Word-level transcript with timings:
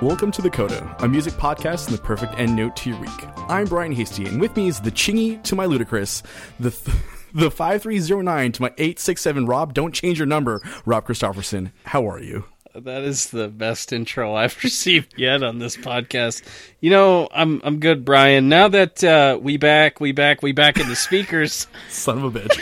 Welcome 0.00 0.30
to 0.32 0.42
The 0.42 0.50
Coda, 0.50 0.96
a 1.00 1.08
music 1.08 1.34
podcast 1.34 1.88
and 1.88 1.98
the 1.98 2.00
perfect 2.00 2.38
end 2.38 2.54
note 2.54 2.76
to 2.76 2.90
your 2.90 3.00
week. 3.00 3.10
I'm 3.48 3.66
Brian 3.66 3.90
Hasty, 3.90 4.26
and 4.26 4.40
with 4.40 4.56
me 4.56 4.68
is 4.68 4.80
the 4.80 4.92
Chingy 4.92 5.42
to 5.42 5.56
my 5.56 5.66
Ludacris, 5.66 6.22
the 6.60 6.70
th- 6.70 6.96
the 7.38 7.50
5309 7.50 8.52
to 8.52 8.62
my 8.62 8.68
867 8.78 9.46
Rob, 9.46 9.72
don't 9.72 9.94
change 9.94 10.18
your 10.18 10.26
number, 10.26 10.60
Rob 10.84 11.04
Christopherson, 11.04 11.72
How 11.84 12.08
are 12.08 12.20
you? 12.20 12.44
That 12.74 13.02
is 13.02 13.30
the 13.30 13.48
best 13.48 13.92
intro 13.92 14.34
I've 14.34 14.56
received 14.62 15.14
yet 15.16 15.42
on 15.42 15.58
this 15.58 15.76
podcast. 15.76 16.42
You 16.80 16.90
know, 16.90 17.28
I'm 17.32 17.60
I'm 17.64 17.80
good, 17.80 18.04
Brian. 18.04 18.48
Now 18.48 18.68
that 18.68 19.02
uh, 19.02 19.38
we 19.40 19.56
back, 19.56 20.00
we 20.00 20.12
back, 20.12 20.42
we 20.42 20.52
back 20.52 20.78
in 20.78 20.88
the 20.88 20.96
speakers. 20.96 21.66
Son 21.88 22.18
of 22.22 22.36
a 22.36 22.40
bitch. 22.40 22.60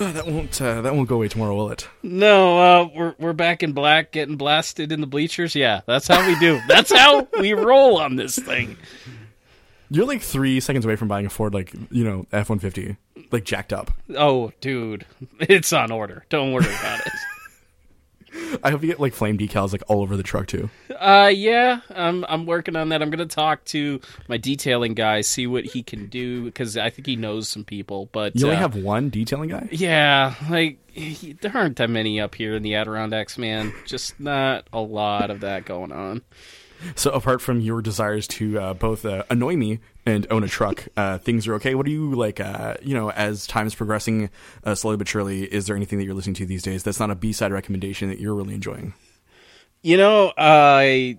Uh, 0.00 0.12
that 0.12 0.26
won't 0.26 0.60
uh, 0.60 0.80
that 0.82 0.94
won't 0.94 1.08
go 1.08 1.16
away 1.16 1.28
tomorrow, 1.28 1.54
will 1.54 1.70
it? 1.70 1.88
No, 2.02 2.58
uh, 2.58 2.88
we're 2.94 3.14
we're 3.18 3.32
back 3.32 3.62
in 3.62 3.72
black, 3.72 4.12
getting 4.12 4.36
blasted 4.36 4.92
in 4.92 5.00
the 5.00 5.06
bleachers. 5.06 5.54
Yeah, 5.54 5.82
that's 5.86 6.08
how 6.08 6.26
we 6.26 6.38
do. 6.38 6.60
that's 6.68 6.92
how 6.92 7.28
we 7.38 7.52
roll 7.52 7.98
on 7.98 8.16
this 8.16 8.38
thing. 8.38 8.76
You're 9.90 10.06
like 10.06 10.22
three 10.22 10.60
seconds 10.60 10.84
away 10.84 10.96
from 10.96 11.08
buying 11.08 11.26
a 11.26 11.30
Ford, 11.30 11.52
like 11.52 11.72
you 11.90 12.04
know, 12.04 12.26
F 12.30 12.48
one 12.50 12.58
fifty, 12.58 12.96
like 13.30 13.44
jacked 13.44 13.72
up. 13.72 13.90
Oh, 14.16 14.52
dude, 14.60 15.06
it's 15.40 15.72
on 15.72 15.90
order. 15.90 16.24
Don't 16.28 16.52
worry 16.52 16.66
about 16.66 17.06
it. 17.06 17.12
I 18.62 18.70
hope 18.70 18.82
you 18.82 18.88
get 18.88 19.00
like 19.00 19.12
flame 19.12 19.38
decals 19.38 19.72
like 19.72 19.82
all 19.88 20.02
over 20.02 20.16
the 20.16 20.22
truck 20.22 20.46
too. 20.46 20.70
Uh, 20.98 21.32
yeah, 21.34 21.80
I'm 21.90 22.24
I'm 22.28 22.46
working 22.46 22.76
on 22.76 22.90
that. 22.90 23.02
I'm 23.02 23.10
gonna 23.10 23.26
talk 23.26 23.64
to 23.66 24.00
my 24.28 24.36
detailing 24.36 24.94
guy, 24.94 25.20
see 25.22 25.46
what 25.46 25.64
he 25.64 25.82
can 25.82 26.06
do 26.06 26.44
because 26.44 26.76
I 26.76 26.90
think 26.90 27.06
he 27.06 27.16
knows 27.16 27.48
some 27.48 27.64
people. 27.64 28.08
But 28.12 28.36
You 28.36 28.46
only 28.46 28.56
uh, 28.56 28.60
have 28.60 28.76
one 28.76 29.10
detailing 29.10 29.48
guy. 29.50 29.68
Yeah, 29.72 30.34
like 30.48 30.78
he, 30.90 31.32
there 31.34 31.50
aren't 31.56 31.76
that 31.78 31.90
many 31.90 32.20
up 32.20 32.34
here 32.36 32.54
in 32.54 32.62
the 32.62 32.74
Adirondacks, 32.76 33.36
man. 33.36 33.72
Just 33.84 34.20
not 34.20 34.68
a 34.72 34.80
lot 34.80 35.30
of 35.30 35.40
that 35.40 35.64
going 35.64 35.90
on. 35.92 36.22
So 36.94 37.10
apart 37.10 37.42
from 37.42 37.60
your 37.60 37.82
desires 37.82 38.26
to 38.28 38.58
uh, 38.58 38.74
both 38.74 39.04
uh, 39.04 39.24
annoy 39.28 39.56
me 39.56 39.80
and 40.06 40.26
own 40.30 40.44
a 40.44 40.48
truck, 40.48 40.86
uh, 40.96 41.18
things 41.18 41.46
are 41.46 41.54
okay. 41.54 41.74
What 41.74 41.86
are 41.86 41.90
you 41.90 42.14
like? 42.14 42.40
Uh, 42.40 42.74
you 42.82 42.94
know, 42.94 43.10
as 43.10 43.46
time 43.46 43.66
is 43.66 43.74
progressing, 43.74 44.30
uh, 44.64 44.74
slowly 44.74 44.96
but 44.96 45.08
surely, 45.08 45.44
is 45.44 45.66
there 45.66 45.76
anything 45.76 45.98
that 45.98 46.04
you're 46.04 46.14
listening 46.14 46.34
to 46.34 46.46
these 46.46 46.62
days 46.62 46.82
that's 46.82 47.00
not 47.00 47.10
a 47.10 47.14
B 47.14 47.32
side 47.32 47.52
recommendation 47.52 48.08
that 48.08 48.18
you're 48.18 48.34
really 48.34 48.54
enjoying? 48.54 48.94
You 49.82 49.96
know, 49.96 50.32
I 50.36 51.18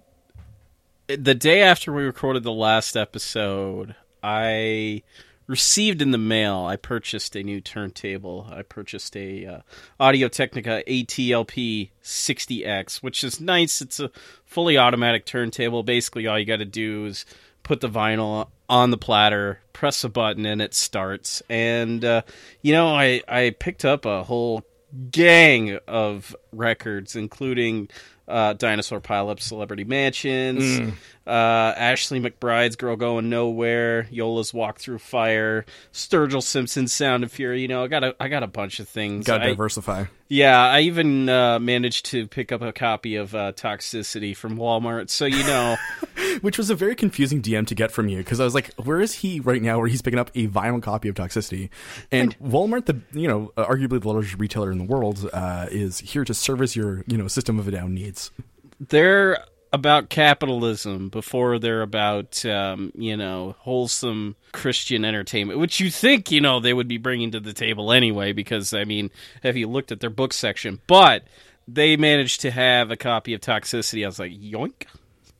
the 1.08 1.36
day 1.36 1.62
after 1.62 1.92
we 1.92 2.04
recorded 2.04 2.44
the 2.44 2.52
last 2.52 2.96
episode, 2.96 3.96
I 4.24 5.04
received 5.48 6.02
in 6.02 6.12
the 6.12 6.18
mail. 6.18 6.66
I 6.66 6.76
purchased 6.78 7.36
a 7.36 7.44
new 7.44 7.60
turntable. 7.60 8.48
I 8.52 8.62
purchased 8.62 9.16
a 9.18 9.46
uh, 9.46 9.60
Audio 10.00 10.28
Technica 10.28 10.84
ATLP 10.88 11.90
60X, 12.04 12.98
which 12.98 13.24
is 13.24 13.42
nice. 13.42 13.82
It's 13.82 14.00
a 14.00 14.12
fully 14.46 14.78
automatic 14.78 15.26
turntable. 15.26 15.84
Basically, 15.84 16.28
all 16.28 16.40
you 16.40 16.46
got 16.46 16.58
to 16.58 16.66
do 16.66 17.06
is 17.06 17.26
put 17.64 17.82
the 17.82 17.90
vinyl 17.90 18.48
on 18.70 18.92
the 18.92 18.98
platter, 18.98 19.60
press 19.74 20.04
a 20.04 20.10
button, 20.10 20.46
and 20.46 20.62
it 20.62 20.74
starts. 20.74 21.42
And 21.50 22.04
uh, 22.06 22.22
you 22.62 22.74
know, 22.74 22.96
I 22.96 23.22
I 23.28 23.56
picked 23.58 23.86
up 23.86 24.06
a 24.06 24.24
whole 24.24 24.64
gang 25.12 25.78
of 25.88 26.36
records, 26.52 27.16
including 27.16 27.90
uh, 28.28 28.54
Dinosaur 28.54 29.02
Pileup, 29.02 29.40
Celebrity 29.40 29.84
Mansions, 29.84 30.94
uh, 31.28 31.74
Ashley 31.78 32.20
McBryde's 32.20 32.76
Girl 32.76 32.96
Going 32.96 33.30
Nowhere, 33.30 34.08
Yola's 34.12 34.54
Walk 34.54 34.80
Through 34.80 35.00
Fire, 35.00 35.66
Sturgill 35.94 36.44
Simpson's 36.44 36.94
Sound 36.94 37.24
of 37.24 37.32
Fury. 37.32 37.62
You 37.62 37.68
know, 37.68 37.84
I 37.84 37.88
got 37.88 38.04
a 38.04 38.16
I 38.20 38.28
got 38.28 38.44
a 38.44 38.48
bunch 38.48 38.80
of 38.80 38.90
things. 38.90 39.26
Got 39.26 39.40
to 39.40 39.50
diversify. 39.50 40.06
yeah, 40.30 40.60
I 40.60 40.82
even 40.82 41.30
uh, 41.30 41.60
managed 41.60 42.08
to 42.08 42.28
pick 42.28 42.52
up 42.52 42.62
a 42.62 42.74
copy 42.74 43.16
of 43.16 43.36
uh, 43.36 43.52
Toxicity 43.54 44.36
from 44.36 44.58
Walmart. 44.58 45.10
So 45.10 45.26
you 45.26 45.44
know, 45.44 45.78
Which 46.42 46.58
was 46.58 46.70
a 46.70 46.76
very 46.76 46.96
confusing 46.96 47.42
DM 47.42 47.68
to 47.68 47.76
get 47.76 47.92
from 47.92 48.08
you 48.08 48.18
because 48.18 48.40
I 48.40 48.44
was 48.44 48.54
like, 48.56 48.74
where 48.76 49.02
is 49.02 49.14
he 49.16 49.40
right 49.40 49.62
now? 49.62 49.80
Where 49.80 49.88
he's 49.88 50.02
picking 50.02 50.20
up 50.20 50.32
a 50.36 50.48
vinyl 50.48 50.82
copy 50.82 51.10
of 51.10 51.16
Toxicity, 51.16 51.70
and 52.12 52.38
Walmart, 52.40 52.86
the 52.86 53.00
you 53.12 53.28
know 53.28 53.52
uh, 53.58 53.66
arguably 53.66 54.02
the 54.02 54.08
largest 54.08 54.40
retailer 54.40 54.72
in 54.72 54.78
the 54.78 54.84
world, 54.84 55.30
uh, 55.34 55.68
is 55.70 56.00
here 56.00 56.24
to 56.26 56.34
service 56.34 56.76
your 56.76 57.04
you 57.08 57.18
know 57.18 57.28
system 57.28 57.60
of 57.60 57.68
a 57.68 57.72
down 57.72 57.94
needs. 57.94 58.32
they're 58.80 59.38
about 59.74 60.10
capitalism 60.10 61.10
before 61.10 61.58
they're 61.58 61.82
about 61.82 62.46
um, 62.46 62.92
you 62.96 63.16
know 63.16 63.56
wholesome 63.60 64.36
Christian 64.52 65.06
entertainment, 65.06 65.60
which 65.60 65.80
you 65.80 65.90
think 65.90 66.32
you 66.32 66.42
know 66.42 66.60
they 66.60 66.74
would 66.74 66.88
be 66.88 66.98
bringing 66.98 67.32
to 67.32 67.40
the 67.40 67.54
table 67.54 67.92
anyway. 67.92 68.34
Because 68.34 68.74
I 68.74 68.84
mean, 68.84 69.12
have 69.44 69.58
you 69.58 69.68
looked 69.68 69.92
at 69.92 70.00
their 70.00 70.10
book 70.10 70.34
section? 70.34 70.80
But 70.88 71.24
they 71.68 71.96
managed 71.96 72.42
to 72.42 72.52
have 72.52 72.92
a 72.92 72.98
copy 72.98 73.34
of 73.34 73.42
Toxicity. 73.42 74.04
I 74.04 74.08
was 74.08 74.20
like, 74.20 74.32
yoink. 74.32 74.86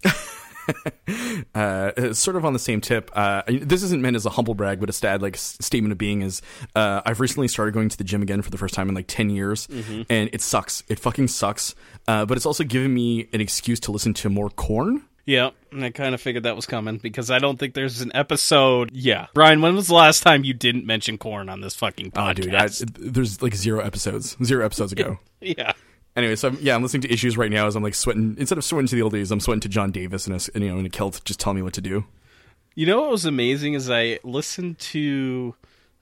uh, 1.56 2.14
sort 2.14 2.36
of 2.36 2.46
on 2.46 2.54
the 2.54 2.60
same 2.60 2.82
tip. 2.82 3.12
Uh, 3.14 3.44
this 3.48 3.84
isn't 3.84 4.02
meant 4.02 4.16
as 4.16 4.26
a 4.26 4.30
humble 4.30 4.54
brag, 4.54 4.80
but 4.80 4.90
a 4.90 4.94
stat 4.94 5.22
like 5.22 5.38
statement 5.38 5.92
of 5.92 5.98
being 5.98 6.22
is 6.22 6.42
uh, 6.76 7.02
I've 7.06 7.20
recently 7.20 7.48
started 7.48 7.74
going 7.74 7.90
to 7.90 7.98
the 7.98 8.04
gym 8.04 8.22
again 8.22 8.42
for 8.42 8.50
the 8.50 8.58
first 8.58 8.74
time 8.74 8.90
in 8.90 8.96
like 8.96 9.08
ten 9.08 9.30
years, 9.30 9.68
and 10.10 10.30
it 10.32 10.42
sucks. 10.42 10.84
It 10.88 11.00
fucking 11.00 11.28
sucks. 11.28 11.76
Uh, 12.08 12.26
but 12.26 12.38
it's 12.38 12.46
also 12.46 12.64
given 12.64 12.94
me 12.94 13.28
an 13.34 13.42
excuse 13.42 13.80
to 13.82 13.92
listen 13.92 14.14
to 14.16 14.30
more 14.30 14.50
Korn. 14.50 15.04
Yeah, 15.26 15.52
and 15.72 15.86
I 15.86 15.92
kind 15.92 16.16
of 16.16 16.22
figured 16.22 16.44
that 16.44 16.56
was 16.56 16.66
coming 16.66 16.98
because 16.98 17.30
I 17.30 17.38
don't 17.40 17.58
think 17.60 17.74
there's 17.74 18.02
an 18.02 18.12
episode. 18.16 18.90
Yeah, 18.92 19.28
Brian, 19.34 19.62
when 19.62 19.76
was 19.76 19.88
the 19.88 19.94
last 19.94 20.22
time 20.24 20.44
you 20.44 20.54
didn't 20.54 20.86
mention 20.86 21.18
Korn 21.18 21.48
on 21.48 21.62
this 21.62 21.76
fucking 21.76 22.12
podcast? 22.12 22.30
Oh, 22.30 22.34
dude, 22.34 22.56
I, 22.56 22.70
there's 23.12 23.42
like 23.42 23.54
zero 23.56 23.82
episodes, 23.82 24.36
zero 24.44 24.66
episodes 24.66 24.92
ago. 24.92 25.20
yeah. 25.42 25.74
Anyway, 26.16 26.36
so 26.36 26.50
I'm, 26.50 26.58
yeah, 26.60 26.76
I'm 26.76 26.82
listening 26.82 27.02
to 27.04 27.14
issues 27.14 27.38
right 27.38 27.52
now 27.52 27.68
as 27.68 27.76
I'm 27.76 27.84
like 27.84 27.96
sweating. 27.96 28.36
Instead 28.38 28.58
of 28.58 28.66
sweating 28.66 28.88
to 28.88 28.96
the 28.96 29.02
oldies, 29.02 29.32
I'm 29.32 29.40
sweating 29.40 29.62
to 29.62 29.70
John 29.70 29.92
Davis 29.92 30.28
in 30.28 30.34
a 30.34 30.40
you 30.60 30.70
know 30.72 30.80
in 30.80 30.86
a 30.86 30.90
kilt, 30.90 31.22
just 31.24 31.40
telling 31.40 31.56
me 31.58 31.62
what 31.62 31.74
to 31.74 31.82
do. 31.82 32.06
You 32.76 32.86
know 32.86 33.02
what 33.02 33.12
was 33.12 33.26
amazing 33.26 33.74
is 33.74 33.90
I 33.90 34.20
listened 34.24 34.80
to 34.80 35.56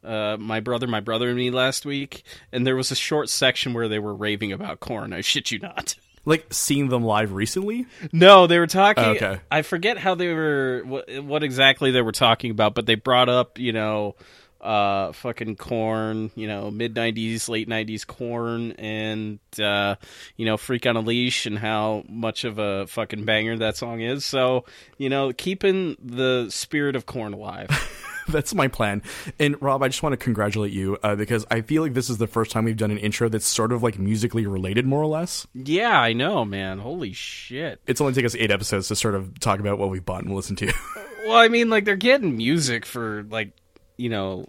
uh, 0.04 0.38
my 0.40 0.60
brother, 0.60 0.88
my 0.88 1.00
brother 1.00 1.30
and 1.30 1.38
me 1.38 1.52
last 1.52 1.86
week, 1.86 2.24
and 2.52 2.66
there 2.66 2.76
was 2.76 2.92
a 2.92 2.96
short 2.96 3.30
section 3.30 3.74
where 3.74 3.88
they 3.88 4.00
were 4.00 4.14
raving 4.14 4.52
about 4.52 4.80
Korn. 4.80 5.14
I 5.14 5.22
shit 5.22 5.52
you 5.52 5.60
not. 5.60 5.96
Like 6.26 6.48
seeing 6.54 6.90
them 6.90 7.04
live 7.04 7.32
recently. 7.32 7.88
No, 8.12 8.46
they 8.46 8.60
were 8.60 8.68
talking. 8.68 9.04
Oh, 9.04 9.12
okay. 9.12 9.40
I 9.50 9.62
forget 9.62 9.98
how 9.98 10.16
they 10.16 10.34
were, 10.34 10.84
what, 10.86 11.24
what 11.24 11.44
exactly 11.44 11.92
they 11.92 12.02
were 12.02 12.12
talking 12.12 12.52
about, 12.52 12.76
but 12.76 12.86
they 12.86 12.96
brought 12.96 13.30
up, 13.30 13.58
you 13.58 13.72
know, 13.72 14.16
uh, 14.62 15.12
fucking 15.14 15.56
Korn, 15.56 16.32
you 16.36 16.48
know, 16.48 16.72
mid 16.72 16.96
'90s, 16.96 17.50
late 17.50 17.68
'90s 17.70 18.06
Korn, 18.06 18.72
and 18.74 19.40
uh, 19.62 19.96
you 20.36 20.46
know, 20.46 20.58
freak 20.58 20.86
on 20.86 20.96
a 20.96 21.02
leash, 21.02 21.46
and 21.46 21.58
how 21.58 22.04
much 22.08 22.44
of 22.44 22.60
a 22.60 22.88
fucking 22.88 23.26
banger 23.26 23.58
that 23.58 23.78
song 23.78 24.02
is. 24.02 24.26
So, 24.26 24.66
you 24.98 25.10
know, 25.10 25.32
keeping 25.34 25.96
the 26.04 26.48
spirit 26.50 26.96
of 26.96 27.06
Korn 27.06 27.34
alive. 27.34 27.70
That's 28.28 28.54
my 28.54 28.68
plan. 28.68 29.02
And 29.40 29.60
Rob, 29.60 29.82
I 29.82 29.88
just 29.88 30.04
want 30.04 30.14
to 30.14 30.18
congratulate 30.18 30.72
you 30.72 31.00
uh, 31.02 31.16
because 31.16 31.48
I 31.50 31.62
feel 31.62 31.82
like 31.82 31.96
this 31.96 32.12
is 32.12 32.20
the 32.20 32.28
first 32.28 32.52
time 32.52 32.64
we've 32.64 32.78
done 32.78 32.92
an 32.92 33.00
intro 33.00 33.28
that's 33.28 33.48
sort 33.48 33.72
of 33.72 33.82
like 33.82 33.98
musically 33.98 34.46
related, 34.46 34.86
more 34.86 35.02
or 35.02 35.08
less. 35.08 35.48
yeah, 35.56 36.00
I 36.00 36.14
know, 36.14 36.46
man. 36.46 36.78
Holy 36.78 37.12
shit. 37.12 37.82
It's 37.88 38.00
only 38.00 38.14
taken 38.14 38.28
us 38.28 38.36
eight 38.36 38.52
episodes 38.52 38.88
to 38.90 38.96
sort 38.96 39.16
of 39.16 39.40
talk 39.40 39.60
about 39.60 39.80
what 39.80 39.90
we 39.90 40.00
bought 40.00 40.24
and 40.26 40.36
listen 40.36 40.56
to. 40.58 40.72
Well, 41.26 41.38
I 41.38 41.48
mean, 41.50 41.70
like 41.70 41.86
they're 41.86 41.96
getting 41.96 42.38
music 42.38 42.86
for 42.88 43.24
like, 43.30 43.52
you 44.00 44.10
know, 44.10 44.48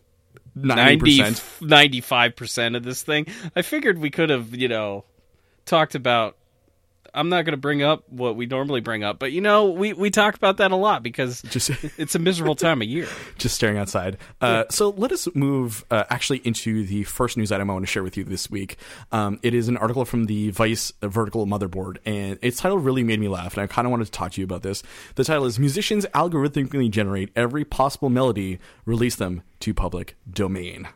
Ninety 0.55 1.19
95% 1.19 2.77
of 2.77 2.83
this 2.83 3.03
thing. 3.03 3.27
I 3.55 3.63
figured 3.63 3.99
we 3.99 4.11
could 4.11 4.31
have, 4.31 4.55
you 4.55 4.69
know, 4.69 5.05
talked 5.65 5.95
about 5.95 6.37
I'm 7.15 7.29
not 7.29 7.45
going 7.45 7.53
to 7.53 7.57
bring 7.61 7.83
up 7.83 8.05
what 8.09 8.37
we 8.37 8.47
normally 8.47 8.81
bring 8.81 9.05
up, 9.05 9.19
but 9.19 9.33
you 9.33 9.41
know, 9.41 9.71
we 9.71 9.93
we 9.93 10.11
talk 10.11 10.35
about 10.35 10.59
that 10.59 10.71
a 10.71 10.77
lot 10.77 11.03
because 11.03 11.43
Just 11.51 11.71
it's 11.99 12.15
a 12.15 12.19
miserable 12.19 12.55
time 12.55 12.83
of 12.83 12.89
year. 12.89 13.09
just 13.39 13.55
staring 13.55 13.79
outside. 13.79 14.19
Uh, 14.41 14.65
so 14.71 14.91
let 14.91 15.13
us 15.13 15.29
move 15.35 15.85
uh, 15.91 16.05
actually 16.11 16.39
into 16.39 16.85
the 16.85 17.05
first 17.05 17.37
news 17.37 17.51
item 17.53 17.71
I 17.71 17.73
want 17.73 17.85
to 17.85 17.91
share 17.91 18.03
with 18.03 18.17
you 18.17 18.25
this 18.25 18.51
week. 18.51 18.77
Um, 19.13 19.39
it 19.43 19.55
is 19.55 19.69
an 19.69 19.77
article 19.77 20.05
from 20.05 20.25
the 20.27 20.51
Vice 20.51 20.93
Vertical 21.03 21.47
Motherboard, 21.47 21.99
and 22.05 22.39
its 22.43 22.59
title 22.59 22.79
really 22.79 23.03
made 23.05 23.21
me 23.21 23.29
laugh, 23.29 23.55
and 23.55 23.63
I 23.63 23.67
kind 23.67 23.87
of 23.87 23.91
wanted 23.91 24.07
to 24.07 24.11
talk 24.13 24.33
to 24.33 24.41
you 24.41 24.45
about 24.45 24.63
this. 24.63 24.83
The 25.17 25.25
title 25.25 25.45
is 25.47 25.59
"Musicians 25.59 26.07
Algorithmically 26.15 26.91
Generate 26.91 27.31
Every 27.37 27.65
Possible 27.65 28.09
Melody, 28.11 28.59
Release 28.85 29.17
Them 29.17 29.43
to 29.61 29.75
Public 29.75 30.17
Domain." 30.31 30.89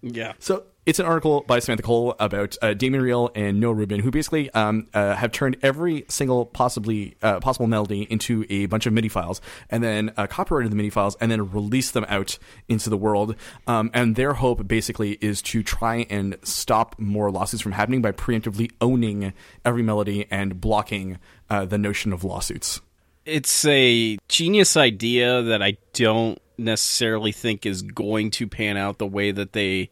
Yeah. 0.00 0.32
So 0.38 0.64
it's 0.88 0.98
an 0.98 1.04
article 1.04 1.44
by 1.46 1.58
Samantha 1.58 1.82
Cole 1.82 2.14
about 2.18 2.56
uh, 2.62 2.72
Damien 2.72 3.04
Riehl 3.04 3.30
and 3.34 3.60
Noah 3.60 3.74
Rubin, 3.74 4.00
who 4.00 4.10
basically 4.10 4.50
um, 4.52 4.86
uh, 4.94 5.14
have 5.16 5.32
turned 5.32 5.58
every 5.60 6.06
single 6.08 6.46
possibly 6.46 7.14
uh, 7.22 7.40
possible 7.40 7.66
melody 7.66 8.06
into 8.08 8.46
a 8.48 8.64
bunch 8.64 8.86
of 8.86 8.94
MIDI 8.94 9.10
files, 9.10 9.42
and 9.68 9.84
then 9.84 10.10
uh, 10.16 10.26
copyrighted 10.26 10.72
the 10.72 10.76
MIDI 10.76 10.88
files, 10.88 11.14
and 11.20 11.30
then 11.30 11.50
released 11.50 11.92
them 11.92 12.06
out 12.08 12.38
into 12.70 12.88
the 12.88 12.96
world. 12.96 13.36
Um, 13.66 13.90
and 13.92 14.16
their 14.16 14.32
hope 14.32 14.66
basically 14.66 15.18
is 15.20 15.42
to 15.42 15.62
try 15.62 16.06
and 16.08 16.38
stop 16.42 16.98
more 16.98 17.30
lawsuits 17.30 17.62
from 17.62 17.72
happening 17.72 18.00
by 18.00 18.12
preemptively 18.12 18.70
owning 18.80 19.34
every 19.66 19.82
melody 19.82 20.26
and 20.30 20.58
blocking 20.58 21.18
uh, 21.50 21.66
the 21.66 21.76
notion 21.76 22.14
of 22.14 22.24
lawsuits. 22.24 22.80
It's 23.26 23.66
a 23.66 24.16
genius 24.28 24.74
idea 24.74 25.42
that 25.42 25.62
I 25.62 25.76
don't 25.92 26.38
necessarily 26.56 27.32
think 27.32 27.66
is 27.66 27.82
going 27.82 28.30
to 28.30 28.46
pan 28.46 28.78
out 28.78 28.96
the 28.96 29.06
way 29.06 29.32
that 29.32 29.52
they, 29.52 29.90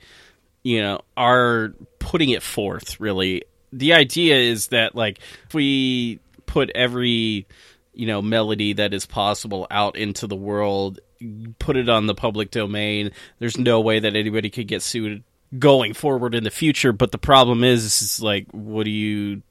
you 0.66 0.82
know, 0.82 1.00
are 1.16 1.72
putting 2.00 2.30
it 2.30 2.42
forth. 2.42 2.98
Really, 2.98 3.44
the 3.72 3.92
idea 3.92 4.36
is 4.36 4.68
that 4.68 4.96
like 4.96 5.20
if 5.46 5.54
we 5.54 6.18
put 6.46 6.70
every 6.74 7.46
you 7.94 8.06
know 8.06 8.20
melody 8.20 8.72
that 8.72 8.92
is 8.92 9.06
possible 9.06 9.68
out 9.70 9.94
into 9.96 10.26
the 10.26 10.34
world, 10.34 10.98
put 11.60 11.76
it 11.76 11.88
on 11.88 12.06
the 12.06 12.14
public 12.16 12.50
domain, 12.50 13.12
there's 13.38 13.56
no 13.56 13.80
way 13.80 14.00
that 14.00 14.16
anybody 14.16 14.50
could 14.50 14.66
get 14.66 14.82
sued 14.82 15.22
going 15.56 15.94
forward 15.94 16.34
in 16.34 16.42
the 16.42 16.50
future. 16.50 16.92
But 16.92 17.12
the 17.12 17.18
problem 17.18 17.62
is, 17.62 18.02
is 18.02 18.20
like, 18.20 18.48
what 18.50 18.84
do 18.86 18.90
you? 18.90 19.42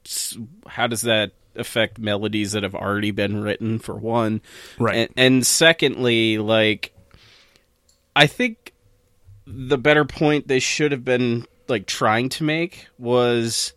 How 0.66 0.86
does 0.86 1.00
that 1.00 1.32
affect 1.54 1.98
melodies 1.98 2.52
that 2.52 2.62
have 2.62 2.74
already 2.74 3.10
been 3.10 3.40
written? 3.40 3.78
For 3.78 3.94
one, 3.94 4.42
Right. 4.78 4.96
and, 4.96 5.10
and 5.16 5.46
secondly, 5.46 6.36
like 6.36 6.92
I 8.14 8.26
think 8.26 8.74
the 9.46 9.78
better 9.78 10.04
point 10.04 10.48
they 10.48 10.58
should 10.58 10.92
have 10.92 11.04
been 11.04 11.46
like 11.68 11.86
trying 11.86 12.28
to 12.28 12.44
make 12.44 12.88
was 12.98 13.72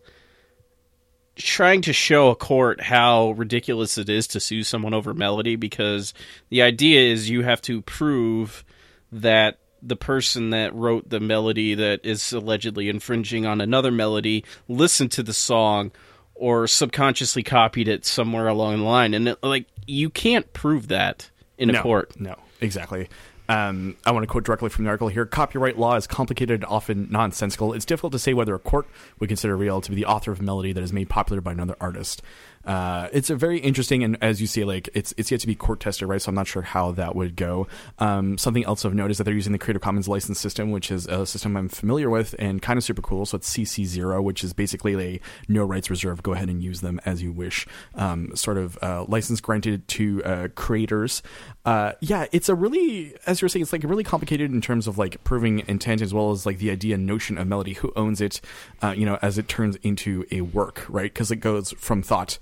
trying 1.36 1.80
to 1.82 1.92
show 1.92 2.30
a 2.30 2.36
court 2.36 2.80
how 2.80 3.30
ridiculous 3.30 3.96
it 3.96 4.08
is 4.08 4.26
to 4.26 4.40
sue 4.40 4.62
someone 4.62 4.92
over 4.92 5.14
melody 5.14 5.56
because 5.56 6.12
the 6.50 6.60
idea 6.60 7.12
is 7.12 7.30
you 7.30 7.42
have 7.42 7.62
to 7.62 7.80
prove 7.82 8.64
that 9.10 9.58
the 9.82 9.96
person 9.96 10.50
that 10.50 10.74
wrote 10.74 11.08
the 11.08 11.20
melody 11.20 11.74
that 11.74 12.00
is 12.04 12.32
allegedly 12.32 12.88
infringing 12.88 13.46
on 13.46 13.60
another 13.60 13.90
melody 13.90 14.44
listened 14.68 15.10
to 15.10 15.22
the 15.22 15.32
song 15.32 15.90
or 16.34 16.66
subconsciously 16.66 17.42
copied 17.42 17.88
it 17.88 18.04
somewhere 18.04 18.48
along 18.48 18.78
the 18.78 18.84
line. 18.84 19.14
And 19.14 19.28
it, 19.28 19.42
like 19.42 19.66
you 19.86 20.10
can't 20.10 20.50
prove 20.52 20.88
that 20.88 21.30
in 21.58 21.70
a 21.70 21.74
no, 21.74 21.82
court. 21.82 22.18
No, 22.20 22.36
exactly. 22.60 23.08
Um, 23.50 23.96
I 24.06 24.12
want 24.12 24.22
to 24.22 24.28
quote 24.28 24.44
directly 24.44 24.68
from 24.68 24.84
the 24.84 24.90
article 24.90 25.08
here. 25.08 25.26
Copyright 25.26 25.76
law 25.76 25.96
is 25.96 26.06
complicated, 26.06 26.62
and 26.62 26.64
often 26.66 27.08
nonsensical. 27.10 27.72
It's 27.72 27.84
difficult 27.84 28.12
to 28.12 28.18
say 28.20 28.32
whether 28.32 28.54
a 28.54 28.60
court 28.60 28.86
would 29.18 29.28
consider 29.28 29.58
Riehl 29.58 29.82
to 29.82 29.90
be 29.90 29.96
the 29.96 30.04
author 30.04 30.30
of 30.30 30.38
a 30.38 30.42
melody 30.44 30.72
that 30.72 30.84
is 30.84 30.92
made 30.92 31.08
popular 31.08 31.40
by 31.40 31.50
another 31.50 31.74
artist. 31.80 32.22
Uh, 32.64 33.08
it's 33.12 33.30
a 33.30 33.36
very 33.36 33.58
interesting, 33.58 34.04
and 34.04 34.18
as 34.20 34.40
you 34.40 34.46
say, 34.46 34.64
like 34.64 34.90
it's 34.92 35.14
it's 35.16 35.30
yet 35.30 35.40
to 35.40 35.46
be 35.46 35.54
court 35.54 35.80
tested, 35.80 36.06
right? 36.06 36.20
So 36.20 36.28
I'm 36.28 36.34
not 36.34 36.46
sure 36.46 36.60
how 36.60 36.92
that 36.92 37.16
would 37.16 37.34
go. 37.34 37.66
Um, 37.98 38.36
something 38.36 38.64
else 38.64 38.84
note 38.84 39.10
is 39.10 39.18
that 39.18 39.24
they're 39.24 39.34
using 39.34 39.52
the 39.52 39.58
Creative 39.58 39.80
Commons 39.80 40.08
license 40.08 40.38
system, 40.38 40.70
which 40.70 40.90
is 40.90 41.06
a 41.06 41.24
system 41.24 41.56
I'm 41.56 41.70
familiar 41.70 42.10
with 42.10 42.34
and 42.38 42.60
kind 42.60 42.76
of 42.76 42.84
super 42.84 43.00
cool. 43.00 43.24
So 43.24 43.36
it's 43.36 43.50
CC0, 43.50 44.22
which 44.22 44.44
is 44.44 44.52
basically 44.52 45.00
a 45.00 45.20
no 45.48 45.64
rights 45.64 45.88
reserved. 45.88 46.22
Go 46.22 46.32
ahead 46.32 46.50
and 46.50 46.62
use 46.62 46.82
them 46.82 47.00
as 47.06 47.22
you 47.22 47.32
wish. 47.32 47.66
Um, 47.94 48.36
sort 48.36 48.58
of 48.58 48.78
uh, 48.82 49.04
license 49.08 49.40
granted 49.40 49.88
to 49.88 50.22
uh, 50.24 50.48
creators. 50.54 51.22
Uh, 51.64 51.92
yeah, 52.00 52.26
it's 52.30 52.50
a 52.50 52.54
really, 52.54 53.14
as 53.26 53.40
you're 53.40 53.48
saying, 53.48 53.62
it's 53.62 53.72
like 53.72 53.84
really 53.84 54.04
complicated 54.04 54.52
in 54.52 54.60
terms 54.60 54.86
of 54.86 54.98
like 54.98 55.22
proving 55.24 55.62
intent 55.66 56.02
as 56.02 56.12
well 56.12 56.30
as 56.30 56.44
like 56.44 56.58
the 56.58 56.70
idea 56.70 56.98
notion 56.98 57.38
of 57.38 57.46
melody, 57.46 57.72
who 57.72 57.90
owns 57.96 58.20
it, 58.20 58.40
uh, 58.82 58.94
you 58.96 59.06
know, 59.06 59.18
as 59.22 59.38
it 59.38 59.48
turns 59.48 59.76
into 59.76 60.26
a 60.30 60.42
work, 60.42 60.84
right? 60.90 61.12
Because 61.12 61.30
it 61.30 61.36
goes 61.36 61.72
from 61.72 62.02
thought 62.02 62.38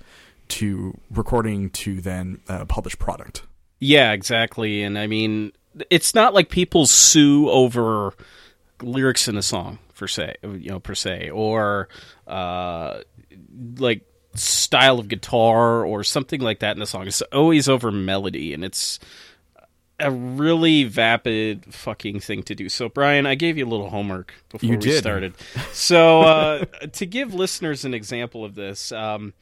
to 0.49 0.97
recording 1.11 1.69
to 1.71 2.01
then 2.01 2.41
uh, 2.47 2.65
published 2.65 2.99
product. 2.99 3.43
Yeah, 3.79 4.11
exactly. 4.11 4.83
And 4.83 4.97
I 4.99 5.07
mean, 5.07 5.53
it's 5.89 6.13
not 6.13 6.33
like 6.33 6.49
people 6.49 6.85
sue 6.85 7.49
over 7.49 8.13
lyrics 8.81 9.27
in 9.27 9.37
a 9.37 9.41
song 9.41 9.79
per 9.95 10.07
se, 10.07 10.35
you 10.43 10.69
know, 10.69 10.79
per 10.79 10.95
se, 10.95 11.29
or 11.29 11.89
uh, 12.27 12.99
like 13.77 14.01
style 14.35 14.99
of 14.99 15.07
guitar 15.07 15.85
or 15.85 16.03
something 16.03 16.41
like 16.41 16.59
that 16.59 16.75
in 16.75 16.81
a 16.81 16.85
song. 16.85 17.07
It's 17.07 17.21
always 17.21 17.67
over 17.69 17.91
melody, 17.91 18.53
and 18.53 18.63
it's 18.63 18.99
a 19.99 20.09
really 20.11 20.85
vapid 20.85 21.73
fucking 21.73 22.21
thing 22.21 22.41
to 22.43 22.55
do. 22.55 22.69
So, 22.69 22.87
Brian, 22.87 23.25
I 23.25 23.35
gave 23.35 23.57
you 23.57 23.65
a 23.65 23.69
little 23.69 23.89
homework 23.89 24.33
before 24.49 24.65
You 24.67 24.77
we 24.77 24.81
did. 24.81 24.99
started. 24.99 25.33
So, 25.73 26.21
uh, 26.21 26.65
to 26.93 27.05
give 27.05 27.33
listeners 27.33 27.83
an 27.83 27.93
example 27.93 28.45
of 28.45 28.55
this, 28.55 28.93
um, 28.93 29.33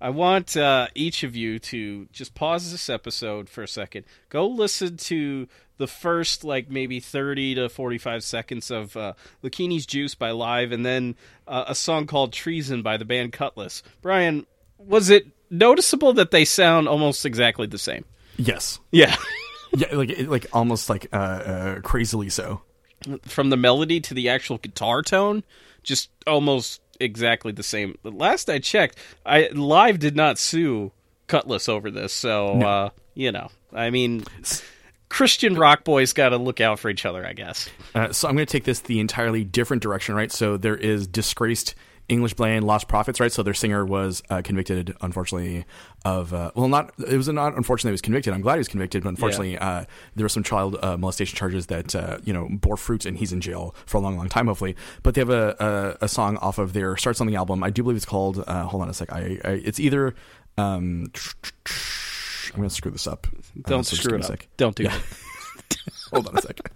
I 0.00 0.10
want 0.10 0.56
uh, 0.56 0.88
each 0.94 1.22
of 1.22 1.36
you 1.36 1.58
to 1.58 2.06
just 2.12 2.34
pause 2.34 2.72
this 2.72 2.88
episode 2.88 3.48
for 3.48 3.62
a 3.62 3.68
second. 3.68 4.04
Go 4.30 4.46
listen 4.46 4.96
to 4.96 5.46
the 5.76 5.86
first, 5.86 6.42
like 6.44 6.70
maybe 6.70 7.00
thirty 7.00 7.54
to 7.54 7.68
forty-five 7.68 8.24
seconds 8.24 8.70
of 8.70 8.96
uh, 8.96 9.12
Lakini's 9.42 9.86
Juice 9.86 10.14
by 10.14 10.30
Live, 10.30 10.72
and 10.72 10.84
then 10.84 11.16
uh, 11.46 11.64
a 11.68 11.74
song 11.74 12.06
called 12.06 12.32
Treason 12.32 12.82
by 12.82 12.96
the 12.96 13.04
band 13.04 13.32
Kutless. 13.32 13.82
Brian, 14.00 14.46
was 14.78 15.10
it 15.10 15.26
noticeable 15.50 16.12
that 16.14 16.30
they 16.30 16.44
sound 16.44 16.88
almost 16.88 17.26
exactly 17.26 17.66
the 17.66 17.78
same? 17.78 18.04
Yes. 18.36 18.80
Yeah. 18.90 19.14
Yeah, 19.72 19.94
like 19.94 20.26
like 20.26 20.46
almost 20.52 20.90
like 20.90 21.06
uh, 21.12 21.16
uh, 21.16 21.80
crazily 21.80 22.28
so. 22.28 22.62
From 23.22 23.50
the 23.50 23.56
melody 23.56 24.00
to 24.00 24.14
the 24.14 24.28
actual 24.28 24.58
guitar 24.58 25.00
tone, 25.00 25.44
just 25.84 26.10
almost 26.26 26.80
exactly 27.00 27.52
the 27.52 27.62
same. 27.62 27.96
The 28.02 28.10
last 28.10 28.48
I 28.48 28.58
checked, 28.58 28.98
I 29.24 29.48
live 29.48 29.98
did 29.98 30.14
not 30.14 30.38
sue 30.38 30.92
Kutless 31.28 31.68
over 31.68 31.90
this, 31.90 32.12
so 32.12 32.60
uh, 32.60 32.90
you 33.14 33.32
know, 33.32 33.50
I 33.72 33.90
mean, 33.90 34.24
Christian 35.08 35.56
rock 35.56 35.84
boys 35.84 36.12
got 36.12 36.30
to 36.30 36.36
look 36.36 36.60
out 36.60 36.78
for 36.78 36.88
each 36.88 37.04
other, 37.04 37.26
I 37.26 37.32
guess. 37.32 37.68
Uh, 37.94 38.12
so 38.12 38.28
I'm 38.28 38.34
going 38.34 38.46
to 38.46 38.52
take 38.52 38.64
this 38.64 38.80
the 38.80 39.00
entirely 39.00 39.44
different 39.44 39.82
direction, 39.82 40.14
right? 40.14 40.30
So 40.30 40.56
there 40.56 40.76
is 40.76 41.06
disgraced 41.06 41.74
English 42.10 42.34
band 42.34 42.66
Lost 42.66 42.88
Prophets, 42.88 43.20
right? 43.20 43.32
So 43.32 43.42
their 43.42 43.54
singer 43.54 43.84
was 43.86 44.22
uh, 44.28 44.42
convicted, 44.42 44.94
unfortunately, 45.00 45.64
of 46.04 46.34
uh, 46.34 46.50
well, 46.54 46.68
not 46.68 46.92
it 46.98 47.16
was 47.16 47.28
not 47.28 47.56
unfortunately 47.56 47.90
he 47.90 47.92
was 47.92 48.02
convicted. 48.02 48.34
I'm 48.34 48.40
glad 48.42 48.54
he 48.54 48.58
was 48.58 48.68
convicted, 48.68 49.02
but 49.04 49.10
unfortunately, 49.10 49.56
uh, 49.56 49.84
there 50.16 50.24
were 50.24 50.28
some 50.28 50.42
child 50.42 50.76
uh, 50.82 50.96
molestation 50.96 51.36
charges 51.36 51.66
that 51.66 51.94
uh, 51.94 52.18
you 52.24 52.32
know 52.32 52.48
bore 52.50 52.76
fruit, 52.76 53.06
and 53.06 53.16
he's 53.16 53.32
in 53.32 53.40
jail 53.40 53.74
for 53.86 53.96
a 53.98 54.00
long, 54.00 54.16
long 54.16 54.28
time, 54.28 54.48
hopefully. 54.48 54.76
But 55.02 55.14
they 55.14 55.20
have 55.22 55.30
a 55.30 55.96
a, 56.00 56.04
a 56.04 56.08
song 56.08 56.36
off 56.38 56.58
of 56.58 56.72
their 56.72 56.96
Start 56.96 57.16
Something 57.16 57.36
album. 57.36 57.62
I 57.62 57.70
do 57.70 57.82
believe 57.82 57.96
it's 57.96 58.04
called. 58.06 58.42
Uh, 58.46 58.64
hold 58.64 58.82
on 58.82 58.88
a 58.90 58.94
sec. 58.94 59.12
I, 59.12 59.38
I 59.44 59.50
it's 59.64 59.78
either. 59.80 60.14
Um, 60.58 61.12
I'm 62.52 62.56
going 62.56 62.68
to 62.68 62.74
screw 62.74 62.90
this 62.90 63.06
up. 63.06 63.28
Don't 63.62 63.84
screw 63.84 64.16
it 64.18 64.28
up. 64.28 64.40
Don't 64.56 64.74
do 64.74 64.82
Yeah. 64.82 64.96
it. 64.96 65.02
Hold 66.12 66.28
on 66.28 66.38
a 66.38 66.42
second. 66.42 66.66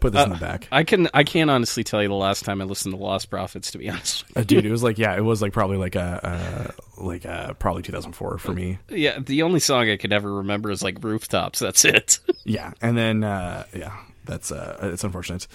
Put 0.00 0.12
this 0.12 0.24
in 0.24 0.30
the 0.30 0.36
back. 0.36 0.66
I 0.72 0.82
can 0.84 1.08
I 1.14 1.22
can't 1.24 1.50
honestly 1.50 1.84
tell 1.84 2.02
you 2.02 2.08
the 2.08 2.14
last 2.14 2.44
time 2.44 2.60
I 2.60 2.64
listened 2.64 2.94
to 2.94 3.00
Lost 3.00 3.30
Prophets. 3.30 3.70
To 3.72 3.78
be 3.78 3.88
honest, 3.88 4.24
Uh, 4.34 4.42
dude, 4.42 4.64
it 4.66 4.70
was 4.70 4.82
like 4.82 4.98
yeah, 4.98 5.14
it 5.16 5.20
was 5.24 5.40
like 5.42 5.52
probably 5.52 5.76
like 5.76 5.94
a 5.94 6.72
uh, 6.78 7.02
like 7.04 7.24
uh, 7.26 7.52
probably 7.54 7.82
2004 7.82 8.38
for 8.38 8.52
me. 8.52 8.78
yeah, 8.88 9.18
the 9.20 9.42
only 9.42 9.60
song 9.60 9.88
I 9.88 9.96
could 9.96 10.12
ever 10.12 10.32
remember 10.36 10.70
is 10.70 10.82
like 10.82 11.02
Rooftops. 11.02 11.58
That's 11.60 11.84
it. 11.84 12.18
Yeah, 12.44 12.72
and 12.82 12.98
then 12.98 13.22
uh, 13.22 13.66
yeah, 13.72 13.96
that's 14.24 14.50
uh, 14.50 14.76
it's 14.82 15.04
unfortunate. 15.04 15.46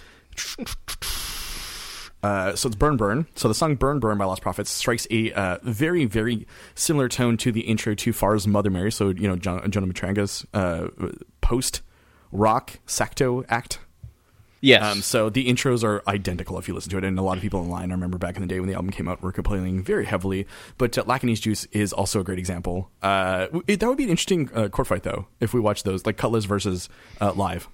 Uh, 2.24 2.56
so 2.56 2.68
it's 2.68 2.76
Burn 2.76 2.98
Burn. 2.98 3.28
So 3.36 3.48
the 3.48 3.54
song 3.54 3.76
Burn 3.76 4.00
Burn 4.00 4.18
by 4.18 4.26
Lost 4.26 4.42
Prophets 4.42 4.72
strikes 4.72 5.06
a 5.12 5.32
uh, 5.34 5.58
very, 5.64 6.06
very 6.06 6.48
similar 6.76 7.08
tone 7.10 7.38
to 7.38 7.52
the 7.52 7.62
intro 7.62 7.94
to 7.96 8.12
Far's 8.14 8.48
Mother 8.48 8.70
Mary. 8.72 8.92
So, 8.92 9.10
you 9.10 9.28
know, 9.28 9.36
John, 9.36 9.70
Jonah 9.70 9.88
Matranga's 9.88 10.46
uh, 10.54 10.88
post 11.42 11.82
rock 12.32 12.80
secto 12.86 13.46
act. 13.50 13.80
yes. 14.62 14.84
Um, 14.84 15.02
so 15.02 15.30
the 15.30 15.48
intros 15.48 15.84
are 15.84 16.02
identical 16.08 16.58
if 16.58 16.68
you 16.68 16.74
listen 16.74 16.90
to 16.92 16.98
it, 16.98 17.04
and 17.04 17.18
a 17.18 17.22
lot 17.22 17.38
of 17.38 17.44
people 17.44 17.60
online, 17.60 17.92
I 17.92 17.94
remember 17.94 18.18
back 18.18 18.36
in 18.36 18.42
the 18.42 18.48
day 18.48 18.60
when 18.60 18.68
the 18.68 18.76
album 18.76 18.92
came 18.92 19.08
out, 19.08 19.22
were 19.22 19.32
complaining 19.32 19.84
very 19.84 20.06
heavily. 20.06 20.48
But 20.78 20.98
uh, 20.98 21.04
Lakini's 21.04 21.40
Juice 21.40 21.66
is 21.72 21.94
also 21.94 22.20
a 22.20 22.24
great 22.24 22.40
example. 22.40 22.90
Uh, 23.02 23.48
it, 23.68 23.80
that 23.80 23.88
would 23.88 23.98
be 23.98 24.04
an 24.06 24.10
interesting 24.10 24.50
uh, 24.54 24.70
court 24.70 24.88
fight, 24.88 25.04
though, 25.04 25.28
if 25.40 25.54
we 25.54 25.60
watch 25.60 25.84
those, 25.84 26.06
like 26.06 26.18
Kutless 26.18 26.46
versus 26.46 26.90
uh, 27.22 27.34
Live. 27.34 27.70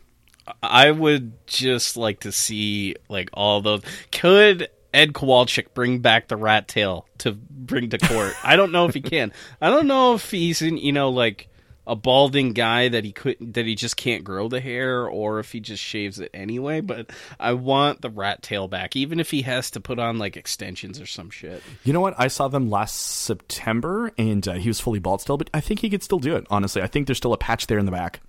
I 0.62 0.92
would 0.92 1.48
just 1.48 1.96
like 1.96 2.22
to 2.22 2.32
see 2.34 2.96
like 3.08 3.30
all 3.34 3.62
those. 3.62 3.82
Could 4.12 4.68
Ed 4.94 5.14
Kowalczyk 5.14 5.74
bring 5.74 6.00
back 6.00 6.28
the 6.28 6.36
rat 6.36 6.68
tail 6.68 7.08
to 7.20 7.32
bring 7.32 7.90
to 7.92 7.98
court? 7.98 8.34
I 8.44 8.58
don't 8.58 8.74
know 8.74 8.86
if 8.86 8.94
he 8.94 9.02
can. 9.02 9.32
I 9.62 9.70
don't 9.70 9.88
know 9.88 10.16
if 10.16 10.30
he's 10.30 10.62
in, 10.62 10.76
you 10.76 10.92
know, 10.92 11.12
like 11.12 11.48
a 11.86 11.96
balding 11.96 12.54
guy 12.54 12.88
that 12.88 13.04
he 13.04 13.12
could 13.12 13.38
that 13.40 13.66
he 13.66 13.76
just 13.76 13.98
can't 13.98 14.24
grow 14.24 14.48
the 14.48 14.60
hair, 14.62 15.08
or 15.08 15.40
if 15.40 15.52
he 15.52 15.60
just 15.60 15.84
shaves 15.84 16.20
it 16.20 16.30
anyway. 16.34 16.82
But 16.82 17.12
I 17.40 17.54
want 17.54 18.02
the 18.02 18.10
rat 18.10 18.42
tail 18.42 18.68
back, 18.68 18.96
even 18.96 19.20
if 19.20 19.32
he 19.32 19.42
has 19.44 19.72
to 19.72 19.80
put 19.80 20.00
on 20.00 20.18
like 20.18 20.38
extensions 20.38 21.00
or 21.00 21.06
some 21.06 21.30
shit. 21.30 21.62
You 21.84 21.94
know 21.94 22.02
what? 22.02 22.16
I 22.18 22.28
saw 22.28 22.48
them 22.48 22.70
last 22.70 22.96
September, 22.96 24.12
and 24.18 24.48
uh, 24.48 24.54
he 24.54 24.70
was 24.70 24.80
fully 24.80 25.00
bald 25.00 25.22
still, 25.22 25.38
but 25.38 25.50
I 25.54 25.62
think 25.62 25.82
he 25.82 25.90
could 25.90 26.04
still 26.04 26.20
do 26.20 26.36
it, 26.36 26.48
honestly. 26.50 26.82
I 26.82 26.88
think 26.88 27.08
there's 27.08 27.18
still 27.18 27.34
a 27.34 27.38
patch 27.38 27.68
there 27.68 27.80
in 27.80 27.86
the 27.86 27.92
back. 27.92 28.22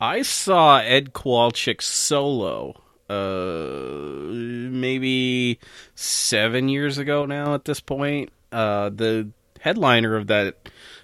I 0.00 0.22
saw 0.22 0.78
Ed 0.78 1.12
Kowalczyk 1.12 1.82
solo 1.82 2.80
uh, 3.08 4.28
maybe 4.70 5.58
seven 5.94 6.68
years 6.68 6.98
ago 6.98 7.26
now. 7.26 7.54
At 7.54 7.64
this 7.64 7.80
point, 7.80 8.30
uh, 8.52 8.90
the 8.90 9.30
headliner 9.60 10.16
of 10.16 10.28
that 10.28 10.56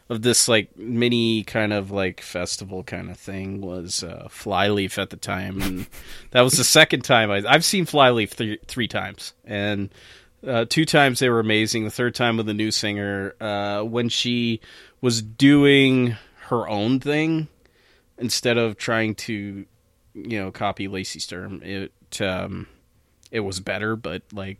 of 0.08 0.22
this 0.22 0.48
like 0.48 0.76
mini 0.76 1.44
kind 1.44 1.72
of 1.72 1.90
like 1.90 2.20
festival 2.20 2.82
kind 2.82 3.10
of 3.10 3.16
thing 3.16 3.60
was 3.60 4.02
uh, 4.02 4.28
Flyleaf 4.30 4.98
at 4.98 5.10
the 5.10 5.16
time, 5.16 5.62
and 5.62 5.86
that 6.32 6.42
was 6.42 6.54
the 6.54 6.64
second 6.64 7.02
time 7.02 7.30
I, 7.30 7.42
I've 7.48 7.64
seen 7.64 7.86
Flyleaf 7.86 8.32
three 8.32 8.58
three 8.66 8.88
times, 8.88 9.32
and 9.44 9.90
uh, 10.46 10.66
two 10.68 10.84
times 10.84 11.18
they 11.18 11.28
were 11.28 11.40
amazing. 11.40 11.84
The 11.84 11.90
third 11.90 12.14
time 12.14 12.36
with 12.36 12.46
the 12.46 12.54
new 12.54 12.70
singer 12.70 13.34
uh, 13.40 13.82
when 13.82 14.08
she 14.08 14.60
was 15.00 15.22
doing 15.22 16.16
her 16.48 16.68
own 16.68 17.00
thing 17.00 17.48
instead 18.18 18.58
of 18.58 18.76
trying 18.76 19.14
to 19.14 19.64
you 20.14 20.38
know 20.38 20.50
copy 20.50 20.88
Lacey 20.88 21.18
Sturm. 21.18 21.62
It 21.62 21.92
um, 22.20 22.66
it 23.30 23.40
was 23.40 23.60
better, 23.60 23.96
but 23.96 24.22
like 24.32 24.58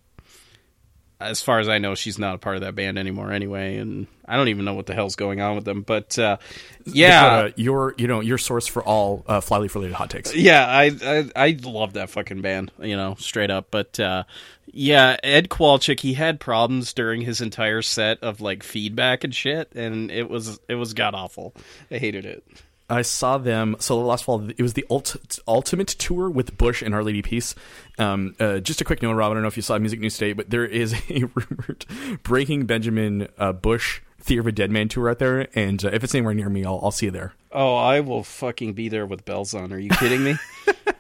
as 1.24 1.42
far 1.42 1.58
as 1.58 1.68
I 1.68 1.78
know, 1.78 1.94
she's 1.94 2.18
not 2.18 2.34
a 2.34 2.38
part 2.38 2.56
of 2.56 2.62
that 2.62 2.74
band 2.74 2.98
anymore 2.98 3.32
anyway, 3.32 3.76
and 3.76 4.06
I 4.26 4.36
don't 4.36 4.48
even 4.48 4.64
know 4.64 4.74
what 4.74 4.86
the 4.86 4.94
hell's 4.94 5.16
going 5.16 5.40
on 5.40 5.54
with 5.54 5.64
them. 5.64 5.82
But 5.82 6.18
uh, 6.18 6.38
yeah, 6.84 7.20
the 7.20 7.42
Coda, 7.42 7.62
your 7.62 7.94
you 7.98 8.06
know 8.06 8.20
your 8.20 8.38
source 8.38 8.66
for 8.66 8.82
all 8.82 9.24
uh, 9.26 9.40
Flyleaf 9.40 9.74
related 9.74 9.94
hot 9.94 10.10
takes. 10.10 10.34
yeah, 10.34 10.66
I, 10.66 10.90
I 11.02 11.30
I 11.36 11.58
love 11.62 11.94
that 11.94 12.10
fucking 12.10 12.40
band, 12.40 12.70
you 12.80 12.96
know, 12.96 13.16
straight 13.18 13.50
up. 13.50 13.68
But 13.70 13.98
uh, 14.00 14.24
yeah, 14.66 15.16
Ed 15.22 15.48
Kowalczyk, 15.48 16.00
he 16.00 16.14
had 16.14 16.40
problems 16.40 16.92
during 16.92 17.20
his 17.22 17.40
entire 17.40 17.82
set 17.82 18.22
of 18.22 18.40
like 18.40 18.62
feedback 18.62 19.24
and 19.24 19.34
shit, 19.34 19.72
and 19.74 20.10
it 20.10 20.28
was 20.28 20.58
it 20.68 20.74
was 20.74 20.94
god 20.94 21.14
awful. 21.14 21.54
I 21.90 21.98
hated 21.98 22.24
it. 22.26 22.44
I 22.88 23.02
saw 23.02 23.38
them. 23.38 23.76
So 23.78 23.98
last 24.00 24.24
fall, 24.24 24.48
it 24.50 24.60
was 24.60 24.74
the 24.74 24.84
ult- 24.90 25.38
ultimate 25.48 25.88
tour 25.88 26.28
with 26.28 26.56
Bush 26.58 26.82
and 26.82 26.94
Our 26.94 27.02
Lady 27.02 27.22
Peace. 27.22 27.54
Um, 27.98 28.34
uh, 28.38 28.58
just 28.58 28.80
a 28.80 28.84
quick 28.84 29.02
note, 29.02 29.14
Rob. 29.14 29.30
I 29.30 29.34
don't 29.34 29.42
know 29.42 29.48
if 29.48 29.56
you 29.56 29.62
saw 29.62 29.78
Music 29.78 30.00
News 30.00 30.18
today, 30.18 30.32
but 30.32 30.50
there 30.50 30.64
is 30.66 30.92
a 31.10 31.24
rumored 31.34 31.86
Breaking 32.22 32.66
Benjamin 32.66 33.28
uh, 33.38 33.52
Bush 33.52 34.00
Theory 34.20 34.40
of 34.40 34.46
a 34.46 34.52
Dead 34.52 34.70
Man 34.70 34.88
tour 34.88 35.10
out 35.10 35.18
there, 35.18 35.48
and 35.54 35.84
uh, 35.84 35.90
if 35.92 36.02
it's 36.02 36.14
anywhere 36.14 36.34
near 36.34 36.48
me, 36.48 36.64
I'll, 36.64 36.80
I'll 36.82 36.90
see 36.90 37.06
you 37.06 37.12
there. 37.12 37.34
Oh, 37.52 37.76
I 37.76 38.00
will 38.00 38.22
fucking 38.22 38.72
be 38.72 38.88
there 38.88 39.06
with 39.06 39.24
bells 39.24 39.54
on. 39.54 39.72
Are 39.72 39.78
you 39.78 39.90
kidding 39.90 40.24
me? 40.24 40.36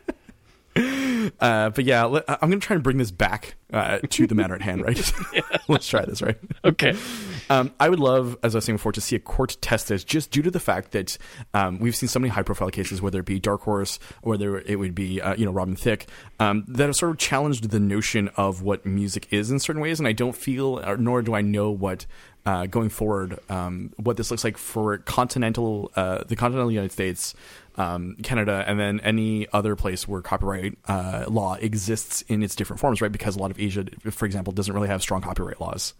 Uh, 1.40 1.70
but 1.70 1.84
yeah, 1.84 2.04
let, 2.04 2.24
I'm 2.28 2.50
going 2.50 2.60
to 2.60 2.66
try 2.66 2.74
and 2.74 2.82
bring 2.82 2.98
this 2.98 3.10
back 3.10 3.56
uh, 3.72 3.98
to 4.08 4.26
the 4.26 4.34
matter 4.34 4.54
at 4.54 4.62
hand, 4.62 4.82
right? 4.82 5.12
Let's 5.68 5.88
try 5.88 6.04
this, 6.04 6.22
right? 6.22 6.38
okay. 6.64 6.96
Um, 7.50 7.72
I 7.80 7.88
would 7.88 8.00
love, 8.00 8.36
as 8.42 8.54
I 8.54 8.58
was 8.58 8.64
saying 8.64 8.76
before, 8.76 8.92
to 8.92 9.00
see 9.00 9.16
a 9.16 9.18
court 9.18 9.56
test 9.60 9.88
this, 9.88 10.04
just 10.04 10.30
due 10.30 10.42
to 10.42 10.50
the 10.50 10.60
fact 10.60 10.92
that 10.92 11.18
um, 11.52 11.78
we've 11.78 11.96
seen 11.96 12.08
so 12.08 12.18
many 12.18 12.30
high-profile 12.30 12.70
cases, 12.70 13.02
whether 13.02 13.20
it 13.20 13.26
be 13.26 13.38
Dark 13.40 13.62
Horse 13.62 13.98
or 14.22 14.30
whether 14.30 14.58
it 14.58 14.78
would 14.78 14.94
be, 14.94 15.20
uh, 15.20 15.34
you 15.34 15.44
know, 15.44 15.52
Robin 15.52 15.76
Thicke, 15.76 16.06
um, 16.40 16.64
that 16.68 16.86
have 16.86 16.96
sort 16.96 17.12
of 17.12 17.18
challenged 17.18 17.70
the 17.70 17.80
notion 17.80 18.28
of 18.36 18.62
what 18.62 18.86
music 18.86 19.28
is 19.30 19.50
in 19.50 19.58
certain 19.58 19.82
ways, 19.82 19.98
and 19.98 20.08
I 20.08 20.12
don't 20.12 20.36
feel, 20.36 20.80
or, 20.86 20.96
nor 20.96 21.22
do 21.22 21.34
I 21.34 21.40
know 21.40 21.70
what. 21.70 22.06
Uh, 22.46 22.66
going 22.66 22.90
forward, 22.90 23.38
um, 23.48 23.90
what 23.96 24.18
this 24.18 24.30
looks 24.30 24.44
like 24.44 24.58
for 24.58 24.98
continental, 24.98 25.90
uh, 25.96 26.22
the 26.24 26.36
continental 26.36 26.70
United 26.70 26.92
States, 26.92 27.34
um, 27.76 28.16
Canada, 28.22 28.64
and 28.66 28.78
then 28.78 29.00
any 29.00 29.48
other 29.52 29.76
place 29.76 30.06
where 30.06 30.22
copyright 30.22 30.78
uh, 30.86 31.24
law 31.28 31.54
exists 31.54 32.22
in 32.22 32.42
its 32.42 32.54
different 32.54 32.80
forms, 32.80 33.00
right? 33.00 33.12
Because 33.12 33.36
a 33.36 33.38
lot 33.38 33.50
of 33.50 33.58
Asia, 33.58 33.84
for 34.10 34.26
example, 34.26 34.52
doesn't 34.52 34.74
really 34.74 34.88
have 34.88 35.02
strong 35.02 35.20
copyright 35.20 35.60
laws 35.60 35.94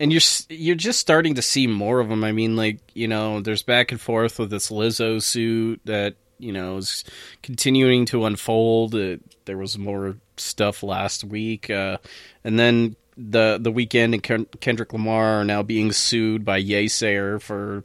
and 0.00 0.12
you're 0.12 0.20
you're 0.48 0.74
just 0.74 0.98
starting 0.98 1.34
to 1.34 1.42
see 1.42 1.66
more 1.66 2.00
of 2.00 2.08
them. 2.08 2.24
I 2.24 2.32
mean, 2.32 2.56
like 2.56 2.80
you 2.94 3.08
know, 3.08 3.40
there's 3.40 3.62
back 3.62 3.92
and 3.92 4.00
forth 4.00 4.38
with 4.38 4.50
this 4.50 4.70
Lizzo 4.70 5.22
suit 5.22 5.80
that 5.84 6.16
you 6.38 6.52
know 6.52 6.78
is 6.78 7.04
continuing 7.42 8.06
to 8.06 8.24
unfold. 8.24 8.94
Uh, 8.94 9.16
there 9.44 9.58
was 9.58 9.78
more 9.78 10.16
stuff 10.36 10.82
last 10.82 11.24
week, 11.24 11.70
uh, 11.70 11.98
and 12.42 12.58
then 12.58 12.96
the 13.16 13.58
the 13.60 13.72
Weeknd 13.72 14.14
and 14.14 14.60
Kendrick 14.60 14.92
Lamar 14.92 15.40
are 15.40 15.44
now 15.44 15.62
being 15.62 15.92
sued 15.92 16.44
by 16.44 16.60
Yeasayer 16.60 17.40
for 17.40 17.84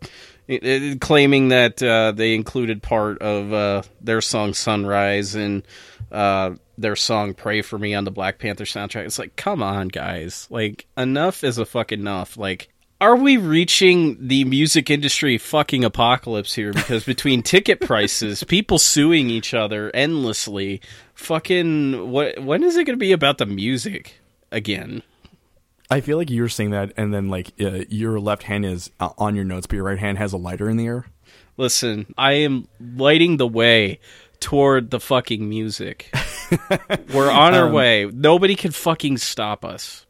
it, 0.49 0.63
it, 0.63 1.01
claiming 1.01 1.49
that 1.49 1.81
uh, 1.83 2.11
they 2.11 2.33
included 2.33 2.81
part 2.81 3.21
of 3.21 3.53
uh, 3.53 3.83
their 4.01 4.19
song 4.19 4.55
"Sunrise" 4.55 5.35
and 5.35 5.61
uh, 6.11 6.55
their 6.75 6.95
song 6.95 7.35
"Pray 7.35 7.61
for 7.61 7.77
Me" 7.77 7.93
on 7.93 8.03
the 8.03 8.11
Black 8.11 8.39
Panther 8.39 8.63
soundtrack. 8.65 9.05
It's 9.05 9.19
like, 9.19 9.35
come 9.35 9.61
on, 9.61 9.89
guys! 9.89 10.47
Like, 10.49 10.87
enough 10.97 11.43
is 11.43 11.59
a 11.59 11.67
fucking 11.67 11.99
enough. 11.99 12.35
Like, 12.35 12.69
are 12.99 13.15
we 13.15 13.37
reaching 13.37 14.27
the 14.27 14.43
music 14.43 14.89
industry 14.89 15.37
fucking 15.37 15.83
apocalypse 15.83 16.55
here? 16.55 16.73
Because 16.73 17.03
between 17.05 17.43
ticket 17.43 17.79
prices, 17.79 18.43
people 18.47 18.79
suing 18.79 19.29
each 19.29 19.53
other 19.53 19.91
endlessly, 19.93 20.81
fucking 21.13 22.09
what? 22.09 22.43
When 22.43 22.63
is 22.63 22.75
it 22.75 22.85
going 22.85 22.97
to 22.97 22.99
be 22.99 23.11
about 23.11 23.37
the 23.37 23.45
music 23.45 24.19
again? 24.51 25.03
I 25.91 26.01
feel 26.01 26.17
like 26.17 26.29
you're 26.29 26.49
saying 26.49 26.71
that, 26.71 26.93
and 26.97 27.13
then 27.13 27.29
like 27.29 27.53
uh, 27.59 27.83
your 27.89 28.19
left 28.19 28.43
hand 28.43 28.65
is 28.65 28.91
uh, 28.99 29.09
on 29.17 29.35
your 29.35 29.45
notes, 29.45 29.65
but 29.65 29.75
your 29.75 29.85
right 29.85 29.97
hand 29.97 30.17
has 30.19 30.33
a 30.33 30.37
lighter 30.37 30.69
in 30.69 30.77
the 30.77 30.85
air. 30.85 31.05
Listen, 31.57 32.13
I 32.17 32.33
am 32.33 32.67
lighting 32.79 33.37
the 33.37 33.47
way 33.47 33.99
toward 34.39 34.91
the 34.91 34.99
fucking 34.99 35.47
music. 35.49 36.13
We're 37.13 37.31
on 37.31 37.53
our 37.53 37.67
um, 37.67 37.73
way. 37.73 38.05
Nobody 38.05 38.55
can 38.55 38.71
fucking 38.71 39.17
stop 39.17 39.65
us. 39.65 40.05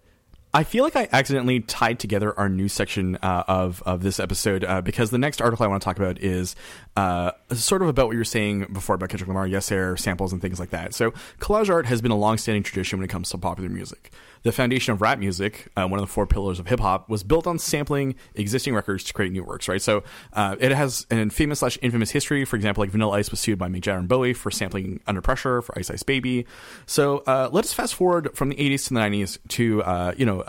I 0.53 0.63
feel 0.63 0.83
like 0.83 0.95
I 0.95 1.07
accidentally 1.11 1.59
tied 1.59 1.99
together 1.99 2.37
our 2.37 2.49
news 2.49 2.73
section 2.73 3.17
uh, 3.17 3.43
of 3.47 3.83
of 3.85 4.01
this 4.01 4.19
episode 4.19 4.63
uh, 4.63 4.81
because 4.81 5.11
the 5.11 5.19
next 5.19 5.41
article 5.41 5.63
I 5.63 5.67
want 5.67 5.81
to 5.81 5.85
talk 5.85 5.97
about 5.97 6.19
is 6.19 6.55
uh, 6.97 7.31
sort 7.53 7.83
of 7.83 7.87
about 7.87 8.07
what 8.07 8.13
you 8.13 8.19
were 8.19 8.25
saying 8.25 8.65
before 8.73 8.95
about 8.95 9.09
Kendrick 9.09 9.27
Lamar, 9.27 9.47
Yeasayer, 9.47 9.97
samples, 9.97 10.33
and 10.33 10.41
things 10.41 10.59
like 10.59 10.71
that. 10.71 10.95
So 10.95 11.11
collage 11.39 11.69
art 11.69 11.85
has 11.85 12.01
been 12.01 12.11
a 12.11 12.17
long-standing 12.17 12.63
tradition 12.63 12.97
when 12.97 13.05
it 13.05 13.09
comes 13.09 13.29
to 13.29 13.37
popular 13.37 13.69
music. 13.69 14.11
The 14.43 14.51
foundation 14.51 14.93
of 14.93 15.01
rap 15.01 15.19
music, 15.19 15.67
uh, 15.75 15.87
one 15.87 15.99
of 15.99 16.05
the 16.05 16.11
four 16.11 16.25
pillars 16.25 16.59
of 16.59 16.67
hip 16.67 16.79
hop, 16.79 17.09
was 17.09 17.23
built 17.23 17.47
on 17.47 17.59
sampling 17.59 18.15
existing 18.35 18.73
records 18.73 19.03
to 19.05 19.13
create 19.13 19.31
new 19.31 19.43
works. 19.43 19.67
Right, 19.67 19.81
so 19.81 20.03
uh, 20.33 20.55
it 20.59 20.71
has 20.71 21.05
an 21.09 21.29
famous 21.29 21.59
slash 21.59 21.77
infamous 21.81 22.11
history. 22.11 22.45
For 22.45 22.55
example, 22.55 22.81
like 22.81 22.91
Vanilla 22.91 23.17
Ice 23.17 23.31
was 23.31 23.39
sued 23.39 23.59
by 23.59 23.67
Mick 23.67 23.81
Jagger 23.81 23.99
and 23.99 24.07
Bowie 24.07 24.33
for 24.33 24.51
sampling 24.51 25.01
Under 25.07 25.21
Pressure 25.21 25.61
for 25.61 25.77
Ice 25.77 25.89
Ice 25.89 26.03
Baby. 26.03 26.45
So 26.85 27.19
uh, 27.27 27.49
let 27.51 27.65
us 27.65 27.73
fast 27.73 27.95
forward 27.95 28.29
from 28.35 28.49
the 28.49 28.55
80s 28.55 28.87
to 28.87 28.93
the 28.93 28.99
90s 28.99 29.37
to 29.49 30.15
you 30.17 30.25
know 30.25 30.43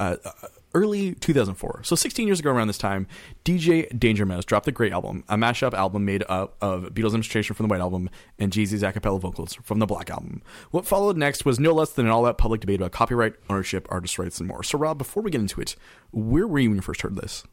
early 0.74 1.14
2004. 1.14 1.82
So 1.84 1.96
16 1.96 2.26
years 2.26 2.40
ago 2.40 2.50
around 2.50 2.68
this 2.68 2.78
time, 2.78 3.06
DJ 3.44 3.98
Danger 3.98 4.26
Mouse 4.26 4.44
dropped 4.44 4.68
a 4.68 4.72
great 4.72 4.92
album, 4.92 5.24
a 5.28 5.36
mashup 5.36 5.74
album 5.74 6.04
made 6.04 6.24
up 6.28 6.56
of 6.60 6.84
Beatles 6.94 7.14
instrumentation 7.14 7.54
from 7.54 7.68
the 7.68 7.70
White 7.72 7.80
Album 7.80 8.10
and 8.38 8.52
Jay 8.52 8.64
Z's 8.64 8.82
a 8.82 8.92
cappella 8.92 9.18
vocals 9.18 9.54
from 9.62 9.78
the 9.78 9.86
Black 9.86 10.10
Album. 10.10 10.42
What 10.70 10.86
followed 10.86 11.16
next 11.16 11.44
was 11.44 11.58
no 11.58 11.72
less 11.72 11.90
than 11.90 12.06
an 12.06 12.12
all-out 12.12 12.38
public 12.38 12.60
debate 12.60 12.80
about 12.80 12.92
copyright, 12.92 13.34
ownership, 13.48 13.86
artist 13.90 14.18
rights, 14.18 14.38
and 14.38 14.48
more. 14.48 14.62
So 14.62 14.78
Rob, 14.78 14.98
before 14.98 15.22
we 15.22 15.30
get 15.30 15.40
into 15.40 15.60
it, 15.60 15.76
where 16.12 16.46
were 16.46 16.58
you 16.58 16.70
when 16.70 16.76
you 16.76 16.82
first 16.82 17.02
heard 17.02 17.16
this? 17.16 17.44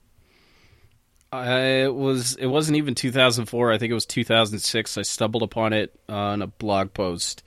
Uh, 1.31 1.83
it 1.83 1.93
was 1.93 2.35
it 2.35 2.47
wasn't 2.47 2.77
even 2.77 2.95
2004. 2.95 3.71
I 3.71 3.77
think 3.77 3.91
it 3.91 3.93
was 3.93 4.05
2006. 4.05 4.97
I 4.97 5.01
stumbled 5.01 5.43
upon 5.43 5.73
it 5.73 5.99
on 6.07 6.41
a 6.41 6.47
blog 6.47 6.93
post 6.93 7.43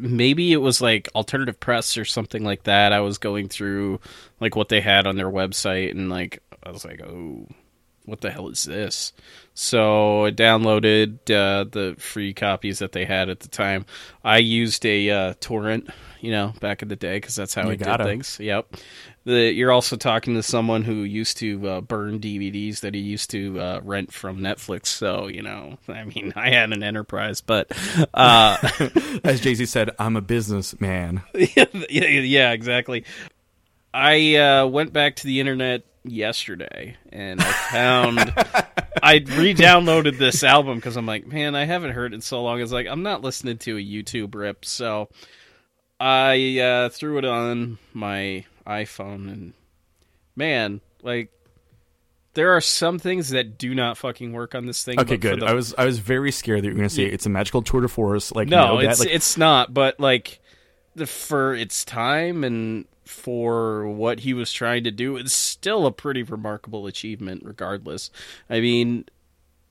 maybe 0.00 0.52
it 0.52 0.58
was 0.58 0.80
like 0.80 1.08
alternative 1.14 1.60
press 1.60 1.96
or 1.96 2.04
something 2.04 2.44
like 2.44 2.64
that. 2.64 2.92
I 2.92 3.00
was 3.00 3.18
going 3.18 3.48
through 3.48 4.00
like 4.40 4.56
what 4.56 4.68
they 4.68 4.80
had 4.80 5.06
on 5.06 5.16
their 5.16 5.30
website 5.30 5.90
and 5.92 6.08
like 6.08 6.42
I 6.62 6.70
was 6.70 6.84
like, 6.84 7.00
"Oh, 7.02 7.46
what 8.04 8.20
the 8.20 8.30
hell 8.30 8.48
is 8.48 8.64
this?" 8.64 9.12
So 9.54 10.26
I 10.26 10.30
downloaded 10.30 11.18
uh, 11.30 11.64
the 11.64 11.94
free 11.98 12.32
copies 12.32 12.78
that 12.78 12.92
they 12.92 13.04
had 13.04 13.28
at 13.28 13.40
the 13.40 13.48
time. 13.48 13.84
I 14.24 14.38
used 14.38 14.84
a 14.86 15.10
uh, 15.10 15.34
torrent, 15.40 15.90
you 16.20 16.30
know, 16.30 16.54
back 16.60 16.82
in 16.82 16.88
the 16.88 16.96
day 16.96 17.16
because 17.16 17.34
that's 17.34 17.54
how 17.54 17.64
you 17.64 17.72
I 17.72 17.76
did 17.76 18.02
things. 18.02 18.38
Yep. 18.40 18.76
The, 19.24 19.52
you're 19.52 19.72
also 19.72 19.96
talking 19.96 20.34
to 20.34 20.42
someone 20.42 20.82
who 20.82 21.02
used 21.02 21.36
to 21.38 21.68
uh, 21.68 21.80
burn 21.82 22.20
DVDs 22.20 22.80
that 22.80 22.94
he 22.94 23.00
used 23.00 23.30
to 23.30 23.60
uh, 23.60 23.80
rent 23.84 24.12
from 24.12 24.38
Netflix. 24.38 24.86
So 24.86 25.26
you 25.26 25.42
know, 25.42 25.78
I 25.88 26.04
mean, 26.04 26.32
I 26.36 26.50
had 26.50 26.72
an 26.72 26.82
enterprise, 26.82 27.40
but 27.40 27.70
uh, 28.14 28.56
as 29.24 29.40
Jay 29.40 29.54
Z 29.54 29.66
said, 29.66 29.90
I'm 29.98 30.16
a 30.16 30.22
businessman. 30.22 31.22
yeah, 31.34 31.66
yeah, 31.88 32.52
exactly. 32.52 33.04
I 33.92 34.36
uh, 34.36 34.66
went 34.66 34.92
back 34.92 35.16
to 35.16 35.26
the 35.26 35.40
internet 35.40 35.84
yesterday 36.04 36.96
and 37.12 37.40
I 37.40 37.44
found 37.44 38.18
I 39.02 39.22
re-downloaded 39.26 40.18
this 40.18 40.42
album 40.42 40.76
because 40.76 40.96
I'm 40.96 41.06
like, 41.06 41.26
man, 41.26 41.54
I 41.54 41.64
haven't 41.64 41.92
heard 41.92 42.14
it 42.14 42.22
so 42.22 42.42
long. 42.42 42.60
It's 42.60 42.72
like 42.72 42.86
I'm 42.86 43.02
not 43.02 43.22
listening 43.22 43.58
to 43.58 43.76
a 43.76 43.80
YouTube 43.80 44.34
rip, 44.34 44.64
so 44.64 45.08
I 45.98 46.58
uh, 46.58 46.88
threw 46.88 47.18
it 47.18 47.24
on 47.24 47.78
my 47.92 48.44
iPhone 48.70 49.32
and 49.32 49.52
man, 50.36 50.80
like 51.02 51.30
there 52.34 52.56
are 52.56 52.60
some 52.60 52.98
things 52.98 53.30
that 53.30 53.58
do 53.58 53.74
not 53.74 53.98
fucking 53.98 54.32
work 54.32 54.54
on 54.54 54.66
this 54.66 54.84
thing. 54.84 55.00
Okay, 55.00 55.16
good. 55.16 55.40
The... 55.40 55.46
I 55.46 55.52
was 55.52 55.74
I 55.76 55.84
was 55.84 55.98
very 55.98 56.30
scared 56.30 56.62
that 56.62 56.68
you 56.68 56.72
were 56.72 56.78
going 56.78 56.88
to 56.88 56.94
say 56.94 57.04
it's 57.04 57.26
a 57.26 57.30
magical 57.30 57.62
tour 57.62 57.80
de 57.80 57.88
force. 57.88 58.32
Like 58.32 58.48
no, 58.48 58.78
it's 58.78 59.00
like... 59.00 59.08
it's 59.10 59.36
not. 59.36 59.74
But 59.74 59.98
like 59.98 60.40
the, 60.94 61.06
for 61.06 61.54
its 61.54 61.84
time 61.84 62.44
and 62.44 62.86
for 63.04 63.88
what 63.88 64.20
he 64.20 64.32
was 64.32 64.52
trying 64.52 64.84
to 64.84 64.92
do, 64.92 65.16
it's 65.16 65.34
still 65.34 65.86
a 65.86 65.92
pretty 65.92 66.22
remarkable 66.22 66.86
achievement. 66.86 67.42
Regardless, 67.44 68.10
I 68.48 68.60
mean, 68.60 69.06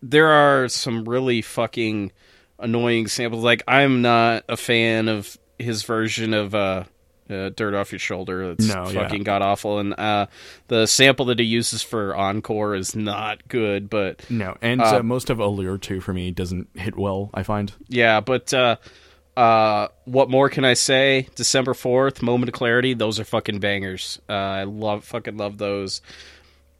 there 0.02 0.28
are 0.28 0.68
some 0.68 1.06
really 1.06 1.42
fucking 1.42 2.12
annoying 2.60 3.08
samples. 3.08 3.44
Like 3.44 3.64
I'm 3.68 4.02
not 4.02 4.44
a 4.50 4.58
fan 4.58 5.08
of 5.08 5.38
his 5.58 5.84
version 5.84 6.34
of 6.34 6.54
uh, 6.54 6.84
uh, 7.30 7.50
"Dirt 7.56 7.74
Off 7.74 7.92
Your 7.92 8.00
Shoulder." 8.00 8.50
That's 8.56 8.68
No, 8.74 8.90
yeah. 8.90 9.04
fucking 9.04 9.24
god 9.24 9.42
awful, 9.42 9.80
and 9.80 9.94
uh, 10.00 10.28
the 10.68 10.86
sample 10.86 11.26
that 11.26 11.40
he 11.40 11.46
uses 11.46 11.82
for 11.84 12.16
"Encore" 12.16 12.76
is 12.76 12.96
not 12.96 13.48
good. 13.48 13.90
But 13.90 14.30
No, 14.30 14.58
and 14.62 14.82
uh, 14.82 15.04
most 15.04 15.30
of 15.30 15.40
Allure 15.40 15.78
too 15.78 16.02
for 16.02 16.14
me 16.14 16.32
doesn't 16.32 16.70
hit 16.76 16.98
well. 16.98 17.30
I 17.34 17.44
find. 17.44 17.72
yeah, 17.88 18.20
but 18.20 18.54
uh, 18.54 18.78
uh, 19.38 19.88
what 20.06 20.30
more 20.30 20.50
can 20.50 20.66
I 20.66 20.74
say? 20.74 21.28
December 21.36 21.74
fourth, 21.74 22.22
"Moment 22.22 22.50
of 22.50 22.54
Clarity." 22.54 22.94
Those 22.94 23.20
are 23.20 23.24
fucking 23.26 23.60
bangers. 23.60 24.20
Uh, 24.28 24.34
I 24.34 24.64
love 24.64 25.04
fucking 25.06 25.38
love 25.38 25.58
those. 25.58 26.02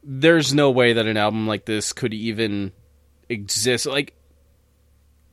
There's 0.02 0.54
no 0.54 0.70
way 0.70 0.94
that 0.94 1.06
an 1.06 1.16
album 1.16 1.46
like 1.46 1.66
this 1.66 1.92
could 1.92 2.14
even 2.14 2.72
exist. 3.28 3.84
Like 3.86 4.14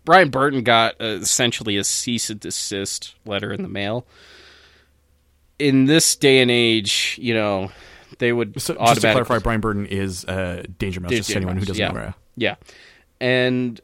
Brian 0.04 0.30
Burton 0.30 0.64
got 0.64 0.96
uh, 1.02 1.06
essentially 1.06 1.78
a 1.78 1.84
cease 1.84 2.30
and 2.30 2.40
desist 2.40 3.16
letter 3.26 3.52
in 3.52 3.62
the 3.62 3.70
mail. 3.70 4.06
In 5.60 5.86
this 5.86 6.16
day 6.16 6.42
and 6.42 6.52
age, 6.52 7.18
you 7.22 7.34
know, 7.34 7.72
they 8.20 8.32
would 8.32 8.62
So 8.62 8.76
just 8.76 9.02
to 9.02 9.12
clarify, 9.12 9.40
Brian 9.40 9.62
Burton 9.62 9.86
is 9.86 10.26
uh, 10.26 10.64
Danger 10.78 11.02
Mouse. 11.02 11.12
Just 11.12 11.30
Danger 11.30 11.40
anyone 11.40 11.58
who 11.58 11.66
doesn't 11.66 11.80
yeah. 11.80 11.88
know. 11.88 11.94
Where. 11.94 12.14
Yeah. 12.36 12.56
And 13.20 13.82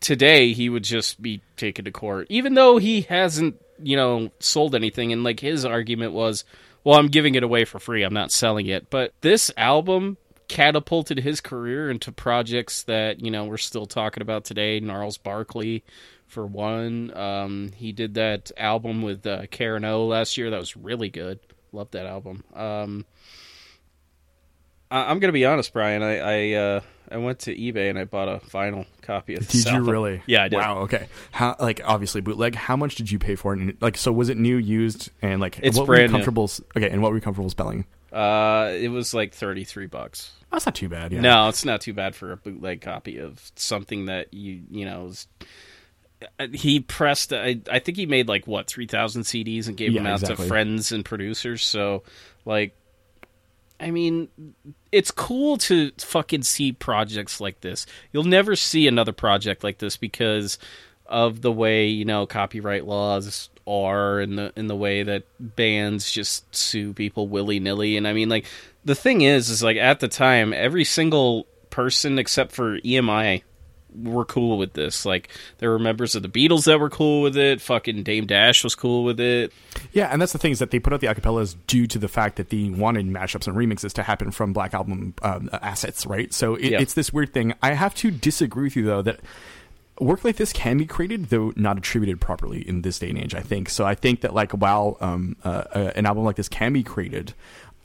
today 0.00 0.52
he 0.52 0.68
would 0.68 0.84
just 0.84 1.22
be 1.22 1.40
taken 1.56 1.84
to 1.84 1.92
court, 1.92 2.26
even 2.28 2.54
though 2.54 2.78
he 2.78 3.02
hasn't, 3.02 3.60
you 3.80 3.96
know, 3.96 4.30
sold 4.40 4.74
anything. 4.74 5.12
And 5.12 5.22
like 5.22 5.40
his 5.40 5.64
argument 5.64 6.12
was, 6.12 6.44
well, 6.84 6.98
I'm 6.98 7.08
giving 7.08 7.36
it 7.36 7.44
away 7.44 7.64
for 7.64 7.78
free. 7.78 8.02
I'm 8.02 8.14
not 8.14 8.32
selling 8.32 8.66
it. 8.66 8.90
But 8.90 9.12
this 9.20 9.50
album 9.56 10.16
catapulted 10.48 11.18
his 11.18 11.40
career 11.40 11.90
into 11.90 12.12
projects 12.12 12.82
that, 12.82 13.20
you 13.20 13.30
know, 13.30 13.44
we're 13.44 13.56
still 13.56 13.86
talking 13.86 14.20
about 14.22 14.44
today. 14.44 14.80
Gnarls 14.80 15.16
Barkley, 15.16 15.84
for 16.32 16.46
one. 16.46 17.16
Um, 17.16 17.70
he 17.76 17.92
did 17.92 18.14
that 18.14 18.50
album 18.56 19.02
with 19.02 19.26
uh, 19.26 19.46
Karen 19.50 19.84
O 19.84 20.06
last 20.06 20.36
year. 20.36 20.50
That 20.50 20.58
was 20.60 20.76
really 20.76 21.08
good. 21.10 21.38
Loved 21.72 21.92
that 21.92 22.06
album. 22.06 22.42
Um, 22.54 23.04
I- 24.90 25.10
I'm 25.10 25.18
gonna 25.20 25.32
be 25.32 25.44
honest, 25.44 25.72
Brian. 25.72 26.02
I 26.02 26.18
I, 26.18 26.52
uh, 26.52 26.80
I 27.10 27.16
went 27.18 27.40
to 27.40 27.54
eBay 27.56 27.88
and 27.90 27.98
I 27.98 28.04
bought 28.04 28.28
a 28.28 28.38
vinyl 28.46 28.86
copy 29.02 29.34
of. 29.34 29.40
This 29.48 29.64
Did 29.64 29.70
you 29.72 29.78
album. 29.78 29.90
really? 29.90 30.22
Yeah, 30.26 30.44
I 30.44 30.48
did. 30.48 30.56
Wow. 30.56 30.78
Okay. 30.80 31.06
How 31.30 31.56
like 31.58 31.80
obviously 31.84 32.20
bootleg. 32.20 32.54
How 32.54 32.76
much 32.76 32.94
did 32.96 33.10
you 33.10 33.18
pay 33.18 33.34
for 33.34 33.54
it? 33.54 33.60
And, 33.60 33.76
like, 33.80 33.96
so 33.96 34.12
was 34.12 34.28
it 34.28 34.36
new, 34.36 34.56
used, 34.56 35.10
and 35.22 35.40
like 35.40 35.58
It's 35.62 35.76
what 35.78 35.86
were 35.88 35.94
brand 35.94 36.12
new. 36.12 36.18
comfortable? 36.18 36.44
s- 36.44 36.60
Okay, 36.76 36.90
and 36.90 37.02
what 37.02 37.10
were 37.10 37.16
you 37.16 37.22
comfortable 37.22 37.50
spelling? 37.50 37.84
Uh, 38.12 38.70
it 38.78 38.88
was 38.88 39.14
like 39.14 39.32
thirty 39.32 39.64
three 39.64 39.86
bucks. 39.86 40.32
That's 40.50 40.66
not 40.66 40.74
too 40.74 40.90
bad. 40.90 41.12
Yeah. 41.12 41.20
No, 41.22 41.48
it's 41.48 41.64
not 41.64 41.80
too 41.80 41.94
bad 41.94 42.14
for 42.14 42.30
a 42.32 42.36
bootleg 42.36 42.82
copy 42.82 43.16
of 43.18 43.50
something 43.56 44.06
that 44.06 44.34
you 44.34 44.62
you 44.70 44.84
know. 44.84 45.06
Is, 45.06 45.26
Uh, 46.38 46.46
he 46.52 46.80
pressed. 46.80 47.32
I, 47.32 47.60
I 47.70 47.78
think 47.78 47.96
he 47.96 48.06
made 48.06 48.28
like 48.28 48.46
what 48.46 48.66
three 48.66 48.86
thousand 48.86 49.22
CDs 49.22 49.68
and 49.68 49.76
gave 49.76 49.92
Yeah, 49.92 50.00
them 50.00 50.06
out 50.06 50.20
exactly. 50.22 50.44
to 50.44 50.48
friends 50.48 50.92
and 50.92 51.04
producers. 51.04 51.64
So, 51.64 52.02
like, 52.44 52.74
I 53.80 53.90
mean, 53.90 54.28
it's 54.90 55.10
cool 55.10 55.56
to 55.58 55.90
fucking 55.98 56.42
see 56.42 56.72
projects 56.72 57.40
like 57.40 57.60
this. 57.60 57.86
You'll 58.12 58.24
never 58.24 58.56
see 58.56 58.86
another 58.86 59.12
project 59.12 59.64
like 59.64 59.78
this 59.78 59.96
because 59.96 60.58
of 61.06 61.42
the 61.42 61.52
way 61.52 61.88
you 61.88 62.04
know 62.04 62.26
copyright 62.26 62.86
laws 62.86 63.50
are 63.66 64.20
and 64.20 64.38
the 64.38 64.52
in 64.56 64.66
the 64.66 64.76
way 64.76 65.02
that 65.02 65.24
bands 65.38 66.10
just 66.10 66.54
sue 66.54 66.92
people 66.92 67.28
willy 67.28 67.60
nilly. 67.60 67.96
And 67.96 68.06
I 68.08 68.12
mean, 68.12 68.28
like 68.28 68.46
the 68.84 68.94
thing 68.94 69.22
is, 69.22 69.50
is 69.50 69.62
like 69.62 69.76
at 69.76 70.00
the 70.00 70.08
time, 70.08 70.52
every 70.52 70.84
single 70.84 71.46
person 71.70 72.18
except 72.18 72.52
for 72.52 72.78
EMI 72.80 73.42
were 73.94 74.24
cool 74.24 74.58
with 74.58 74.72
this. 74.74 75.04
Like 75.04 75.28
there 75.58 75.70
were 75.70 75.78
members 75.78 76.14
of 76.14 76.22
the 76.22 76.28
Beatles 76.28 76.64
that 76.64 76.78
were 76.80 76.90
cool 76.90 77.22
with 77.22 77.36
it. 77.36 77.60
Fucking 77.60 78.02
Dame 78.02 78.26
Dash 78.26 78.64
was 78.64 78.74
cool 78.74 79.04
with 79.04 79.20
it. 79.20 79.52
Yeah, 79.92 80.08
and 80.08 80.20
that's 80.20 80.32
the 80.32 80.38
thing 80.38 80.52
is 80.52 80.58
that 80.58 80.70
they 80.70 80.78
put 80.78 80.92
out 80.92 81.00
the 81.00 81.06
acapellas 81.08 81.56
due 81.66 81.86
to 81.88 81.98
the 81.98 82.08
fact 82.08 82.36
that 82.36 82.50
they 82.50 82.68
wanted 82.70 83.06
mashups 83.06 83.46
and 83.46 83.56
remixes 83.56 83.92
to 83.94 84.02
happen 84.02 84.30
from 84.30 84.52
Black 84.52 84.74
Album 84.74 85.14
um, 85.22 85.50
assets, 85.52 86.06
right? 86.06 86.32
So 86.32 86.54
it, 86.54 86.72
Yeah. 86.72 86.80
it's 86.80 86.94
this 86.94 87.12
weird 87.12 87.32
thing. 87.32 87.54
I 87.62 87.72
have 87.74 87.94
to 87.96 88.10
disagree 88.10 88.64
with 88.64 88.76
you 88.76 88.84
though 88.84 89.02
that 89.02 89.20
work 90.00 90.24
like 90.24 90.36
this 90.36 90.52
can 90.52 90.78
be 90.78 90.86
created, 90.86 91.26
though 91.26 91.52
not 91.54 91.78
attributed 91.78 92.20
properly 92.20 92.66
in 92.66 92.82
this 92.82 92.98
day 92.98 93.10
and 93.10 93.18
age. 93.18 93.34
I 93.34 93.40
think 93.40 93.68
so. 93.68 93.84
I 93.84 93.94
think 93.94 94.22
that 94.22 94.34
like 94.34 94.52
while 94.52 94.96
um, 95.00 95.36
uh, 95.44 95.64
uh, 95.74 95.92
an 95.94 96.06
album 96.06 96.24
like 96.24 96.36
this 96.36 96.48
can 96.48 96.72
be 96.72 96.82
created, 96.82 97.34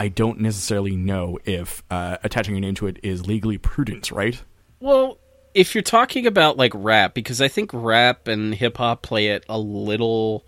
I 0.00 0.08
don't 0.08 0.40
necessarily 0.40 0.96
know 0.96 1.38
if 1.44 1.82
uh, 1.90 2.16
attaching 2.24 2.54
your 2.54 2.60
name 2.62 2.74
to 2.76 2.86
it 2.86 2.98
is 3.02 3.26
legally 3.26 3.58
prudent, 3.58 4.10
right? 4.10 4.40
Well, 4.80 5.18
if 5.54 5.74
you're 5.74 5.82
talking 5.82 6.26
about 6.26 6.56
like 6.56 6.72
rap, 6.74 7.14
because 7.14 7.40
I 7.40 7.48
think 7.48 7.70
rap 7.72 8.28
and 8.28 8.54
hip 8.54 8.76
hop 8.76 9.02
play 9.02 9.28
it 9.28 9.44
a 9.48 9.58
little 9.58 10.44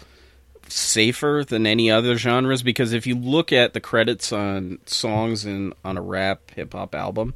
safer 0.69 1.45
than 1.47 1.67
any 1.67 1.91
other 1.91 2.17
genres. 2.17 2.63
Because 2.63 2.93
if 2.93 3.07
you 3.07 3.15
look 3.17 3.53
at 3.53 3.73
the 3.73 3.81
credits 3.81 4.33
on 4.33 4.79
songs 4.87 5.45
in 5.45 5.73
on 5.85 5.97
a 5.97 6.03
rap 6.03 6.51
hip 6.53 6.73
hop 6.73 6.95
album, 6.95 7.35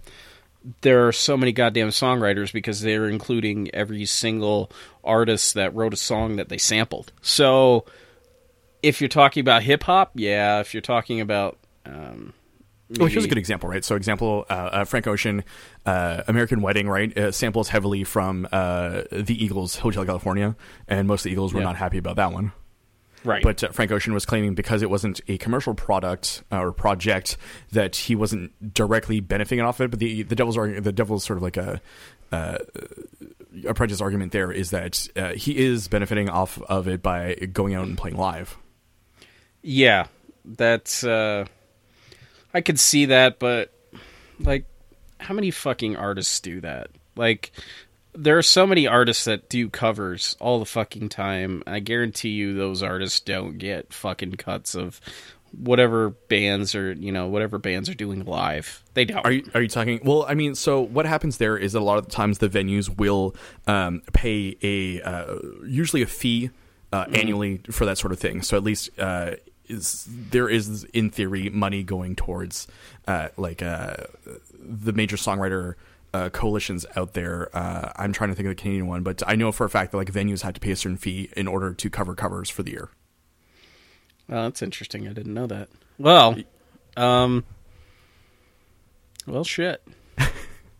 there 0.80 1.06
are 1.06 1.12
so 1.12 1.36
many 1.36 1.52
goddamn 1.52 1.88
songwriters 1.88 2.52
because 2.52 2.80
they're 2.80 3.08
including 3.08 3.74
every 3.74 4.06
single 4.06 4.70
artist 5.02 5.54
that 5.54 5.74
wrote 5.74 5.92
a 5.92 5.96
song 5.96 6.36
that 6.36 6.48
they 6.48 6.58
sampled. 6.58 7.12
So 7.20 7.84
if 8.82 9.00
you're 9.00 9.08
talking 9.08 9.40
about 9.40 9.62
hip 9.62 9.82
hop, 9.82 10.12
yeah. 10.14 10.60
If 10.60 10.74
you're 10.74 10.80
talking 10.80 11.20
about 11.20 11.58
um, 11.86 12.32
Well, 12.98 13.08
here's 13.08 13.24
a 13.24 13.28
good 13.28 13.38
example, 13.38 13.68
right? 13.68 13.84
So, 13.84 13.96
example, 13.96 14.46
uh, 14.48 14.52
uh, 14.52 14.84
Frank 14.84 15.06
Ocean, 15.06 15.44
uh, 15.86 16.22
American 16.28 16.62
Wedding, 16.62 16.88
right? 16.88 17.16
Uh, 17.16 17.32
samples 17.32 17.68
heavily 17.68 18.04
from 18.04 18.46
uh, 18.52 19.02
the 19.10 19.36
Eagles' 19.44 19.76
Hotel 19.76 20.04
California, 20.04 20.56
and 20.88 21.08
most 21.08 21.20
of 21.20 21.24
the 21.24 21.30
Eagles 21.32 21.52
were 21.54 21.60
Yeah. 21.60 21.66
not 21.66 21.76
happy 21.76 21.98
about 21.98 22.16
that 22.16 22.32
one. 22.32 22.52
right, 23.24 23.42
But 23.42 23.64
uh, 23.64 23.68
Frank 23.70 23.90
Ocean 23.90 24.12
was 24.12 24.26
claiming 24.26 24.54
because 24.54 24.82
it 24.82 24.90
wasn't 24.90 25.20
a 25.28 25.38
commercial 25.38 25.74
product 25.74 26.42
uh, 26.52 26.60
or 26.60 26.72
project 26.72 27.36
that 27.72 27.96
he 27.96 28.14
wasn't 28.14 28.74
directly 28.74 29.20
benefiting 29.20 29.64
off 29.64 29.80
it. 29.80 29.90
But 29.90 29.98
the 29.98 30.22
the 30.24 30.34
devil's 30.36 30.56
the 30.56 30.92
devil's 30.92 31.24
sort 31.24 31.38
of 31.38 31.42
like 31.42 31.56
a 31.56 31.80
uh, 32.32 32.58
a 33.66 33.72
prejudice 33.74 34.00
argument 34.00 34.32
there 34.32 34.50
is 34.52 34.70
that 34.70 35.08
uh, 35.16 35.30
he 35.34 35.56
is 35.56 35.88
benefiting 35.88 36.28
off 36.28 36.60
of 36.62 36.86
it 36.88 37.02
by 37.02 37.34
going 37.52 37.74
out 37.74 37.86
and 37.86 37.96
playing 37.96 38.16
live. 38.16 38.56
Yeah, 39.62 40.06
that's 40.44 41.02
uh 41.04 41.46
I 42.54 42.60
could 42.60 42.78
see 42.78 43.06
that, 43.06 43.38
but 43.38 43.72
like 44.38 44.64
how 45.18 45.34
many 45.34 45.50
fucking 45.50 45.96
artists 45.96 46.40
do 46.40 46.60
that? 46.60 46.88
Like 47.16 47.52
there 48.14 48.38
are 48.38 48.42
so 48.42 48.66
many 48.66 48.86
artists 48.86 49.24
that 49.24 49.48
do 49.48 49.68
covers 49.68 50.36
all 50.40 50.60
the 50.60 50.64
fucking 50.64 51.08
time. 51.08 51.62
I 51.66 51.80
guarantee 51.80 52.30
you 52.30 52.54
those 52.54 52.82
artists 52.82 53.20
don't 53.20 53.58
get 53.58 53.92
fucking 53.92 54.36
cuts 54.36 54.74
of 54.74 55.00
whatever 55.52 56.10
bands 56.10 56.74
are, 56.74 56.92
you 56.92 57.12
know, 57.12 57.26
whatever 57.26 57.58
bands 57.58 57.88
are 57.88 57.94
doing 57.94 58.24
live. 58.24 58.82
They 58.94 59.04
don't. 59.04 59.24
Are 59.24 59.32
you 59.32 59.50
are 59.54 59.62
you 59.62 59.68
talking? 59.68 60.00
Well, 60.04 60.24
I 60.28 60.34
mean, 60.34 60.54
so 60.54 60.80
what 60.80 61.06
happens 61.06 61.38
there 61.38 61.56
is 61.56 61.72
that 61.72 61.80
a 61.80 61.84
lot 61.84 61.98
of 61.98 62.06
the 62.06 62.12
times 62.12 62.38
the 62.38 62.48
venues 62.48 62.96
will 62.96 63.34
um, 63.66 64.02
pay 64.12 64.56
a 64.62 65.02
uh, 65.02 65.38
usually 65.66 66.02
a 66.02 66.06
fee 66.06 66.50
uh, 66.92 67.06
annually 67.12 67.60
for 67.70 67.84
that 67.86 67.98
sort 67.98 68.12
of 68.12 68.18
thing. 68.18 68.42
So 68.42 68.56
at 68.56 68.62
least 68.62 68.90
uh, 68.98 69.32
is 69.68 70.06
there 70.08 70.48
is 70.48 70.84
in 70.92 71.10
theory 71.10 71.48
money 71.50 71.82
going 71.82 72.16
towards 72.16 72.66
uh, 73.06 73.28
like 73.36 73.62
uh, 73.62 73.94
the 74.58 74.92
major 74.92 75.16
songwriter. 75.16 75.74
Uh, 76.12 76.28
coalitions 76.28 76.86
out 76.94 77.14
there. 77.14 77.50
Uh, 77.52 77.90
I'm 77.96 78.12
trying 78.12 78.30
to 78.30 78.36
think 78.36 78.46
of 78.46 78.50
the 78.50 78.62
Canadian 78.62 78.86
one, 78.86 79.02
but 79.02 79.20
I 79.26 79.34
know 79.34 79.50
for 79.50 79.64
a 79.64 79.68
fact 79.68 79.90
that 79.90 79.96
like 79.96 80.12
venues 80.12 80.42
had 80.42 80.54
to 80.54 80.60
pay 80.60 80.70
a 80.70 80.76
certain 80.76 80.96
fee 80.96 81.28
in 81.36 81.48
order 81.48 81.74
to 81.74 81.90
cover 81.90 82.14
covers 82.14 82.48
for 82.48 82.62
the 82.62 82.70
year. 82.70 82.88
Oh, 84.28 84.42
that's 84.44 84.62
interesting. 84.62 85.08
I 85.08 85.12
didn't 85.12 85.34
know 85.34 85.48
that. 85.48 85.70
Well, 85.98 86.36
um 86.96 87.44
well 89.26 89.42
shit. 89.42 89.82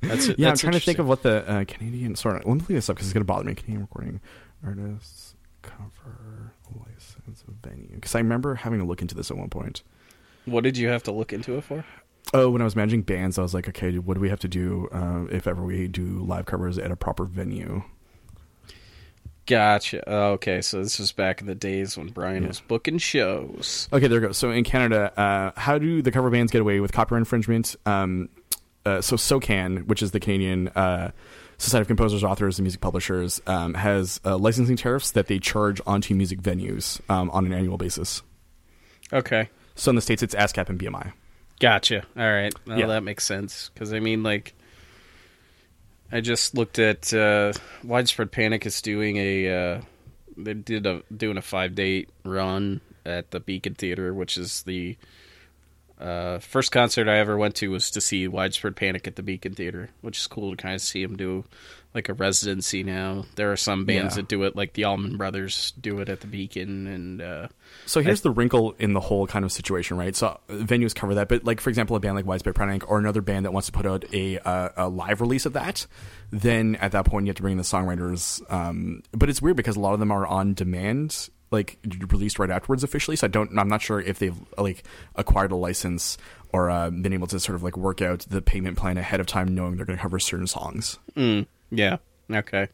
That's 0.01 0.29
Yeah, 0.38 0.51
I'm 0.51 0.57
trying 0.57 0.75
to 0.75 0.81
think 0.81 0.99
of 0.99 1.09
what 1.09 1.23
the 1.23 1.49
uh, 1.49 1.64
Canadian. 1.64 2.14
Sorry, 2.14 2.35
let 2.35 2.47
me 2.47 2.53
look 2.55 2.68
this 2.68 2.88
up 2.88 2.97
because 2.97 3.09
it's 3.09 3.14
going 3.14 3.23
to 3.23 3.27
bother 3.27 3.44
me. 3.44 3.55
Canadian 3.55 3.81
recording 3.81 4.20
artists 4.64 5.35
cover 5.62 6.43
license 7.26 7.44
venue. 7.62 7.88
Because 7.94 8.14
I 8.14 8.18
remember 8.18 8.54
having 8.54 8.78
to 8.80 8.84
look 8.84 9.02
into 9.02 9.14
this 9.14 9.30
at 9.30 9.37
one 9.37 9.50
point. 9.50 9.82
What 10.44 10.62
did 10.64 10.76
you 10.76 10.88
have 10.88 11.02
to 11.04 11.12
look 11.12 11.32
into 11.32 11.56
it 11.56 11.64
for? 11.64 11.84
Oh, 12.32 12.50
when 12.50 12.60
I 12.60 12.64
was 12.64 12.74
managing 12.76 13.02
bands, 13.02 13.38
I 13.38 13.42
was 13.42 13.54
like, 13.54 13.68
okay, 13.68 13.98
what 13.98 14.14
do 14.14 14.20
we 14.20 14.28
have 14.30 14.40
to 14.40 14.48
do 14.48 14.88
uh, 14.92 15.24
if 15.30 15.46
ever 15.46 15.62
we 15.62 15.88
do 15.88 16.22
live 16.24 16.46
covers 16.46 16.78
at 16.78 16.90
a 16.90 16.96
proper 16.96 17.24
venue? 17.24 17.82
Gotcha. 19.46 20.08
Okay, 20.10 20.62
so 20.62 20.82
this 20.82 20.98
was 20.98 21.12
back 21.12 21.42
in 21.42 21.46
the 21.46 21.54
days 21.54 21.98
when 21.98 22.08
Brian 22.08 22.42
Yeah. 22.42 22.48
was 22.48 22.60
booking 22.60 22.96
shows. 22.96 23.88
Okay, 23.92 24.06
there 24.06 24.18
we 24.20 24.26
go. 24.28 24.32
So 24.32 24.50
in 24.50 24.64
Canada, 24.64 25.12
uh, 25.20 25.60
how 25.60 25.76
do 25.78 26.00
the 26.00 26.10
cover 26.10 26.30
bands 26.30 26.50
get 26.50 26.62
away 26.62 26.80
with 26.80 26.92
copyright 26.92 27.20
infringement? 27.20 27.76
Um, 27.84 28.30
uh, 28.87 29.02
so 29.02 29.16
SOCAN, 29.16 29.87
which 29.87 30.02
is 30.02 30.12
the 30.12 30.20
Canadian 30.20 30.68
uh, 30.68 31.10
Society 31.64 31.83
of 31.83 31.88
Composers, 31.88 32.22
Authors, 32.22 32.59
and 32.59 32.64
Music 32.64 32.81
Publishers, 32.81 33.40
um, 33.46 33.74
has 33.74 34.20
uh, 34.24 34.37
licensing 34.37 34.77
tariffs 34.77 35.11
that 35.12 35.27
they 35.27 35.38
charge 35.38 35.81
onto 35.87 36.14
music 36.14 36.40
venues 36.40 37.00
um, 37.11 37.31
on 37.31 37.46
an 37.46 37.53
annual 37.53 37.77
basis. 37.79 38.22
Okay, 39.12 39.48
So 39.74 39.90
in 39.90 39.96
the 39.96 40.03
states, 40.03 40.22
it's 40.22 40.35
ASCAP 40.35 40.68
and 40.68 40.79
BMI. 40.79 41.12
gotcha. 41.61 42.05
All 42.16 42.33
right, 42.33 42.55
well, 42.66 42.79
Yeah. 42.79 42.87
that 42.87 43.03
makes 43.03 43.24
sense 43.24 43.70
because 43.74 43.92
I 43.92 44.00
mean, 44.00 44.22
like, 44.22 44.55
I 46.12 46.20
just 46.20 46.55
looked 46.55 46.79
at 46.79 47.12
uh, 47.12 47.53
Widespread 47.83 48.31
Panic 48.31 48.66
is 48.66 48.81
doing 48.83 49.16
a 49.16 49.48
uh, 49.77 49.81
they 50.37 50.55
did 50.55 50.87
a 50.87 51.03
doing 51.16 51.37
a 51.38 51.42
five 51.42 51.74
date 51.74 52.09
run 52.24 52.81
at 53.07 53.31
the 53.31 53.40
Beacon 53.40 53.74
Theater, 53.74 54.12
which 54.14 54.37
is 54.37 54.62
the 54.62 54.96
uh, 56.00 56.38
first 56.40 56.72
concert 56.72 57.09
I 57.09 57.18
ever 57.18 57.37
went 57.37 57.54
to 57.57 57.68
was 57.70 57.90
to 57.92 58.00
see 58.00 58.26
Widespread 58.28 58.76
Panic 58.76 59.07
at 59.07 59.16
the 59.16 59.22
Beacon 59.22 59.54
Theater, 59.54 59.90
which 60.00 60.18
is 60.18 60.26
cool 60.26 60.50
to 60.50 60.57
kind 60.57 60.74
of 60.74 60.80
see 60.80 61.04
them 61.04 61.16
do 61.16 61.44
like 61.94 62.09
a 62.09 62.14
residency 62.14 62.83
now. 62.83 63.24
There 63.37 63.52
are 63.52 63.57
some 63.57 63.85
bands 63.85 64.14
Yeah. 64.16 64.22
that 64.22 64.28
do 64.28 64.42
it, 64.42 64.57
like 64.57 64.72
the 64.72 64.83
Allman 64.85 65.16
Brothers 65.16 65.72
do 65.80 66.00
it 66.00 66.09
at 66.09 66.20
the 66.22 66.26
Beacon, 66.26 66.88
and 66.88 67.22
uh, 67.22 67.46
So 67.87 68.00
here's 68.02 68.22
the 68.22 68.33
wrinkle 68.33 68.74
in 68.80 68.94
the 68.94 69.00
whole 69.00 69.28
kind 69.28 69.44
of 69.44 69.52
situation, 69.52 69.96
right? 69.96 70.16
So 70.16 70.26
uh, 70.26 70.52
venues 70.54 70.92
cover 70.92 71.14
that, 71.14 71.28
but 71.28 71.44
like 71.44 71.61
for 71.61 71.70
example, 71.70 71.94
a 71.94 72.00
band 72.00 72.16
like 72.16 72.26
Widespread 72.26 72.57
Panic 72.57 72.90
or 72.90 72.98
another 72.98 73.20
band 73.22 73.44
that 73.44 73.52
wants 73.52 73.66
to 73.66 73.72
put 73.72 73.87
out 73.87 74.04
a 74.12 74.38
uh, 74.40 74.70
a 74.76 74.88
live 74.88 75.20
release 75.20 75.46
of 75.46 75.52
that, 75.52 75.87
then 76.30 76.74
at 76.76 76.90
that 76.92 77.04
point 77.07 77.26
you 77.26 77.30
have 77.30 77.37
to 77.37 77.42
bring 77.42 77.52
in 77.52 77.59
the 77.59 77.62
songwriters. 77.64 78.42
Um, 78.52 79.04
but 79.12 79.30
it's 79.30 79.40
weird 79.40 79.57
because 79.57 79.76
a 79.76 79.80
lot 79.80 79.94
of 79.94 80.00
them 80.00 80.11
are 80.11 80.26
on 80.26 80.54
demand, 80.54 81.28
like 81.50 81.78
released 82.11 82.38
right 82.38 82.50
afterwards 82.50 82.83
officially. 82.85 83.16
So 83.16 83.26
I 83.26 83.28
don't, 83.28 83.57
I'm 83.59 83.68
not 83.68 83.83
sure 83.83 84.00
if 84.00 84.18
they've 84.18 84.37
like 84.59 84.83
acquired 85.14 85.52
a 85.52 85.57
license 85.57 86.18
or 86.52 86.70
uh, 86.70 86.90
been 86.90 87.12
able 87.12 87.26
to 87.28 87.38
sort 87.40 87.57
of 87.57 87.62
like 87.62 87.76
work 87.76 88.00
out 88.02 88.20
the 88.28 88.42
payment 88.42 88.76
plan 88.76 88.96
ahead 88.98 89.20
of 89.20 89.26
time, 89.26 89.54
knowing 89.54 89.76
they're 89.76 89.87
going 89.87 89.96
to 89.98 90.02
cover 90.02 90.18
certain 90.18 90.46
songs. 90.46 90.98
mm, 91.16 91.46
yeah, 91.70 91.98
okay. 92.30 92.68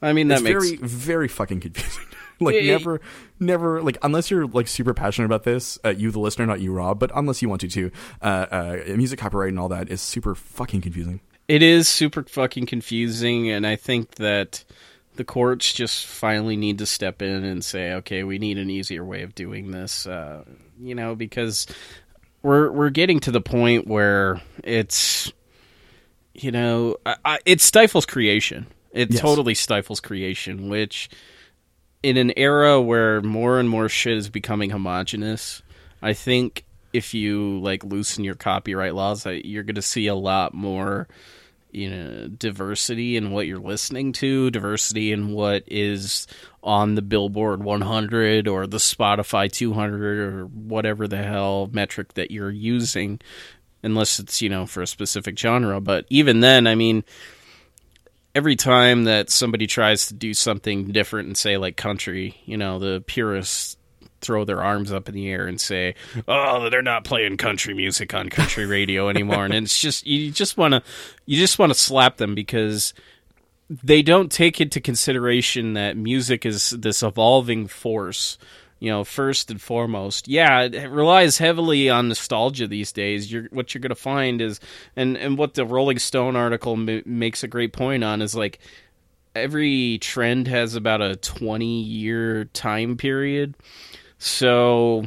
I 0.00 0.12
mean 0.12 0.28
that 0.28 0.34
it's 0.34 0.42
makes 0.42 0.70
very 0.70 0.76
very 0.78 1.28
fucking 1.28 1.60
confusing 1.60 2.02
like 2.40 2.56
It- 2.56 2.66
never 2.66 3.00
never 3.38 3.80
like 3.82 3.98
unless 4.02 4.32
you're 4.32 4.48
like 4.48 4.66
super 4.66 4.94
passionate 4.94 5.26
about 5.26 5.44
this 5.44 5.78
uh, 5.84 5.90
you 5.90 6.10
the 6.10 6.18
listener 6.18 6.44
not 6.44 6.60
you 6.60 6.72
rob 6.72 6.98
but 6.98 7.12
unless 7.14 7.40
you 7.40 7.48
want 7.48 7.60
to 7.60 7.68
too 7.68 7.92
uh, 8.20 8.24
uh 8.50 8.78
music 8.96 9.20
copyright 9.20 9.50
and 9.50 9.60
all 9.60 9.68
that 9.68 9.88
is 9.88 10.00
super 10.00 10.34
fucking 10.34 10.80
confusing 10.80 11.20
It 11.46 11.62
is 11.62 11.88
super 11.88 12.24
fucking 12.24 12.66
confusing, 12.66 13.48
and 13.50 13.64
I 13.64 13.76
think 13.76 14.16
that 14.16 14.64
the 15.16 15.24
courts 15.24 15.72
just 15.72 16.06
finally 16.06 16.56
need 16.56 16.78
to 16.78 16.86
step 16.86 17.20
in 17.22 17.44
and 17.44 17.64
say, 17.64 17.92
okay, 17.94 18.24
we 18.24 18.38
need 18.38 18.58
an 18.58 18.70
easier 18.70 19.04
way 19.04 19.22
of 19.22 19.34
doing 19.34 19.70
this. 19.70 20.06
Uh, 20.06 20.44
you 20.80 20.94
know, 20.94 21.14
because 21.14 21.66
we're 22.42 22.70
we're 22.70 22.90
getting 22.90 23.20
to 23.20 23.30
the 23.30 23.40
point 23.40 23.86
where 23.86 24.40
it's, 24.64 25.32
you 26.34 26.50
know, 26.50 26.96
I, 27.04 27.16
I, 27.24 27.38
it 27.44 27.60
stifles 27.60 28.06
creation. 28.06 28.66
It 28.92 29.10
Yes. 29.12 29.20
totally 29.20 29.54
stifles 29.54 30.00
creation, 30.00 30.68
which 30.68 31.08
in 32.02 32.16
an 32.16 32.32
era 32.36 32.80
where 32.80 33.22
more 33.22 33.58
and 33.60 33.68
more 33.68 33.88
shit 33.88 34.16
is 34.16 34.28
becoming 34.28 34.70
homogenous, 34.70 35.62
I 36.02 36.12
think 36.14 36.64
if 36.92 37.14
you 37.14 37.58
like 37.60 37.84
loosen 37.84 38.24
your 38.24 38.34
copyright 38.34 38.94
laws, 38.94 39.24
you're 39.24 39.62
going 39.62 39.76
to 39.76 39.82
see 39.82 40.08
a 40.08 40.14
lot 40.14 40.52
more, 40.52 41.08
you 41.72 41.90
know, 41.90 42.28
diversity 42.28 43.16
in 43.16 43.30
what 43.30 43.46
you're 43.46 43.58
listening 43.58 44.12
to, 44.12 44.50
diversity 44.50 45.12
in 45.12 45.32
what 45.32 45.64
is 45.66 46.26
on 46.62 46.94
the 46.94 47.02
Billboard 47.02 47.64
100 47.64 48.46
or 48.46 48.66
the 48.66 48.76
Spotify 48.76 49.50
200 49.50 50.18
or 50.18 50.44
whatever 50.46 51.08
the 51.08 51.22
hell 51.22 51.68
metric 51.72 52.14
that 52.14 52.30
you're 52.30 52.50
using, 52.50 53.20
unless 53.82 54.18
it's 54.18 54.42
you 54.42 54.48
know 54.48 54.66
for 54.66 54.82
a 54.82 54.86
specific 54.86 55.38
genre. 55.38 55.80
But 55.80 56.06
even 56.10 56.40
then, 56.40 56.66
I 56.66 56.74
mean 56.74 57.04
every 58.34 58.56
time 58.56 59.04
that 59.04 59.30
somebody 59.30 59.66
tries 59.66 60.06
to 60.06 60.14
do 60.14 60.34
something 60.34 60.92
different 60.92 61.26
and 61.26 61.36
say 61.36 61.56
like 61.56 61.76
country, 61.76 62.40
you 62.44 62.56
know, 62.56 62.78
the 62.78 63.02
purists 63.06 63.76
throw 64.22 64.44
their 64.44 64.62
arms 64.62 64.90
up 64.92 65.08
in 65.08 65.14
the 65.14 65.28
air 65.28 65.46
and 65.46 65.60
say, 65.60 65.94
"Oh, 66.26 66.70
they're 66.70 66.80
not 66.80 67.04
playing 67.04 67.36
country 67.36 67.74
music 67.74 68.14
on 68.14 68.30
country 68.30 68.64
radio 68.64 69.08
anymore." 69.08 69.44
and 69.44 69.54
it's 69.54 69.78
just 69.78 70.06
you 70.06 70.30
just 70.30 70.56
want 70.56 70.72
to 70.72 70.82
you 71.26 71.36
just 71.38 71.58
want 71.58 71.70
to 71.72 71.78
slap 71.78 72.16
them 72.16 72.34
because 72.34 72.94
they 73.68 74.02
don't 74.02 74.30
take 74.30 74.60
into 74.60 74.80
consideration 74.80 75.74
that 75.74 75.96
music 75.96 76.44
is 76.44 76.70
this 76.70 77.02
evolving 77.02 77.66
force. 77.66 78.38
You 78.80 78.90
know, 78.90 79.04
first 79.04 79.48
and 79.48 79.62
foremost, 79.62 80.26
yeah, 80.26 80.62
it 80.62 80.90
relies 80.90 81.38
heavily 81.38 81.88
on 81.88 82.08
nostalgia 82.08 82.66
these 82.66 82.90
days. 82.90 83.30
You're 83.30 83.44
what 83.52 83.72
you're 83.72 83.80
going 83.80 83.90
to 83.90 83.94
find 83.94 84.40
is, 84.40 84.58
and 84.96 85.16
and 85.16 85.38
what 85.38 85.54
the 85.54 85.64
Rolling 85.64 86.00
Stone 86.00 86.34
article 86.34 86.72
m- 86.72 87.02
makes 87.06 87.44
a 87.44 87.48
great 87.48 87.72
point 87.72 88.02
on 88.02 88.20
is 88.20 88.34
like 88.34 88.58
every 89.36 89.98
trend 89.98 90.48
has 90.48 90.74
about 90.74 91.00
a 91.00 91.14
20 91.16 91.64
year 91.82 92.46
time 92.46 92.96
period. 92.96 93.54
So 94.24 95.06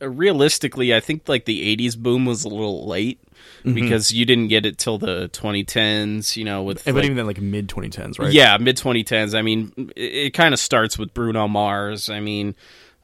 uh, 0.00 0.08
realistically, 0.08 0.94
I 0.94 1.00
think 1.00 1.28
like 1.28 1.44
the 1.44 1.76
80s 1.76 1.94
boom 1.94 2.24
was 2.24 2.44
a 2.44 2.48
little 2.48 2.86
late 2.86 3.20
because 3.64 4.12
you 4.12 4.24
didn't 4.24 4.48
get 4.48 4.64
it 4.64 4.78
till 4.78 4.96
the 4.96 5.28
2010s, 5.28 6.36
you 6.36 6.44
know, 6.44 6.62
with 6.62 6.86
and 6.86 6.96
like, 6.96 7.02
but 7.02 7.04
even 7.04 7.18
then 7.18 7.26
like 7.26 7.40
mid 7.40 7.68
2010s 7.68 8.18
right 8.18 8.32
yeah, 8.32 8.56
mid 8.56 8.78
2010s. 8.78 9.36
I 9.36 9.42
mean, 9.42 9.92
it, 9.94 10.00
it 10.00 10.30
kind 10.30 10.54
of 10.54 10.60
starts 10.60 10.98
with 10.98 11.12
Bruno 11.12 11.48
Mars. 11.48 12.08
I 12.08 12.20
mean, 12.20 12.54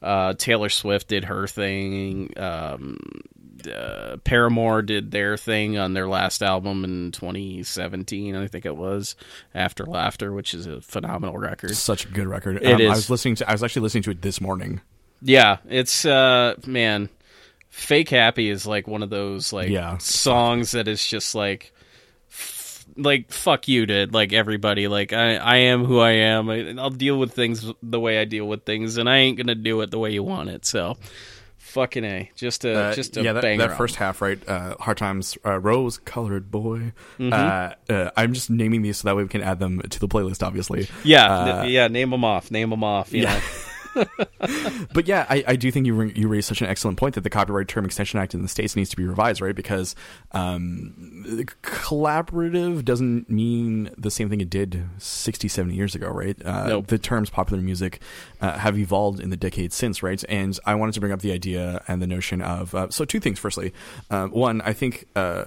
uh, 0.00 0.32
Taylor 0.34 0.70
Swift 0.70 1.08
did 1.08 1.24
her 1.24 1.46
thing. 1.46 2.32
Um, 2.38 2.98
uh, 3.68 4.16
Paramore 4.24 4.82
did 4.82 5.10
their 5.10 5.36
thing 5.36 5.78
on 5.78 5.94
their 5.94 6.08
last 6.08 6.42
album 6.42 6.84
in 6.84 7.12
2017, 7.12 8.36
I 8.36 8.46
think 8.46 8.66
it 8.66 8.76
was, 8.76 9.16
After 9.54 9.84
Laughter, 9.86 10.32
which 10.32 10.54
is 10.54 10.66
a 10.66 10.80
phenomenal 10.80 11.36
record. 11.38 11.72
such 11.76 12.04
a 12.04 12.08
good 12.08 12.26
record 12.26 12.62
It 12.62 12.74
um, 12.74 12.80
i 12.82 12.88
was 12.94 13.08
listening 13.10 13.34
to 13.36 13.48
i 13.48 13.52
was 13.52 13.62
actually 13.62 13.82
listening 13.82 14.02
to 14.04 14.10
it 14.10 14.22
this 14.22 14.40
morning 14.40 14.80
Yeah, 15.22 15.58
it's 15.68 16.04
uh 16.04 16.54
man, 16.66 17.08
Fake 17.70 18.10
Happy 18.10 18.50
is 18.50 18.66
like 18.66 18.86
one 18.86 19.02
of 19.02 19.10
those 19.10 19.52
like 19.52 19.70
Yeah. 19.70 19.98
songs 19.98 20.72
that 20.72 20.88
is 20.88 21.06
just 21.06 21.34
like 21.34 21.72
like 22.96 23.32
fuck 23.32 23.68
you 23.68 23.86
to 23.86 24.06
like 24.10 24.32
everybody 24.34 24.86
like 24.88 25.12
I 25.14 25.36
I 25.36 25.56
am 25.56 25.84
who 25.84 25.98
I 26.00 26.10
am. 26.10 26.50
I, 26.50 26.74
I'll 26.78 26.90
deal 26.90 27.18
with 27.18 27.32
things 27.32 27.64
the 27.82 28.00
way 28.00 28.18
I 28.18 28.24
deal 28.26 28.46
with 28.46 28.64
things 28.64 28.98
and 28.98 29.08
I 29.08 29.18
ain't 29.18 29.36
going 29.38 29.46
to 29.46 29.54
do 29.54 29.80
it 29.80 29.90
the 29.90 29.98
way 29.98 30.10
you 30.12 30.22
want 30.22 30.50
it. 30.50 30.66
So 30.66 30.98
fucking 31.72 32.04
A. 32.04 32.30
Just 32.36 32.64
a 32.64 32.72
Uh, 32.78 32.94
just 32.94 33.16
a 33.16 33.22
yeah, 33.22 33.32
that, 33.32 33.42
banger 33.42 33.66
that 33.68 33.76
first 33.76 33.96
half, 33.96 34.22
right? 34.22 34.38
Uh, 34.48 34.76
Hard 34.78 34.96
Times, 34.98 35.36
uh, 35.44 35.58
Rose 35.58 35.98
Colored 35.98 36.50
Boy. 36.50 36.92
Mm-hmm. 37.18 37.32
Uh, 37.32 37.92
uh, 37.94 38.10
I'm 38.16 38.32
just 38.32 38.48
naming 38.50 38.82
these 38.82 38.98
so 38.98 39.08
that 39.08 39.16
way 39.16 39.22
we 39.24 39.28
can 39.28 39.42
add 39.42 39.58
them 39.58 39.80
to 39.80 39.98
the 40.00 40.08
playlist, 40.08 40.42
obviously. 40.46 40.88
Yeah, 41.04 41.26
Uh, 41.32 41.64
yeah, 41.64 41.88
name 41.88 42.10
them 42.10 42.24
off. 42.24 42.50
Name 42.50 42.70
them 42.70 42.84
off, 42.84 43.12
you 43.12 43.22
Yeah. 43.22 43.34
know. 43.34 43.40
But 43.94 45.06
yeah, 45.06 45.26
I, 45.28 45.44
I 45.48 45.56
do 45.56 45.70
think 45.70 45.86
you 45.86 46.02
you 46.02 46.28
raised 46.28 46.48
such 46.48 46.60
an 46.60 46.66
excellent 46.68 46.98
point 46.98 47.14
that 47.14 47.22
the 47.22 47.30
Copyright 47.30 47.68
Term 47.68 47.84
Extension 47.84 48.18
Act 48.18 48.34
in 48.34 48.42
the 48.42 48.48
states 48.48 48.76
needs 48.76 48.90
to 48.90 48.96
be 48.96 49.04
revised, 49.04 49.40
right? 49.40 49.54
Because 49.54 49.94
um, 50.32 51.44
collaborative 51.62 52.84
doesn't 52.84 53.30
mean 53.30 53.90
the 53.96 54.10
same 54.10 54.28
thing 54.28 54.40
it 54.40 54.50
did 54.50 54.84
60, 54.98 55.48
70 55.48 55.74
years 55.74 55.94
ago, 55.94 56.08
right? 56.08 56.36
Uh, 56.44 56.66
Nope. 56.68 56.86
The 56.88 56.98
terms 56.98 57.30
popular 57.30 57.62
music 57.62 58.00
uh, 58.40 58.58
have 58.58 58.78
evolved 58.78 59.20
in 59.20 59.30
the 59.30 59.36
decades 59.36 59.74
since, 59.74 60.02
right? 60.02 60.22
And 60.28 60.58
I 60.64 60.74
wanted 60.74 60.92
to 60.94 61.00
bring 61.00 61.12
up 61.12 61.20
the 61.20 61.32
idea 61.32 61.82
and 61.88 62.02
the 62.02 62.06
notion 62.06 62.42
of 62.42 62.74
uh, 62.74 62.90
so 62.90 63.04
two 63.04 63.20
things. 63.20 63.38
Firstly, 63.38 63.72
uh, 64.10 64.26
one, 64.26 64.60
I 64.62 64.72
think. 64.72 65.06
Uh, 65.14 65.44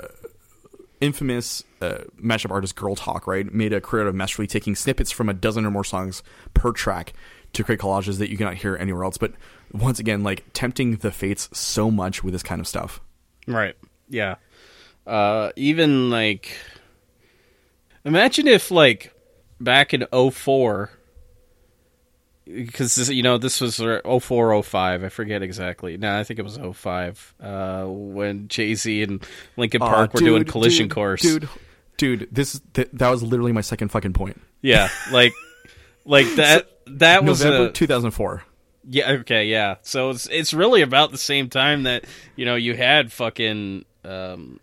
infamous 1.01 1.62
uh, 1.81 1.99
mashup 2.23 2.51
artist 2.51 2.75
Girl 2.75 2.95
Talk, 2.95 3.27
right, 3.27 3.53
made 3.53 3.73
a 3.73 3.81
career 3.81 4.03
out 4.03 4.08
of 4.08 4.15
masterfully 4.15 4.47
taking 4.47 4.75
snippets 4.75 5.12
from 5.12 5.27
a 5.27 5.34
dozen 5.34 5.65
or 5.65 5.69
more 5.69 5.84
songs 5.84 6.23
per 6.53 6.71
track 6.71 7.13
to 7.55 7.63
create 7.63 7.79
collages 7.79 8.19
that 8.19 8.29
you 8.29 8.37
cannot 8.37 8.55
hear 8.55 8.75
anywhere 8.77 9.03
else. 9.03 9.17
But 9.17 9.33
once 9.73 9.99
again, 9.99 10.23
like 10.23 10.43
tempting 10.53 10.97
the 10.97 11.11
fates 11.11 11.49
so 11.51 11.89
much 11.91 12.23
with 12.23 12.33
this 12.33 12.43
kind 12.43 12.61
of 12.61 12.67
stuff. 12.67 13.01
Right. 13.47 13.75
Yeah. 14.09 14.35
Uh, 15.05 15.51
even 15.55 16.09
like, 16.09 16.55
imagine 18.03 18.47
if 18.47 18.71
like 18.71 19.13
back 19.59 19.93
in 19.93 20.05
04, 20.11 20.91
because 22.45 23.09
you 23.09 23.23
know 23.23 23.37
this 23.37 23.59
was 23.61 23.77
04, 23.77 24.63
05, 24.63 25.03
I 25.03 25.09
forget 25.09 25.41
exactly. 25.41 25.97
No, 25.97 26.17
I 26.17 26.23
think 26.23 26.39
it 26.39 26.43
was 26.43 26.57
05, 26.57 27.35
uh, 27.39 27.85
when 27.85 28.47
Jay 28.47 28.75
Z 28.75 29.03
and 29.03 29.25
Linkin 29.57 29.81
Aw, 29.81 29.87
Park 29.89 30.13
were 30.13 30.19
dude, 30.19 30.27
doing 30.27 30.45
Collision 30.45 30.87
dude, 30.87 30.95
Course. 30.95 31.21
dude. 31.21 31.49
Dude, 31.97 32.27
this 32.31 32.59
th- 32.73 32.89
that 32.93 33.09
was 33.09 33.23
literally 33.23 33.53
my 33.53 33.61
second 33.61 33.87
fucking 33.89 34.13
point. 34.13 34.41
Yeah, 34.61 34.89
like, 35.11 35.33
like 36.03 36.25
that. 36.35 36.69
That 36.88 37.24
was 37.24 37.43
November 37.43 37.69
a, 37.69 37.71
2004. 37.71 38.43
Yeah. 38.89 39.12
Okay. 39.12 39.45
Yeah. 39.45 39.76
So 39.82 40.12
it's 40.12 40.28
it's 40.28 40.54
really 40.54 40.82
about 40.82 41.12
the 41.12 41.17
same 41.17 41.50
time 41.50 41.84
that 41.84 42.06
you 42.36 42.45
know 42.45 42.56
you 42.56 42.76
had 42.76 43.12
fucking 43.12 43.86
um, 44.04 44.60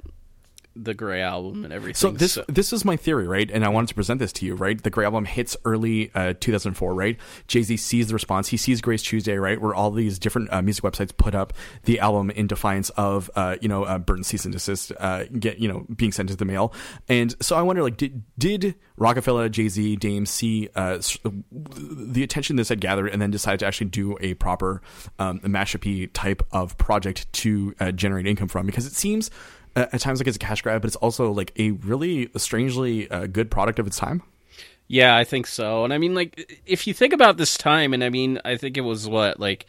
the 0.75 0.95
Gray 0.95 1.23
album 1.23 1.65
and 1.65 1.73
everything. 1.73 1.95
So 1.95 2.11
this 2.11 2.39
this 2.49 2.73
is 2.73 2.85
my 2.85 2.97
theory, 2.97 3.27
right? 3.27 3.51
And 3.51 3.65
I 3.65 3.69
wanted 3.69 3.89
to 3.89 3.95
present 3.95 4.19
this 4.19 4.33
to 4.35 4.47
you, 4.47 4.55
right? 4.55 4.83
The 4.83 4.91
Gray 4.91 5.05
album 5.05 5.25
hits 5.25 5.57
early 5.65 6.11
uh, 6.15 6.35
2004, 6.41 6.95
right? 6.95 7.19
Jay 7.47 7.63
Z 7.63 7.77
sees 7.77 8.09
the 8.09 8.15
response. 8.15 8.49
He 8.49 8.57
sees 8.57 8.81
Grey 8.81 8.97
Tuesday, 8.97 9.37
right? 9.37 9.61
Where 9.61 9.75
all 9.75 9.91
these 9.91 10.19
different 10.19 10.53
uh, 10.53 10.63
music 10.63 10.85
websites 10.85 11.17
put 11.17 11.35
up 11.35 11.53
the 11.85 12.01
album 12.01 12.31
in 12.31 12.47
defiance 12.47 12.91
of, 12.91 13.31
uh, 13.37 13.57
you 13.61 13.69
know, 13.69 13.85
uh, 13.85 13.99
Burton 13.99 14.25
cease 14.25 14.45
and 14.45 14.53
desist, 14.53 14.93
uh, 14.99 15.25
get 15.39 15.59
you 15.59 15.69
know, 15.69 15.87
being 15.95 16.13
sent 16.13 16.29
to 16.31 16.37
the 16.37 16.45
mail. 16.45 16.73
And 17.09 17.35
so 17.43 17.57
I 17.57 17.63
wonder, 17.63 17.83
like, 17.83 17.97
did 17.97 18.23
did 18.39 18.75
Roc-A-Fella, 18.97 19.49
Jay 19.49 19.69
Z, 19.69 19.97
Dame 19.97 20.27
see 20.27 20.69
uh, 20.75 20.99
the 21.51 22.23
attention 22.23 22.57
this 22.57 22.69
had 22.69 22.81
gathered, 22.81 23.09
and 23.09 23.21
then 23.21 23.31
decide 23.31 23.59
to 23.61 23.67
actually 23.67 23.91
do 23.91 24.17
a 24.21 24.35
proper 24.35 24.83
um, 25.19 25.41
mashup 25.41 26.11
type 26.13 26.43
of 26.53 26.79
project 26.79 27.33
to 27.33 27.75
uh, 27.81 27.93
generate 27.93 28.27
income 28.27 28.49
from? 28.49 28.67
Because 28.67 28.87
it 28.87 28.93
seems 28.93 29.31
at 29.75 30.01
times 30.01 30.21
like 30.21 30.27
it's 30.27 30.37
a 30.37 30.41
cash 30.41 30.63
grab, 30.63 30.83
but 30.83 30.87
it's 30.89 30.97
also 30.97 31.33
like 31.33 31.53
a 31.59 31.73
really 31.73 32.31
strangely 32.37 33.11
uh, 33.11 33.27
good 33.27 33.51
product 33.51 33.79
of 33.79 33.87
its 33.87 33.97
time. 33.97 34.23
Yeah, 34.89 35.17
I 35.17 35.25
think 35.25 35.47
so. 35.47 35.85
And 35.85 35.93
I 35.93 35.99
mean, 35.99 36.15
like, 36.15 36.61
if 36.67 36.87
you 36.87 36.93
think 36.93 37.15
about 37.15 37.39
this 37.39 37.57
time, 37.57 37.95
and 37.95 38.05
I 38.05 38.11
mean, 38.11 38.41
I 38.45 38.57
think 38.57 38.77
it 38.77 38.83
was 38.83 39.09
what, 39.09 39.41
like, 39.41 39.65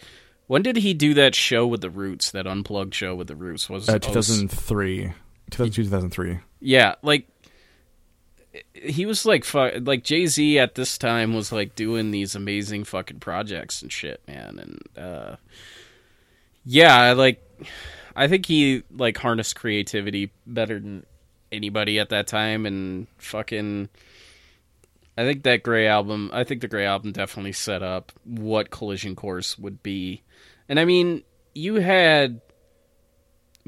when 0.48 0.64
did 0.64 0.76
he 0.76 0.94
do 0.94 1.14
that 1.14 1.34
show 1.34 1.66
with 1.66 1.82
the 1.82 1.90
Roots? 1.90 2.32
That 2.32 2.46
unplugged 2.46 2.94
show 2.94 3.16
with 3.16 3.28
the 3.28 3.36
Roots 3.36 3.70
was 3.70 3.88
Uh, 3.88 4.00
2003, 4.00 5.14
2002, 5.50 5.84
2003. 5.84 6.40
Yeah, 6.60 6.96
like 7.02 7.28
he 8.74 9.06
was 9.06 9.26
like 9.26 9.52
like 9.54 10.04
Jay 10.04 10.28
Z 10.28 10.60
at 10.60 10.76
this 10.76 10.98
time 10.98 11.34
was 11.34 11.52
like 11.52 11.76
doing 11.76 12.12
these 12.12 12.36
amazing 12.36 12.84
fucking 12.84 13.20
projects 13.20 13.82
and 13.82 13.92
shit, 13.92 14.22
man. 14.28 14.60
And 14.60 15.04
uh, 15.04 15.36
yeah, 16.66 16.96
I 17.00 17.14
like 17.14 17.42
I 18.16 18.28
think 18.28 18.46
he 18.46 18.84
like 18.96 19.18
harnessed 19.18 19.56
creativity 19.56 20.32
better 20.46 20.80
than 20.80 21.06
anybody 21.52 22.00
at 22.00 22.10
that 22.10 22.28
time, 22.28 22.66
and 22.66 23.08
fucking. 23.18 23.90
I 25.18 25.24
think 25.26 25.44
that 25.44 25.62
Gray 25.64 25.88
album. 25.88 26.32
I 26.34 26.44
think 26.44 26.62
the 26.62 26.68
Gray 26.68 26.86
album 26.86 27.12
definitely 27.12 27.52
set 27.54 27.84
up 27.84 28.12
what 28.24 28.72
Collision 28.72 29.16
Course 29.16 29.58
would 29.60 29.84
be, 29.84 30.24
and 30.68 30.80
I 30.80 30.86
mean, 30.86 31.24
you 31.54 31.76
had 31.76 32.42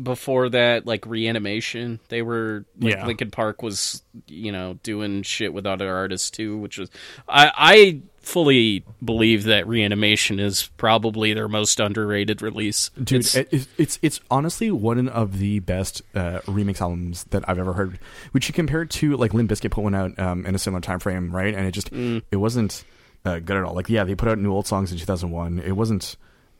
before 0.02 0.50
that 0.50 0.86
like 0.86 1.06
reanimation 1.06 2.02
they 2.10 2.22
were 2.22 2.66
like 2.82 2.96
Yeah. 2.96 3.06
linkin 3.06 3.32
park 3.32 3.62
was 3.62 4.04
you 4.28 4.52
know 4.52 4.78
doing 4.84 5.24
shit 5.24 5.54
with 5.54 5.66
other 5.66 5.90
artists 5.96 6.30
too 6.30 6.58
which 6.58 6.78
was 6.78 6.90
i 7.30 7.50
i 7.56 8.02
fully 8.26 8.84
believe 9.04 9.44
that 9.44 9.68
reanimation 9.68 10.40
is 10.40 10.70
probably 10.78 11.34
their 11.34 11.48
most 11.48 11.80
underrated 11.80 12.42
release 12.42 12.90
Dude, 13.02 13.20
It's- 13.26 13.36
it, 13.36 13.48
it's, 13.52 13.68
it's 13.78 14.00
it's 14.02 14.20
honestly 14.32 14.72
one 14.72 15.08
of 15.08 15.38
the 15.40 15.60
best 15.60 16.02
uh, 16.16 16.40
remix 16.46 16.82
albums 16.82 17.24
that 17.26 17.48
I've 17.48 17.60
ever 17.60 17.74
heard. 17.74 18.00
Which 18.32 18.48
you 18.48 18.54
compare 18.54 18.86
to 18.86 19.16
like 19.18 19.34
Limp 19.34 19.50
Bizkit 19.52 19.72
put 19.72 19.84
one 19.84 19.96
out 19.96 20.18
um, 20.20 20.46
in 20.46 20.56
a 20.56 20.60
similar 20.60 20.82
time 20.82 21.00
frame, 21.00 21.34
right? 21.36 21.54
And 21.54 21.66
it 21.66 21.72
just 21.72 21.90
it 21.92 22.36
wasn't 22.38 22.84
uh, 23.24 23.40
good 23.40 23.58
at 23.58 23.64
all. 23.64 23.74
Like 23.76 23.90
yeah, 23.90 24.04
they 24.04 24.16
put 24.16 24.28
out 24.28 24.38
new 24.40 24.52
old 24.52 24.68
songs 24.68 24.92
in 24.92 24.98
2001. 24.98 25.60
It 25.60 25.74
wasn't 25.74 26.16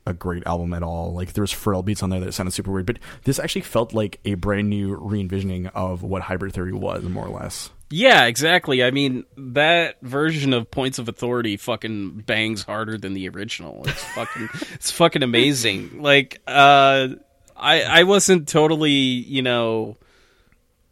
a 0.08 0.14
great 0.14 0.46
album 0.46 0.72
at 0.74 0.84
all. 0.84 1.14
Like 1.14 1.34
there 1.34 1.42
was 1.42 1.52
frill 1.52 1.82
beats 1.82 2.04
on 2.04 2.12
there 2.12 2.20
that 2.20 2.32
sounded 2.34 2.52
super 2.52 2.72
weird, 2.72 2.86
but 2.86 3.00
this 3.24 3.40
actually 3.40 3.62
felt 3.62 3.92
like 3.94 4.20
a 4.24 4.36
brand 4.36 4.70
new 4.70 4.96
re-envisioning 4.96 5.66
of 5.68 6.04
what 6.04 6.22
Hybrid 6.22 6.54
Theory 6.54 6.74
was, 6.74 7.04
more 7.04 7.26
or 7.26 7.40
less. 7.40 7.72
Yeah 7.92 8.26
exactly 8.26 8.84
i 8.84 8.92
mean 8.92 9.26
that 9.38 9.98
version 10.02 10.54
of 10.54 10.70
points 10.72 10.98
of 11.00 11.08
authority 11.08 11.56
fucking 11.58 12.22
bangs 12.26 12.64
harder 12.64 12.98
than 12.98 13.14
the 13.14 13.30
original 13.30 13.84
it's 13.86 14.04
fucking 14.04 14.50
it's 14.74 14.92
fucking 14.92 15.22
amazing 15.24 16.02
like 16.02 16.42
uh 16.48 17.10
i 17.56 17.82
i 17.84 18.04
wasn't 18.04 18.48
totally 18.48 18.90
you 18.92 19.42
know 19.44 19.98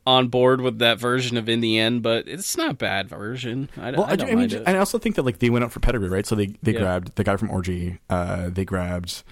on 0.06 0.28
board 0.28 0.62
with 0.62 0.80
that 0.80 1.00
version 1.00 1.36
of 1.38 1.50
in 1.50 1.62
the 1.62 1.80
end 1.80 2.04
but 2.04 2.28
it's 2.28 2.56
not 2.58 2.72
a 2.72 2.74
bad 2.76 3.10
version 3.10 3.70
i, 3.78 3.92
Well, 3.92 4.04
I 4.04 4.12
I, 4.12 4.16
don't 4.16 4.30
I 4.32 4.36
mean, 4.36 4.52
it. 4.54 4.64
I 4.68 4.78
also 4.78 5.00
think 5.00 5.16
that 5.16 5.24
like 5.24 5.40
they 5.40 5.50
went 5.50 5.64
out 5.66 5.72
for 5.72 5.80
pedigree, 5.80 6.10
right? 6.10 6.26
So 6.26 6.36
they 6.36 6.48
they 6.62 6.74
Yeah. 6.74 6.80
grabbed 6.80 7.16
the 7.16 7.24
guy 7.24 7.38
from 7.38 7.50
Orgy, 7.50 8.00
uh, 8.10 8.50
they 8.50 8.66
grabbed 8.66 9.24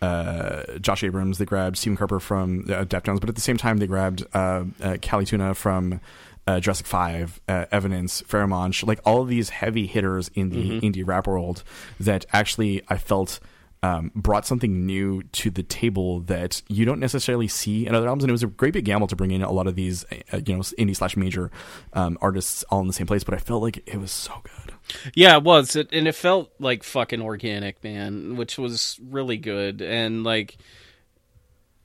uh, 0.00 0.78
Josh 0.80 1.02
Abrams, 1.04 1.38
they 1.38 1.44
grabbed 1.44 1.76
Stephen 1.76 1.96
Carper 1.96 2.20
from 2.20 2.60
uh, 2.70 2.84
Deftones, 2.84 3.20
but 3.20 3.28
at 3.28 3.34
the 3.34 3.40
same 3.40 3.56
time 3.58 3.78
they 3.78 3.86
grabbed 3.88 4.24
uh, 4.32 4.64
uh, 4.80 4.96
Chali 5.02 5.24
2na 5.26 5.54
from 5.56 6.00
uh, 6.46 6.60
Jurassic 6.60 6.86
Five, 6.86 7.40
uh, 7.48 7.66
Evidence, 7.70 8.22
Pharoahe 8.22 8.48
Monch, 8.48 8.84
like 8.84 9.00
all 9.04 9.22
of 9.22 9.28
these 9.28 9.50
heavy 9.50 9.86
hitters 9.86 10.30
in 10.34 10.50
the 10.50 10.80
indie 10.80 11.06
rap 11.06 11.26
world 11.26 11.62
that 11.98 12.26
actually 12.32 12.82
I 12.88 12.98
felt. 12.98 13.40
Um, 13.82 14.12
brought 14.14 14.46
something 14.46 14.84
new 14.84 15.22
to 15.32 15.48
the 15.48 15.62
table 15.62 16.20
that 16.20 16.60
you 16.68 16.84
don't 16.84 17.00
necessarily 17.00 17.48
see 17.48 17.86
in 17.86 17.94
other 17.94 18.08
albums, 18.08 18.24
and 18.24 18.30
it 18.30 18.32
was 18.32 18.42
a 18.42 18.46
great 18.46 18.74
big 18.74 18.84
gamble 18.84 19.06
to 19.06 19.16
bring 19.16 19.30
in 19.30 19.40
a 19.40 19.50
lot 19.50 19.66
of 19.66 19.74
these, 19.74 20.04
uh, 20.34 20.40
you 20.44 20.54
know, 20.54 20.60
indie 20.60 20.94
slash 20.94 21.16
major 21.16 21.50
um, 21.94 22.18
artists 22.20 22.62
all 22.64 22.82
in 22.82 22.88
the 22.88 22.92
same 22.92 23.06
place. 23.06 23.24
But 23.24 23.32
I 23.32 23.38
felt 23.38 23.62
like 23.62 23.78
it 23.88 23.96
was 23.96 24.10
so 24.12 24.34
good. 24.42 24.74
Yeah, 25.14 25.38
it 25.38 25.44
was, 25.44 25.76
it, 25.76 25.88
and 25.94 26.06
it 26.06 26.14
felt 26.14 26.50
like 26.58 26.82
fucking 26.82 27.22
organic, 27.22 27.82
man, 27.82 28.36
which 28.36 28.58
was 28.58 29.00
really 29.02 29.38
good. 29.38 29.80
And 29.80 30.24
like, 30.24 30.58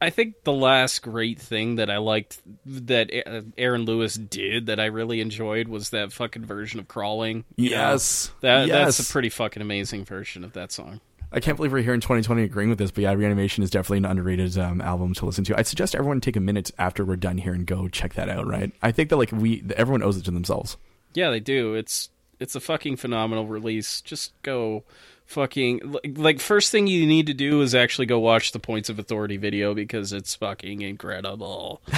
I 0.06 0.10
think 0.12 0.44
the 0.44 0.54
last 0.54 1.02
great 1.02 1.40
thing 1.40 1.76
that 1.76 1.90
I 1.90 1.98
liked 1.98 2.42
that 2.66 3.12
uh, 3.26 3.42
Aaron 3.58 3.86
Lewis 3.86 4.16
did 4.16 4.68
that 4.68 4.80
I 4.80 4.86
really 4.86 5.20
enjoyed 5.22 5.68
was 5.68 5.90
that 5.90 6.14
fucking 6.14 6.46
version 6.46 6.80
of 6.80 6.88
crawling. 6.88 7.44
You 7.56 7.72
know, 7.72 7.76
Yes. 7.78 8.32
that 8.42 8.68
Yes. 8.68 8.98
that's 8.98 9.10
a 9.10 9.12
pretty 9.12 9.30
fucking 9.30 9.62
amazing 9.62 10.06
version 10.06 10.44
of 10.44 10.54
that 10.54 10.72
song. 10.72 11.02
I 11.32 11.40
can't 11.40 11.58
believe 11.58 11.74
we're 11.74 11.82
here 11.82 11.94
in 11.94 12.00
2020 12.02 12.44
agreeing 12.44 12.70
with 12.70 12.78
this, 12.78 12.92
but 12.92 13.02
yeah, 13.02 13.14
Reanimation 13.14 13.64
is 13.64 13.70
definitely 13.70 13.98
an 13.98 14.06
underrated 14.06 14.58
um, 14.58 14.80
album 14.80 15.14
to 15.16 15.26
listen 15.26 15.44
to. 15.46 15.58
I'd 15.60 15.68
suggest 15.68 15.94
everyone 15.96 16.22
take 16.22 16.36
a 16.38 16.40
minute 16.40 16.72
after 16.78 17.04
we're 17.04 17.16
done 17.18 17.40
here 17.40 17.54
and 17.54 17.66
go 17.66 17.88
check 17.90 18.14
that 18.14 18.30
out. 18.30 18.48
Right? 18.48 18.72
I 18.82 18.92
think 18.92 19.10
that 19.10 19.18
like 19.18 19.32
we 19.34 19.64
everyone 19.76 20.04
owes 20.04 20.18
it 20.18 20.24
to 20.26 20.32
themselves. 20.32 20.78
Yeah, 21.14 21.32
they 21.32 21.40
do. 21.42 21.74
It's 21.74 22.10
it's 22.40 22.56
a 22.56 22.60
fucking 22.62 22.98
phenomenal 22.98 23.48
release. 23.48 24.02
Just 24.02 24.34
go 24.44 24.84
fucking 25.26 25.96
like, 26.16 26.40
first 26.40 26.72
thing 26.72 26.88
you 26.88 27.06
need 27.06 27.28
to 27.28 27.34
do 27.34 27.62
is 27.62 27.74
actually 27.76 28.06
go 28.06 28.20
watch 28.20 28.52
the 28.52 28.60
Points 28.60 28.90
of 28.90 29.00
Authority 29.00 29.38
video 29.38 29.74
because 29.74 30.14
it's 30.14 30.36
fucking 30.36 30.82
incredible. 30.82 31.82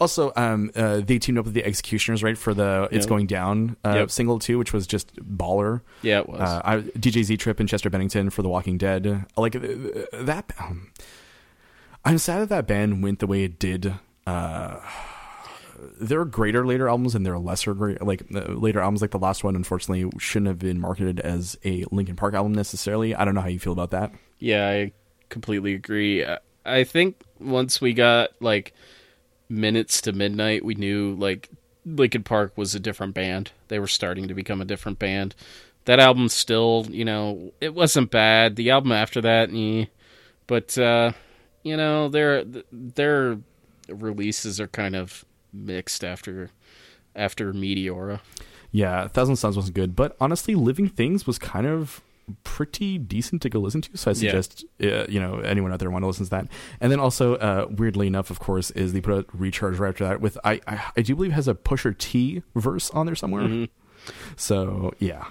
Also, 0.00 0.32
um, 0.34 0.72
uh, 0.74 0.98
they 1.00 1.16
teamed 1.16 1.38
up 1.38 1.44
with 1.44 1.54
the 1.54 1.62
X-Ecutioners, 1.64 2.24
right, 2.24 2.36
for 2.36 2.54
the 2.54 2.88
"It's 2.90 3.04
Yep. 3.04 3.08
Going 3.08 3.26
Down" 3.28 3.76
uh, 3.84 3.94
Yep. 3.94 4.10
single 4.10 4.40
too, 4.40 4.58
which 4.58 4.72
was 4.72 4.84
just 4.84 5.14
baller. 5.16 5.82
Yeah, 6.02 6.20
it 6.20 6.28
was. 6.28 6.40
Uh, 6.40 6.60
I, 6.64 6.76
DJ 6.78 7.22
Z 7.22 7.36
Trip 7.36 7.60
and 7.60 7.68
Chester 7.68 7.88
Bennington 7.88 8.30
for 8.30 8.42
The 8.42 8.48
Walking 8.48 8.78
Dead. 8.78 9.26
Like 9.36 9.52
that. 9.52 10.52
Um, 10.58 10.90
I'm 12.04 12.18
sad 12.18 12.40
that 12.40 12.48
that 12.48 12.66
band 12.66 13.04
went 13.04 13.20
the 13.20 13.28
way 13.28 13.44
it 13.44 13.60
did. 13.60 13.94
Uh, 14.26 14.80
there 16.00 16.20
are 16.20 16.24
greater 16.24 16.66
later 16.66 16.88
albums 16.88 17.14
and 17.14 17.24
there 17.24 17.34
are 17.34 17.38
lesser 17.38 17.74
great 17.74 18.02
like 18.02 18.22
uh, 18.34 18.52
later 18.52 18.80
albums. 18.80 19.02
Like 19.02 19.10
the 19.10 19.18
last 19.18 19.44
one, 19.44 19.56
unfortunately, 19.56 20.10
shouldn't 20.18 20.48
have 20.48 20.58
been 20.58 20.80
marketed 20.80 21.20
as 21.20 21.58
a 21.64 21.84
Linkin 21.90 22.16
Park 22.16 22.34
album 22.34 22.52
necessarily. 22.52 23.14
I 23.14 23.24
don't 23.24 23.34
know 23.34 23.40
how 23.40 23.48
you 23.48 23.58
feel 23.58 23.72
about 23.72 23.90
that. 23.90 24.12
Yeah, 24.38 24.68
I 24.68 24.92
completely 25.28 25.74
agree. 25.74 26.24
I- 26.24 26.84
think 26.84 27.22
once 27.40 27.80
we 27.80 27.92
got 27.92 28.30
like 28.40 28.72
minutes 29.48 30.00
to 30.02 30.12
midnight, 30.12 30.64
we 30.64 30.74
knew 30.74 31.14
like 31.14 31.48
Linkin 31.84 32.22
Park 32.22 32.56
was 32.56 32.74
a 32.74 32.80
different 32.80 33.14
band. 33.14 33.52
They 33.68 33.78
were 33.78 33.88
starting 33.88 34.28
to 34.28 34.34
become 34.34 34.60
a 34.60 34.64
different 34.64 34.98
band. 34.98 35.34
That 35.86 35.98
album 35.98 36.28
still, 36.28 36.86
you 36.90 37.04
know, 37.04 37.52
it 37.60 37.74
wasn't 37.74 38.10
bad. 38.12 38.54
The 38.54 38.70
album 38.70 38.92
after 38.92 39.20
that, 39.22 39.50
eh. 39.52 39.86
but 40.46 40.78
uh, 40.78 41.12
you 41.64 41.76
know, 41.76 42.08
their 42.08 42.44
their 42.70 43.38
releases 43.88 44.60
are 44.60 44.68
kind 44.68 44.94
of 44.94 45.24
mixed 45.52 46.02
after 46.04 46.50
after 47.14 47.52
Meteora. 47.52 48.20
Yeah, 48.70 49.06
Thousand 49.08 49.36
Suns 49.36 49.54
wasn't 49.56 49.74
good, 49.74 49.94
but 49.94 50.16
honestly, 50.20 50.54
Living 50.54 50.88
Things 50.88 51.26
was 51.26 51.38
kind 51.38 51.66
of 51.66 52.00
pretty 52.44 52.96
decent 52.98 53.42
to 53.42 53.48
go 53.50 53.58
listen 53.58 53.82
to. 53.82 53.96
So 53.96 54.10
I 54.10 54.14
Yeah. 54.14 54.18
suggest 54.40 54.64
uh, 54.82 55.04
you 55.08 55.20
know 55.20 55.40
anyone 55.40 55.72
out 55.72 55.78
there 55.80 55.90
want 55.90 56.04
to 56.04 56.06
listen 56.06 56.24
to 56.24 56.30
that. 56.30 56.46
And 56.80 56.90
then 56.90 57.00
also, 57.00 57.34
uh, 57.34 57.66
weirdly 57.68 58.06
enough, 58.06 58.30
of 58.30 58.38
course, 58.38 58.70
is 58.70 58.92
they 58.92 59.00
put 59.00 59.12
out 59.14 59.26
Recharge 59.32 59.78
right 59.78 59.88
after 59.90 60.04
that 60.04 60.20
with 60.20 60.38
I 60.44 60.60
I, 60.66 60.82
I 60.96 61.02
do 61.02 61.14
believe 61.16 61.32
has 61.32 61.48
a 61.48 61.54
Pusha 61.54 61.96
T 61.98 62.42
verse 62.54 62.90
on 62.90 63.06
there 63.06 63.14
somewhere. 63.16 63.42
Mm-hmm. 63.44 63.64
So 64.36 64.92
yeah. 64.98 65.26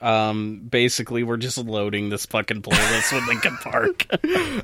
Um, 0.00 0.60
basically, 0.68 1.22
we're 1.22 1.36
just 1.36 1.58
loading 1.58 2.08
this 2.08 2.26
fucking 2.26 2.62
playlist 2.62 3.12
with 3.12 3.26
Linkin 3.26 3.56
Park. 3.58 4.06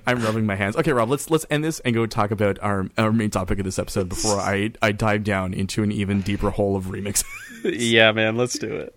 I'm 0.06 0.22
rubbing 0.22 0.46
my 0.46 0.54
hands. 0.54 0.76
Okay, 0.76 0.92
Rob, 0.92 1.10
let's 1.10 1.30
let's 1.30 1.44
end 1.50 1.62
this 1.62 1.80
and 1.80 1.94
go 1.94 2.06
talk 2.06 2.30
about 2.30 2.58
our 2.62 2.88
our 2.96 3.12
main 3.12 3.30
topic 3.30 3.58
of 3.58 3.64
this 3.64 3.78
episode 3.78 4.08
before 4.08 4.40
I 4.40 4.72
I 4.80 4.92
dive 4.92 5.24
down 5.24 5.52
into 5.52 5.82
an 5.82 5.92
even 5.92 6.22
deeper 6.22 6.50
hole 6.50 6.76
of 6.76 6.86
remix. 6.86 7.24
yeah, 7.64 8.12
man, 8.12 8.36
let's 8.36 8.58
do 8.58 8.74
it. 8.76 8.96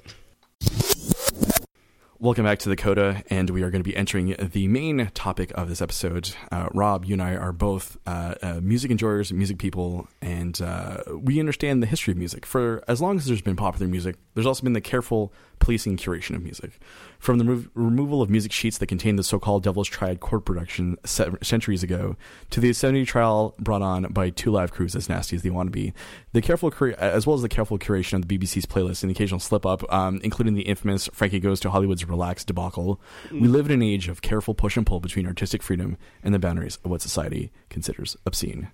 Welcome 2.21 2.43
back 2.43 2.59
to 2.59 2.69
the 2.69 2.75
Coda, 2.75 3.23
and 3.29 3.49
we 3.49 3.63
are 3.63 3.71
going 3.71 3.81
to 3.81 3.89
be 3.89 3.95
entering 3.95 4.35
the 4.37 4.67
main 4.67 5.09
topic 5.13 5.53
of 5.55 5.69
this 5.69 5.81
episode. 5.81 6.35
Uh, 6.51 6.67
Rob, 6.73 7.05
you 7.05 7.13
and 7.13 7.21
I 7.21 7.37
are 7.37 7.53
both 7.53 7.97
uh, 8.05 8.35
uh, 8.43 8.59
music 8.61 8.91
enjoyers, 8.91 9.31
music 9.31 9.57
people, 9.57 10.05
and 10.21 10.61
uh, 10.61 10.97
we 11.13 11.39
understand 11.39 11.81
the 11.81 11.87
history 11.87 12.11
of 12.11 12.17
music. 12.17 12.45
For 12.45 12.83
as 12.89 13.01
long 13.01 13.15
as 13.15 13.25
there's 13.25 13.41
been 13.41 13.55
popular 13.55 13.87
music, 13.87 14.17
there's 14.33 14.45
also 14.45 14.63
been 14.63 14.73
the 14.73 14.81
careful 14.81 15.31
policing 15.59 15.97
curation 15.97 16.35
of 16.35 16.43
music. 16.43 16.79
From 17.19 17.37
the 17.37 17.45
remo- 17.45 17.67
removal 17.73 18.21
of 18.21 18.29
music 18.29 18.51
sheets 18.51 18.77
that 18.77 18.87
contained 18.87 19.19
the 19.19 19.23
so-called 19.23 19.63
Devil's 19.63 19.87
Triad 19.89 20.19
chord 20.19 20.45
production 20.45 20.97
se- 21.05 21.29
centuries 21.41 21.83
ago, 21.83 22.15
to 22.49 22.59
the 22.59 22.67
Yosemite 22.67 23.05
trial 23.05 23.55
brought 23.59 23.81
on 23.81 24.03
by 24.11 24.29
two 24.29 24.51
live 24.51 24.71
crews 24.71 24.95
as 24.95 25.09
nasty 25.09 25.35
as 25.35 25.41
they 25.41 25.49
want 25.49 25.67
to 25.67 25.71
be, 25.71 25.93
the 26.31 26.41
careful 26.41 26.71
cur- 26.71 26.91
as 26.91 27.27
well 27.27 27.35
as 27.35 27.41
the 27.41 27.49
careful 27.49 27.77
curation 27.77 28.13
of 28.13 28.27
the 28.27 28.37
BBC's 28.37 28.65
playlist 28.65 29.03
and 29.03 29.09
the 29.09 29.13
occasional 29.13 29.39
slip-up, 29.39 29.91
um, 29.91 30.21
including 30.23 30.53
the 30.55 30.61
infamous 30.63 31.07
Frankie 31.13 31.39
Goes 31.39 31.59
to 31.59 31.69
Hollywood's 31.69 32.07
relaxed 32.07 32.47
debacle, 32.47 33.01
we 33.31 33.47
live 33.47 33.65
in 33.65 33.73
an 33.73 33.81
age 33.81 34.07
of 34.07 34.21
careful 34.21 34.53
push 34.53 34.77
and 34.77 34.85
pull 34.87 34.99
between 34.99 35.27
artistic 35.27 35.61
freedom 35.61 35.97
and 36.23 36.33
the 36.33 36.39
boundaries 36.39 36.77
of 36.83 36.91
what 36.91 37.01
society 37.01 37.51
considers 37.69 38.15
obscene. 38.25 38.69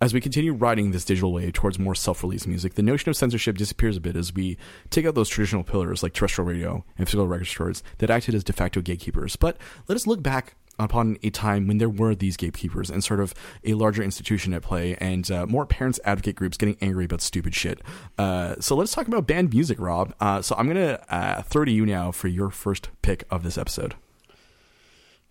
As 0.00 0.12
we 0.12 0.20
continue 0.20 0.52
riding 0.52 0.90
this 0.90 1.04
digital 1.04 1.32
wave 1.32 1.52
towards 1.52 1.78
more 1.78 1.94
self-released 1.94 2.48
music, 2.48 2.74
the 2.74 2.82
notion 2.82 3.08
of 3.08 3.16
censorship 3.16 3.56
disappears 3.56 3.96
a 3.96 4.00
bit 4.00 4.16
as 4.16 4.34
we 4.34 4.58
take 4.90 5.06
out 5.06 5.14
those 5.14 5.28
traditional 5.28 5.62
pillars 5.62 6.02
like 6.02 6.12
terrestrial 6.12 6.48
radio 6.48 6.84
and 6.98 7.08
physical 7.08 7.28
record 7.28 7.46
stores 7.46 7.82
that 7.98 8.10
acted 8.10 8.34
as 8.34 8.42
de 8.42 8.52
facto 8.52 8.80
gatekeepers. 8.80 9.36
But 9.36 9.56
let 9.88 9.94
us 9.96 10.06
look 10.06 10.22
back 10.22 10.56
upon 10.78 11.16
a 11.22 11.30
time 11.30 11.68
when 11.68 11.78
there 11.78 11.88
were 11.88 12.16
these 12.16 12.36
gatekeepers 12.36 12.90
and 12.90 13.04
sort 13.04 13.20
of 13.20 13.32
a 13.62 13.74
larger 13.74 14.02
institution 14.02 14.52
at 14.52 14.62
play 14.62 14.96
and 14.96 15.30
uh, 15.30 15.46
more 15.46 15.64
parents 15.64 16.00
advocate 16.04 16.34
groups 16.34 16.56
getting 16.56 16.76
angry 16.80 17.04
about 17.04 17.20
stupid 17.20 17.54
shit. 17.54 17.80
Uh, 18.18 18.56
so 18.58 18.74
let's 18.74 18.92
talk 18.92 19.06
about 19.06 19.28
banned 19.28 19.54
music, 19.54 19.78
Rob. 19.78 20.12
Uh, 20.20 20.42
so 20.42 20.56
I'm 20.58 20.66
going 20.66 20.76
to 20.76 21.14
uh, 21.14 21.42
throw 21.42 21.64
to 21.64 21.70
you 21.70 21.86
now 21.86 22.10
for 22.10 22.26
your 22.26 22.50
first 22.50 22.90
pick 23.02 23.24
of 23.30 23.44
this 23.44 23.56
episode. 23.56 23.94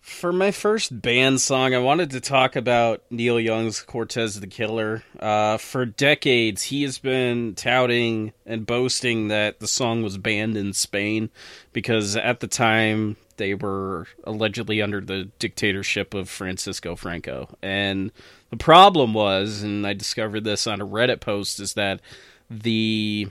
For 0.04 0.34
my 0.34 0.50
first 0.50 1.00
banned 1.00 1.40
song, 1.40 1.74
I 1.74 1.78
wanted 1.78 2.10
to 2.10 2.20
talk 2.20 2.56
about 2.56 3.02
Neil 3.08 3.40
Young's 3.40 3.80
Cortez 3.80 4.38
the 4.38 4.46
Killer. 4.46 5.02
Uh, 5.18 5.56
for 5.56 5.86
decades, 5.86 6.64
he 6.64 6.82
has 6.82 6.98
been 6.98 7.54
touting 7.54 8.34
and 8.44 8.66
boasting 8.66 9.28
that 9.28 9.60
the 9.60 9.66
song 9.66 10.02
was 10.02 10.18
banned 10.18 10.58
in 10.58 10.74
Spain 10.74 11.30
because 11.72 12.16
at 12.16 12.40
the 12.40 12.46
time 12.46 13.16
they 13.38 13.54
were 13.54 14.06
allegedly 14.24 14.82
under 14.82 15.00
the 15.00 15.30
dictatorship 15.38 16.12
of 16.12 16.28
Francisco 16.28 16.96
Franco. 16.96 17.56
And 17.62 18.12
the 18.50 18.58
problem 18.58 19.14
was, 19.14 19.62
and 19.62 19.86
I 19.86 19.94
discovered 19.94 20.44
this 20.44 20.66
on 20.66 20.82
a 20.82 20.86
Reddit 20.86 21.20
post, 21.20 21.60
is 21.60 21.72
that 21.74 22.02
the 22.50 23.28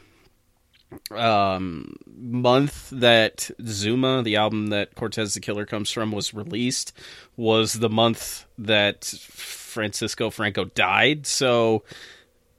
um, 1.12 1.96
month 2.08 2.90
that 2.92 3.50
Zuma, 3.66 4.24
the 4.24 4.36
album 4.36 4.68
that 4.68 4.96
Cortez 4.96 5.34
the 5.34 5.40
Killer 5.40 5.66
comes 5.66 5.92
from, 5.92 6.12
was 6.12 6.34
released, 6.34 6.94
was 7.36 7.74
the 7.74 7.90
month 7.90 8.46
that 8.58 9.06
Francisco 9.06 10.30
Franco 10.30 10.66
died. 10.66 11.26
So 11.26 11.84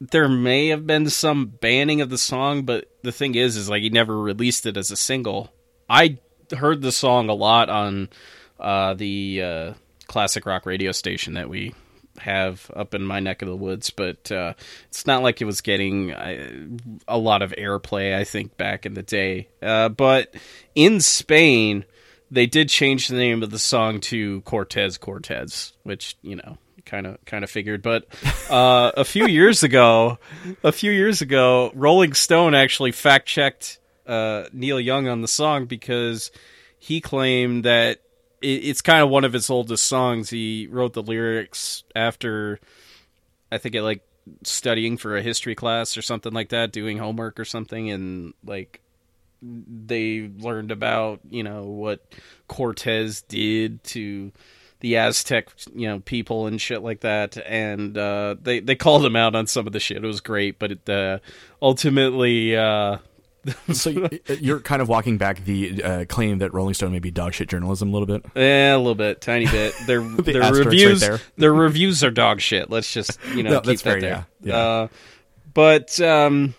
there 0.00 0.28
may 0.28 0.68
have 0.68 0.86
been 0.86 1.08
some 1.08 1.46
banning 1.46 2.00
of 2.00 2.10
the 2.10 2.18
song, 2.18 2.62
but 2.62 2.90
the 3.02 3.12
thing 3.12 3.34
is, 3.34 3.56
is 3.56 3.68
like 3.68 3.82
he 3.82 3.90
never 3.90 4.18
released 4.18 4.66
it 4.66 4.76
as 4.76 4.90
a 4.90 4.96
single. 4.96 5.52
I 5.88 6.18
heard 6.56 6.82
the 6.82 6.92
song 6.92 7.28
a 7.28 7.34
lot 7.34 7.68
on 7.68 8.08
uh, 8.58 8.94
the 8.94 9.42
uh, 9.42 9.72
classic 10.06 10.46
rock 10.46 10.66
radio 10.66 10.92
station 10.92 11.34
that 11.34 11.48
we 11.48 11.74
have 12.18 12.70
up 12.74 12.94
in 12.94 13.02
my 13.02 13.20
neck 13.20 13.42
of 13.42 13.48
the 13.48 13.56
woods, 13.56 13.90
but 13.90 14.30
uh, 14.30 14.54
it's 14.88 15.06
not 15.06 15.22
like 15.22 15.40
it 15.40 15.44
was 15.44 15.60
getting 15.60 16.12
uh, 16.12 16.48
a 17.08 17.18
lot 17.18 17.42
of 17.42 17.52
airplay. 17.52 18.14
I 18.14 18.24
think 18.24 18.56
back 18.56 18.86
in 18.86 18.94
the 18.94 19.02
day, 19.02 19.48
uh, 19.62 19.88
but 19.88 20.34
in 20.74 21.00
Spain, 21.00 21.84
they 22.30 22.46
did 22.46 22.68
change 22.68 23.08
the 23.08 23.16
name 23.16 23.42
of 23.42 23.50
the 23.50 23.58
song 23.58 24.00
to 24.00 24.40
Cortez 24.42 24.98
Cortez, 24.98 25.72
which 25.82 26.16
you 26.22 26.36
know 26.36 26.58
kind 26.84 27.06
of 27.06 27.24
kind 27.24 27.44
of 27.44 27.50
figured. 27.50 27.82
But 27.82 28.06
uh, 28.50 28.92
a 28.96 29.04
few 29.04 29.26
years 29.26 29.62
ago, 29.62 30.18
a 30.62 30.72
few 30.72 30.92
years 30.92 31.20
ago, 31.20 31.70
Rolling 31.74 32.14
Stone 32.14 32.54
actually 32.54 32.92
fact 32.92 33.26
checked 33.26 33.78
uh, 34.06 34.44
Neil 34.52 34.80
Young 34.80 35.08
on 35.08 35.22
the 35.22 35.28
song 35.28 35.66
because 35.66 36.30
he 36.78 37.00
claimed 37.00 37.64
that 37.64 38.00
it's 38.44 38.82
kind 38.82 39.02
of 39.02 39.10
one 39.10 39.24
of 39.24 39.32
his 39.32 39.50
oldest 39.50 39.86
songs. 39.86 40.30
He 40.30 40.68
wrote 40.70 40.92
the 40.92 41.02
lyrics 41.02 41.84
after, 41.96 42.60
I 43.50 43.58
think, 43.58 43.74
it 43.74 43.82
like 43.82 44.02
studying 44.42 44.96
for 44.96 45.16
a 45.16 45.22
history 45.22 45.54
class 45.54 45.96
or 45.96 46.02
something 46.02 46.32
like 46.32 46.50
that, 46.50 46.72
doing 46.72 46.98
homework 46.98 47.40
or 47.40 47.44
something, 47.44 47.90
and 47.90 48.34
like 48.44 48.80
they 49.42 50.30
learned 50.38 50.70
about 50.70 51.20
you 51.28 51.42
know 51.42 51.64
what 51.64 52.00
Cortez 52.48 53.22
did 53.22 53.82
to 53.84 54.32
the 54.80 54.96
Aztec 54.96 55.48
you 55.74 55.86
know 55.88 56.00
people 56.00 56.46
and 56.46 56.60
shit 56.60 56.82
like 56.82 57.00
that, 57.00 57.36
and 57.46 57.96
uh, 57.96 58.36
they 58.40 58.60
they 58.60 58.74
called 58.74 59.04
him 59.04 59.16
out 59.16 59.34
on 59.34 59.46
some 59.46 59.66
of 59.66 59.72
the 59.72 59.80
shit. 59.80 60.04
It 60.04 60.06
was 60.06 60.20
great, 60.20 60.58
but 60.58 60.72
it 60.72 60.88
uh, 60.88 61.18
ultimately. 61.60 62.56
Uh, 62.56 62.98
so 63.72 64.08
you're 64.40 64.60
kind 64.60 64.80
of 64.80 64.88
walking 64.88 65.18
back 65.18 65.44
the 65.44 65.82
uh, 65.82 66.04
claim 66.06 66.38
that 66.38 66.54
Rolling 66.54 66.74
Stone 66.74 66.92
may 66.92 66.98
be 66.98 67.10
dog 67.10 67.34
shit 67.34 67.48
journalism 67.48 67.88
a 67.88 67.92
little 67.92 68.06
bit. 68.06 68.24
Yeah, 68.34 68.76
a 68.76 68.78
little 68.78 68.94
bit, 68.94 69.20
tiny 69.20 69.46
bit. 69.46 69.74
Their 69.86 70.00
the 70.00 70.22
their 70.22 70.52
reviews, 70.52 71.06
right 71.08 71.20
their 71.36 71.52
reviews 71.52 72.02
are 72.02 72.10
dog 72.10 72.40
shit. 72.40 72.70
Let's 72.70 72.92
just 72.92 73.18
you 73.34 73.42
know 73.42 73.50
no, 73.50 73.60
keep 73.60 73.78
that 73.78 73.80
fair, 73.80 74.00
there. 74.00 74.26
Yeah, 74.40 74.52
yeah. 74.52 74.56
Uh, 74.56 74.88
but 75.52 76.00
um, 76.00 76.54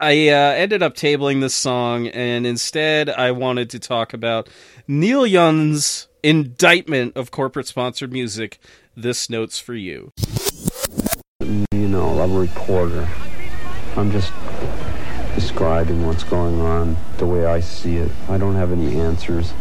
I 0.00 0.28
uh, 0.28 0.52
ended 0.52 0.82
up 0.82 0.94
tabling 0.94 1.40
this 1.40 1.54
song, 1.54 2.08
and 2.08 2.46
instead 2.46 3.10
I 3.10 3.32
wanted 3.32 3.70
to 3.70 3.78
talk 3.78 4.12
about 4.14 4.48
Neil 4.86 5.26
Young's 5.26 6.08
indictment 6.22 7.16
of 7.16 7.30
corporate 7.30 7.66
sponsored 7.66 8.12
music. 8.12 8.58
This 8.96 9.30
note's 9.30 9.58
for 9.58 9.74
you. 9.74 10.12
You 11.40 11.88
know, 11.88 12.20
I'm 12.20 12.32
a 12.32 12.40
reporter. 12.40 13.08
I'm 13.96 14.10
just 14.10 14.32
describing 15.38 16.04
what's 16.04 16.24
going 16.24 16.60
on 16.60 16.96
the 17.18 17.26
way 17.26 17.46
I 17.46 17.60
see 17.60 17.96
it. 17.96 18.10
I 18.28 18.38
don't 18.38 18.56
have 18.56 18.72
any 18.72 18.98
answers. 18.98 19.52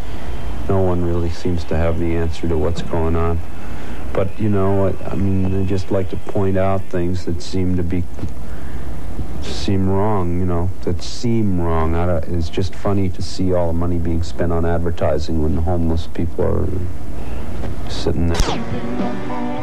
No 0.68 0.82
one 0.82 1.06
really 1.06 1.30
seems 1.30 1.64
to 1.66 1.78
have 1.78 2.00
the 2.00 2.16
answer 2.16 2.48
to 2.48 2.58
what's 2.58 2.82
going 2.82 3.16
on. 3.16 3.40
But, 4.12 4.40
you 4.40 4.50
know, 4.50 4.88
I, 4.88 5.12
I 5.12 5.16
mean, 5.16 5.54
I 5.54 5.66
just 5.68 5.92
like 5.92 6.10
to 6.10 6.16
point 6.16 6.58
out 6.58 6.82
things 6.86 7.26
that 7.26 7.44
seem 7.44 7.78
to 7.78 7.84
be 7.84 8.04
seem 9.44 9.88
wrong, 9.88 10.40
you 10.40 10.48
know, 10.48 10.72
that 10.82 11.04
seem 11.04 11.62
wrong. 11.62 11.94
it's 11.94 12.50
just 12.50 12.74
funny 12.74 13.10
to 13.10 13.22
see 13.22 13.54
all 13.54 13.68
the 13.68 13.78
money 13.78 14.00
being 14.00 14.24
spent 14.24 14.52
on 14.52 14.66
advertising 14.66 15.44
when 15.44 15.58
homeless 15.58 16.08
people 16.08 16.44
are 16.44 16.68
sitting 17.88 18.30
there. 18.30 19.58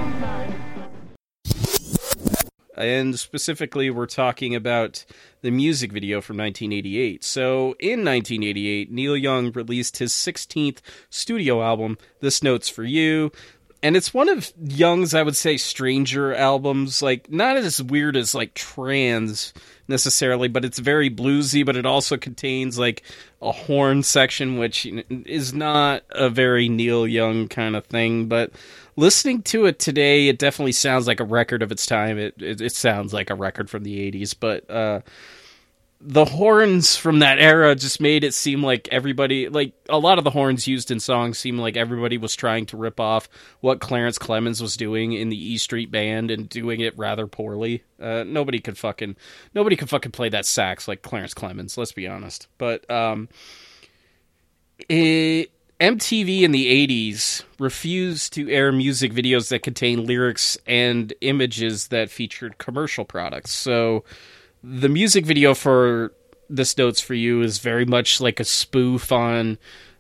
and 2.77 3.19
specifically 3.19 3.91
we're 3.91 4.07
talking 4.07 4.55
about 4.55 5.05
the 5.45 5.51
music 5.51 5.93
video 5.93 6.23
from 6.23 6.39
1988. 6.39 7.23
So, 7.23 7.77
in 7.79 8.03
1988, 8.03 8.91
Neil 8.91 9.15
Young 9.15 9.53
released 9.53 9.99
his 9.99 10.15
16th 10.15 10.79
studio 11.11 11.63
album, 11.63 11.99
This 12.21 12.43
Note's 12.43 12.71
for 12.71 12.83
You. 12.83 13.31
And 13.83 13.95
it's 13.95 14.15
one 14.15 14.31
of 14.31 14.51
Young's, 14.59 15.13
I 15.13 15.23
would 15.23 15.37
say, 15.37 15.59
stranger 15.59 16.35
albums. 16.35 17.03
Like, 17.03 17.31
not 17.31 17.59
as 17.59 17.83
weird 17.83 18.17
as, 18.17 18.35
like, 18.35 18.55
trans 18.55 19.53
necessarily, 19.87 20.49
but 20.49 20.65
it's 20.65 20.79
very 20.79 21.11
bluesy, 21.11 21.63
but 21.63 21.77
it 21.77 21.85
also 21.85 22.17
contains, 22.17 22.79
like, 22.79 23.03
a 23.43 23.53
horn 23.53 24.03
section, 24.03 24.57
which 24.57 24.87
is 25.11 25.53
not 25.53 26.05
a 26.09 26.31
very 26.31 26.71
Neil 26.71 27.07
Young 27.07 27.49
kind 27.49 27.77
of 27.77 27.85
thing. 27.85 28.29
But 28.29 28.51
listening 28.97 29.43
to 29.43 29.67
it 29.67 29.79
today, 29.79 30.29
it 30.29 30.39
definitely 30.39 30.73
sounds 30.73 31.07
like 31.07 31.21
a 31.21 31.25
record 31.25 31.63
of 31.63 31.73
its 31.73 31.87
time. 31.87 32.19
It 32.19 32.35
it, 32.39 32.61
it 32.61 32.73
sounds 32.75 33.13
like 33.13 33.31
a 33.31 33.35
record 33.35 33.71
from 33.71 33.85
the 33.85 34.11
'80s, 34.11 34.35
but 34.39 34.69
uh, 34.71 35.01
the 36.01 36.27
horns 36.27 36.97
from 36.97 37.21
that 37.21 37.39
era 37.39 37.75
just 37.75 38.01
made 38.01 38.25
it 38.25 38.35
seem 38.35 38.63
like 38.63 38.89
everybody, 38.93 39.49
like 39.49 39.73
a 39.89 39.99
lot 39.99 40.19
of 40.19 40.25
the 40.25 40.31
horns 40.31 40.67
used 40.67 40.91
in 40.91 41.01
songs, 41.01 41.39
seemed 41.39 41.59
like 41.59 41.77
everybody 41.77 42.19
was 42.19 42.37
trying 42.37 42.67
to 42.67 42.77
rip 42.77 43.01
off 43.01 43.29
what 43.61 43.81
Clarence 43.81 44.19
Clemons 44.19 44.61
was 44.61 44.77
doing 44.77 45.13
in 45.13 45.31
the 45.31 45.53
E 45.53 45.57
Street 45.57 45.91
Band 45.91 46.31
and 46.31 46.49
doing 46.49 46.81
it 46.81 46.97
rather 46.99 47.27
poorly. 47.27 47.85
Uh, 47.99 48.23
nobody 48.27 48.61
could 48.61 48.77
fucking 48.77 49.17
nobody 49.55 49.77
could 49.77 49.89
fucking 49.89 50.13
play 50.13 50.29
that 50.29 50.45
sax 50.47 50.87
like 50.87 51.03
Clarence 51.03 51.35
Clemons. 51.35 51.79
Let's 51.79 51.93
be 51.93 52.07
honest, 52.07 52.49
but 52.59 52.89
um. 52.91 53.29
It, 54.89 55.53
MTV 55.81 56.43
in 56.43 56.53
the 56.53 56.87
80s 56.87 57.43
refused 57.59 58.33
to 58.35 58.49
air 58.51 58.71
music 58.71 59.13
videos 59.13 59.49
that 59.49 59.63
contained 59.63 60.07
lyrics 60.07 60.57
and 60.67 61.13
images 61.21 61.89
that 61.89 62.11
featured 62.11 62.59
commercial 62.59 63.05
products. 63.05 63.53
So 63.53 64.05
the 64.63 64.89
music 64.89 65.27
video 65.27 65.53
for 65.53 66.13
This 66.49 66.79
Note's 66.79 67.01
for 67.01 67.15
You 67.15 67.43
is 67.43 67.59
very 67.59 67.85
much 67.85 68.21
like 68.21 68.39
a 68.39 68.45
spoof 68.45 69.11
on 69.11 69.59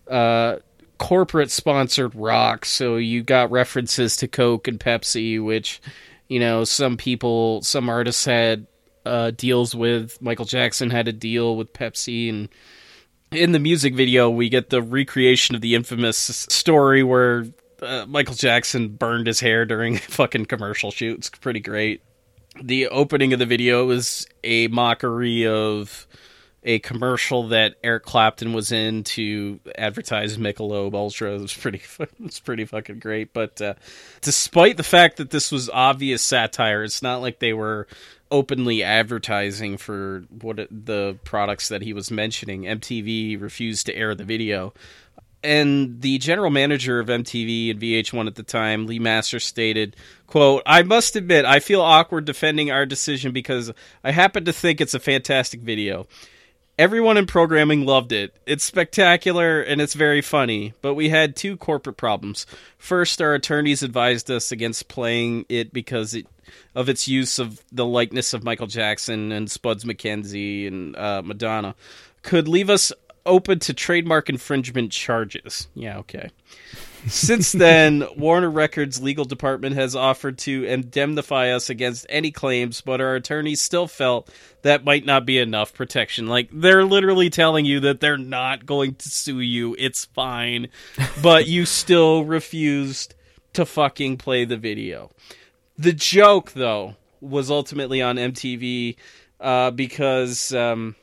uh, 0.08 0.58
corporate 0.98 1.50
sponsored 1.50 2.14
rock. 2.14 2.64
So 2.64 2.96
you 2.96 3.22
got 3.22 3.50
references 3.50 4.16
to 4.18 4.28
Coke 4.28 4.68
and 4.68 4.78
Pepsi, 4.78 5.42
which, 5.42 5.82
you 6.28 6.38
know, 6.38 6.62
some 6.62 6.96
people, 6.96 7.62
some 7.62 7.88
artists 7.88 8.24
had 8.24 8.68
uh, 9.04 9.32
deals 9.32 9.74
with. 9.74 10.22
Michael 10.22 10.44
Jackson 10.44 10.90
had 10.90 11.08
a 11.08 11.12
deal 11.12 11.56
with 11.56 11.72
Pepsi 11.72 12.30
and 12.30 12.48
in 13.34 13.52
the 13.52 13.58
music 13.58 13.94
video, 13.94 14.30
we 14.30 14.48
get 14.48 14.70
the 14.70 14.82
recreation 14.82 15.54
of 15.54 15.60
the 15.60 15.74
infamous 15.74 16.16
story 16.16 17.02
where 17.02 17.46
uh, 17.82 18.06
Michael 18.06 18.34
Jackson 18.34 18.88
burned 18.88 19.26
his 19.26 19.40
hair 19.40 19.64
during 19.64 19.96
fucking 19.98 20.46
commercial 20.46 20.90
shoot. 20.90 21.18
It's 21.18 21.30
pretty 21.30 21.60
great. 21.60 22.02
The 22.62 22.88
opening 22.88 23.32
of 23.32 23.38
the 23.38 23.46
video 23.46 23.90
is 23.90 24.26
a 24.44 24.68
mockery 24.68 25.46
of 25.46 26.06
a 26.62 26.78
commercial 26.78 27.48
that 27.48 27.74
Eric 27.82 28.04
Clapton 28.04 28.54
was 28.54 28.72
in 28.72 29.04
to 29.04 29.60
advertise 29.76 30.38
Michelob 30.38 30.94
Ultra. 30.94 31.34
It 31.34 31.40
was 31.40 31.54
pretty, 31.54 31.82
it's 32.24 32.40
pretty 32.40 32.64
fucking 32.64 33.00
great. 33.00 33.32
But 33.32 33.60
uh, 33.60 33.74
despite 34.22 34.76
the 34.76 34.82
fact 34.82 35.18
that 35.18 35.30
this 35.30 35.52
was 35.52 35.68
obvious 35.68 36.22
satire, 36.22 36.84
it's 36.84 37.02
not 37.02 37.20
like 37.20 37.40
they 37.40 37.52
were 37.52 37.86
openly 38.34 38.82
advertising 38.82 39.76
for 39.76 40.24
what 40.40 40.56
the 40.68 41.16
products 41.22 41.68
that 41.68 41.82
he 41.82 41.92
was 41.92 42.10
mentioning. 42.10 42.62
MTV 42.62 43.40
refused 43.40 43.86
to 43.86 43.94
air 43.94 44.12
the 44.12 44.24
video. 44.24 44.74
And 45.44 46.00
the 46.00 46.18
general 46.18 46.50
manager 46.50 46.98
of 46.98 47.06
MTV 47.06 47.70
and 47.70 47.80
VH1 47.80 48.26
at 48.26 48.34
the 48.34 48.42
time, 48.42 48.86
Lee 48.86 48.98
Master, 48.98 49.38
stated, 49.38 49.94
quote, 50.26 50.64
I 50.66 50.82
must 50.82 51.14
admit, 51.14 51.44
I 51.44 51.60
feel 51.60 51.80
awkward 51.80 52.24
defending 52.24 52.72
our 52.72 52.84
decision 52.84 53.30
because 53.30 53.70
I 54.02 54.10
happen 54.10 54.44
to 54.46 54.52
think 54.52 54.80
it's 54.80 54.94
a 54.94 54.98
fantastic 54.98 55.60
video. 55.60 56.08
Everyone 56.76 57.16
in 57.16 57.26
programming 57.26 57.86
loved 57.86 58.10
it. 58.10 58.34
It's 58.46 58.64
spectacular 58.64 59.62
and 59.62 59.80
it's 59.80 59.94
very 59.94 60.22
funny, 60.22 60.74
but 60.82 60.94
we 60.94 61.08
had 61.10 61.36
two 61.36 61.56
corporate 61.56 61.96
problems. 61.96 62.46
First, 62.78 63.22
our 63.22 63.32
attorneys 63.32 63.84
advised 63.84 64.28
us 64.28 64.50
against 64.50 64.88
playing 64.88 65.46
it 65.48 65.72
because 65.72 66.14
it, 66.14 66.26
of 66.74 66.88
its 66.88 67.08
use 67.08 67.38
of 67.38 67.62
the 67.72 67.86
likeness 67.86 68.34
of 68.34 68.44
Michael 68.44 68.66
Jackson 68.66 69.32
and 69.32 69.50
Spuds 69.50 69.84
MacKenzie 69.84 70.66
and 70.66 70.96
uh, 70.96 71.22
Madonna 71.24 71.74
could 72.22 72.48
leave 72.48 72.70
us 72.70 72.92
open 73.26 73.58
to 73.58 73.74
trademark 73.74 74.28
infringement 74.28 74.92
charges. 74.92 75.68
Yeah, 75.74 75.98
okay. 75.98 76.30
Since 77.06 77.52
then, 77.52 78.04
Warner 78.16 78.50
Records' 78.50 79.02
legal 79.02 79.24
department 79.24 79.76
has 79.76 79.94
offered 79.94 80.38
to 80.38 80.64
indemnify 80.64 81.50
us 81.50 81.70
against 81.70 82.06
any 82.08 82.30
claims, 82.30 82.80
but 82.80 83.00
our 83.00 83.14
attorneys 83.14 83.60
still 83.60 83.86
felt 83.86 84.30
that 84.62 84.84
might 84.84 85.04
not 85.04 85.26
be 85.26 85.38
enough 85.38 85.74
protection. 85.74 86.26
Like, 86.26 86.48
they're 86.52 86.84
literally 86.84 87.30
telling 87.30 87.64
you 87.64 87.80
that 87.80 88.00
they're 88.00 88.16
not 88.16 88.66
going 88.66 88.94
to 88.96 89.08
sue 89.08 89.40
you, 89.40 89.76
it's 89.78 90.06
fine, 90.06 90.68
but 91.22 91.46
you 91.46 91.66
still 91.66 92.24
refused 92.24 93.14
to 93.54 93.64
fucking 93.64 94.16
play 94.16 94.44
the 94.44 94.56
video. 94.56 95.10
The 95.76 95.92
joke, 95.92 96.52
though, 96.52 96.96
was 97.20 97.50
ultimately 97.50 98.02
on 98.02 98.16
MTV 98.16 98.96
uh, 99.40 99.70
because. 99.70 100.52
Um, 100.52 100.96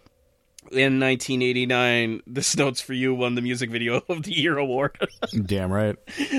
in 0.72 1.00
1989, 1.00 2.22
"This 2.28 2.56
Note's 2.56 2.82
for 2.82 2.94
You" 2.94 3.14
won 3.14 3.36
the 3.36 3.42
Music 3.42 3.70
Video 3.70 4.02
of 4.08 4.24
the 4.24 4.34
Year 4.34 4.58
award. 4.58 4.98
Damn 5.46 5.72
right. 5.72 5.98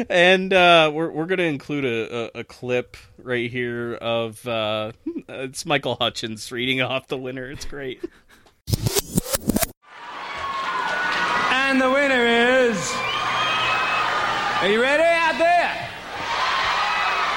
and 0.09 0.53
uh, 0.53 0.91
we're 0.93 1.11
we're 1.11 1.27
gonna 1.27 1.43
include 1.45 1.85
a, 1.85 2.39
a, 2.39 2.41
a 2.41 2.45
clip 2.45 2.97
right 3.19 3.51
here 3.51 3.95
of 3.95 4.47
uh, 4.47 4.93
it's 5.29 5.67
Michael 5.67 5.97
Hutchins 5.97 6.51
reading 6.51 6.81
off 6.81 7.09
the 7.09 7.19
winner. 7.19 7.51
It's 7.51 7.65
great. 7.65 8.03
And 11.51 11.81
the 11.81 11.91
winner 11.91 12.27
is. 12.27 12.93
Are 14.61 14.69
you 14.69 14.81
ready 14.81 15.03
out 15.03 15.07
there? 15.09 15.22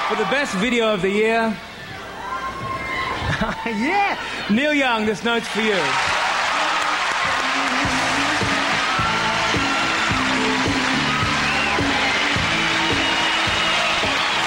For 0.08 0.14
the 0.14 0.30
best 0.30 0.54
video 0.58 0.94
of 0.94 1.02
the 1.02 1.10
year? 1.10 1.40
yeah! 3.66 4.16
Neil 4.48 4.72
Young, 4.72 5.04
this 5.04 5.24
note's 5.24 5.48
for 5.48 5.62
you. 5.62 5.74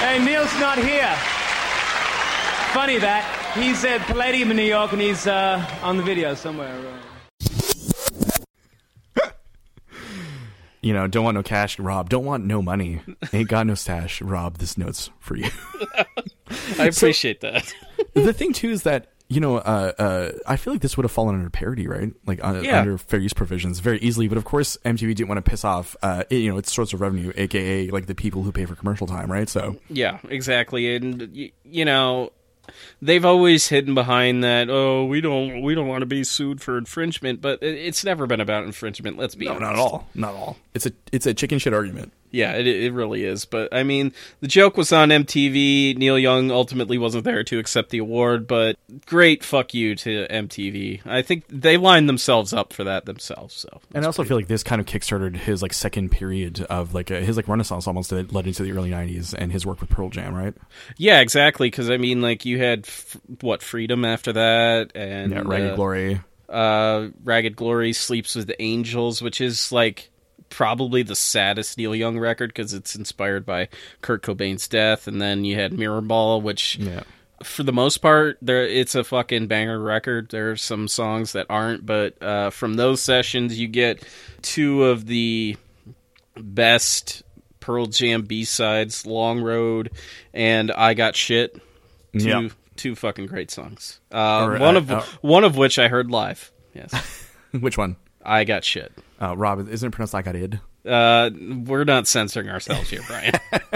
Hey, 0.00 0.18
Neil's 0.24 0.58
not 0.58 0.78
here. 0.78 1.14
Funny 2.72 2.96
that. 2.96 3.52
He's 3.54 3.84
at 3.84 4.00
Palladium 4.06 4.50
in 4.52 4.56
New 4.56 4.62
York 4.62 4.92
and 4.92 5.02
he's 5.02 5.26
uh, 5.26 5.62
on 5.82 5.98
the 5.98 6.02
video 6.02 6.34
somewhere. 6.34 6.74
You 10.82 10.92
know, 10.94 11.06
don't 11.06 11.24
want 11.24 11.34
no 11.34 11.42
cash, 11.42 11.78
Rob. 11.78 12.08
Don't 12.08 12.24
want 12.24 12.44
no 12.46 12.62
money. 12.62 13.00
Ain't 13.32 13.48
got 13.48 13.66
no 13.66 13.74
stash, 13.74 14.22
Rob. 14.22 14.58
This 14.58 14.78
note's 14.78 15.10
for 15.20 15.36
you. 15.36 15.50
I 16.78 16.86
appreciate 16.86 17.40
that. 17.42 17.72
the 18.14 18.32
thing 18.32 18.52
too 18.52 18.70
is 18.70 18.82
that 18.84 19.08
you 19.28 19.38
know, 19.38 19.58
uh, 19.58 19.92
uh, 19.96 20.32
I 20.44 20.56
feel 20.56 20.72
like 20.72 20.82
this 20.82 20.96
would 20.96 21.04
have 21.04 21.12
fallen 21.12 21.36
under 21.36 21.50
parody, 21.50 21.86
right? 21.86 22.12
Like 22.26 22.42
uh, 22.42 22.62
Yeah. 22.64 22.80
under 22.80 22.98
fair 22.98 23.20
use 23.20 23.32
provisions, 23.32 23.78
very 23.78 24.00
easily. 24.00 24.26
But 24.26 24.38
of 24.38 24.44
course, 24.44 24.76
MTV 24.84 25.14
didn't 25.14 25.28
want 25.28 25.44
to 25.44 25.48
piss 25.48 25.64
off, 25.64 25.94
uh, 26.02 26.24
it- 26.30 26.36
you 26.38 26.50
know, 26.50 26.58
its 26.58 26.72
source 26.72 26.92
of 26.92 27.00
revenue, 27.00 27.32
aka 27.36 27.90
like 27.90 28.06
the 28.06 28.14
people 28.16 28.42
who 28.42 28.50
pay 28.50 28.64
for 28.64 28.74
commercial 28.74 29.06
time, 29.06 29.30
right? 29.30 29.48
So 29.48 29.76
Yeah, 29.88 30.18
exactly. 30.28 30.96
And 30.96 31.30
y- 31.32 31.52
you 31.64 31.84
know, 31.84 32.32
they've 33.02 33.24
always 33.24 33.68
hidden 33.68 33.94
behind 33.94 34.44
that. 34.44 34.68
Oh, 34.70 35.04
we 35.04 35.20
don't 35.20 35.62
we 35.62 35.74
don't 35.74 35.88
want 35.88 36.02
to 36.02 36.06
be 36.06 36.24
sued 36.24 36.60
for 36.60 36.78
infringement, 36.78 37.40
but 37.40 37.62
it's 37.62 38.04
never 38.04 38.26
been 38.26 38.40
about 38.40 38.64
infringement. 38.64 39.16
Let's 39.16 39.34
be 39.34 39.46
no, 39.46 39.52
honest. 39.52 39.62
not 39.62 39.72
at 39.72 39.78
all, 39.78 40.08
not 40.14 40.34
at 40.34 40.36
all. 40.36 40.56
It's 40.74 40.86
a 40.86 40.92
it's 41.12 41.26
a 41.26 41.34
chicken 41.34 41.58
shit 41.58 41.72
argument. 41.74 42.12
Yeah, 42.32 42.52
it, 42.52 42.66
it 42.66 42.92
really 42.92 43.24
is. 43.24 43.44
But 43.44 43.74
I 43.74 43.82
mean, 43.82 44.12
the 44.40 44.46
joke 44.48 44.76
was 44.76 44.92
on 44.92 45.08
MTV. 45.08 45.96
Neil 45.96 46.18
Young 46.18 46.50
ultimately 46.50 46.96
wasn't 46.98 47.24
there 47.24 47.42
to 47.44 47.58
accept 47.58 47.90
the 47.90 47.98
award, 47.98 48.46
but 48.46 48.76
great 49.06 49.42
fuck 49.42 49.74
you 49.74 49.94
to 49.96 50.26
MTV. 50.28 51.00
I 51.06 51.22
think 51.22 51.44
they 51.48 51.76
lined 51.76 52.08
themselves 52.08 52.52
up 52.52 52.72
for 52.72 52.84
that 52.84 53.04
themselves. 53.06 53.54
So 53.54 53.80
And 53.94 54.04
I 54.04 54.06
also 54.06 54.24
feel 54.24 54.36
like 54.36 54.46
this 54.48 54.62
kind 54.62 54.80
of 54.80 54.86
kickstarted 54.86 55.36
his 55.36 55.60
like 55.62 55.72
second 55.72 56.10
period 56.10 56.60
of 56.70 56.94
like 56.94 57.10
uh, 57.10 57.20
his 57.20 57.36
like 57.36 57.48
renaissance 57.48 57.86
almost 57.86 58.10
that 58.10 58.32
led 58.32 58.46
into 58.46 58.62
the 58.62 58.72
early 58.72 58.90
'90s 58.90 59.34
and 59.36 59.50
his 59.50 59.66
work 59.66 59.80
with 59.80 59.90
Pearl 59.90 60.08
Jam, 60.10 60.34
right? 60.34 60.54
yeah, 60.96 61.20
exactly. 61.20 61.68
Because 61.68 61.90
I 61.90 61.96
mean, 61.96 62.22
like 62.22 62.44
you 62.44 62.58
had 62.58 62.80
f- 62.86 63.16
what 63.40 63.62
Freedom 63.62 64.04
after 64.04 64.32
that, 64.34 64.92
and 64.94 65.32
Yeah, 65.32 65.42
Ragged 65.44 65.70
uh, 65.72 65.76
Glory. 65.76 66.20
uh, 66.48 67.08
Ragged 67.24 67.56
Glory 67.56 67.92
sleeps 67.92 68.34
with 68.36 68.46
the 68.46 68.60
angels, 68.62 69.20
which 69.20 69.40
is 69.40 69.72
like 69.72 70.10
probably 70.50 71.02
the 71.02 71.16
saddest 71.16 71.78
Neil 71.78 71.94
Young 71.94 72.18
record 72.18 72.50
because 72.50 72.74
it's 72.74 72.94
inspired 72.94 73.46
by 73.46 73.68
Kurt 74.02 74.22
Cobain's 74.22 74.68
death, 74.68 75.06
and 75.08 75.20
then 75.22 75.44
you 75.44 75.56
had 75.56 75.72
Mirror 75.72 76.02
Ball, 76.02 76.40
which 76.42 76.76
Yeah. 76.76 77.04
for 77.42 77.62
the 77.62 77.72
most 77.72 77.98
part, 77.98 78.36
there 78.42 78.66
it's 78.66 78.94
a 78.94 79.02
fucking 79.04 79.46
banger 79.46 79.78
record. 79.80 80.28
There 80.30 80.50
are 80.50 80.56
some 80.56 80.88
songs 80.88 81.32
that 81.32 81.46
aren't, 81.48 81.86
but 81.86 82.22
uh, 82.22 82.50
from 82.50 82.74
those 82.74 83.00
sessions, 83.00 83.58
you 83.58 83.66
get 83.68 84.02
two 84.42 84.84
of 84.84 85.06
the 85.06 85.56
best 86.36 87.22
Pearl 87.60 87.86
Jam 87.86 88.22
B 88.22 88.44
sides, 88.44 89.06
"Long 89.06 89.40
Road" 89.40 89.90
and 90.32 90.70
"I 90.72 90.94
Got 90.94 91.16
Shit." 91.16 91.54
Two 92.18 92.28
Yeah. 92.28 92.48
two 92.76 92.94
fucking 92.96 93.26
great 93.26 93.50
songs. 93.50 94.00
Uh, 94.12 94.44
Or, 94.44 94.58
one 94.58 94.76
uh, 94.76 94.78
of 94.78 94.90
uh, 94.90 95.02
one 95.20 95.44
of 95.44 95.56
which 95.56 95.78
I 95.78 95.88
heard 95.88 96.10
live. 96.10 96.50
Yes, 96.74 96.92
Which 97.52 97.76
one? 97.78 97.96
"I 98.24 98.44
Got 98.44 98.64
Shit." 98.64 98.92
Uh, 99.20 99.36
Rob, 99.36 99.68
isn't 99.68 99.86
it 99.86 99.90
pronounced 99.90 100.14
like 100.14 100.26
I 100.26 100.32
did? 100.32 100.60
Uh, 100.86 101.30
we're 101.66 101.84
not 101.84 102.08
censoring 102.08 102.48
ourselves 102.48 102.88
here, 102.90 103.02
Brian. 103.06 103.34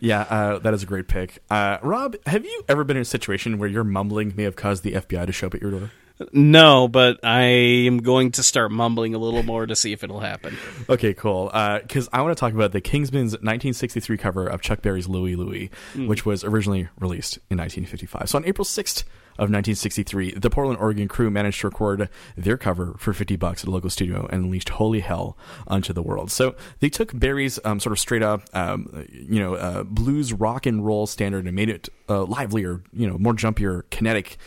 Yeah, 0.00 0.20
uh, 0.22 0.58
that 0.60 0.74
is 0.74 0.82
a 0.82 0.86
great 0.86 1.08
pick. 1.08 1.42
Uh, 1.50 1.78
Rob, 1.82 2.16
have 2.26 2.44
you 2.44 2.64
ever 2.68 2.84
been 2.84 2.96
in 2.96 3.02
a 3.02 3.06
situation 3.06 3.58
where 3.58 3.68
your 3.68 3.84
mumbling 3.84 4.34
may 4.36 4.44
have 4.44 4.54
caused 4.54 4.82
the 4.82 4.92
FBI 4.92 5.26
to 5.26 5.32
show 5.32 5.48
up 5.48 5.54
at 5.54 5.62
your 5.62 5.70
door? 5.70 5.90
no, 6.32 6.88
but 6.88 7.20
I 7.24 7.42
am 7.42 7.98
going 7.98 8.32
to 8.32 8.42
start 8.42 8.70
mumbling 8.70 9.14
a 9.14 9.18
little 9.18 9.42
more 9.42 9.66
to 9.66 9.76
see 9.76 9.92
if 9.92 10.02
it'll 10.02 10.20
happen. 10.20 10.56
Okay, 10.88 11.14
cool. 11.14 11.46
Because 11.82 12.08
I 12.12 12.22
want 12.22 12.36
to 12.36 12.40
talk 12.40 12.52
about 12.52 12.72
the 12.72 12.80
Kingsmen's 12.80 13.32
1963 13.32 14.16
cover 14.16 14.46
of 14.46 14.60
Chuck 14.60 14.82
Berry's 14.82 15.08
Louie 15.08 15.36
Louie, 15.36 15.70
which 15.96 16.26
was 16.26 16.44
originally 16.44 16.88
released 16.98 17.36
in 17.50 17.58
1955. 17.58 18.28
So 18.30 18.38
on 18.38 18.44
April 18.44 18.64
6th 18.64 19.04
of 19.38 19.50
1963, 19.50 20.32
the 20.32 20.50
Portland, 20.50 20.80
Oregon 20.80 21.06
crew 21.06 21.30
managed 21.30 21.60
to 21.60 21.68
record 21.68 22.08
their 22.36 22.56
cover 22.56 22.94
for 22.98 23.12
50 23.12 23.36
bucks 23.36 23.62
at 23.62 23.68
a 23.68 23.70
local 23.70 23.88
studio 23.88 24.26
and 24.30 24.44
unleashed 24.44 24.70
holy 24.70 25.00
hell 25.00 25.36
onto 25.66 25.92
the 25.92 26.02
world. 26.02 26.30
So 26.30 26.56
they 26.80 26.88
took 26.88 27.16
Berry's 27.18 27.60
um, 27.64 27.78
sort 27.78 27.92
of 27.92 27.98
straight 27.98 28.22
up, 28.22 28.42
um, 28.52 29.06
you 29.10 29.40
know, 29.40 29.54
uh, 29.54 29.84
blues 29.84 30.32
rock 30.32 30.66
and 30.66 30.84
roll 30.84 31.06
standard 31.06 31.46
and 31.46 31.54
made 31.54 31.68
it 31.68 31.88
uh, 32.08 32.24
livelier, 32.24 32.82
you 32.92 33.06
know, 33.06 33.16
more 33.16 33.34
jumpier, 33.34 33.82
kinetic. 33.90 34.38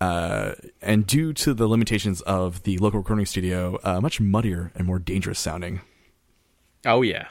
Uh, 0.00 0.52
and 0.82 1.06
due 1.06 1.32
to 1.32 1.54
the 1.54 1.66
limitations 1.66 2.20
of 2.22 2.62
the 2.62 2.78
local 2.78 3.00
recording 3.00 3.26
studio, 3.26 3.78
uh, 3.82 4.00
much 4.00 4.20
muddier 4.20 4.70
and 4.74 4.86
more 4.86 4.98
dangerous 4.98 5.38
sounding. 5.38 5.80
Oh 6.84 7.02
yeah. 7.02 7.28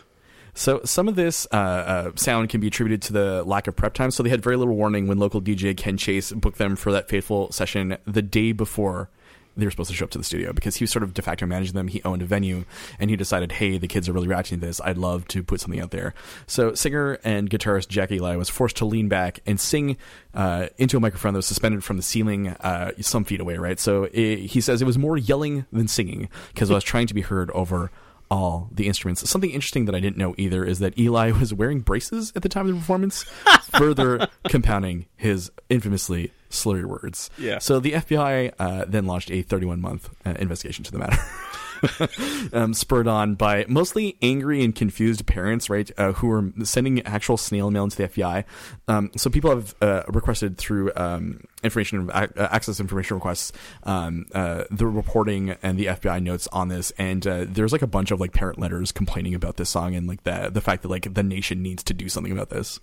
So 0.55 0.81
some 0.85 1.07
of 1.09 1.15
this 1.15 1.45
uh, 1.51 1.55
uh, 1.55 2.11
sound 2.15 2.49
can 2.49 2.61
be 2.61 2.67
attributed 2.67 3.01
to 3.03 3.13
the 3.13 3.43
lack 3.43 3.67
of 3.67 3.75
prep 3.75 3.93
time. 3.93 4.09
So 4.09 4.23
they 4.23 4.29
had 4.29 4.41
very 4.41 4.55
little 4.55 4.75
warning 4.75 5.05
when 5.05 5.19
local 5.19 5.41
DJ 5.41 5.75
Ken 5.75 5.97
Chase 5.97 6.31
booked 6.31 6.57
them 6.57 6.77
for 6.77 6.93
that 6.93 7.09
fateful 7.09 7.51
session 7.51 7.97
the 8.05 8.21
day 8.21 8.53
before 8.53 9.09
they 9.57 9.65
were 9.65 9.71
supposed 9.71 9.89
to 9.89 9.95
show 9.95 10.05
up 10.05 10.11
to 10.11 10.17
the 10.17 10.23
studio 10.23 10.51
because 10.51 10.75
he 10.75 10.83
was 10.83 10.91
sort 10.91 11.03
of 11.03 11.13
de 11.13 11.21
facto 11.21 11.45
managing 11.45 11.75
them. 11.75 11.87
He 11.87 12.01
owned 12.03 12.21
a 12.21 12.25
venue 12.25 12.65
and 12.99 13.09
he 13.09 13.15
decided, 13.15 13.53
hey, 13.53 13.77
the 13.77 13.87
kids 13.87 14.09
are 14.09 14.13
really 14.13 14.27
reacting 14.27 14.59
to 14.59 14.65
this. 14.65 14.81
I'd 14.81 14.97
love 14.97 15.27
to 15.29 15.43
put 15.43 15.61
something 15.61 15.79
out 15.79 15.91
there. 15.91 16.13
So 16.47 16.73
singer 16.73 17.19
and 17.23 17.49
guitarist 17.49 17.87
Jack 17.87 18.11
Ely 18.11 18.35
was 18.35 18.49
forced 18.49 18.77
to 18.77 18.85
lean 18.85 19.07
back 19.07 19.39
and 19.45 19.59
sing 19.59 19.97
uh, 20.33 20.67
into 20.77 20.97
a 20.97 20.99
microphone 20.99 21.33
that 21.33 21.39
was 21.39 21.45
suspended 21.45 21.83
from 21.83 21.97
the 21.97 22.03
ceiling 22.03 22.49
uh, 22.49 22.91
some 22.99 23.23
feet 23.23 23.39
away, 23.39 23.57
right? 23.57 23.79
So 23.79 24.05
it, 24.11 24.37
he 24.37 24.61
says 24.61 24.81
it 24.81 24.85
was 24.85 24.97
more 24.97 25.17
yelling 25.17 25.65
than 25.71 25.87
singing 25.87 26.29
because 26.53 26.69
I 26.69 26.73
was 26.73 26.83
trying 26.83 27.07
to 27.07 27.13
be 27.13 27.21
heard 27.21 27.49
over 27.51 27.91
all 28.29 28.69
the 28.71 28.87
instruments. 28.87 29.27
Something 29.29 29.51
interesting 29.51 29.85
that 29.85 29.95
I 29.95 29.99
didn't 29.99 30.17
know 30.17 30.35
either 30.37 30.65
is 30.65 30.79
that 30.79 30.97
Ely 30.97 31.31
was 31.31 31.53
wearing 31.53 31.79
braces 31.81 32.31
at 32.35 32.41
the 32.41 32.49
time 32.49 32.67
of 32.67 32.73
the 32.73 32.79
performance, 32.79 33.23
further 33.77 34.27
compounding 34.47 35.05
his 35.15 35.51
infamously 35.69 36.31
slurry 36.49 36.85
words. 36.85 37.29
Yeah. 37.37 37.59
So 37.59 37.79
the 37.79 37.93
FBI 37.93 38.53
uh, 38.59 38.85
then 38.87 39.05
launched 39.05 39.31
a 39.31 39.41
31 39.41 39.81
month 39.81 40.09
uh, 40.25 40.35
investigation 40.39 40.83
to 40.85 40.91
the 40.91 40.99
matter. 40.99 41.17
um, 42.53 42.73
spurred 42.73 43.07
on 43.07 43.35
by 43.35 43.65
mostly 43.67 44.17
angry 44.21 44.63
and 44.63 44.75
confused 44.75 45.25
parents, 45.25 45.69
right, 45.69 45.89
uh, 45.97 46.13
who 46.13 46.27
were 46.27 46.51
sending 46.63 47.01
actual 47.01 47.37
snail 47.37 47.71
mail 47.71 47.83
into 47.83 47.97
the 47.97 48.07
FBI. 48.07 48.43
Um, 48.87 49.11
so 49.15 49.29
people 49.29 49.49
have 49.49 49.75
uh, 49.81 50.03
requested 50.07 50.57
through 50.57 50.91
um, 50.95 51.43
information 51.63 52.09
uh, 52.11 52.27
access 52.37 52.79
information 52.79 53.15
requests 53.15 53.51
um, 53.83 54.25
uh, 54.33 54.65
the 54.71 54.87
reporting 54.87 55.55
and 55.61 55.77
the 55.77 55.87
FBI 55.87 56.21
notes 56.21 56.47
on 56.51 56.69
this, 56.69 56.91
and 56.97 57.25
uh, 57.27 57.45
there's 57.47 57.71
like 57.71 57.81
a 57.81 57.87
bunch 57.87 58.11
of 58.11 58.19
like 58.19 58.33
parent 58.33 58.59
letters 58.59 58.91
complaining 58.91 59.35
about 59.35 59.57
this 59.57 59.69
song 59.69 59.95
and 59.95 60.07
like 60.07 60.23
the 60.23 60.49
the 60.51 60.61
fact 60.61 60.83
that 60.83 60.89
like 60.89 61.13
the 61.13 61.23
nation 61.23 61.61
needs 61.61 61.83
to 61.83 61.93
do 61.93 62.09
something 62.09 62.31
about 62.31 62.49
this. 62.49 62.79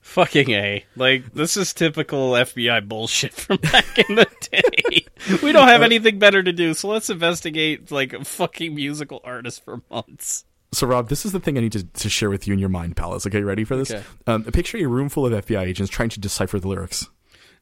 Fucking 0.00 0.50
A. 0.50 0.84
Like, 0.96 1.34
this 1.34 1.56
is 1.56 1.74
typical 1.74 2.32
FBI 2.32 2.88
bullshit 2.88 3.34
from 3.34 3.56
back 3.72 3.98
in 3.98 4.16
the 4.16 4.26
day. 4.50 5.06
we 5.42 5.52
don't 5.52 5.68
have 5.68 5.82
anything 5.82 6.18
better 6.18 6.42
to 6.42 6.52
do, 6.52 6.74
so 6.74 6.88
let's 6.88 7.10
investigate, 7.10 7.90
like, 7.90 8.12
a 8.12 8.24
fucking 8.24 8.74
musical 8.74 9.20
artist 9.24 9.64
for 9.64 9.82
months. 9.90 10.44
So, 10.72 10.86
Rob, 10.86 11.08
this 11.08 11.26
is 11.26 11.32
the 11.32 11.40
thing 11.40 11.58
I 11.58 11.60
need 11.60 11.72
to, 11.72 11.84
to 11.84 12.08
share 12.08 12.30
with 12.30 12.46
you 12.46 12.54
in 12.54 12.58
your 12.58 12.68
mind 12.68 12.96
palace. 12.96 13.26
Okay, 13.26 13.42
ready 13.42 13.64
for 13.64 13.76
this? 13.76 13.90
Okay. 13.90 14.04
Um, 14.26 14.44
picture 14.44 14.78
a 14.78 14.86
room 14.86 15.08
full 15.08 15.26
of 15.26 15.46
FBI 15.46 15.62
agents 15.62 15.90
trying 15.90 16.10
to 16.10 16.20
decipher 16.20 16.58
the 16.58 16.68
lyrics. 16.68 17.08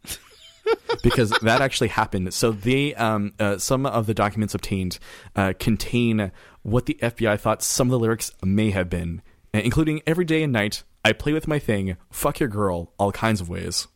because 1.03 1.30
that 1.43 1.61
actually 1.61 1.89
happened. 1.89 2.32
So 2.34 2.53
they, 2.53 2.95
um, 2.95 3.32
uh, 3.39 3.59
some 3.59 3.86
of 3.86 4.07
the 4.07 4.14
documents 4.14 4.55
obtained 4.55 4.99
uh, 5.34 5.55
contain 5.59 6.32
what 6.62 6.86
the 6.86 6.99
FBI 7.01 7.39
thought 7.41 7.62
some 7.62 7.89
of 7.89 7.93
the 7.93 7.99
lyrics 7.99 8.30
may 8.43 8.70
have 8.70 8.91
been, 8.91 9.22
uh, 9.55 9.59
including 9.59 10.03
"Every 10.07 10.24
day 10.24 10.43
and 10.43 10.53
night 10.53 10.82
I 11.09 11.13
play 11.13 11.33
with 11.33 11.49
my 11.49 11.59
thing, 11.59 11.97
fuck 12.11 12.41
your 12.41 12.49
girl, 12.49 12.93
all 12.99 13.13
kinds 13.13 13.41
of 13.41 13.49
ways." 13.49 13.89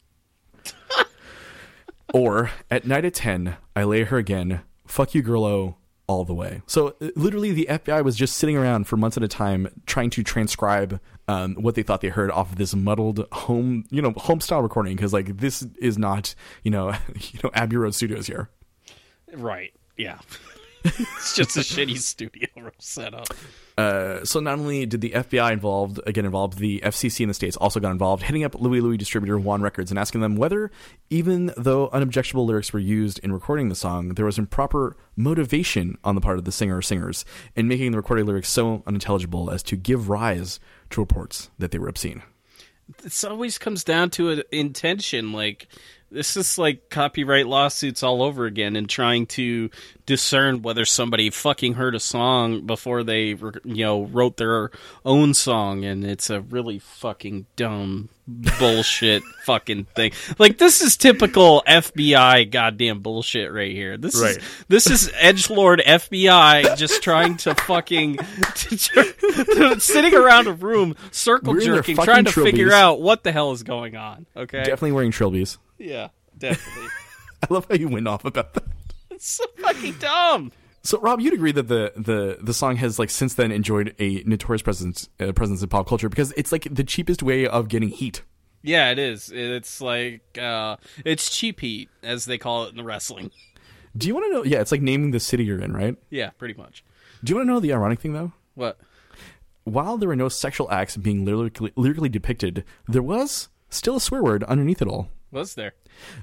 or 2.15 2.51
at 2.71 2.87
night 2.87 3.05
at 3.05 3.15
ten, 3.15 3.57
I 3.77 3.85
lay 3.85 4.05
her 4.05 4.17
again, 4.17 4.63
fuck 4.87 5.15
you, 5.15 5.23
girlo, 5.23 5.77
all 6.07 6.25
the 6.25 6.35
way. 6.35 6.63
So 6.67 6.95
uh, 7.01 7.09
literally, 7.17 7.53
the 7.53 7.67
FBI 7.69 8.05
was 8.05 8.17
just 8.17 8.37
sitting 8.37 8.57
around 8.57 8.87
for 8.87 8.97
months 8.97 9.17
at 9.17 9.23
a 9.23 9.29
time 9.29 9.69
trying 9.87 10.11
to 10.11 10.23
transcribe 10.23 11.01
um, 11.29 11.55
what 11.55 11.75
they 11.75 11.83
thought 11.83 12.01
they 12.01 12.09
heard 12.09 12.31
off 12.31 12.53
of 12.53 12.59
this 12.59 12.75
muddled 12.75 13.27
home, 13.33 13.85
you 13.91 14.03
know, 14.03 14.13
home 14.17 14.41
style 14.41 14.63
recording 14.63 14.97
because 14.97 15.13
like 15.13 15.39
this 15.39 15.63
is 15.81 15.99
not, 15.99 16.35
you 16.63 16.71
know, 16.71 16.91
you 17.15 17.41
know, 17.43 17.51
Abbey 17.55 17.77
Road 17.77 17.95
Studios 17.95 18.27
here. 18.27 18.51
Right. 19.35 19.73
Yeah. 19.97 20.19
it's 20.85 21.37
just 21.37 21.57
a 21.57 21.61
shitty 21.61 21.99
studio 21.99 22.49
setup. 22.79 23.27
Uh, 23.79 24.25
so 24.25 24.41
not 24.41 24.59
only 24.59 24.85
did 24.85 25.01
the 25.01 25.11
FBI 25.11 25.53
involved 25.53 26.01
get 26.07 26.25
involved, 26.25 26.59
the 26.59 26.81
FCC 26.85 27.21
in 27.21 27.29
the 27.29 27.35
states 27.35 27.57
also 27.57 27.81
got 27.81 27.91
involved, 27.91 28.23
hitting 28.25 28.45
up 28.45 28.55
Louie 28.61 28.81
Louie 28.81 28.97
distributor 28.97 29.39
Wand 29.39 29.63
Records 29.63 29.91
and 29.91 29.99
asking 29.99 30.21
them 30.21 30.37
whether, 30.37 30.71
even 31.09 31.53
though 31.57 31.89
unobjectionable 31.91 32.47
lyrics 32.47 32.73
were 32.73 32.81
used 32.81 33.19
in 33.21 33.33
recording 33.33 33.69
the 33.69 33.75
song, 33.75 34.11
there 34.11 34.27
was 34.27 34.39
improper 34.39 34.97
motivation 35.17 35.97
on 36.05 36.15
the 36.15 36.21
part 36.21 36.39
of 36.39 36.45
the 36.45 36.53
singer 36.53 36.79
or 36.79 36.83
singers 36.83 37.25
in 37.55 37.69
making 37.69 37.93
the 37.93 37.97
recorded 37.97 38.27
lyrics 38.27 38.49
so 38.49 38.83
unintelligible 38.87 39.51
as 39.51 39.63
to 39.63 39.77
give 39.77 40.09
rise 40.09 40.59
to 40.91 41.01
reports 41.01 41.51
that 41.59 41.71
they 41.71 41.79
were 41.79 41.89
obscene. 41.89 42.23
This 43.03 43.25
always 43.25 43.59
comes 43.59 43.85
down 43.85 44.11
to 44.11 44.31
an 44.31 44.43
intention. 44.51 45.33
Like, 45.33 45.69
this 46.13 46.37
is 46.37 46.59
like 46.59 46.89
copyright 46.91 47.47
lawsuits 47.47 48.03
all 48.03 48.23
over 48.23 48.47
again 48.47 48.77
and 48.77 48.89
trying 48.89 49.27
to 49.27 49.71
discern 50.05 50.63
whether 50.63 50.85
somebody 50.85 51.31
fucking 51.31 51.75
heard 51.75 51.95
a 51.95 52.01
song 52.01 52.67
before 52.67 53.03
they 53.05 53.29
you 53.29 53.61
know 53.65 54.05
wrote 54.05 54.37
their 54.37 54.71
own 55.05 55.35
song. 55.35 55.85
And 55.85 56.05
it's 56.05 56.29
a 56.31 56.41
really 56.41 56.79
fucking 56.79 57.47
dumb 57.57 58.09
bullshit 58.27 59.23
fucking 59.45 59.85
thing. 59.97 60.13
Like 60.39 60.59
this 60.59 60.81
is 60.81 60.97
typical 60.97 61.63
fbi 61.67 62.51
goddamn 62.51 63.01
bullshit 63.01 63.53
right 63.53 63.73
here. 63.73 63.97
This 63.97 64.21
Right. 64.21 64.37
is 64.37 64.65
this 64.69 64.87
is 64.89 65.11
edge 65.19 65.51
lord 65.51 65.81
fbi 65.85 66.77
just 66.77 67.03
trying 67.03 67.37
to 67.39 67.55
fucking 67.55 68.19
sitting 69.79 70.15
around 70.15 70.47
a 70.47 70.53
room 70.53 70.95
circle 71.11 71.55
We're 71.55 71.61
jerking 71.61 71.97
trying 71.97 72.25
to 72.27 72.33
figure 72.33 72.73
out 72.73 73.01
what 73.01 73.25
the 73.25 73.33
hell 73.33 73.53
is 73.53 73.63
going 73.63 73.97
on 73.97 74.27
okay? 74.37 74.59
Definitely 74.59 74.93
wearing 74.93 75.11
trilbies. 75.13 75.59
Yeah 75.83 76.09
definitely 76.39 76.89
I 77.43 77.53
love 77.53 77.67
how 77.69 77.75
you 77.75 77.89
went 77.89 78.07
off 78.09 78.25
about 78.25 78.55
that. 78.55 78.65
it's 79.11 79.29
so 79.33 79.45
fucking 79.59 79.97
dumb 79.99 80.53
So, 80.85 80.99
Rob, 81.01 81.21
you'd 81.21 81.35
agree 81.35 81.53
that 81.53 81.69
the, 81.69 81.93
the, 81.97 82.39
the 82.41 82.53
song 82.55 82.77
has 82.77 82.99
like 82.99 83.11
since 83.11 83.35
then 83.35 83.53
enjoyed 83.53 83.95
a 84.01 84.23
notorious 84.27 84.63
presence 84.63 85.09
uh, 85.21 85.31
presence 85.33 85.63
in 85.63 85.69
pop 85.69 85.87
culture 85.89 86.09
because 86.09 86.33
it's 86.37 86.51
like 86.53 86.67
the 86.71 86.83
cheapest 86.85 87.23
way 87.23 87.47
of 87.47 87.69
getting 87.69 87.89
heat. 87.89 88.23
Yeah, 88.63 88.91
it 88.91 88.99
is. 88.99 89.31
It's 89.33 89.81
like 89.81 90.39
uh 90.39 90.77
it's 91.05 91.37
cheap 91.37 91.61
heat, 91.61 91.89
as 92.03 92.25
they 92.25 92.39
call 92.39 92.65
it 92.65 92.71
in 92.71 92.77
the 92.77 92.85
wrestling. 92.85 93.31
Do 93.97 94.09
you 94.09 94.15
want 94.15 94.27
to 94.27 94.33
know? 94.33 94.45
Yeah, 94.45 94.61
it's 94.61 94.73
like 94.73 94.83
naming 94.83 95.11
the 95.13 95.21
city 95.21 95.45
you're 95.45 95.61
in, 95.61 95.73
right? 95.73 95.97
Yeah, 96.11 96.31
pretty 96.31 96.55
much. 96.55 96.85
Do 97.23 97.31
you 97.33 97.37
want 97.37 97.49
to 97.49 97.53
know 97.53 97.61
the 97.61 97.73
ironic 97.73 98.01
thing 98.01 98.13
though? 98.13 98.33
What? 98.55 98.79
While 99.65 99.99
there 99.99 100.09
were 100.09 100.17
no 100.17 100.29
sexual 100.29 100.71
acts 100.71 100.97
being 100.97 101.25
lyrically, 101.25 101.73
lyrically 101.77 102.09
depicted, 102.09 102.65
there 102.89 103.03
was 103.03 103.49
still 103.69 103.97
a 103.97 104.01
swear 104.01 104.23
word 104.23 104.43
underneath 104.45 104.83
it 104.83 104.89
all. 104.89 105.11
Was 105.33 105.55
there? 105.55 105.73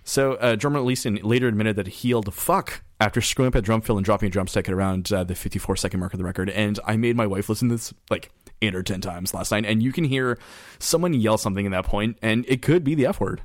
So, 0.03 0.33
uh, 0.35 0.55
drummer 0.55 0.79
Lynn 0.79 0.91
Easton 0.91 1.15
later 1.23 1.47
admitted 1.47 1.75
that 1.77 1.87
he 1.87 2.09
yelled 2.09 2.31
"fuck" 2.33 2.83
after 2.99 3.21
screwing 3.21 3.47
up 3.47 3.55
a 3.55 3.61
drum 3.61 3.81
fill 3.81 3.97
and 3.97 4.05
dropping 4.05 4.27
a 4.27 4.29
drum 4.29 4.47
stick 4.47 4.69
at 4.69 4.73
around 4.73 5.11
uh, 5.11 5.23
the 5.23 5.33
54 5.33 5.75
second 5.77 5.99
mark 5.99 6.13
of 6.13 6.19
the 6.19 6.23
record. 6.23 6.49
And 6.51 6.79
I 6.85 6.95
made 6.95 7.15
my 7.15 7.25
wife 7.25 7.49
listen 7.49 7.69
to 7.69 7.75
this 7.75 7.93
like 8.11 8.31
eight 8.61 8.75
or 8.75 8.83
ten 8.83 9.01
times 9.01 9.33
last 9.33 9.51
night, 9.51 9.65
and 9.65 9.81
you 9.81 9.91
can 9.91 10.03
hear 10.03 10.37
someone 10.77 11.13
yell 11.13 11.37
something 11.39 11.65
at 11.65 11.71
that 11.71 11.85
point, 11.85 12.19
and 12.21 12.45
it 12.47 12.61
could 12.61 12.83
be 12.83 12.93
the 12.93 13.07
F 13.07 13.19
word. 13.19 13.41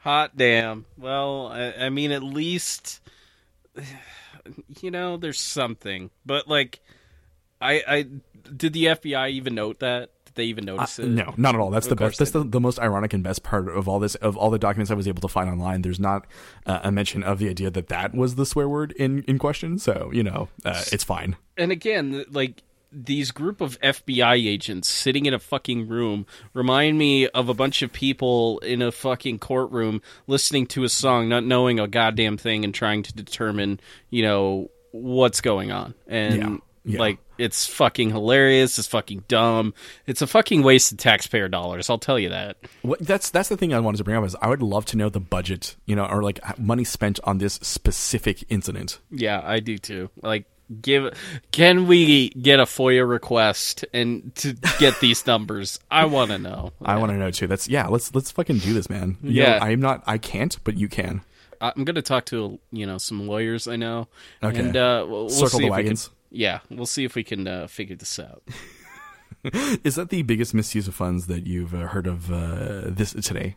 Hot 0.00 0.36
damn. 0.36 0.84
Well, 0.96 1.48
I, 1.48 1.86
I 1.86 1.88
mean, 1.88 2.12
at 2.12 2.22
least 2.22 3.00
you 4.80 4.90
know 4.90 5.16
there's 5.16 5.40
something. 5.40 6.10
But 6.26 6.48
like, 6.48 6.80
I, 7.60 7.82
I 7.88 8.06
did 8.54 8.74
the 8.74 8.84
FBI 8.86 9.30
even 9.30 9.54
note 9.54 9.80
that? 9.80 10.10
They 10.38 10.44
even 10.44 10.66
notice 10.66 11.00
it? 11.00 11.06
Uh, 11.06 11.08
No, 11.08 11.34
not 11.36 11.56
at 11.56 11.60
all. 11.60 11.70
That's 11.70 11.86
Of 11.86 11.90
the 11.90 11.96
best. 11.96 12.20
That's 12.20 12.30
the, 12.30 12.44
the 12.44 12.60
most 12.60 12.78
ironic 12.78 13.12
and 13.12 13.24
best 13.24 13.42
part 13.42 13.68
of 13.68 13.88
all 13.88 13.98
this. 13.98 14.14
Of 14.14 14.36
all 14.36 14.50
the 14.50 14.58
documents 14.58 14.88
I 14.92 14.94
was 14.94 15.08
able 15.08 15.20
to 15.22 15.28
find 15.28 15.50
online, 15.50 15.82
there's 15.82 15.98
not 15.98 16.28
uh, 16.64 16.78
a 16.84 16.92
mention 16.92 17.24
of 17.24 17.40
the 17.40 17.48
idea 17.48 17.72
that 17.72 17.88
that 17.88 18.14
was 18.14 18.36
the 18.36 18.46
swear 18.46 18.68
word 18.68 18.92
in 18.92 19.24
in 19.24 19.38
question. 19.38 19.80
So 19.80 20.10
you 20.12 20.22
know, 20.22 20.48
uh, 20.64 20.84
it's 20.92 21.02
fine. 21.02 21.36
and 21.56 21.72
again, 21.72 22.24
like 22.30 22.62
these 22.92 23.32
group 23.32 23.60
of 23.60 23.80
FBI 23.80 24.46
agents 24.46 24.88
sitting 24.88 25.26
in 25.26 25.34
a 25.34 25.40
fucking 25.40 25.88
room 25.88 26.24
remind 26.54 26.98
me 26.98 27.26
of 27.28 27.48
a 27.48 27.54
bunch 27.54 27.82
of 27.82 27.92
people 27.92 28.60
in 28.60 28.80
a 28.80 28.92
fucking 28.92 29.40
courtroom 29.40 30.00
listening 30.28 30.66
to 30.68 30.84
a 30.84 30.88
song, 30.88 31.28
not 31.28 31.44
knowing 31.44 31.80
a 31.80 31.88
goddamn 31.88 32.38
thing, 32.38 32.64
and 32.64 32.72
trying 32.72 33.02
to 33.02 33.12
determine, 33.12 33.80
you 34.08 34.22
know, 34.22 34.70
what's 34.92 35.40
going 35.40 35.72
on. 35.72 35.94
And 36.06 36.36
Yeah, 36.36 36.56
yeah. 36.84 36.98
like, 37.00 37.18
it's 37.38 37.66
fucking 37.66 38.10
hilarious. 38.10 38.78
It's 38.78 38.88
fucking 38.88 39.24
dumb. 39.28 39.74
It's 40.06 40.22
a 40.22 40.26
fucking 40.26 40.62
waste 40.62 40.92
of 40.92 40.98
taxpayer 40.98 41.48
dollars. 41.48 41.88
I'll 41.88 41.98
tell 41.98 42.18
you 42.18 42.28
that. 42.30 42.56
What, 42.82 42.98
that's 43.00 43.30
that's 43.30 43.48
the 43.48 43.56
thing 43.56 43.72
I 43.72 43.80
wanted 43.80 43.98
to 43.98 44.04
bring 44.04 44.16
up 44.16 44.24
is 44.24 44.36
I 44.42 44.48
would 44.48 44.62
love 44.62 44.84
to 44.86 44.96
know 44.96 45.08
the 45.08 45.20
budget, 45.20 45.76
you 45.86 45.96
know, 45.96 46.04
or 46.04 46.22
like 46.22 46.40
money 46.58 46.84
spent 46.84 47.20
on 47.24 47.38
this 47.38 47.54
specific 47.54 48.44
incident. 48.48 48.98
Yeah, 49.10 49.40
I 49.44 49.60
do 49.60 49.78
too. 49.78 50.10
Like, 50.22 50.44
give 50.82 51.16
can 51.52 51.86
we 51.86 52.28
get 52.30 52.60
a 52.60 52.64
FOIA 52.64 53.08
request 53.08 53.84
and 53.94 54.34
to 54.36 54.54
get 54.78 54.98
these 55.00 55.26
numbers? 55.26 55.78
I 55.90 56.04
want 56.06 56.30
to 56.30 56.38
know. 56.38 56.72
I 56.84 56.96
want 56.96 57.12
to 57.12 57.16
know 57.16 57.30
too. 57.30 57.46
That's 57.46 57.68
yeah. 57.68 57.86
Let's 57.86 58.14
let's 58.14 58.30
fucking 58.30 58.58
do 58.58 58.74
this, 58.74 58.90
man. 58.90 59.16
You 59.22 59.42
Yeah. 59.42 59.58
know, 59.58 59.64
I'm 59.66 59.80
not. 59.80 60.02
I 60.06 60.18
can't, 60.18 60.56
but 60.64 60.76
you 60.76 60.88
can. 60.88 61.22
I'm 61.60 61.84
going 61.84 61.96
to 61.96 62.02
talk 62.02 62.24
to 62.26 62.58
you 62.70 62.86
know 62.86 62.98
some 62.98 63.26
lawyers 63.26 63.66
I 63.66 63.74
know, 63.76 64.06
Okay. 64.44 64.60
and 64.60 64.76
uh, 64.76 65.04
we'll, 65.08 65.20
we'll 65.22 65.28
Circle 65.28 65.58
see 65.58 65.58
the 65.58 65.64
if 65.64 65.64
we 65.64 65.70
wagons. 65.70 66.10
Yeah, 66.30 66.60
we'll 66.70 66.86
see 66.86 67.04
if 67.04 67.14
we 67.14 67.24
can 67.24 67.46
uh, 67.48 67.66
figure 67.66 67.96
this 67.96 68.18
out. 68.18 68.42
Is 69.84 69.94
that 69.94 70.10
the 70.10 70.22
biggest 70.22 70.52
misuse 70.54 70.88
of 70.88 70.94
funds 70.94 71.26
that 71.28 71.46
you've 71.46 71.74
uh, 71.74 71.86
heard 71.88 72.06
of 72.06 72.30
uh, 72.32 72.82
this 72.86 73.12
today? 73.12 73.56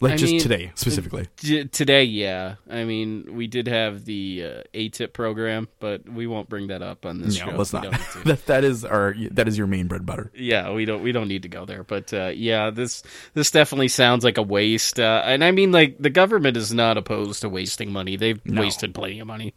Like 0.00 0.14
I 0.14 0.16
just 0.16 0.32
mean, 0.32 0.40
today 0.40 0.72
specifically. 0.74 1.28
T- 1.36 1.64
today, 1.66 2.02
yeah. 2.04 2.56
I 2.68 2.84
mean, 2.84 3.36
we 3.36 3.46
did 3.46 3.68
have 3.68 4.04
the 4.04 4.44
uh, 4.44 4.62
ATIP 4.74 5.12
program, 5.12 5.68
but 5.80 6.06
we 6.08 6.26
won't 6.26 6.48
bring 6.48 6.66
that 6.66 6.82
up 6.82 7.06
on 7.06 7.20
this 7.22 7.38
No, 7.38 7.46
show. 7.52 7.56
let's 7.56 7.72
not. 7.72 7.84
don't 7.84 7.92
need 7.92 8.00
to. 8.12 8.18
that 8.24 8.46
that 8.46 8.64
is 8.64 8.84
our 8.84 9.14
that 9.30 9.48
is 9.48 9.56
your 9.56 9.66
main 9.66 9.86
bread 9.86 10.00
and 10.00 10.06
butter. 10.06 10.30
yeah, 10.34 10.72
we 10.72 10.84
don't 10.84 11.02
we 11.02 11.12
don't 11.12 11.28
need 11.28 11.42
to 11.44 11.48
go 11.48 11.64
there. 11.64 11.84
But 11.84 12.12
uh, 12.12 12.32
yeah, 12.34 12.70
this 12.70 13.02
this 13.34 13.50
definitely 13.50 13.88
sounds 13.88 14.24
like 14.24 14.36
a 14.36 14.42
waste. 14.42 14.98
Uh, 14.98 15.22
and 15.24 15.44
I 15.44 15.52
mean, 15.52 15.72
like 15.72 15.96
the 15.98 16.10
government 16.10 16.56
is 16.56 16.74
not 16.74 16.98
opposed 16.98 17.40
to 17.42 17.48
wasting 17.48 17.92
money. 17.92 18.16
They've 18.16 18.44
No. 18.44 18.60
wasted 18.62 18.94
plenty 18.94 19.20
of 19.20 19.26
money. 19.26 19.54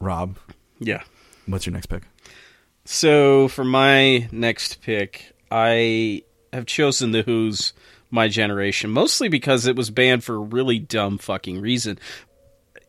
Rob, 0.00 0.38
Yeah. 0.78 1.02
what's 1.46 1.66
your 1.66 1.72
next 1.72 1.86
pick? 1.86 2.02
So 2.84 3.48
for 3.48 3.64
my 3.64 4.28
next 4.32 4.80
pick, 4.82 5.34
I 5.50 6.22
have 6.52 6.66
chosen 6.66 7.10
the 7.10 7.22
Who's 7.22 7.72
My 8.10 8.28
Generation, 8.28 8.90
mostly 8.90 9.28
because 9.28 9.66
it 9.66 9.76
was 9.76 9.90
banned 9.90 10.24
for 10.24 10.36
a 10.36 10.38
really 10.38 10.78
dumb 10.78 11.18
fucking 11.18 11.60
reason. 11.60 11.98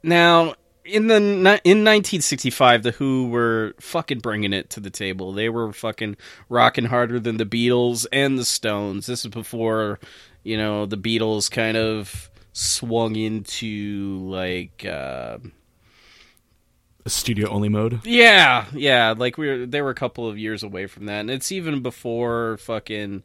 Now, 0.01 0.55
in 0.85 1.07
the 1.07 1.17
in 1.17 1.43
1965, 1.43 2.83
the 2.83 2.91
Who 2.91 3.29
were 3.29 3.75
fucking 3.79 4.19
bringing 4.19 4.53
it 4.53 4.69
to 4.71 4.79
the 4.79 4.89
table. 4.89 5.33
They 5.33 5.49
were 5.49 5.73
fucking 5.73 6.17
rocking 6.47 6.85
harder 6.85 7.19
than 7.19 7.37
the 7.37 7.45
Beatles 7.45 8.05
and 8.11 8.37
the 8.37 8.45
Stones. 8.45 9.05
This 9.05 9.25
is 9.25 9.31
before, 9.31 9.99
you 10.43 10.57
know, 10.57 10.85
the 10.85 10.97
Beatles 10.97 11.51
kind 11.51 11.77
of 11.77 12.29
swung 12.53 13.15
into 13.15 14.19
like 14.29 14.85
uh, 14.85 15.37
Studio 17.07 17.49
only 17.49 17.69
mode. 17.69 18.05
yeah, 18.05 18.65
yeah. 18.73 19.13
Like 19.17 19.37
we 19.37 19.47
were, 19.47 19.65
they 19.65 19.81
were 19.81 19.89
a 19.89 19.95
couple 19.95 20.27
of 20.27 20.37
years 20.37 20.63
away 20.63 20.87
from 20.87 21.05
that, 21.05 21.21
and 21.21 21.31
it's 21.31 21.51
even 21.51 21.81
before 21.81 22.57
fucking, 22.57 23.23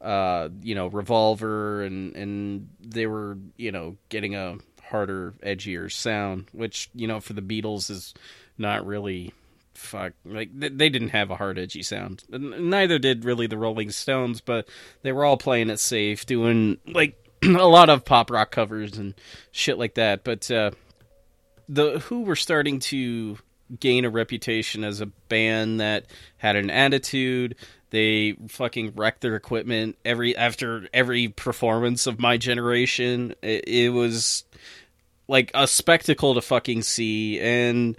uh, 0.00 0.48
you 0.62 0.74
know, 0.74 0.86
Revolver, 0.86 1.82
and 1.82 2.14
and 2.16 2.68
they 2.80 3.06
were, 3.06 3.38
you 3.56 3.72
know, 3.72 3.96
getting 4.08 4.34
a 4.34 4.58
harder, 4.84 5.34
edgier 5.42 5.90
sound, 5.90 6.46
which 6.52 6.88
you 6.94 7.06
know 7.06 7.20
for 7.20 7.32
the 7.32 7.42
Beatles 7.42 7.90
is 7.90 8.14
not 8.58 8.86
really 8.86 9.32
fuck, 9.76 10.12
like 10.24 10.50
they 10.52 10.88
didn't 10.88 11.10
have 11.10 11.30
a 11.30 11.36
hard, 11.36 11.58
edgy 11.58 11.82
sound. 11.82 12.24
Neither 12.30 12.98
did 12.98 13.24
really 13.24 13.46
the 13.46 13.58
Rolling 13.58 13.90
Stones, 13.90 14.40
but 14.40 14.68
they 15.02 15.12
were 15.12 15.24
all 15.24 15.36
playing 15.36 15.70
it 15.70 15.80
safe, 15.80 16.26
doing 16.26 16.78
like 16.86 17.16
a 17.42 17.48
lot 17.48 17.90
of 17.90 18.04
pop 18.04 18.30
rock 18.30 18.50
covers 18.50 18.96
and 18.96 19.14
shit 19.52 19.78
like 19.78 19.94
that. 19.94 20.24
But 20.24 20.50
uh, 20.50 20.70
the 21.68 21.98
Who 22.00 22.22
were 22.22 22.36
starting 22.36 22.78
to 22.80 23.38
gain 23.80 24.04
a 24.04 24.10
reputation 24.10 24.84
as 24.84 25.00
a 25.00 25.06
band 25.06 25.80
that 25.80 26.06
had 26.38 26.56
an 26.56 26.70
attitude. 26.70 27.56
They 27.90 28.36
fucking 28.48 28.92
wrecked 28.96 29.20
their 29.20 29.36
equipment 29.36 29.96
every 30.04 30.36
after 30.36 30.88
every 30.92 31.28
performance 31.28 32.06
of 32.06 32.20
my 32.20 32.36
generation. 32.36 33.34
It, 33.42 33.68
it 33.68 33.88
was 33.90 34.44
like 35.28 35.50
a 35.54 35.66
spectacle 35.66 36.34
to 36.34 36.40
fucking 36.40 36.82
see 36.82 37.40
and 37.40 37.96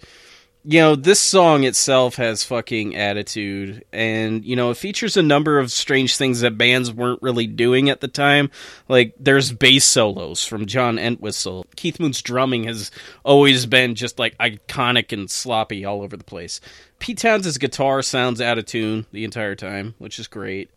you 0.70 0.82
know 0.82 0.98
this 0.98 1.22
song 1.22 1.64
itself 1.64 2.18
has 2.18 2.44
fucking 2.44 2.94
attitude. 2.94 3.86
And 3.94 4.44
you 4.44 4.58
know 4.58 4.70
it 4.70 4.78
features 4.78 5.16
a 5.16 5.24
number 5.24 5.60
of 5.60 5.72
strange 5.72 6.18
things 6.18 6.42
that 6.42 6.58
bands 6.58 6.92
weren't 6.92 7.22
really 7.22 7.48
doing 7.48 7.90
at 7.90 8.02
the 8.02 8.10
time. 8.10 8.52
Like 8.90 9.14
there's 9.18 9.54
bass 9.54 9.86
solos 9.86 10.44
from 10.44 10.66
john 10.66 11.00
entwistle. 11.00 11.66
Keith 11.78 12.02
moon's 12.02 12.22
drumming 12.22 12.66
has 12.66 12.92
always 13.24 13.66
been 13.66 13.96
just 13.96 14.20
like 14.20 14.38
iconic 14.40 15.14
and 15.14 15.32
sloppy 15.32 15.86
all 15.86 16.02
over 16.02 16.18
the 16.18 16.26
place. 16.26 16.60
Pete 17.00 17.20
townshend's 17.20 17.58
guitar 17.58 18.02
sounds 18.02 18.42
out 18.42 18.58
of 18.58 18.66
tune 18.66 19.06
the 19.14 19.24
entire 19.24 19.56
time 19.56 19.96
which 20.00 20.20
is 20.20 20.28
great. 20.28 20.70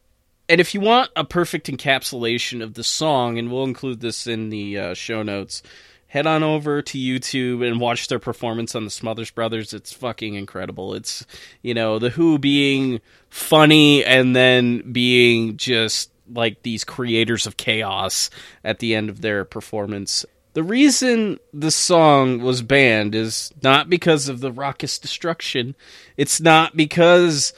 And 0.49 0.61
if 0.61 0.73
you 0.73 0.81
want 0.81 1.11
a 1.17 1.25
perfect 1.25 1.67
encapsulation 1.67 2.63
of 2.63 2.75
the 2.75 2.85
song 2.85 3.39
and 3.39 3.51
we'll 3.51 3.65
include 3.65 4.01
this 4.01 4.29
in 4.29 4.51
the 4.51 4.79
uh, 4.79 4.95
show 4.95 5.25
notes 5.25 5.65
head 6.11 6.27
on 6.27 6.43
over 6.43 6.83
to 6.83 6.99
YouTube 6.99 7.65
and 7.65 7.79
watch 7.79 8.09
their 8.09 8.19
performance 8.19 8.75
on 8.75 8.85
the 8.85 8.91
Smothers 8.91 9.31
Brothers. 9.31 9.73
It's 9.73 9.93
fucking 9.93 10.35
incredible. 10.35 10.93
It's, 10.95 11.25
you 11.63 11.73
know, 11.73 12.01
The 12.01 12.11
Who 12.11 12.37
being 12.37 13.01
funny 13.29 14.05
and 14.05 14.35
then 14.35 14.91
being 14.91 15.57
just 15.57 16.11
like 16.29 16.65
these 16.65 16.83
creators 16.83 17.47
of 17.47 17.57
chaos 17.57 18.29
at 18.65 18.81
the 18.81 18.97
end 18.97 19.09
of 19.09 19.21
their 19.21 19.45
performance. 19.45 20.27
The 20.55 20.65
reason 20.65 21.39
the 21.55 21.71
song 21.71 22.43
was 22.43 22.61
banned 22.61 23.15
is 23.15 23.53
not 23.63 23.89
because 23.89 24.29
of 24.29 24.41
the 24.41 24.51
raucous 24.51 24.99
destruction. 24.99 25.77
It's 26.17 26.41
not 26.41 26.77
because 26.77 27.53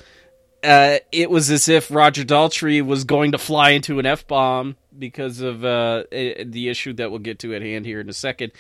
uh, 0.63 0.99
it 1.11 1.31
was 1.31 1.51
as 1.51 1.71
if 1.71 1.91
Roger 1.91 2.23
Daltrey 2.23 2.85
was 2.85 3.05
going 3.05 3.33
to 3.33 3.39
fly 3.39 3.71
into 3.71 3.99
an 3.99 4.05
F 4.05 4.27
bomb 4.27 4.77
because 4.99 5.41
of 5.41 5.65
uh, 5.65 6.05
the 6.11 6.69
issue 6.69 6.93
that 6.95 7.11
we'll 7.11 7.21
get 7.21 7.39
to 7.41 7.55
at 7.55 7.63
hand 7.63 7.87
here 7.87 8.01
in 8.01 8.09
a 8.09 8.15
second, 8.15 8.53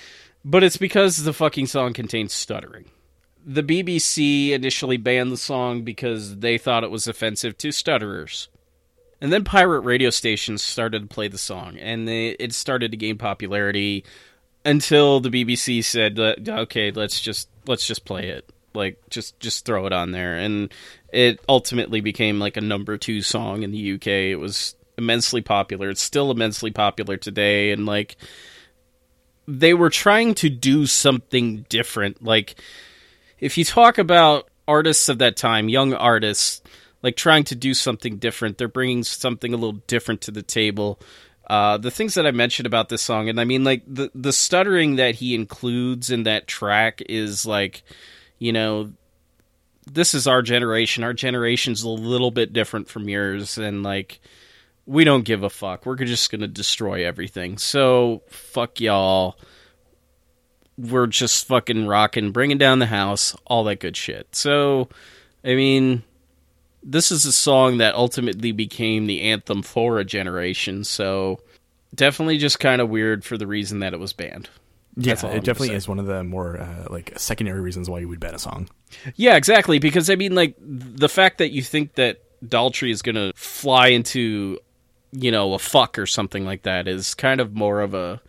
but 0.45 0.63
it's 0.63 0.77
because 0.77 1.23
the 1.23 1.33
fucking 1.33 1.67
song 1.67 1.93
contains 1.93 2.33
stuttering. 2.33 2.87
The 3.45 3.63
BBC 3.63 4.51
initially 4.51 4.97
banned 4.97 5.33
the 5.33 5.37
song 5.37 5.83
because 5.83 6.39
they 6.39 6.59
thought 6.59 6.85
it 6.85 6.91
was 6.91 7.07
offensive 7.07 7.59
to 7.59 7.73
stutterers. 7.73 8.49
And 9.21 9.33
then 9.33 9.45
pirate 9.45 9.81
radio 9.81 10.11
stations 10.11 10.63
started 10.63 11.03
to 11.03 11.15
play 11.15 11.29
the 11.29 11.39
song, 11.39 11.79
and 11.79 12.09
they, 12.09 12.31
it 12.31 12.53
started 12.53 12.91
to 12.91 12.97
gain 12.97 13.19
popularity 13.19 14.05
until 14.65 15.21
the 15.21 15.29
BBC 15.31 15.85
said, 15.85 16.19
"Okay, 16.19 16.91
let's 16.91 17.21
just 17.21 17.49
let's 17.67 17.87
just 17.87 18.05
play 18.05 18.31
it. 18.31 18.51
Like, 18.75 18.99
just 19.11 19.39
just 19.39 19.65
throw 19.65 19.87
it 19.87 19.93
on 19.93 20.11
there." 20.11 20.37
And 20.37 20.73
it 21.13 21.41
ultimately 21.49 22.01
became 22.01 22.41
like 22.41 22.57
a 22.57 22.61
number 22.61 22.99
two 22.99 23.23
song 23.23 23.63
in 23.63 23.71
the 23.71 23.93
UK. 23.95 24.07
It 24.07 24.41
was 24.41 24.75
immensely 24.99 25.41
popular. 25.41 25.91
It's 25.91 26.03
still 26.03 26.31
immensely 26.31 26.71
popular 26.71 27.17
today, 27.17 27.71
and 27.71 27.87
like 27.87 28.17
they 29.47 29.75
were 29.75 29.91
trying 29.91 30.35
to 30.37 30.49
do 30.49 30.87
something 30.87 31.67
different. 31.69 32.23
Like 32.23 32.55
if 33.39 33.59
you 33.59 33.65
talk 33.65 33.99
about 33.99 34.49
artists 34.69 35.09
of 35.09 35.19
that 35.19 35.37
time, 35.37 35.69
young 35.69 35.93
artists, 35.93 36.63
like 37.03 37.17
trying 37.17 37.45
to 37.45 37.55
do 37.55 37.75
something 37.75 38.19
different, 38.19 38.59
they're 38.59 38.69
bringing 38.69 39.03
something 39.03 39.53
a 39.53 39.57
little 39.57 39.81
different 39.87 40.21
to 40.23 40.31
the 40.31 40.43
table. 40.43 41.01
Uh, 41.51 41.77
the 41.77 41.91
things 41.91 42.15
that 42.15 42.27
I 42.27 42.31
mentioned 42.31 42.67
about 42.67 42.89
this 42.89 43.03
song, 43.03 43.29
and 43.29 43.41
I 43.41 43.45
mean, 43.45 43.65
like 43.65 43.83
the 43.87 44.11
the 44.15 44.33
stuttering 44.33 44.97
that 44.97 45.17
he 45.17 45.35
includes 45.35 46.11
in 46.11 46.23
that 46.23 46.47
track 46.47 47.03
is 47.09 47.45
like, 47.45 47.83
you 48.39 48.53
know, 48.53 48.93
this 49.91 50.15
is 50.15 50.29
our 50.29 50.41
generation. 50.41 51.03
Our 51.03 51.13
generation's 51.13 51.83
a 51.83 51.89
little 51.89 52.31
bit 52.31 52.53
different 52.53 52.89
from 52.89 53.09
yours, 53.09 53.59
and 53.59 53.83
like 53.83 54.21
we 54.87 55.05
don't 55.05 55.25
give 55.25 55.43
a 55.43 55.51
fuck. 55.51 55.87
We're 55.87 55.97
just 55.97 56.31
going 56.31 56.41
to 56.41 56.49
destroy 56.49 57.07
everything. 57.07 57.59
So, 57.59 58.23
fuck 58.29 58.81
y'all. 58.81 59.39
We're 60.77 61.07
just 61.07 61.47
fucking 61.47 61.87
rocking, 61.87 62.33
bringing 62.33 62.59
down 62.59 62.79
the 62.79 62.87
house, 62.87 63.37
all 63.47 63.65
that 63.65 63.81
good 63.81 63.97
shit. 63.97 64.35
So, 64.35 64.89
I 65.45 65.55
mean, 65.55 66.03
this 66.83 67.13
is 67.13 67.25
a 67.25 67.33
song 67.33 67.79
that 67.79 67.95
ultimately 67.95 68.53
became 68.53 69.07
the 69.07 69.23
anthem 69.23 69.63
for 69.63 69.99
a 69.99 70.05
generation. 70.05 70.85
So, 70.85 71.41
definitely 71.95 72.39
just 72.39 72.59
kind 72.59 72.81
of 72.81 72.89
weird 72.89 73.25
for 73.25 73.39
the 73.39 73.47
reason 73.47 73.81
that 73.81 73.95
it 73.95 74.01
was 74.01 74.13
banned. 74.13 74.49
Yeah, 74.97 75.13
it 75.13 75.45
definitely 75.45 75.75
is 75.75 75.89
one 75.89 75.99
of 75.99 76.05
the 76.05 76.23
more 76.23 76.59
uh, 76.59 76.87
like 76.91 77.19
secondary 77.19 77.63
reasons 77.63 77.89
why 77.89 78.01
you 78.01 78.09
would 78.09 78.21
ban 78.21 78.35
a 78.35 78.39
song. 78.39 78.69
Yeah, 79.17 79.37
exactly. 79.37 79.79
Because 79.79 80.11
I 80.11 80.17
mean, 80.17 80.35
like 80.35 80.55
the 80.61 81.09
fact 81.09 81.39
that 81.39 81.51
you 81.51 81.63
think 81.63 81.95
that 81.95 82.21
Daltrey 82.45 82.91
is 82.91 83.01
going 83.01 83.15
to 83.15 83.33
fly 83.35 83.89
into 83.89 84.59
you 85.13 85.31
know, 85.31 85.55
a 85.55 85.59
fuck 85.59 85.99
or 85.99 86.07
something 86.07 86.45
like 86.45 86.63
that 86.63 86.89
is 86.89 87.15
kind 87.15 87.41
of 87.41 87.55
more 87.55 87.81
of 87.81 87.95
a 87.95 88.21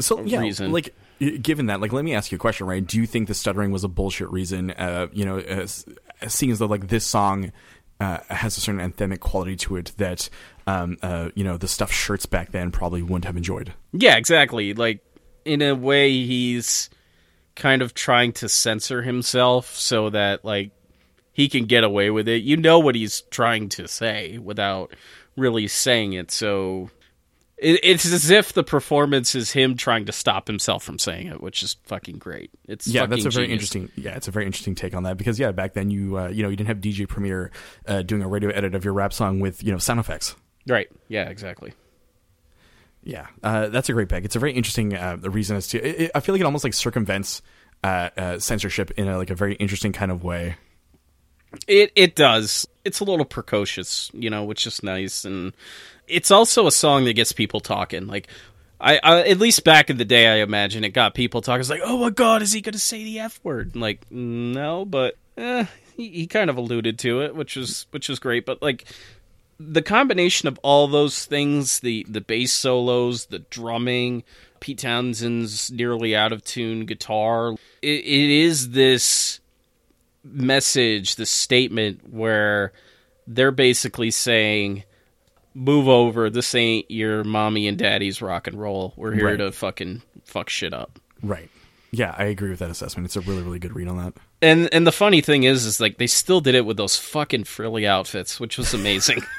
so 0.00 0.20
yeah, 0.22 0.40
reason. 0.40 0.72
like 0.72 0.94
given 1.42 1.66
that, 1.66 1.80
like, 1.80 1.92
let 1.92 2.04
me 2.04 2.14
ask 2.14 2.32
you 2.32 2.36
a 2.36 2.38
question, 2.38 2.66
right? 2.66 2.84
Do 2.84 2.98
you 2.98 3.06
think 3.06 3.28
the 3.28 3.34
stuttering 3.34 3.70
was 3.70 3.84
a 3.84 3.88
bullshit 3.88 4.30
reason? 4.30 4.70
Uh, 4.70 5.08
you 5.12 5.24
know, 5.24 5.38
as, 5.38 5.84
as 6.20 6.32
seeing 6.34 6.50
as 6.50 6.58
though 6.58 6.66
like 6.66 6.88
this 6.88 7.06
song 7.06 7.52
uh, 8.00 8.18
has 8.30 8.56
a 8.56 8.60
certain 8.60 8.80
anthemic 8.80 9.20
quality 9.20 9.56
to 9.56 9.76
it 9.76 9.92
that, 9.98 10.30
um, 10.66 10.96
uh, 11.02 11.28
you 11.34 11.44
know, 11.44 11.58
the 11.58 11.68
stuff 11.68 11.92
shirts 11.92 12.24
back 12.24 12.52
then 12.52 12.70
probably 12.70 13.02
wouldn't 13.02 13.26
have 13.26 13.36
enjoyed. 13.36 13.74
Yeah, 13.92 14.16
exactly. 14.16 14.72
Like 14.72 15.04
in 15.44 15.60
a 15.60 15.74
way, 15.74 16.10
he's 16.10 16.88
kind 17.54 17.82
of 17.82 17.92
trying 17.92 18.32
to 18.32 18.48
censor 18.48 19.02
himself 19.02 19.76
so 19.76 20.08
that 20.10 20.44
like 20.44 20.70
he 21.32 21.48
can 21.48 21.66
get 21.66 21.84
away 21.84 22.08
with 22.10 22.28
it. 22.28 22.42
You 22.42 22.56
know 22.56 22.78
what 22.78 22.94
he's 22.94 23.20
trying 23.22 23.68
to 23.70 23.86
say 23.86 24.38
without 24.38 24.94
really 25.40 25.66
saying 25.66 26.12
it. 26.12 26.30
So 26.30 26.90
it, 27.56 27.80
it's 27.82 28.06
as 28.06 28.30
if 28.30 28.52
the 28.52 28.62
performance 28.62 29.34
is 29.34 29.50
him 29.50 29.76
trying 29.76 30.06
to 30.06 30.12
stop 30.12 30.46
himself 30.46 30.82
from 30.82 30.98
saying 30.98 31.28
it, 31.28 31.40
which 31.40 31.62
is 31.62 31.76
fucking 31.84 32.18
great. 32.18 32.50
It's 32.68 32.86
yeah, 32.86 33.06
that's 33.06 33.24
a 33.24 33.30
very 33.30 33.46
genius. 33.46 33.74
interesting. 33.74 33.90
Yeah, 33.96 34.16
it's 34.16 34.28
a 34.28 34.30
very 34.30 34.46
interesting 34.46 34.74
take 34.74 34.94
on 34.94 35.02
that 35.02 35.16
because 35.16 35.38
yeah, 35.38 35.52
back 35.52 35.74
then 35.74 35.90
you 35.90 36.18
uh, 36.18 36.28
you 36.28 36.42
know 36.42 36.48
you 36.48 36.56
didn't 36.56 36.68
have 36.68 36.78
DJ 36.78 37.08
Premier 37.08 37.50
uh, 37.86 38.02
doing 38.02 38.22
a 38.22 38.28
radio 38.28 38.50
edit 38.50 38.74
of 38.74 38.84
your 38.84 38.94
rap 38.94 39.12
song 39.12 39.40
with 39.40 39.62
you 39.62 39.72
know 39.72 39.78
sound 39.78 40.00
effects. 40.00 40.36
Right. 40.66 40.88
Yeah. 41.08 41.28
Exactly. 41.28 41.72
Yeah, 43.02 43.28
uh, 43.42 43.68
that's 43.68 43.88
a 43.88 43.92
great 43.94 44.08
pick. 44.08 44.24
It's 44.24 44.36
a 44.36 44.38
very 44.38 44.52
interesting 44.52 44.94
uh, 44.94 45.16
the 45.16 45.30
reason 45.30 45.56
as 45.56 45.68
to. 45.68 45.78
It, 45.78 46.00
it, 46.02 46.10
I 46.14 46.20
feel 46.20 46.34
like 46.34 46.40
it 46.40 46.44
almost 46.44 46.64
like 46.64 46.74
circumvents 46.74 47.40
uh, 47.82 48.10
uh, 48.16 48.38
censorship 48.38 48.90
in 48.92 49.08
a, 49.08 49.16
like 49.16 49.30
a 49.30 49.34
very 49.34 49.54
interesting 49.54 49.92
kind 49.92 50.12
of 50.12 50.22
way. 50.22 50.56
It 51.66 51.92
it 51.96 52.14
does. 52.14 52.66
It's 52.84 53.00
a 53.00 53.04
little 53.04 53.24
precocious, 53.24 54.10
you 54.14 54.30
know, 54.30 54.44
which 54.44 54.66
is 54.66 54.82
nice, 54.82 55.24
and 55.24 55.52
it's 56.06 56.30
also 56.30 56.66
a 56.66 56.72
song 56.72 57.04
that 57.04 57.14
gets 57.14 57.32
people 57.32 57.60
talking. 57.60 58.06
Like, 58.06 58.28
I, 58.80 59.00
I 59.02 59.28
at 59.28 59.38
least 59.38 59.64
back 59.64 59.90
in 59.90 59.96
the 59.98 60.04
day, 60.04 60.28
I 60.28 60.42
imagine 60.42 60.84
it 60.84 60.90
got 60.90 61.14
people 61.14 61.40
talking. 61.40 61.60
It's 61.60 61.70
like, 61.70 61.82
oh 61.84 61.98
my 61.98 62.10
god, 62.10 62.42
is 62.42 62.52
he 62.52 62.60
going 62.60 62.72
to 62.72 62.78
say 62.78 63.02
the 63.04 63.20
f 63.20 63.40
word? 63.42 63.76
Like, 63.76 64.10
no, 64.10 64.84
but 64.84 65.16
eh, 65.36 65.66
he, 65.96 66.08
he 66.10 66.26
kind 66.26 66.50
of 66.50 66.56
alluded 66.56 66.98
to 67.00 67.22
it, 67.22 67.34
which 67.34 67.56
was 67.56 67.86
which 67.90 68.08
was 68.08 68.18
great. 68.18 68.46
But 68.46 68.62
like, 68.62 68.84
the 69.58 69.82
combination 69.82 70.48
of 70.48 70.58
all 70.62 70.88
those 70.88 71.26
things 71.26 71.80
the 71.80 72.06
the 72.08 72.20
bass 72.20 72.52
solos, 72.52 73.26
the 73.26 73.40
drumming, 73.40 74.24
Pete 74.60 74.78
Townshend's 74.78 75.70
nearly 75.70 76.14
out 76.16 76.32
of 76.32 76.44
tune 76.44 76.86
guitar, 76.86 77.52
it, 77.82 77.88
it 77.88 78.30
is 78.30 78.70
this 78.70 79.40
message, 80.24 81.16
the 81.16 81.26
statement 81.26 82.12
where 82.12 82.72
they're 83.26 83.50
basically 83.52 84.10
saying, 84.10 84.84
"Move 85.54 85.88
over. 85.88 86.30
This 86.30 86.54
ain't 86.54 86.90
your 86.90 87.24
mommy 87.24 87.66
and 87.68 87.78
daddy's 87.78 88.20
rock 88.22 88.46
and 88.46 88.60
roll. 88.60 88.92
We're 88.96 89.12
here 89.14 89.26
Right. 89.26 89.36
to 89.38 89.52
fucking 89.52 90.02
fuck 90.24 90.48
shit 90.48 90.72
up." 90.74 90.98
Right. 91.22 91.48
Yeah, 91.92 92.14
I 92.16 92.24
agree 92.24 92.50
with 92.50 92.60
that 92.60 92.70
assessment. 92.70 93.06
It's 93.06 93.16
a 93.16 93.20
really 93.20 93.42
really 93.42 93.58
good 93.58 93.74
read 93.74 93.88
on 93.88 93.96
that. 93.98 94.14
And 94.42 94.68
and 94.72 94.86
the 94.86 94.92
funny 94.92 95.20
thing 95.20 95.42
is, 95.44 95.66
is 95.66 95.80
like 95.80 95.98
they 95.98 96.06
still 96.06 96.40
did 96.40 96.54
it 96.54 96.64
with 96.64 96.76
those 96.76 96.96
fucking 96.96 97.44
frilly 97.44 97.86
outfits, 97.86 98.38
which 98.40 98.56
was 98.58 98.72
amazing. 98.74 99.22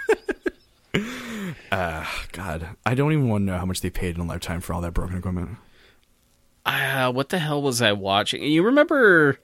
Ah, 1.73 2.25
god, 2.33 2.67
I 2.85 2.95
don't 2.95 3.13
even 3.13 3.29
want 3.29 3.43
to 3.43 3.45
know 3.45 3.57
how 3.57 3.65
much 3.65 3.79
they 3.81 3.89
paid 3.89 4.15
in 4.15 4.21
a 4.21 4.25
lifetime 4.25 4.59
for 4.59 4.73
all 4.73 4.81
that 4.81 4.93
broken 4.93 5.17
equipment. 5.17 5.57
uh, 6.65 7.11
what 7.13 7.29
the 7.29 7.39
hell 7.39 7.61
was 7.61 7.81
I 7.81 7.93
watching? 7.93 8.43
You 8.43 8.63
remember 8.63 9.39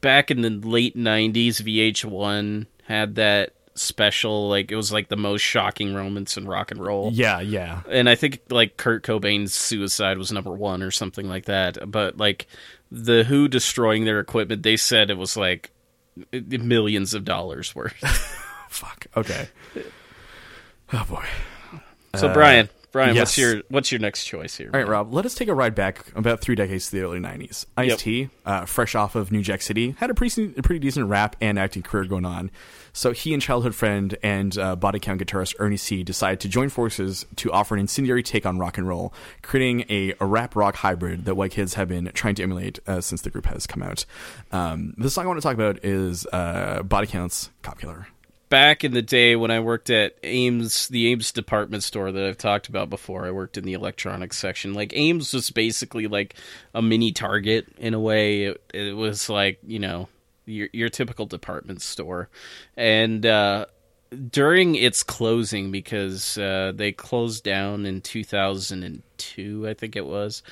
back 0.00 0.30
in 0.30 0.42
the 0.42 0.50
late 0.50 0.96
'90s, 0.96 1.62
VH1 1.62 2.66
had 2.84 3.16
that 3.16 3.54
special, 3.74 4.48
like 4.48 4.70
it 4.70 4.76
was 4.76 4.92
like 4.92 5.08
the 5.08 5.16
most 5.16 5.42
shocking 5.42 5.92
moments 5.92 6.36
in 6.36 6.46
rock 6.46 6.70
and 6.70 6.80
roll. 6.80 7.10
Yeah, 7.12 7.40
yeah. 7.40 7.82
and 7.90 8.08
I 8.08 8.14
think 8.14 8.40
like 8.50 8.76
Kurt 8.76 9.04
Cobain's 9.04 9.54
suicide 9.54 10.18
was 10.18 10.32
number 10.32 10.52
one 10.52 10.82
or 10.82 10.90
something 10.90 11.28
like 11.28 11.46
that. 11.46 11.90
But 11.90 12.16
like 12.16 12.46
the 12.90 13.24
Who 13.24 13.48
destroying 13.48 14.04
their 14.04 14.20
equipment, 14.20 14.62
they 14.62 14.76
said 14.76 15.10
it 15.10 15.18
was 15.18 15.36
like 15.36 15.70
millions 16.32 17.14
of 17.14 17.24
dollars 17.24 17.74
worth. 17.74 17.98
Fuck. 18.68 19.06
Okay. 19.16 19.48
Oh 20.92 21.06
boy. 21.08 21.24
So 22.14 22.32
Brian, 22.32 22.68
Brian, 22.90 23.14
yes. 23.14 23.22
what's 23.22 23.38
your 23.38 23.62
what's 23.68 23.92
your 23.92 24.00
next 24.00 24.24
choice 24.24 24.56
here? 24.56 24.70
All 24.72 24.80
right, 24.80 24.88
Rob. 24.88 25.12
Let 25.12 25.26
us 25.26 25.34
take 25.34 25.48
a 25.48 25.54
ride 25.54 25.74
back 25.74 26.06
about 26.14 26.40
three 26.40 26.54
decades 26.54 26.86
to 26.86 26.96
the 26.96 27.02
early 27.02 27.18
'90s. 27.18 27.66
Ice 27.76 27.90
Yep. 27.90 27.98
T, 27.98 28.30
uh, 28.46 28.64
fresh 28.64 28.94
off 28.94 29.14
of 29.14 29.30
New 29.30 29.42
Jack 29.42 29.62
City, 29.62 29.94
had 29.98 30.10
a 30.10 30.14
pretty 30.14 30.54
a 30.56 30.62
pretty 30.62 30.78
decent 30.78 31.08
rap 31.08 31.36
and 31.40 31.58
acting 31.58 31.82
career 31.82 32.04
going 32.04 32.24
on. 32.24 32.50
So 32.92 33.12
he 33.12 33.32
and 33.32 33.42
childhood 33.42 33.74
friend 33.74 34.16
and 34.22 34.56
uh, 34.58 34.74
body 34.74 34.98
count 34.98 35.20
guitarist 35.20 35.54
Ernie 35.58 35.76
C 35.76 36.02
decided 36.02 36.40
to 36.40 36.48
join 36.48 36.68
forces 36.68 37.26
to 37.36 37.52
offer 37.52 37.74
an 37.74 37.80
incendiary 37.80 38.22
take 38.22 38.46
on 38.46 38.58
rock 38.58 38.78
and 38.78 38.88
roll, 38.88 39.12
creating 39.42 39.84
a, 39.88 40.14
a 40.20 40.26
rap 40.26 40.56
rock 40.56 40.74
hybrid 40.76 41.26
that 41.26 41.34
white 41.34 41.52
kids 41.52 41.74
have 41.74 41.88
been 41.88 42.10
trying 42.14 42.34
to 42.36 42.42
emulate 42.42 42.80
uh, 42.86 43.00
since 43.00 43.22
the 43.22 43.30
group 43.30 43.46
has 43.46 43.66
come 43.66 43.82
out. 43.82 44.04
Um, 44.50 44.94
the 44.96 45.10
song 45.10 45.24
I 45.24 45.28
want 45.28 45.38
to 45.38 45.42
talk 45.42 45.54
about 45.54 45.84
is 45.84 46.26
uh, 46.32 46.82
Body 46.82 47.06
Count's 47.06 47.50
"Cop 47.62 47.78
Killer." 47.78 48.08
Back 48.48 48.84
in 48.84 48.92
the 48.92 49.02
day 49.02 49.36
when 49.36 49.50
I 49.50 49.60
worked 49.60 49.90
at 49.90 50.16
Ames, 50.22 50.88
the 50.88 51.08
Ames 51.08 51.32
department 51.32 51.82
store 51.82 52.12
that 52.12 52.24
I've 52.24 52.38
talked 52.38 52.68
about 52.68 52.90
before, 52.90 53.26
I 53.26 53.30
worked 53.30 53.56
in 53.56 53.64
the 53.64 53.74
electronics 53.74 54.38
section. 54.38 54.74
Like 54.74 54.92
Ames 54.94 55.32
was 55.32 55.50
basically 55.50 56.06
like 56.06 56.34
a 56.74 56.82
mini 56.82 57.12
Target 57.12 57.66
in 57.78 57.94
a 57.94 58.00
way. 58.00 58.44
It, 58.44 58.62
it 58.74 58.96
was 58.96 59.28
like 59.28 59.58
you 59.66 59.78
know 59.78 60.08
your 60.46 60.68
your 60.72 60.88
typical 60.88 61.26
department 61.26 61.82
store, 61.82 62.28
and 62.76 63.24
uh, 63.24 63.66
during 64.30 64.74
its 64.74 65.02
closing 65.02 65.70
because 65.70 66.38
uh, 66.38 66.72
they 66.74 66.92
closed 66.92 67.44
down 67.44 67.84
in 67.86 68.00
2002, 68.00 69.68
I 69.68 69.74
think 69.74 69.96
it 69.96 70.06
was. 70.06 70.42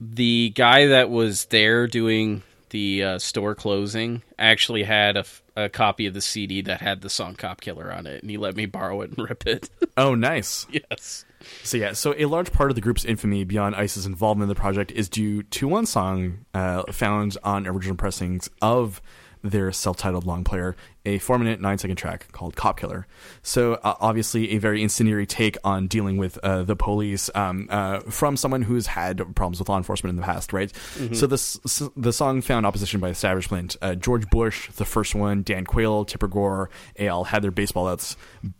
The 0.00 0.50
guy 0.54 0.86
that 0.86 1.10
was 1.10 1.46
there 1.46 1.86
doing 1.86 2.42
the 2.70 3.02
uh, 3.02 3.18
store 3.18 3.54
closing 3.54 4.22
actually 4.38 4.82
had 4.82 5.16
a, 5.16 5.20
f- 5.20 5.42
a 5.56 5.68
copy 5.68 6.06
of 6.06 6.14
the 6.14 6.20
CD 6.20 6.60
that 6.62 6.80
had 6.80 7.00
the 7.00 7.10
song 7.10 7.34
"Cop 7.34 7.60
Killer" 7.60 7.92
on 7.92 8.06
it, 8.06 8.22
and 8.22 8.30
he 8.30 8.36
let 8.36 8.54
me 8.56 8.66
borrow 8.66 9.00
it 9.02 9.10
and 9.16 9.28
rip 9.28 9.46
it. 9.46 9.70
Oh, 9.98 10.14
nice. 10.14 10.66
yes. 10.70 11.24
So 11.62 11.78
yeah, 11.78 11.92
so 11.94 12.14
a 12.18 12.26
large 12.26 12.52
part 12.52 12.70
of 12.70 12.74
the 12.74 12.82
group's 12.82 13.02
infamy 13.02 13.44
beyond 13.44 13.74
Ice's 13.74 14.04
involvement 14.04 14.50
in 14.50 14.54
the 14.54 14.60
project 14.60 14.92
is 14.92 15.08
due 15.08 15.42
to 15.42 15.66
one 15.66 15.86
song 15.86 16.44
uh, 16.52 16.82
found 16.92 17.38
on 17.42 17.66
original 17.66 17.96
pressings 17.96 18.50
of 18.60 19.00
their 19.42 19.72
self-titled 19.72 20.26
long 20.26 20.44
player, 20.44 20.76
a 21.06 21.18
four-minute, 21.18 21.60
nine-second 21.60 21.96
track 21.96 22.30
called 22.32 22.56
"Cop 22.56 22.78
Killer." 22.78 23.06
So 23.42 23.74
uh, 23.74 23.94
obviously, 24.00 24.50
a 24.50 24.58
very 24.58 24.82
incendiary 24.82 25.26
take 25.26 25.56
on 25.64 25.86
dealing 25.86 26.18
with 26.18 26.36
uh, 26.38 26.64
the 26.64 26.76
police 26.76 27.30
um, 27.34 27.68
uh, 27.70 28.00
from 28.00 28.36
someone 28.36 28.62
who's 28.62 28.88
had 28.88 29.18
problems 29.34 29.58
with 29.58 29.68
law 29.68 29.78
enforcement 29.78 30.10
in 30.10 30.16
the 30.16 30.22
past, 30.22 30.52
right? 30.52 30.70
So 31.14 31.26
this 31.26 31.58
the 31.96 32.12
song 32.12 32.42
found 32.42 32.66
opposition 32.66 33.00
by 33.00 33.08
establishment. 33.08 33.76
Uh, 33.80 33.94
George 33.94 34.28
Bush, 34.28 34.70
the 34.72 34.84
first 34.84 35.14
one, 35.14 35.42
Dan 35.42 35.64
Quayle, 35.64 36.04
Tipper 36.04 36.28
Gore, 36.28 36.70
AL 36.98 37.24
had 37.24 37.42
their 37.42 37.50
baseball 37.50 37.86
bats 37.86 38.16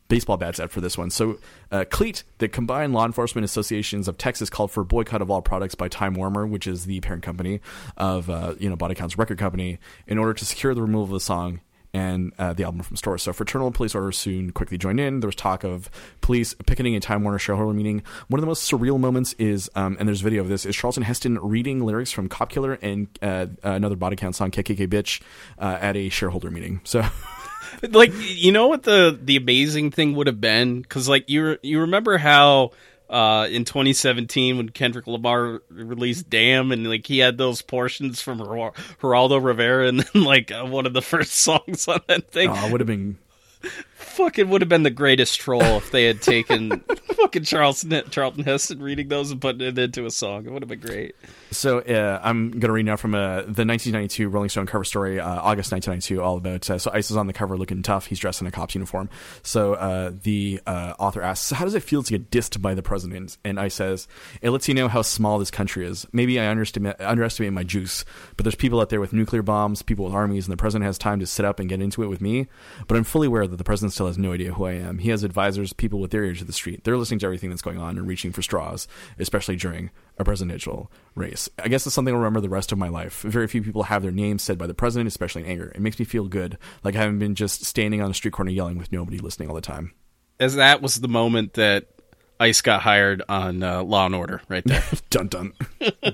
baseball 0.08 0.36
bats 0.36 0.60
out 0.60 0.70
for 0.70 0.80
this 0.80 0.96
one. 0.96 1.10
So 1.10 1.38
uh, 1.70 1.84
CLEAT, 1.90 2.22
the 2.38 2.48
Combined 2.48 2.92
Law 2.92 3.04
Enforcement 3.04 3.44
Associations 3.44 4.08
of 4.08 4.18
Texas, 4.18 4.50
called 4.50 4.70
for 4.70 4.84
boycott 4.84 5.22
of 5.22 5.30
all 5.30 5.42
products 5.42 5.74
by 5.74 5.88
Time 5.88 6.14
Warner, 6.14 6.46
which 6.46 6.66
is 6.66 6.84
the 6.84 7.00
parent 7.00 7.22
company 7.22 7.60
of 7.96 8.30
uh, 8.30 8.54
you 8.58 8.68
know 8.68 8.76
Body 8.76 8.94
Count's 8.94 9.18
record 9.18 9.38
company, 9.38 9.78
in 10.06 10.18
order 10.18 10.34
to 10.34 10.44
secure 10.44 10.74
the 10.74 10.82
removal 10.82 11.04
of 11.04 11.10
the 11.10 11.20
song 11.20 11.60
and 11.96 12.32
uh, 12.38 12.52
the 12.52 12.62
album 12.62 12.82
from 12.82 12.94
stores. 12.96 13.22
So 13.22 13.32
fraternal 13.32 13.70
police 13.70 13.94
orders 13.94 14.18
soon 14.18 14.52
quickly 14.52 14.76
joined 14.76 15.00
in. 15.00 15.20
There 15.20 15.28
was 15.28 15.34
talk 15.34 15.64
of 15.64 15.90
police 16.20 16.52
picketing 16.66 16.94
a 16.94 17.00
Time 17.00 17.22
Warner 17.22 17.38
shareholder 17.38 17.72
meeting. 17.72 18.02
One 18.28 18.38
of 18.38 18.42
the 18.42 18.46
most 18.46 18.70
surreal 18.70 19.00
moments 19.00 19.32
is, 19.38 19.70
um, 19.74 19.96
and 19.98 20.06
there's 20.06 20.20
video 20.20 20.42
of 20.42 20.48
this, 20.48 20.66
is 20.66 20.76
Charlton 20.76 21.04
Heston 21.04 21.38
reading 21.38 21.80
lyrics 21.80 22.12
from 22.12 22.28
Cop 22.28 22.50
Killer 22.50 22.78
and 22.82 23.08
uh, 23.22 23.46
another 23.62 23.96
Body 23.96 24.14
Count 24.14 24.36
song, 24.36 24.50
KKK 24.50 24.88
Bitch, 24.88 25.22
uh, 25.58 25.78
at 25.80 25.96
a 25.96 26.10
shareholder 26.10 26.50
meeting. 26.50 26.82
So. 26.84 27.02
like 27.90 28.12
you 28.14 28.52
know 28.52 28.68
what 28.68 28.84
the 28.84 29.18
the 29.20 29.36
amazing 29.36 29.90
thing 29.90 30.14
would 30.14 30.28
have 30.28 30.40
been 30.40 30.82
because 30.82 31.08
like 31.08 31.28
you 31.28 31.58
you 31.62 31.80
remember 31.80 32.16
how 32.16 32.70
uh 33.08 33.46
in 33.50 33.64
2017 33.64 34.56
when 34.56 34.68
Kendrick 34.70 35.06
Lamar 35.06 35.62
released 35.70 36.28
Damn 36.28 36.72
and 36.72 36.88
like 36.88 37.06
he 37.06 37.18
had 37.18 37.38
those 37.38 37.62
portions 37.62 38.20
from 38.20 38.38
Ger- 38.38 38.72
Geraldo 39.00 39.42
Rivera 39.42 39.88
and 39.88 40.00
then 40.00 40.24
like 40.24 40.50
uh, 40.50 40.64
one 40.64 40.86
of 40.86 40.92
the 40.92 41.02
first 41.02 41.32
songs 41.40 41.86
on 41.88 42.00
that 42.08 42.30
thing. 42.30 42.50
Oh, 42.50 42.66
it 42.66 42.72
would 42.72 42.80
have 42.80 42.88
been 42.88 43.18
fucking 44.16 44.48
would 44.48 44.62
have 44.62 44.68
been 44.68 44.82
the 44.82 44.90
greatest 44.90 45.38
troll 45.40 45.62
if 45.62 45.90
they 45.90 46.04
had 46.04 46.22
taken 46.22 46.80
fucking 47.16 47.44
Charles 47.44 47.84
Charlton 48.10 48.44
Heston 48.44 48.82
reading 48.82 49.08
those 49.08 49.30
and 49.30 49.40
putting 49.40 49.60
it 49.60 49.78
into 49.78 50.06
a 50.06 50.10
song 50.10 50.46
it 50.46 50.52
would 50.52 50.62
have 50.62 50.68
been 50.68 50.80
great 50.80 51.14
So 51.50 51.78
uh, 51.80 52.20
I'm 52.22 52.50
going 52.50 52.60
to 52.62 52.72
read 52.72 52.86
now 52.86 52.96
from 52.96 53.14
uh, 53.14 53.42
the 53.42 53.64
1992 53.64 54.28
Rolling 54.28 54.48
Stone 54.48 54.66
cover 54.66 54.84
story, 54.84 55.20
uh, 55.20 55.26
August 55.26 55.72
1992, 55.72 56.22
all 56.22 56.36
about. 56.36 56.68
Uh, 56.68 56.78
so 56.78 56.90
Ice 56.92 57.10
is 57.10 57.16
on 57.16 57.28
the 57.28 57.32
cover 57.32 57.56
looking 57.56 57.82
tough. 57.82 58.06
He's 58.06 58.18
dressed 58.18 58.40
in 58.40 58.46
a 58.46 58.50
cop's 58.50 58.74
uniform. 58.74 59.08
So 59.42 59.74
uh, 59.74 60.12
the 60.22 60.60
uh, 60.66 60.94
author 60.98 61.22
asks, 61.22 61.50
"How 61.50 61.64
does 61.64 61.74
it 61.74 61.82
feel 61.82 62.02
to 62.02 62.18
get 62.18 62.30
dissed 62.30 62.60
by 62.60 62.74
the 62.74 62.82
president?" 62.82 63.38
And 63.44 63.60
Ice 63.60 63.74
says, 63.74 64.08
"It 64.42 64.50
lets 64.50 64.68
you 64.68 64.74
know 64.74 64.88
how 64.88 65.02
small 65.02 65.38
this 65.38 65.50
country 65.50 65.86
is. 65.86 66.06
Maybe 66.12 66.40
I 66.40 66.48
underestimate, 66.48 67.00
underestimate 67.00 67.52
my 67.52 67.62
juice, 67.62 68.04
but 68.36 68.44
there's 68.44 68.54
people 68.54 68.80
out 68.80 68.90
there 68.90 69.00
with 69.00 69.12
nuclear 69.12 69.42
bombs, 69.42 69.82
people 69.82 70.04
with 70.04 70.14
armies, 70.14 70.46
and 70.46 70.52
the 70.52 70.56
president 70.56 70.86
has 70.86 70.98
time 70.98 71.20
to 71.20 71.26
sit 71.26 71.44
up 71.44 71.60
and 71.60 71.68
get 71.68 71.80
into 71.80 72.02
it 72.02 72.08
with 72.08 72.20
me. 72.20 72.48
But 72.88 72.96
I'm 72.96 73.04
fully 73.04 73.28
aware 73.28 73.46
that 73.46 73.56
the 73.56 73.64
president 73.64 73.92
still 73.92 74.05
has 74.06 74.18
no 74.18 74.32
idea 74.32 74.52
who 74.52 74.64
I 74.64 74.72
am. 74.72 74.98
He 74.98 75.10
has 75.10 75.22
advisors, 75.22 75.72
people 75.72 76.00
with 76.00 76.10
their 76.10 76.24
ears 76.24 76.38
to 76.38 76.44
the 76.44 76.52
street. 76.52 76.84
They're 76.84 76.96
listening 76.96 77.20
to 77.20 77.26
everything 77.26 77.50
that's 77.50 77.62
going 77.62 77.78
on 77.78 77.98
and 77.98 78.06
reaching 78.06 78.32
for 78.32 78.42
straws, 78.42 78.88
especially 79.18 79.56
during 79.56 79.90
a 80.18 80.24
presidential 80.24 80.90
race. 81.14 81.48
I 81.58 81.68
guess 81.68 81.86
it's 81.86 81.94
something 81.94 82.14
I'll 82.14 82.20
remember 82.20 82.40
the 82.40 82.48
rest 82.48 82.72
of 82.72 82.78
my 82.78 82.88
life. 82.88 83.22
Very 83.22 83.46
few 83.46 83.62
people 83.62 83.84
have 83.84 84.02
their 84.02 84.10
names 84.12 84.42
said 84.42 84.58
by 84.58 84.66
the 84.66 84.74
president, 84.74 85.08
especially 85.08 85.42
in 85.42 85.48
anger. 85.48 85.72
It 85.74 85.80
makes 85.80 85.98
me 85.98 86.04
feel 86.04 86.26
good, 86.28 86.58
like 86.82 86.96
I 86.96 87.00
haven't 87.00 87.18
been 87.18 87.34
just 87.34 87.64
standing 87.64 88.00
on 88.00 88.10
a 88.10 88.14
street 88.14 88.32
corner 88.32 88.50
yelling 88.50 88.78
with 88.78 88.92
nobody 88.92 89.18
listening 89.18 89.48
all 89.48 89.54
the 89.54 89.60
time. 89.60 89.92
as 90.38 90.54
that 90.56 90.82
was 90.82 90.96
the 90.96 91.08
moment 91.08 91.54
that 91.54 91.88
Ice 92.38 92.60
got 92.60 92.82
hired 92.82 93.22
on 93.28 93.62
uh, 93.62 93.82
Law 93.82 94.06
and 94.06 94.14
Order 94.14 94.42
right 94.48 94.62
there 94.64 94.82
dun 95.10 95.28
dun. 95.28 95.52
Uh, 95.80 96.12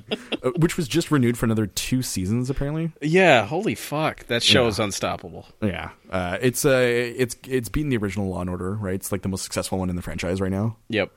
Which 0.56 0.76
was 0.76 0.86
just 0.88 1.10
renewed 1.10 1.36
for 1.36 1.46
another 1.46 1.66
two 1.66 2.02
seasons, 2.02 2.48
apparently. 2.50 2.92
yeah 3.00 3.44
holy 3.44 3.74
fuck 3.74 4.26
that 4.26 4.42
show 4.42 4.66
is 4.68 4.78
unstoppable 4.78 5.48
Yeah, 5.60 5.90
uh, 6.10 6.38
it's 6.40 6.64
uh, 6.64 6.80
it's 6.84 7.36
it's 7.48 7.68
beaten 7.68 7.90
the 7.90 7.96
original 7.96 8.28
Law 8.28 8.40
and 8.40 8.50
Order, 8.50 8.74
right? 8.74 8.94
It's 8.94 9.10
like 9.12 9.22
the 9.22 9.28
most 9.28 9.42
successful 9.42 9.78
one 9.78 9.90
in 9.90 9.96
the 9.96 10.02
franchise 10.02 10.40
right 10.40 10.52
now. 10.52 10.76
yep 10.88 11.10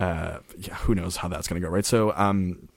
uh, 0.00 0.38
yeah, 0.58 0.74
who 0.76 0.94
knows 0.94 1.16
how 1.16 1.28
that's 1.28 1.46
going 1.46 1.60
to 1.62 1.64
go, 1.66 1.72
right? 1.72 1.84
So, 1.84 2.12
um, 2.16 2.68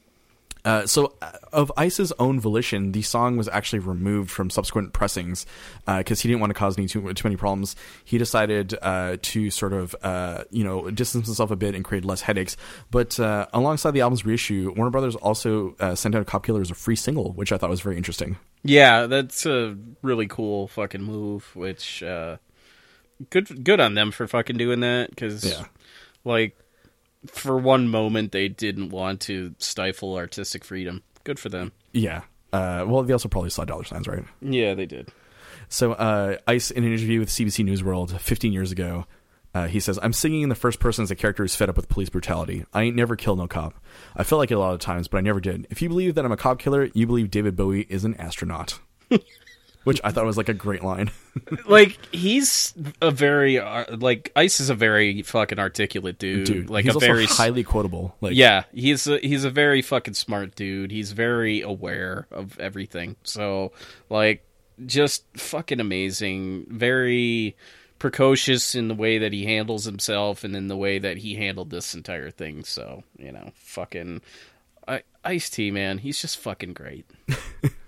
uh, 0.65 0.85
so 0.85 1.13
uh, 1.21 1.31
of 1.53 1.71
Ice's 1.77 2.11
own 2.19 2.39
volition, 2.41 2.91
the 2.91 3.01
song 3.01 3.37
was 3.37 3.47
actually 3.47 3.79
removed 3.79 4.29
from 4.31 4.49
subsequent 4.49 4.91
pressings 4.91 5.45
because 5.85 6.19
he 6.21 6.27
didn't 6.27 6.41
want 6.41 6.49
to 6.49 6.55
cause 6.55 6.77
any 6.77 6.87
too, 6.87 7.13
too 7.13 7.23
many 7.27 7.37
problems. 7.37 7.75
He 8.03 8.17
decided 8.17 8.75
uh, 8.81 9.17
to 9.21 9.49
sort 9.51 9.71
of, 9.73 9.95
uh, 10.03 10.43
you 10.49 10.63
know, 10.63 10.89
distance 10.91 11.27
himself 11.27 11.51
a 11.51 11.55
bit 11.55 11.75
and 11.75 11.85
create 11.85 12.03
less 12.03 12.21
headaches. 12.21 12.57
But 12.91 13.17
uh, 13.19 13.45
alongside 13.53 13.91
the 13.91 14.01
album's 14.01 14.25
reissue, 14.25 14.73
Warner 14.75 14.91
Brothers 14.91 15.15
also 15.15 15.75
uh, 15.79 15.95
sent 15.95 16.15
out 16.15 16.21
a 16.21 16.25
"Cop 16.25 16.45
Killer" 16.45 16.61
as 16.61 16.71
a 16.71 16.75
free 16.75 16.95
single, 16.97 17.31
which 17.33 17.51
I 17.53 17.57
thought 17.57 17.69
was 17.69 17.81
very 17.81 17.95
interesting. 17.97 18.37
yeah 18.63 19.05
that's 19.05 19.45
a 19.45 19.77
really 20.01 20.25
cool 20.27 20.67
fucking 20.69 21.03
move 21.03 21.55
which 21.55 22.01
uh 22.01 22.37
good 23.29 23.63
good 23.63 23.79
on 23.79 23.93
them 23.93 24.09
for 24.11 24.25
fucking 24.27 24.57
doing 24.57 24.79
that 24.79 25.11
because 25.11 25.45
Yeah. 25.45 25.65
like 26.23 26.57
for 27.27 27.57
one 27.57 27.87
moment 27.87 28.31
they 28.31 28.47
didn't 28.47 28.89
want 28.89 29.21
to 29.21 29.53
stifle 29.59 30.15
artistic 30.15 30.63
freedom 30.63 31.03
good 31.23 31.39
for 31.39 31.49
them 31.49 31.71
Yeah. 31.93 32.21
Uh, 32.53 32.85
well, 32.87 33.03
they 33.03 33.11
also 33.11 33.27
probably 33.27 33.49
saw 33.49 33.65
dollar 33.65 33.83
signs, 33.83 34.07
right? 34.07 34.23
yeah 34.41 34.73
they 34.73 34.85
did 34.85 35.11
So, 35.67 35.93
uh, 35.93 36.37
Ice, 36.47 36.71
in 36.71 36.83
an 36.83 36.91
interview 36.93 37.19
with 37.19 37.29
CBC 37.29 37.65
News 37.65 37.83
World 37.83 38.19
15 38.21 38.53
years 38.53 38.71
ago, 38.71 39.05
uh, 39.53 39.67
he 39.67 39.79
says, 39.79 39.97
I'm 40.03 40.13
singing 40.13 40.41
in 40.41 40.49
the 40.49 40.55
first 40.55 40.79
person 40.79 41.03
as 41.03 41.11
a 41.11 41.15
character 41.15 41.43
who's 41.43 41.55
fed 41.55 41.69
up 41.69 41.75
with 41.77 41.89
police 41.89 42.09
brutality. 42.09 42.65
I 42.73 42.83
ain't 42.83 42.95
never 42.95 43.15
killed 43.15 43.39
no 43.39 43.47
cop. 43.47 43.73
I 44.15 44.23
felt 44.23 44.39
like 44.39 44.51
it 44.51 44.55
a 44.55 44.59
lot 44.59 44.73
of 44.73 44.79
times, 44.81 45.07
but 45.07 45.17
I 45.17 45.21
never 45.21 45.39
did. 45.39 45.65
If 45.69 45.81
you 45.81 45.89
believe 45.89 46.15
that 46.15 46.25
I'm 46.25 46.31
a 46.31 46.37
cop 46.37 46.59
killer, 46.59 46.89
you 46.93 47.07
believe 47.07 47.31
David 47.31 47.55
Bowie 47.55 47.87
is 47.89 48.03
an 48.05 48.15
astronaut. 48.15 48.79
Which 49.85 50.01
I 50.03 50.11
thought 50.11 50.25
was 50.25 50.35
like 50.35 50.49
a 50.49 50.53
great 50.53 50.83
line. 50.83 51.11
like 51.67 51.99
he's 52.13 52.73
a 53.01 53.11
very 53.11 53.59
uh, 53.59 53.85
like 53.95 54.31
ice 54.35 54.59
is 54.59 54.71
a 54.71 54.75
very 54.75 55.21
fucking 55.21 55.59
articulate 55.59 56.17
dude, 56.17 56.47
Dude, 56.47 56.69
like 56.71 56.85
he's 56.85 56.93
a 56.93 56.97
also 56.97 57.05
very 57.05 57.25
highly 57.25 57.63
quotable. 57.63 58.15
Like, 58.19 58.33
yeah 58.33 58.63
he's 58.73 59.05
a, 59.05 59.19
he's 59.19 59.43
a 59.43 59.51
very 59.51 59.83
fucking 59.83 60.15
smart 60.15 60.55
dude. 60.55 60.89
He's 60.89 61.11
very 61.11 61.61
aware 61.61 62.27
of 62.31 62.59
everything. 62.59 63.15
So 63.23 63.73
like 64.09 64.43
just 64.83 65.23
fucking 65.37 65.79
amazing. 65.79 66.65
Very 66.67 67.55
precocious 67.99 68.73
in 68.73 68.87
the 68.87 68.95
way 68.95 69.19
that 69.19 69.33
he 69.33 69.45
handles 69.45 69.85
himself 69.85 70.43
and 70.43 70.55
in 70.55 70.67
the 70.67 70.75
way 70.77 70.97
that 70.97 71.17
he 71.17 71.35
handled 71.35 71.69
this 71.69 71.93
entire 71.93 72.31
thing. 72.31 72.63
So 72.63 73.03
you 73.19 73.31
know 73.31 73.51
fucking 73.53 74.21
I, 74.87 75.03
ice 75.23 75.49
t 75.49 75.69
man 75.69 75.99
he's 75.99 76.19
just 76.19 76.37
fucking 76.39 76.73
great 76.73 77.05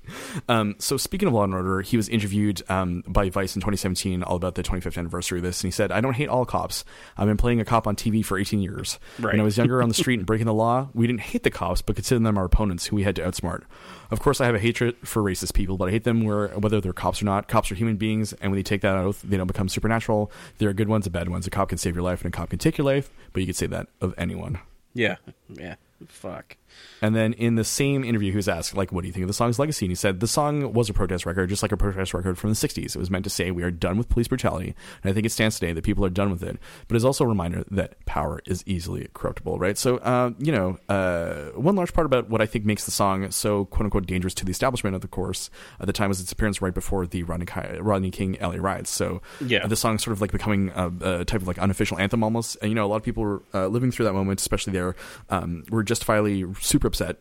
Um, 0.48 0.76
so 0.80 0.98
speaking 0.98 1.28
of 1.28 1.34
Law 1.34 1.44
and 1.44 1.54
Order, 1.54 1.82
he 1.82 1.98
was 1.98 2.10
interviewed 2.10 2.62
um, 2.70 3.04
by 3.08 3.30
Vice 3.30 3.56
in 3.56 3.62
2017 3.62 4.24
all 4.24 4.36
about 4.36 4.56
the 4.56 4.64
25th 4.64 4.98
anniversary 4.98 5.40
of 5.40 5.44
this, 5.44 5.62
and 5.62 5.68
he 5.68 5.72
said, 5.72 5.92
"I 5.92 6.02
don't 6.02 6.14
hate 6.14 6.30
all 6.30 6.46
cops. 6.46 6.86
I've 7.18 7.28
been 7.28 7.38
playing 7.38 7.60
a 7.60 7.66
cop 7.66 7.88
on 7.88 7.96
TV 7.96 8.24
for 8.24 8.38
18 8.38 8.62
years. 8.62 9.00
Right. 9.20 9.34
When 9.34 9.42
I 9.42 9.44
was 9.44 9.58
younger 9.58 9.82
on 9.82 9.90
the 9.90 9.96
street 10.04 10.20
and 10.20 10.26
breaking 10.26 10.48
the 10.48 10.54
law, 10.54 10.90
we 10.94 11.08
didn't 11.08 11.22
hate 11.22 11.44
the 11.44 11.52
cops, 11.52 11.82
but 11.82 11.96
considered 11.96 12.24
them 12.24 12.38
our 12.38 12.46
opponents 12.46 12.88
who 12.88 12.96
we 12.96 13.04
had 13.04 13.16
to 13.18 13.22
outsmart. 13.24 13.64
Of 14.10 14.20
course, 14.20 14.40
I 14.40 14.46
have 14.46 14.56
a 14.56 14.60
hatred 14.60 14.96
for 15.04 15.22
racist 15.22 15.54
people, 15.54 15.78
but 15.78 15.90
I 15.90 15.92
hate 15.92 16.04
them 16.04 16.24
where, 16.24 16.48
whether 16.50 16.80
they're 16.80 16.94
cops 16.94 17.22
or 17.22 17.26
not. 17.26 17.48
Cops 17.48 17.72
are 17.72 17.76
human 17.76 17.98
beings, 17.98 18.34
and 18.34 18.52
when 18.52 18.58
they 18.58 18.64
take 18.64 18.82
that 18.82 18.96
oath, 18.98 19.22
they 19.22 19.38
don't 19.38 19.48
become 19.48 19.70
supernatural. 19.70 20.32
There 20.60 20.70
are 20.70 20.74
good 20.74 20.88
ones 20.88 21.06
and 21.06 21.14
bad 21.14 21.30
ones. 21.30 21.46
A 21.48 21.50
cop 21.50 21.70
can 21.70 21.78
save 21.78 21.96
your 21.96 22.04
life, 22.04 22.24
and 22.24 22.34
a 22.34 22.38
cop 22.38 22.50
can 22.50 22.60
take 22.60 22.78
your 22.78 22.86
life, 22.86 23.10
but 23.34 23.42
you 23.42 23.48
could 23.48 23.56
say 23.56 23.68
that 23.68 23.88
of 24.02 24.14
anyone." 24.18 24.60
Yeah, 24.94 25.18
yeah. 25.50 25.76
Fuck. 26.08 26.58
And 27.02 27.16
then 27.16 27.34
in 27.34 27.56
the 27.56 27.64
same 27.64 28.04
interview, 28.04 28.32
he 28.32 28.36
was 28.38 28.50
asked, 28.50 28.76
like, 28.76 28.92
what 28.92 29.02
do 29.02 29.08
you 29.08 29.14
think 29.14 29.24
of 29.24 29.28
the 29.28 29.34
song's 29.34 29.60
legacy? 29.60 29.86
And 29.86 29.92
he 29.92 29.96
said, 29.96 30.20
the 30.20 30.28
song 30.28 30.74
was 30.74 30.90
a 30.90 30.94
protest 30.94 31.26
record, 31.28 31.48
just 31.50 31.62
like 31.62 31.72
a 31.72 31.78
protest 31.78 32.14
record 32.14 32.38
from 32.40 32.50
the 32.50 32.56
60s. 32.56 32.96
It 32.96 32.98
was 32.98 33.12
meant 33.12 33.24
to 33.26 33.30
say 33.30 33.52
we 33.52 33.62
are 33.62 33.70
done 33.70 33.98
with 34.00 34.10
police 34.10 34.28
brutality. 34.28 34.74
And 35.04 35.12
I 35.12 35.14
think 35.14 35.26
it 35.26 35.32
stands 35.32 35.60
today 35.60 35.74
that 35.74 35.84
people 35.84 36.04
are 36.06 36.10
done 36.10 36.32
with 36.32 36.42
it. 36.42 36.58
But 36.88 36.96
it's 36.96 37.06
also 37.06 37.24
a 37.24 37.28
reminder 37.28 37.64
that 37.70 38.04
power 38.06 38.40
is 38.48 38.64
easily 38.66 39.08
corruptible, 39.14 39.60
right? 39.60 39.78
So, 39.78 39.98
uh, 39.98 40.32
you 40.40 40.52
know, 40.52 40.80
uh, 40.90 41.52
one 41.60 41.76
large 41.76 41.94
part 41.94 42.06
about 42.06 42.30
what 42.32 42.42
I 42.42 42.48
think 42.48 42.66
makes 42.66 42.86
the 42.86 42.92
song 42.92 43.30
so, 43.30 43.66
quote 43.66 43.86
unquote, 43.86 44.08
dangerous 44.08 44.34
to 44.34 44.46
the 44.46 44.52
establishment 44.52 44.96
of 44.96 45.02
the 45.02 45.08
course 45.08 45.52
at 45.80 45.86
the 45.86 45.94
time 45.94 46.10
was 46.10 46.20
its 46.20 46.32
appearance 46.32 46.62
right 46.64 46.74
before 46.74 47.06
the 47.06 47.22
Rodney, 47.24 47.46
Ki- 47.46 47.78
Rodney 47.80 48.10
King 48.10 48.38
LA 48.42 48.56
riots. 48.56 48.90
So, 48.90 49.22
Yeah. 49.40 49.68
the 49.68 49.76
song 49.76 50.00
sort 50.00 50.14
of 50.14 50.22
like 50.22 50.32
becoming 50.32 50.72
a, 50.76 50.92
a 51.22 51.26
type 51.26 51.42
of 51.42 51.48
like 51.48 51.60
unofficial 51.60 52.00
anthem 52.00 52.24
almost. 52.24 52.58
And, 52.62 52.70
you 52.72 52.76
know, 52.76 52.86
a 52.86 52.90
lot 52.90 52.96
of 52.98 53.04
people 53.04 53.22
were 53.24 53.44
uh, 53.54 53.68
living 53.68 53.92
through 53.92 54.06
that 54.06 54.14
moment, 54.14 54.40
especially 54.40 54.74
there, 54.74 54.96
um, 55.30 55.64
were 55.70 55.84
justifiably 55.84 56.46
super 56.68 56.88
upset, 56.88 57.18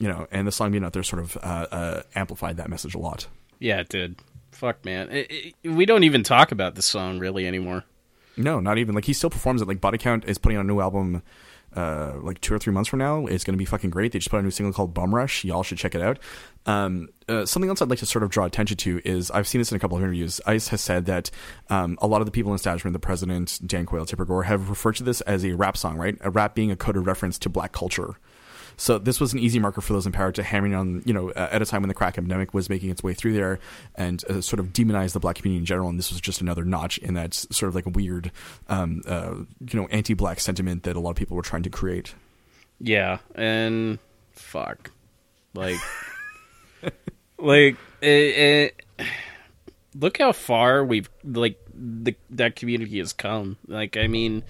you 0.00 0.08
know, 0.08 0.26
and 0.30 0.46
the 0.46 0.52
song 0.52 0.70
being 0.72 0.84
out 0.84 0.92
there 0.92 1.02
sort 1.02 1.22
of 1.22 1.36
uh, 1.38 1.66
uh, 1.70 2.02
amplified 2.14 2.56
that 2.56 2.68
message 2.68 2.94
a 2.94 2.98
lot. 2.98 3.26
Yeah, 3.58 3.80
it 3.80 3.88
did. 3.88 4.20
Fuck, 4.52 4.84
man. 4.84 5.10
It, 5.10 5.54
it, 5.62 5.70
we 5.70 5.86
don't 5.86 6.04
even 6.04 6.22
talk 6.22 6.52
about 6.52 6.74
this 6.74 6.86
song 6.86 7.18
really 7.18 7.46
anymore. 7.46 7.84
No, 8.36 8.60
not 8.60 8.78
even 8.78 8.94
like 8.94 9.04
he 9.04 9.12
still 9.12 9.30
performs 9.30 9.60
it. 9.60 9.68
Like 9.68 9.80
Body 9.80 9.98
Count 9.98 10.24
is 10.24 10.38
putting 10.38 10.58
out 10.58 10.64
a 10.64 10.66
new 10.66 10.80
album, 10.80 11.22
uh, 11.74 12.14
like 12.20 12.40
two 12.40 12.54
or 12.54 12.58
three 12.58 12.72
months 12.72 12.88
from 12.88 13.00
now. 13.00 13.26
It's 13.26 13.42
going 13.42 13.54
to 13.54 13.58
be 13.58 13.64
fucking 13.64 13.90
great. 13.90 14.12
They 14.12 14.20
just 14.20 14.30
put 14.30 14.36
out 14.36 14.40
a 14.40 14.44
new 14.44 14.50
single 14.52 14.72
called 14.72 14.94
Bum 14.94 15.12
Rush. 15.12 15.44
Y'all 15.44 15.64
should 15.64 15.78
check 15.78 15.94
it 15.96 16.00
out. 16.00 16.20
Um, 16.66 17.08
uh, 17.28 17.44
something 17.46 17.68
else 17.68 17.82
I'd 17.82 17.90
like 17.90 17.98
to 17.98 18.06
sort 18.06 18.22
of 18.22 18.30
draw 18.30 18.44
attention 18.44 18.76
to 18.78 19.00
is 19.04 19.30
I've 19.32 19.48
seen 19.48 19.60
this 19.60 19.72
in 19.72 19.76
a 19.76 19.80
couple 19.80 19.96
of 19.96 20.02
interviews. 20.02 20.40
Ice 20.46 20.68
has 20.68 20.80
said 20.80 21.06
that 21.06 21.30
um, 21.68 21.98
a 22.00 22.06
lot 22.06 22.20
of 22.20 22.26
the 22.26 22.30
people 22.32 22.52
in 22.52 22.56
establishment, 22.56 22.92
the 22.92 23.00
president, 23.00 23.58
Dan 23.66 23.86
Quayle, 23.86 24.06
Tipper 24.06 24.24
Gore, 24.24 24.44
have 24.44 24.70
referred 24.70 24.96
to 24.96 25.02
this 25.02 25.20
as 25.22 25.44
a 25.44 25.52
rap 25.54 25.76
song, 25.76 25.96
right? 25.96 26.16
A 26.20 26.30
rap 26.30 26.54
being 26.54 26.70
a 26.70 26.76
coded 26.76 27.06
reference 27.06 27.38
to 27.40 27.48
black 27.48 27.72
culture. 27.72 28.14
So 28.78 28.96
this 28.96 29.20
was 29.20 29.32
an 29.32 29.40
easy 29.40 29.58
marker 29.58 29.80
for 29.80 29.92
those 29.92 30.06
in 30.06 30.12
power 30.12 30.30
to 30.32 30.42
hammering 30.42 30.74
on, 30.74 31.02
you 31.04 31.12
know, 31.12 31.32
at 31.32 31.60
a 31.60 31.66
time 31.66 31.82
when 31.82 31.88
the 31.88 31.94
crack 31.94 32.16
epidemic 32.16 32.54
was 32.54 32.70
making 32.70 32.90
its 32.90 33.02
way 33.02 33.12
through 33.12 33.34
there 33.34 33.58
and 33.96 34.24
uh, 34.30 34.40
sort 34.40 34.60
of 34.60 34.66
demonize 34.66 35.12
the 35.12 35.20
black 35.20 35.34
community 35.34 35.58
in 35.58 35.66
general. 35.66 35.88
And 35.88 35.98
this 35.98 36.12
was 36.12 36.20
just 36.20 36.40
another 36.40 36.64
notch 36.64 36.96
in 36.98 37.14
that 37.14 37.34
sort 37.34 37.68
of 37.68 37.74
like 37.74 37.86
weird, 37.86 38.30
um, 38.68 39.02
uh, 39.06 39.34
you 39.34 39.80
know, 39.80 39.88
anti-black 39.88 40.38
sentiment 40.38 40.84
that 40.84 40.94
a 40.94 41.00
lot 41.00 41.10
of 41.10 41.16
people 41.16 41.36
were 41.36 41.42
trying 41.42 41.64
to 41.64 41.70
create. 41.70 42.14
Yeah, 42.80 43.18
and 43.34 43.98
fuck, 44.30 44.92
like, 45.54 45.78
like 47.38 47.76
it, 48.00 48.06
it, 48.08 49.06
look 49.96 50.18
how 50.18 50.30
far 50.30 50.84
we've 50.84 51.10
like 51.24 51.58
the 51.74 52.14
that 52.30 52.54
community 52.54 52.98
has 52.98 53.12
come. 53.12 53.56
Like, 53.66 53.96
I 53.96 54.06
mean, 54.06 54.44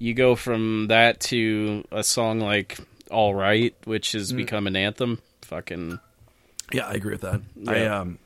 you 0.00 0.14
go 0.14 0.34
from 0.34 0.88
that 0.88 1.20
to 1.20 1.84
a 1.92 2.02
song 2.02 2.40
like 2.40 2.78
"All 3.10 3.34
Right," 3.34 3.74
which 3.84 4.12
has 4.12 4.32
become 4.32 4.66
an 4.66 4.76
anthem. 4.76 5.20
Fucking 5.42 5.98
Yeah, 6.72 6.86
I 6.86 6.92
agree 6.92 7.12
with 7.12 7.22
that. 7.22 7.40
I 7.66 7.76
Yeah. 7.82 8.00
um, 8.00 8.18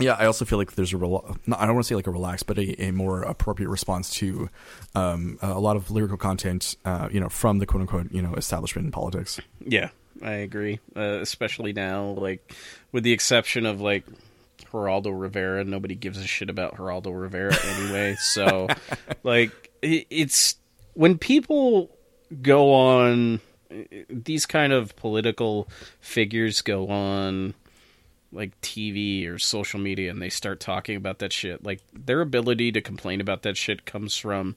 yeah, 0.00 0.14
I 0.14 0.26
also 0.26 0.44
feel 0.44 0.58
like 0.58 0.72
there's 0.72 0.92
a 0.92 0.96
rel- 0.96 1.36
I 1.52 1.66
don't 1.66 1.74
want 1.74 1.84
to 1.84 1.88
say 1.88 1.96
like 1.96 2.06
a 2.06 2.12
relaxed, 2.12 2.46
but 2.46 2.56
a, 2.58 2.84
a 2.84 2.90
more 2.92 3.22
appropriate 3.22 3.68
response 3.68 4.10
to 4.14 4.48
um, 4.94 5.38
a 5.42 5.58
lot 5.58 5.76
of 5.76 5.90
lyrical 5.90 6.16
content, 6.16 6.76
uh, 6.84 7.08
you 7.10 7.18
know, 7.18 7.28
from 7.28 7.58
the 7.58 7.66
quote 7.66 7.80
unquote 7.80 8.12
you 8.12 8.22
know 8.22 8.34
establishment 8.34 8.86
in 8.86 8.92
politics. 8.92 9.40
yeah, 9.64 9.90
I 10.22 10.32
agree. 10.34 10.78
Uh, 10.96 11.18
especially 11.20 11.72
now, 11.72 12.04
like 12.10 12.54
with 12.92 13.02
the 13.04 13.12
exception 13.12 13.66
of 13.66 13.80
like 13.80 14.04
Geraldo 14.72 15.18
Rivera, 15.18 15.64
nobody 15.64 15.94
gives 15.94 16.18
a 16.18 16.26
shit 16.26 16.50
about 16.50 16.76
Geraldo 16.76 17.18
Rivera 17.18 17.56
anyway. 17.64 18.14
so, 18.20 18.68
like, 19.22 19.70
it, 19.82 20.06
it's 20.10 20.56
when 20.94 21.18
people 21.18 21.90
go 22.42 22.72
on 22.72 23.40
these 24.08 24.46
kind 24.46 24.72
of 24.72 24.96
political 24.96 25.68
figures 26.00 26.62
go 26.62 26.88
on 26.88 27.54
like 28.32 28.58
TV 28.60 29.26
or 29.28 29.38
social 29.38 29.80
media 29.80 30.10
and 30.10 30.20
they 30.20 30.28
start 30.28 30.60
talking 30.60 30.96
about 30.96 31.18
that 31.20 31.32
shit, 31.32 31.64
like 31.64 31.80
their 31.94 32.20
ability 32.20 32.72
to 32.72 32.80
complain 32.80 33.20
about 33.20 33.42
that 33.42 33.56
shit 33.56 33.84
comes 33.86 34.16
from 34.16 34.54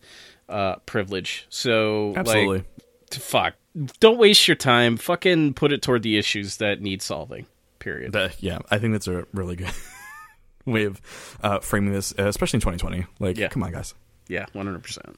uh, 0.50 0.76
privilege. 0.86 1.46
So, 1.50 2.14
Absolutely. 2.18 2.58
like, 2.58 2.66
fuck, 3.14 3.54
don't 4.02 4.18
waste 4.18 4.48
your 4.48 4.56
time. 4.56 4.98
Fucking 4.98 5.54
put 5.54 5.72
it 5.72 5.82
toward 5.82 6.04
the 6.04 6.18
issues 6.18 6.58
that 6.58 6.82
need 6.82 7.02
solving. 7.02 7.46
Period. 7.80 8.12
That- 8.12 8.42
yeah, 8.44 8.60
I 8.70 8.78
think 8.78 8.94
that's 8.94 9.08
a 9.08 9.26
really 9.34 9.56
good 9.56 9.72
way 10.66 10.84
of 10.84 11.02
uh, 11.42 11.60
framing 11.60 11.94
this, 11.94 12.14
especially 12.18 12.58
in 12.58 12.62
2020. 12.62 13.06
Like, 13.20 13.38
Yeah. 13.38 13.48
come 13.48 13.64
on, 13.64 13.72
guys. 13.72 13.94
yeah, 14.28 14.46
one 14.54 14.66
hundred 14.66 14.84
percent. 14.84 15.18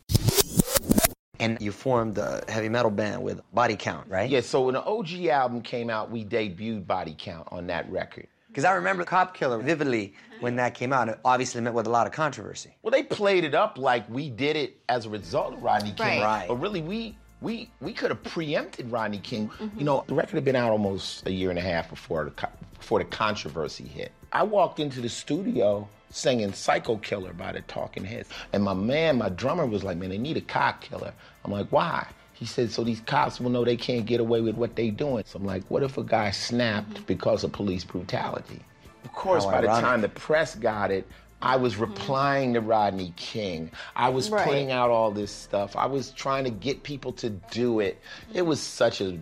And 1.44 1.62
you 1.62 1.72
formed 1.72 2.18
a 2.18 2.44
heavy 2.48 2.70
metal 2.70 2.92
band 2.92 3.22
with 3.22 3.42
Body 3.54 3.76
Count, 3.76 4.08
right? 4.10 4.30
Yeah, 4.30 4.42
so 4.42 4.62
when 4.62 4.76
the 4.76 4.84
OG 4.84 5.26
album 5.26 5.62
came 5.62 5.90
out, 5.90 6.10
we 6.10 6.24
debuted 6.24 6.88
Body 6.88 7.16
Count 7.18 7.48
on 7.52 7.68
that 7.68 7.90
record. 7.92 8.28
Because 8.48 8.66
I 8.66 8.74
remember 8.74 9.04
Cop 9.04 9.36
Killer 9.36 9.58
vividly 9.58 10.14
when 10.40 10.58
that 10.58 10.76
came 10.76 10.94
out. 10.94 11.10
It 11.10 11.20
obviously 11.26 11.60
met 11.62 11.74
with 11.74 11.88
a 11.88 11.90
lot 11.90 12.06
of 12.06 12.14
controversy. 12.14 12.76
Well, 12.84 12.92
they 12.92 13.02
played 13.02 13.44
it 13.44 13.56
up 13.56 13.80
like 13.80 14.08
we 14.10 14.30
did 14.30 14.56
it 14.56 14.78
as 14.88 15.08
a 15.08 15.10
result 15.10 15.56
of 15.56 15.64
Rodney 15.64 15.92
King. 15.92 16.22
Right. 16.22 16.22
Right. 16.22 16.48
But 16.48 16.58
really, 16.58 16.82
we 16.82 17.18
we 17.42 17.70
we 17.82 17.94
could 17.94 18.10
have 18.12 18.24
preempted 18.24 18.92
Rodney 18.92 19.18
King. 19.18 19.50
Mm-hmm. 19.50 19.80
You 19.80 19.86
know, 19.86 20.04
the 20.08 20.14
record 20.14 20.36
had 20.36 20.46
been 20.46 20.56
out 20.56 20.72
almost 20.72 21.26
a 21.26 21.32
year 21.32 21.50
and 21.50 21.58
a 21.58 21.64
half 21.64 21.90
before 21.90 22.26
the 22.26 22.50
before 22.78 23.00
the 23.00 23.06
controversy 23.06 23.86
hit. 23.86 24.12
I 24.32 24.44
walked 24.44 24.80
into 24.80 25.02
the 25.02 25.10
studio 25.10 25.88
singing 26.10 26.54
"Psycho 26.54 26.98
Killer" 26.98 27.34
by 27.34 27.52
the 27.54 27.62
Talking 27.62 28.06
Heads, 28.06 28.30
and 28.54 28.64
my 28.64 28.74
man, 28.74 29.18
my 29.18 29.30
drummer, 29.30 29.66
was 29.66 29.84
like, 29.84 29.98
"Man, 29.98 30.10
they 30.10 30.18
need 30.18 30.38
a 30.38 30.42
cop 30.42 30.82
killer." 30.82 31.14
I'm 31.46 31.52
like, 31.52 31.68
"Why?" 31.70 32.08
He 32.34 32.46
said, 32.46 32.72
"So 32.72 32.84
these 32.84 33.02
cops 33.02 33.40
will 33.40 33.50
know 33.50 33.64
they 33.64 33.78
can't 33.78 34.06
get 34.06 34.20
away 34.20 34.42
with 34.42 34.56
what 34.56 34.76
they're 34.76 34.92
doing." 34.92 35.24
So 35.26 35.40
I'm 35.40 35.46
like, 35.46 35.64
"What 35.70 35.84
if 35.84 35.98
a 35.98 36.04
guy 36.04 36.32
snapped 36.32 37.06
because 37.08 37.44
of 37.44 37.52
police 37.52 37.84
brutality?" 37.84 38.60
Of 39.06 39.14
course, 39.14 39.44
How 39.46 39.52
by 39.52 39.62
the 39.62 39.68
time 39.68 40.02
the 40.02 40.10
press 40.10 40.56
got 40.56 40.90
it, 40.92 41.06
I 41.42 41.58
was 41.58 41.74
mm-hmm. 41.74 41.82
replying 41.84 42.54
to 42.54 42.62
Rodney 42.62 43.14
King. 43.18 43.70
I 43.96 44.10
was 44.10 44.30
Right. 44.30 44.46
putting 44.48 44.72
out 44.72 44.90
all 44.90 45.12
this 45.12 45.32
stuff. 45.32 45.76
I 45.76 45.86
was 45.86 46.12
trying 46.12 46.46
to 46.46 46.50
get 46.50 46.84
people 46.84 47.12
to 47.14 47.30
do 47.30 47.82
it. 47.82 48.00
It 48.34 48.44
was 48.44 48.62
such 48.62 49.02
a, 49.02 49.18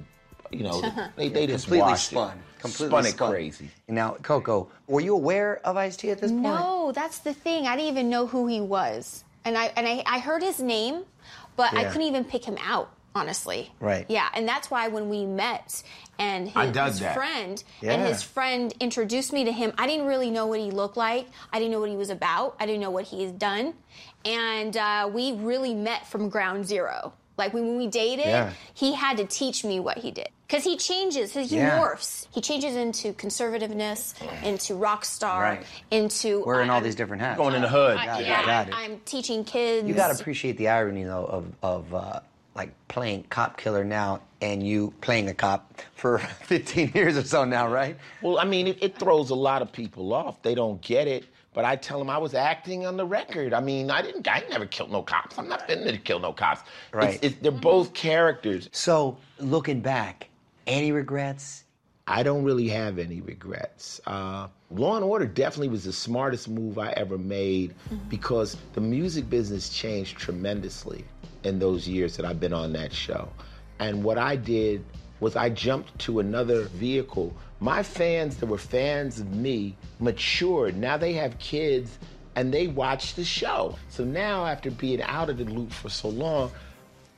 you 0.52 0.64
know, 0.64 0.82
they, 1.16 1.30
they 1.30 1.48
just 1.48 1.66
Completely 1.66 1.96
spun. 1.98 2.38
it. 2.38 2.62
Completely 2.62 2.90
spun 2.90 3.06
it 3.08 3.12
spun. 3.14 3.32
crazy. 3.32 3.70
Now, 3.88 4.12
Coco, 4.22 4.70
were 4.88 5.02
you 5.02 5.16
aware 5.16 5.62
of 5.66 5.78
Ice 5.78 5.98
T 5.98 6.12
at 6.12 6.20
this 6.22 6.30
point? 6.32 6.44
No, 6.44 6.92
that's 6.94 7.18
the 7.20 7.34
thing. 7.34 7.66
I 7.66 7.76
didn't 7.76 7.90
even 7.92 8.10
know 8.10 8.28
who 8.28 8.46
he 8.46 8.62
was, 8.62 9.24
and 9.44 9.58
I 9.58 9.72
and 9.76 9.88
I, 9.88 10.04
I 10.06 10.20
heard 10.20 10.44
his 10.44 10.60
name, 10.60 11.04
but 11.62 11.78
I 11.78 11.84
couldn't 11.86 12.08
even 12.08 12.24
pick 12.26 12.44
him 12.46 12.58
out. 12.64 12.90
Honestly, 13.14 13.70
Right. 13.82 14.06
Yeah, 14.08 14.30
and 14.34 14.48
that's 14.48 14.72
why 14.72 14.88
when 14.88 15.10
we 15.10 15.26
met 15.26 15.84
and 16.18 16.48
his, 16.48 16.76
his 16.98 17.00
friend 17.14 17.62
Yeah. 17.82 17.92
and 17.92 18.04
his 18.08 18.24
friend 18.24 18.74
introduced 18.80 19.34
me 19.34 19.44
to 19.44 19.52
him, 19.52 19.74
I 19.78 19.86
didn't 19.86 20.06
really 20.06 20.32
know 20.32 20.46
what 20.46 20.62
he 20.62 20.72
looked 20.72 20.96
like. 20.96 21.28
I 21.52 21.60
didn't 21.60 21.74
know 21.74 21.82
what 21.82 21.90
he 21.90 21.98
was 21.98 22.10
about. 22.10 22.56
I 22.58 22.66
didn't 22.66 22.80
know 22.80 22.90
what 22.90 23.04
he 23.04 23.24
has 23.24 23.34
done, 23.34 23.74
and 24.24 24.78
uh, 24.78 25.10
we 25.14 25.34
really 25.34 25.76
met 25.76 26.08
from 26.08 26.30
ground 26.30 26.66
zero. 26.66 27.12
Like 27.42 27.56
when 27.56 27.76
we 27.76 27.88
dated, 27.88 28.28
Yeah. 28.28 28.54
he 28.76 28.94
had 28.94 29.18
to 29.18 29.26
teach 29.26 29.66
me 29.66 29.80
what 29.80 29.98
he 29.98 30.12
did 30.12 30.30
because 30.48 30.64
he 30.64 30.78
changes. 30.78 31.34
He 31.34 31.42
Yeah. 31.58 31.80
morphs. 31.80 32.28
He 32.32 32.40
changes 32.40 32.76
into 32.76 33.14
conservativeness, 33.14 34.14
into 34.44 34.76
rock 34.76 35.06
star, 35.06 35.42
Right. 35.42 35.64
into 35.90 36.44
Wearing 36.46 36.70
all 36.70 36.76
I'm- 36.76 36.84
these 36.84 36.94
different 36.94 37.24
hats. 37.24 37.38
Going 37.40 37.56
in 37.56 37.64
the 37.64 37.68
hood. 37.68 37.98
I, 37.98 38.06
Got 38.06 38.22
it, 38.22 38.28
yeah, 38.28 38.46
got 38.46 38.68
it. 38.68 38.74
I'm 38.76 39.00
teaching 39.06 39.44
kids. 39.44 39.88
You 39.88 39.96
got 39.96 40.16
to 40.16 40.22
appreciate 40.22 40.58
the 40.58 40.68
irony, 40.70 41.04
though, 41.04 41.26
of, 41.26 41.46
of 41.64 41.96
uh, 41.96 42.20
like 42.54 42.70
playing 42.90 43.24
cop 43.32 43.58
killer 43.58 43.84
now 43.84 44.20
and 44.40 44.62
you 44.62 44.94
playing 45.02 45.30
a 45.30 45.34
cop 45.34 45.82
for 45.96 46.20
15 46.46 46.92
years 46.94 47.18
or 47.18 47.24
so 47.24 47.44
now, 47.44 47.68
right? 47.68 47.98
Well, 48.22 48.38
I 48.38 48.44
mean, 48.44 48.68
it, 48.68 48.78
it 48.84 49.00
throws 49.00 49.32
a 49.32 49.36
lot 49.36 49.64
of 49.64 49.72
people 49.72 50.14
off. 50.14 50.40
They 50.44 50.54
don't 50.54 50.80
get 50.80 51.08
it. 51.08 51.26
But 51.54 51.66
I 51.66 51.76
tell 51.76 52.00
them 52.00 52.10
I 52.10 52.18
was 52.18 52.34
acting 52.34 52.86
on 52.86 52.96
the 52.96 53.06
record. 53.06 53.54
I 53.54 53.60
mean, 53.60 53.92
I 53.92 54.02
didn't. 54.02 54.28
I 54.28 54.44
never 54.50 54.66
killed 54.66 54.92
no 54.92 55.04
cops. 55.04 55.38
I'm 55.38 55.50
not 55.50 55.68
finna 55.68 55.92
to 55.92 55.98
kill 55.98 56.20
no 56.20 56.32
cops. 56.32 56.62
Right. 56.94 57.16
It's, 57.16 57.24
it's, 57.24 57.36
they're 57.42 57.52
both 57.52 57.94
characters. 57.94 58.70
So, 58.72 59.18
looking 59.40 59.82
back, 59.82 60.30
any 60.66 60.92
regrets? 60.92 61.66
I 62.08 62.24
don't 62.24 62.44
really 62.44 62.68
have 62.70 63.00
any 63.00 63.22
regrets. 63.22 64.02
Uh, 64.06 64.48
Law 64.72 64.96
and 64.96 65.06
Order 65.06 65.26
definitely 65.26 65.68
was 65.68 65.84
the 65.84 65.94
smartest 65.94 66.50
move 66.50 66.78
I 66.80 66.92
ever 66.92 67.18
made 67.18 67.76
because 68.10 68.58
the 68.74 68.82
music 68.82 69.30
business 69.30 69.70
changed 69.70 70.18
tremendously 70.18 71.06
in 71.44 71.60
those 71.60 71.88
years 71.88 72.18
that 72.18 72.26
I've 72.26 72.40
been 72.40 72.54
on 72.54 72.74
that 72.74 72.92
show. 72.92 73.30
And 73.80 74.04
what 74.04 74.18
I 74.18 74.36
did 74.36 74.84
was 75.22 75.38
I 75.38 75.50
jumped 75.50 75.98
to 76.00 76.20
another 76.20 76.64
vehicle. 76.64 77.34
My 77.62 77.82
fans 77.84 78.36
that 78.38 78.48
were 78.48 78.58
fans 78.58 79.20
of 79.22 79.34
me 79.34 79.78
matured. 80.00 80.76
Now 80.76 80.98
they 80.98 81.14
have 81.14 81.38
kids 81.38 81.98
and 82.36 82.54
they 82.54 82.68
watch 82.68 83.14
the 83.14 83.24
show. 83.24 83.78
So 83.90 84.04
now 84.04 84.46
after 84.46 84.72
being 84.72 85.02
out 85.02 85.30
of 85.30 85.38
the 85.38 85.46
loop 85.46 85.72
for 85.72 85.90
so 85.90 86.10
long, 86.10 86.52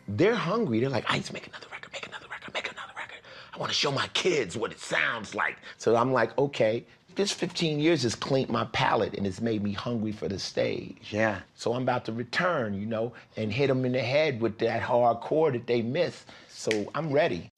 they're 0.07 0.35
hungry. 0.35 0.79
They're 0.81 0.89
like, 0.89 1.05
I 1.07 1.15
need 1.15 1.25
to 1.25 1.33
make 1.33 1.47
another 1.47 1.67
record, 1.71 1.91
make 1.93 2.05
another 2.05 2.27
record, 2.29 2.53
make 2.53 2.69
another 2.69 2.91
record. 2.95 3.19
I 3.53 3.57
want 3.57 3.71
to 3.71 3.77
show 3.77 3.91
my 3.91 4.07
kids 4.07 4.57
what 4.57 4.71
it 4.71 4.79
sounds 4.79 5.33
like. 5.33 5.57
So 5.77 5.95
I'm 5.95 6.11
like, 6.11 6.37
okay, 6.37 6.85
this 7.15 7.31
15 7.31 7.79
years 7.79 8.03
has 8.03 8.15
cleaned 8.15 8.49
my 8.49 8.65
palate 8.65 9.13
and 9.13 9.25
it's 9.25 9.39
made 9.39 9.63
me 9.63 9.71
hungry 9.71 10.11
for 10.11 10.27
the 10.27 10.39
stage. 10.39 11.09
Yeah. 11.11 11.39
So 11.55 11.73
I'm 11.73 11.83
about 11.83 12.05
to 12.05 12.11
return, 12.11 12.73
you 12.73 12.85
know, 12.85 13.13
and 13.37 13.53
hit 13.53 13.67
them 13.67 13.85
in 13.85 13.91
the 13.93 14.01
head 14.01 14.41
with 14.41 14.57
that 14.59 14.81
hardcore 14.81 15.53
that 15.53 15.67
they 15.67 15.81
miss. 15.81 16.25
So 16.49 16.91
I'm 16.95 17.11
ready. 17.11 17.51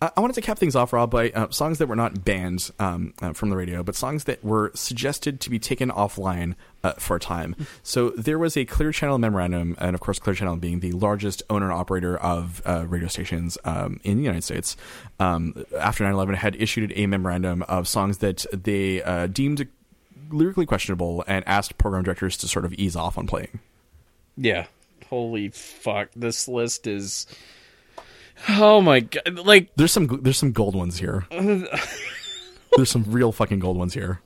I 0.00 0.20
wanted 0.20 0.34
to 0.34 0.42
cap 0.42 0.58
things 0.58 0.76
off, 0.76 0.92
Rob, 0.92 1.10
by 1.10 1.30
uh, 1.30 1.50
songs 1.50 1.78
that 1.78 1.88
were 1.88 1.96
not 1.96 2.24
banned 2.24 2.70
um, 2.78 3.14
uh, 3.20 3.32
from 3.32 3.50
the 3.50 3.56
radio, 3.56 3.82
but 3.82 3.96
songs 3.96 4.24
that 4.24 4.44
were 4.44 4.70
suggested 4.72 5.40
to 5.40 5.50
be 5.50 5.58
taken 5.58 5.90
offline 5.90 6.54
uh, 6.84 6.92
for 6.92 7.16
a 7.16 7.20
time. 7.20 7.56
So 7.82 8.10
there 8.10 8.38
was 8.38 8.56
a 8.56 8.64
Clear 8.66 8.92
Channel 8.92 9.18
memorandum, 9.18 9.74
and 9.78 9.94
of 9.94 10.00
course, 10.00 10.18
Clear 10.18 10.34
Channel 10.34 10.56
being 10.56 10.80
the 10.80 10.92
largest 10.92 11.42
owner 11.48 11.66
and 11.66 11.74
operator 11.74 12.18
of 12.18 12.60
uh, 12.66 12.84
radio 12.86 13.08
stations 13.08 13.56
um, 13.64 13.98
in 14.04 14.18
the 14.18 14.22
United 14.22 14.44
States, 14.44 14.76
um, 15.18 15.64
after 15.78 16.04
9 16.04 16.12
11 16.12 16.34
had 16.34 16.54
issued 16.56 16.92
a 16.94 17.06
memorandum 17.06 17.62
of 17.62 17.88
songs 17.88 18.18
that 18.18 18.44
they 18.52 19.02
uh, 19.02 19.26
deemed 19.26 19.66
lyrically 20.30 20.66
questionable 20.66 21.24
and 21.26 21.46
asked 21.48 21.78
program 21.78 22.04
directors 22.04 22.36
to 22.36 22.48
sort 22.48 22.64
of 22.64 22.74
ease 22.74 22.94
off 22.94 23.16
on 23.16 23.26
playing. 23.26 23.58
Yeah. 24.36 24.66
Holy 25.08 25.48
fuck. 25.48 26.10
This 26.14 26.46
list 26.46 26.86
is. 26.86 27.26
Oh 28.48 28.80
my 28.80 29.00
god. 29.00 29.38
Like, 29.44 29.70
There's 29.76 29.92
some 29.92 30.20
there's 30.22 30.38
some 30.38 30.52
gold 30.52 30.74
ones 30.74 30.98
here. 30.98 31.26
there's 31.30 32.90
some 32.90 33.04
real 33.08 33.32
fucking 33.32 33.58
gold 33.58 33.76
ones 33.76 33.94
here. 33.94 34.20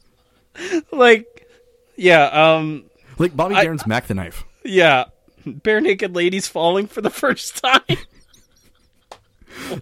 like, 0.92 1.48
yeah, 1.96 2.24
um, 2.26 2.84
Like 3.18 3.36
Bobby 3.36 3.54
I- 3.54 3.64
Darin's 3.64 3.86
Mac 3.86 4.06
the 4.06 4.14
Knife. 4.14 4.44
yeah. 4.64 5.04
Barenaked 5.46 6.14
Ladies 6.14 6.46
falling 6.46 6.86
for 6.86 7.00
the 7.00 7.10
first 7.10 7.62
time. 7.62 7.80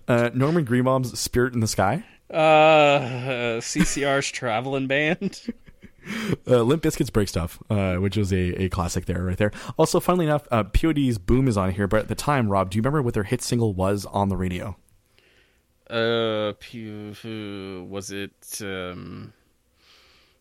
Uh, 0.09 0.31
Norman 0.35 0.65
Greenbaum's 0.65 1.19
Spirit 1.19 1.55
in 1.55 1.61
the 1.61 1.69
Sky. 1.69 2.05
Uh, 2.31 3.59
CCR's 3.61 4.29
traveling 4.31 4.87
band. 4.89 5.41
Uh, 6.47 6.63
Limp 6.63 6.83
Bizkit's 6.83 7.11
Break 7.11 7.29
Stuff, 7.29 7.59
uh, 7.71 7.97
which 7.97 8.17
was 8.17 8.33
a, 8.33 8.63
a 8.65 8.69
classic 8.69 9.05
there, 9.07 9.23
right 9.25 9.37
there. 9.37 9.53
Also, 9.77 10.01
funnily 10.01 10.27
enough, 10.27 10.47
uh, 10.51 10.65
POD's 10.65 11.19
Boom 11.19 11.49
is 11.49 11.57
on 11.57 11.71
here, 11.73 11.87
but 11.87 12.01
at 12.01 12.09
the 12.09 12.15
time, 12.15 12.49
Rob, 12.49 12.71
do 12.71 12.77
you 12.77 12.83
remember 12.83 13.03
what 13.03 13.15
their 13.15 13.25
hit 13.25 13.43
single 13.43 13.73
was 13.75 14.07
on 14.07 14.29
the 14.29 14.37
radio? 14.37 14.77
Uh, 15.89 16.53
was 17.89 18.11
it? 18.11 18.61
Um, 18.63 19.33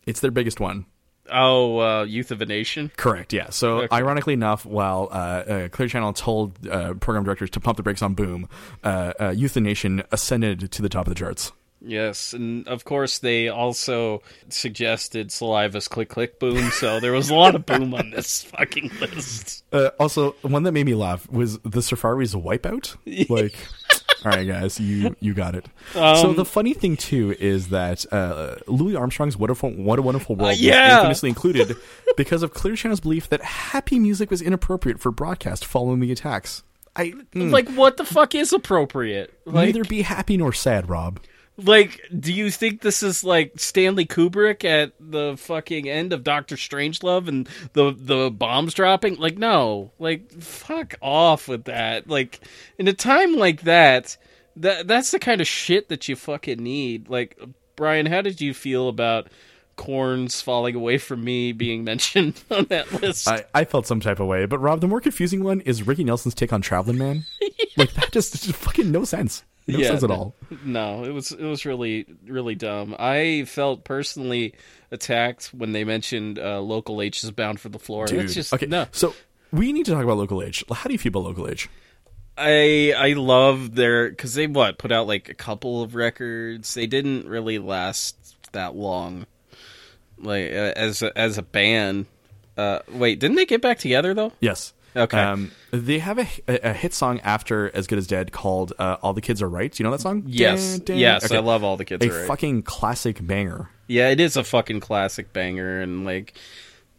It's 0.06 0.20
their 0.20 0.32
biggest 0.32 0.60
one. 0.60 0.86
oh, 1.32 1.80
uh, 1.80 2.04
Youth 2.04 2.32
of 2.32 2.42
a 2.42 2.46
Nation. 2.46 2.92
Correct, 2.98 3.34
yeah. 3.34 3.50
So, 3.52 3.80
Okay. 3.82 3.96
ironically 3.96 4.34
enough, 4.34 4.66
while 4.66 5.10
uh, 5.12 5.16
uh, 5.16 5.68
Clear 5.70 5.88
Channel 5.88 6.14
told 6.14 6.68
uh, 6.68 6.94
program 6.96 7.24
directors 7.24 7.50
to 7.52 7.60
pump 7.60 7.78
the 7.78 7.84
brakes 7.84 8.02
on 8.02 8.14
Boom, 8.16 8.48
uh, 8.84 9.14
uh, 9.20 9.30
Youth 9.30 9.52
of 9.52 9.56
the 9.56 9.62
Nation 9.62 10.04
ascended 10.12 10.72
to 10.72 10.82
the 10.82 10.90
top 10.90 11.06
of 11.08 11.14
the 11.14 11.20
charts. 11.20 11.52
Yes, 11.82 12.34
and 12.34 12.68
of 12.68 12.84
course 12.84 13.20
they 13.20 13.48
also 13.48 14.22
suggested 14.50 15.30
Saliva's 15.30 15.88
Click 15.88 16.10
Click 16.10 16.40
Boom, 16.40 16.72
so 16.72 17.00
there 17.00 17.14
was 17.14 17.30
a 17.30 17.36
lot 17.36 17.56
of 17.56 17.66
boom 17.66 17.94
on 17.94 18.12
this 18.12 18.44
fucking 18.56 18.92
list. 19.00 19.64
Uh, 19.72 19.92
also, 20.00 20.32
one 20.42 20.64
that 20.64 20.74
made 20.74 20.86
me 20.86 20.94
laugh 20.94 21.30
was 21.30 21.58
the 21.60 21.80
Surfaris' 21.80 22.36
Wipeout. 22.36 22.96
Like, 23.30 23.56
all 24.26 24.32
right, 24.32 24.48
guys, 24.48 24.80
you 24.80 25.16
you 25.20 25.34
got 25.34 25.56
it. 25.56 25.66
Um, 25.96 26.16
so 26.18 26.34
the 26.34 26.46
funny 26.46 26.74
thing 26.74 26.98
too 26.98 27.36
is 27.40 27.70
that 27.70 28.06
uh, 28.12 28.56
Louis 28.68 28.96
Armstrong's 28.96 29.38
"Wonderful 29.38 29.72
What 29.72 30.00
a 30.00 30.02
Wonderful 30.02 30.36
World" 30.36 30.50
was 30.50 30.62
yeah. 30.62 30.98
infamously 30.98 31.30
included 31.30 31.76
because 32.18 32.44
of 32.44 32.54
Clear 32.54 32.76
Channel's 32.76 33.00
belief 33.00 33.30
that 33.30 33.42
happy 33.42 34.00
music 34.00 34.30
was 34.32 34.42
inappropriate 34.42 35.00
for 35.00 35.12
broadcast 35.12 35.66
following 35.66 36.00
the 36.00 36.12
attacks. 36.12 36.64
I 36.96 37.12
mm, 37.34 37.52
Like, 37.52 37.70
what 37.72 37.98
the 37.98 38.06
fuck 38.06 38.36
is 38.36 38.52
appropriate? 38.52 39.34
Like, 39.46 39.68
neither 39.68 39.84
be 39.84 40.02
happy 40.02 40.38
nor 40.38 40.54
sad, 40.54 40.90
Rob. 40.90 41.20
Like, 41.64 42.02
do 42.18 42.32
you 42.32 42.50
think 42.52 42.82
this 42.82 43.04
is 43.04 43.24
like 43.24 43.54
Stanley 43.58 44.06
Kubrick 44.06 44.64
at 44.64 44.94
the 45.00 45.36
fucking 45.38 45.90
end 45.90 46.14
of 46.14 46.24
Doctor 46.24 46.56
Strangelove 46.56 47.28
and 47.28 47.50
the 47.74 47.94
the 47.98 48.32
bombs 48.32 48.74
dropping? 48.74 49.16
Like, 49.16 49.38
no, 49.38 49.92
like, 50.00 50.32
fuck 50.42 50.96
off 51.02 51.48
with 51.48 51.66
that. 51.66 52.08
Like, 52.08 52.40
in 52.78 52.88
a 52.88 52.94
time 52.94 53.36
like 53.36 53.62
that, 53.62 54.18
that 54.58 54.88
that's 54.88 55.12
the 55.12 55.20
kind 55.20 55.42
of 55.42 55.48
shit 55.48 55.90
that 55.90 56.08
you 56.08 56.16
fucking 56.16 56.62
need. 56.62 57.10
Like, 57.10 57.40
Brian, 57.76 58.06
how 58.06 58.22
did 58.22 58.42
you 58.42 58.54
feel 58.54 58.88
about? 58.88 59.28
Korn's 59.80 60.42
falling 60.42 60.76
away 60.76 60.98
from 60.98 61.24
me 61.24 61.54
being 61.54 61.84
mentioned 61.86 62.44
on 62.52 62.66
that 62.66 63.02
list. 63.02 63.30
I, 63.30 63.46
I 63.54 63.64
felt 63.64 63.88
some 63.88 64.02
type 64.02 64.20
of 64.20 64.28
way, 64.28 64.46
but 64.46 64.60
Rob, 64.60 64.82
the 64.82 64.90
more 64.90 65.00
confusing 65.00 65.42
one 65.42 65.62
is 65.62 65.88
Ricky 65.88 66.04
Nelson's 66.04 66.36
take 66.36 66.52
on 66.52 66.62
Traveling 66.62 66.98
Man. 66.98 67.26
Like 67.78 67.94
that 67.94 68.12
just, 68.12 68.34
just 68.34 68.58
fucking 68.58 68.92
no 68.92 69.06
sense, 69.06 69.46
no 69.72 69.80
Yeah, 69.84 69.94
at 69.94 70.02
no- 70.02 70.16
all. 70.16 70.36
No, 70.64 71.04
it 71.04 71.12
was 71.12 71.32
it 71.32 71.44
was 71.44 71.66
really 71.66 72.06
really 72.26 72.56
dumb. 72.56 72.96
I 73.00 73.46
felt 73.48 73.84
personally 73.84 74.54
attacked 74.92 75.48
when 75.54 75.72
they 75.72 75.84
mentioned 75.84 76.40
uh, 76.40 76.60
local 76.60 77.02
H 77.02 77.24
is 77.24 77.32
bound 77.32 77.60
for 77.60 77.70
the 77.70 77.80
floor. 77.80 78.08
That's 78.08 78.34
just 78.34 78.54
okay, 78.54 78.66
no. 78.66 78.88
so 78.92 79.14
we 79.52 79.72
need 79.74 79.86
to 79.86 79.92
talk 79.94 80.04
about 80.04 80.18
Local 80.18 80.44
H. 80.44 80.64
How 80.72 80.88
do 80.88 80.94
you 80.94 81.00
feel 81.00 81.10
about 81.12 81.24
Local 81.24 81.48
H? 81.50 81.70
I 82.38 82.94
I 82.98 83.14
love 83.14 83.76
their 83.76 84.10
because 84.10 84.34
they 84.34 84.48
what 84.48 84.78
put 84.78 84.92
out 84.92 85.08
like 85.08 85.28
a 85.30 85.34
couple 85.34 85.82
of 85.84 85.96
records. 85.96 86.74
They 86.74 86.88
didn't 86.88 87.28
really 87.28 87.60
last 87.60 88.16
that 88.54 88.76
long, 88.76 89.26
like 90.18 90.50
uh, 90.52 90.74
as 90.76 91.02
a, 91.02 91.18
as 91.18 91.38
a 91.38 91.42
band. 91.42 92.06
Uh, 92.58 92.80
wait, 92.92 93.20
didn't 93.20 93.36
they 93.38 93.46
get 93.46 93.62
back 93.62 93.80
together 93.80 94.14
though? 94.14 94.32
Yes. 94.40 94.74
Okay. 94.96 95.20
Um, 95.20 95.52
they 95.72 96.00
have 96.00 96.18
a, 96.18 96.28
a, 96.48 96.70
a 96.72 96.74
hit 96.74 96.94
song 96.94 97.20
after 97.22 97.70
As 97.76 97.86
Good 97.88 98.00
as 98.00 98.08
Dead 98.08 98.32
called 98.32 98.74
uh, 98.80 98.98
"All 99.02 99.14
the 99.14 99.22
Kids 99.22 99.42
Are 99.42 99.50
Right." 99.50 99.72
Do 99.72 99.82
you 99.82 99.86
know 99.86 99.92
that 99.92 100.02
song? 100.02 100.24
Yes, 100.26 100.78
Dun, 100.80 100.86
dun. 100.86 100.98
yes, 100.98 101.26
Okay. 101.26 101.38
I 101.38 101.40
love 101.40 101.64
all 101.64 101.78
the 101.78 101.86
kids. 101.86 102.06
a 102.06 102.10
Are 102.10 102.14
right. 102.14 102.24
A 102.24 102.28
fucking 102.28 102.64
classic 102.64 103.26
banger. 103.26 103.70
Yeah, 103.88 104.10
it 104.10 104.20
is 104.20 104.36
a 104.38 104.44
fucking 104.44 104.80
classic 104.80 105.32
banger, 105.34 105.80
and 105.82 106.06
like 106.06 106.34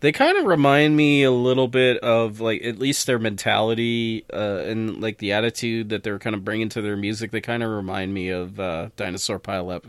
they 0.01 0.13
kind 0.13 0.39
of 0.39 0.45
remind 0.47 0.97
me 0.97 1.25
a 1.25 1.31
little 1.31 1.69
bit 1.69 1.99
of 1.99 2.41
like 2.41 2.63
at 2.63 2.79
least 2.79 3.07
their 3.07 3.19
mentality 3.19 4.25
uh, 4.33 4.63
and 4.65 5.01
like 5.01 5.19
the 5.19 5.33
attitude 5.33 5.91
that 5.91 6.03
they're 6.03 6.19
kind 6.19 6.35
of 6.35 6.45
bringing 6.45 6.69
to 6.71 6.81
their 6.83 6.97
music. 6.97 7.33
They 7.33 7.41
kind 7.41 7.63
of 7.63 7.71
remind 7.71 8.15
me 8.15 8.29
of 8.31 8.59
uh, 8.59 8.89
Dinosaur 8.97 9.39
Pileup 9.41 9.85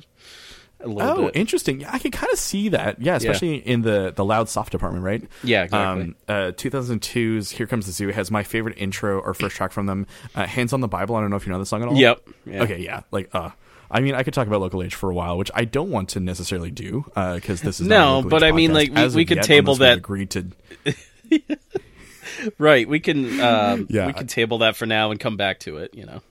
a 0.84 0.88
little 0.88 1.12
Oh, 1.12 1.26
bit. 1.26 1.36
interesting. 1.36 1.82
Yeah, 1.82 1.90
I 1.92 2.00
can 2.00 2.12
kind 2.12 2.32
of 2.32 2.40
see 2.40 2.70
that. 2.70 3.02
Yeah, 3.02 3.16
especially 3.16 3.56
in 3.56 3.82
the 3.82 4.12
the 4.16 4.26
loud 4.26 4.50
soft 4.50 4.72
department, 4.72 5.04
right? 5.04 5.24
Yeah, 5.44 5.64
exactly. 5.64 6.04
Um, 6.04 6.16
uh, 6.28 6.52
2002's 6.56 7.52
"Here 7.52 7.68
Comes 7.68 7.86
the 7.86 7.92
Zoo" 7.92 8.10
has 8.10 8.32
my 8.32 8.44
favorite 8.44 8.78
intro 8.78 9.20
or 9.20 9.34
first 9.34 9.56
track 9.56 9.72
from 9.72 9.86
them. 9.86 10.08
Uh, 10.36 10.46
"Hands 10.46 10.72
on 10.74 10.82
the 10.82 10.88
Bible." 10.88 11.16
I 11.16 11.22
don't 11.22 11.30
know 11.30 11.36
if 11.36 11.46
you 11.46 11.52
know 11.54 11.60
the 11.60 11.66
song 11.66 11.82
at 11.82 11.88
all. 11.88 11.96
Yep. 11.96 12.22
Yeah. 12.46 12.64
Okay. 12.64 12.80
Yeah. 12.80 13.02
Like, 13.12 13.30
uh, 13.34 13.50
I 13.90 14.00
mean, 14.00 14.16
I 14.16 14.24
could 14.24 14.34
talk 14.34 14.48
about 14.48 14.62
Local 14.62 14.82
H 14.84 14.96
for 14.96 15.10
a 15.10 15.14
while, 15.14 15.38
which 15.38 15.52
I 15.54 15.66
don't 15.66 15.90
want 15.92 16.10
to 16.10 16.20
necessarily 16.20 16.72
do 16.72 17.04
because 17.16 17.62
this 17.62 17.80
is 17.82 17.88
not 17.88 17.96
a 17.96 18.22
No, 18.24 18.30
but 18.30 18.42
I 18.44 18.52
mean, 18.54 18.74
like, 18.74 18.94
we- 18.94 19.08
we 19.10 19.26
could 19.26 19.44
table 19.44 19.76
that- 19.76 19.98
Agreed 19.98 20.30
to. 20.32 20.46
Right, 22.58 22.88
we 22.88 23.00
can 23.00 23.40
um, 23.40 23.88
Yeah, 23.90 24.08
we 24.08 24.14
can 24.14 24.26
table 24.26 24.60
that 24.60 24.76
for 24.76 24.86
now 24.86 25.12
and 25.12 25.20
come 25.20 25.38
back 25.38 25.60
to 25.62 25.78
it. 25.78 25.94
You 25.94 26.06
know. 26.06 26.22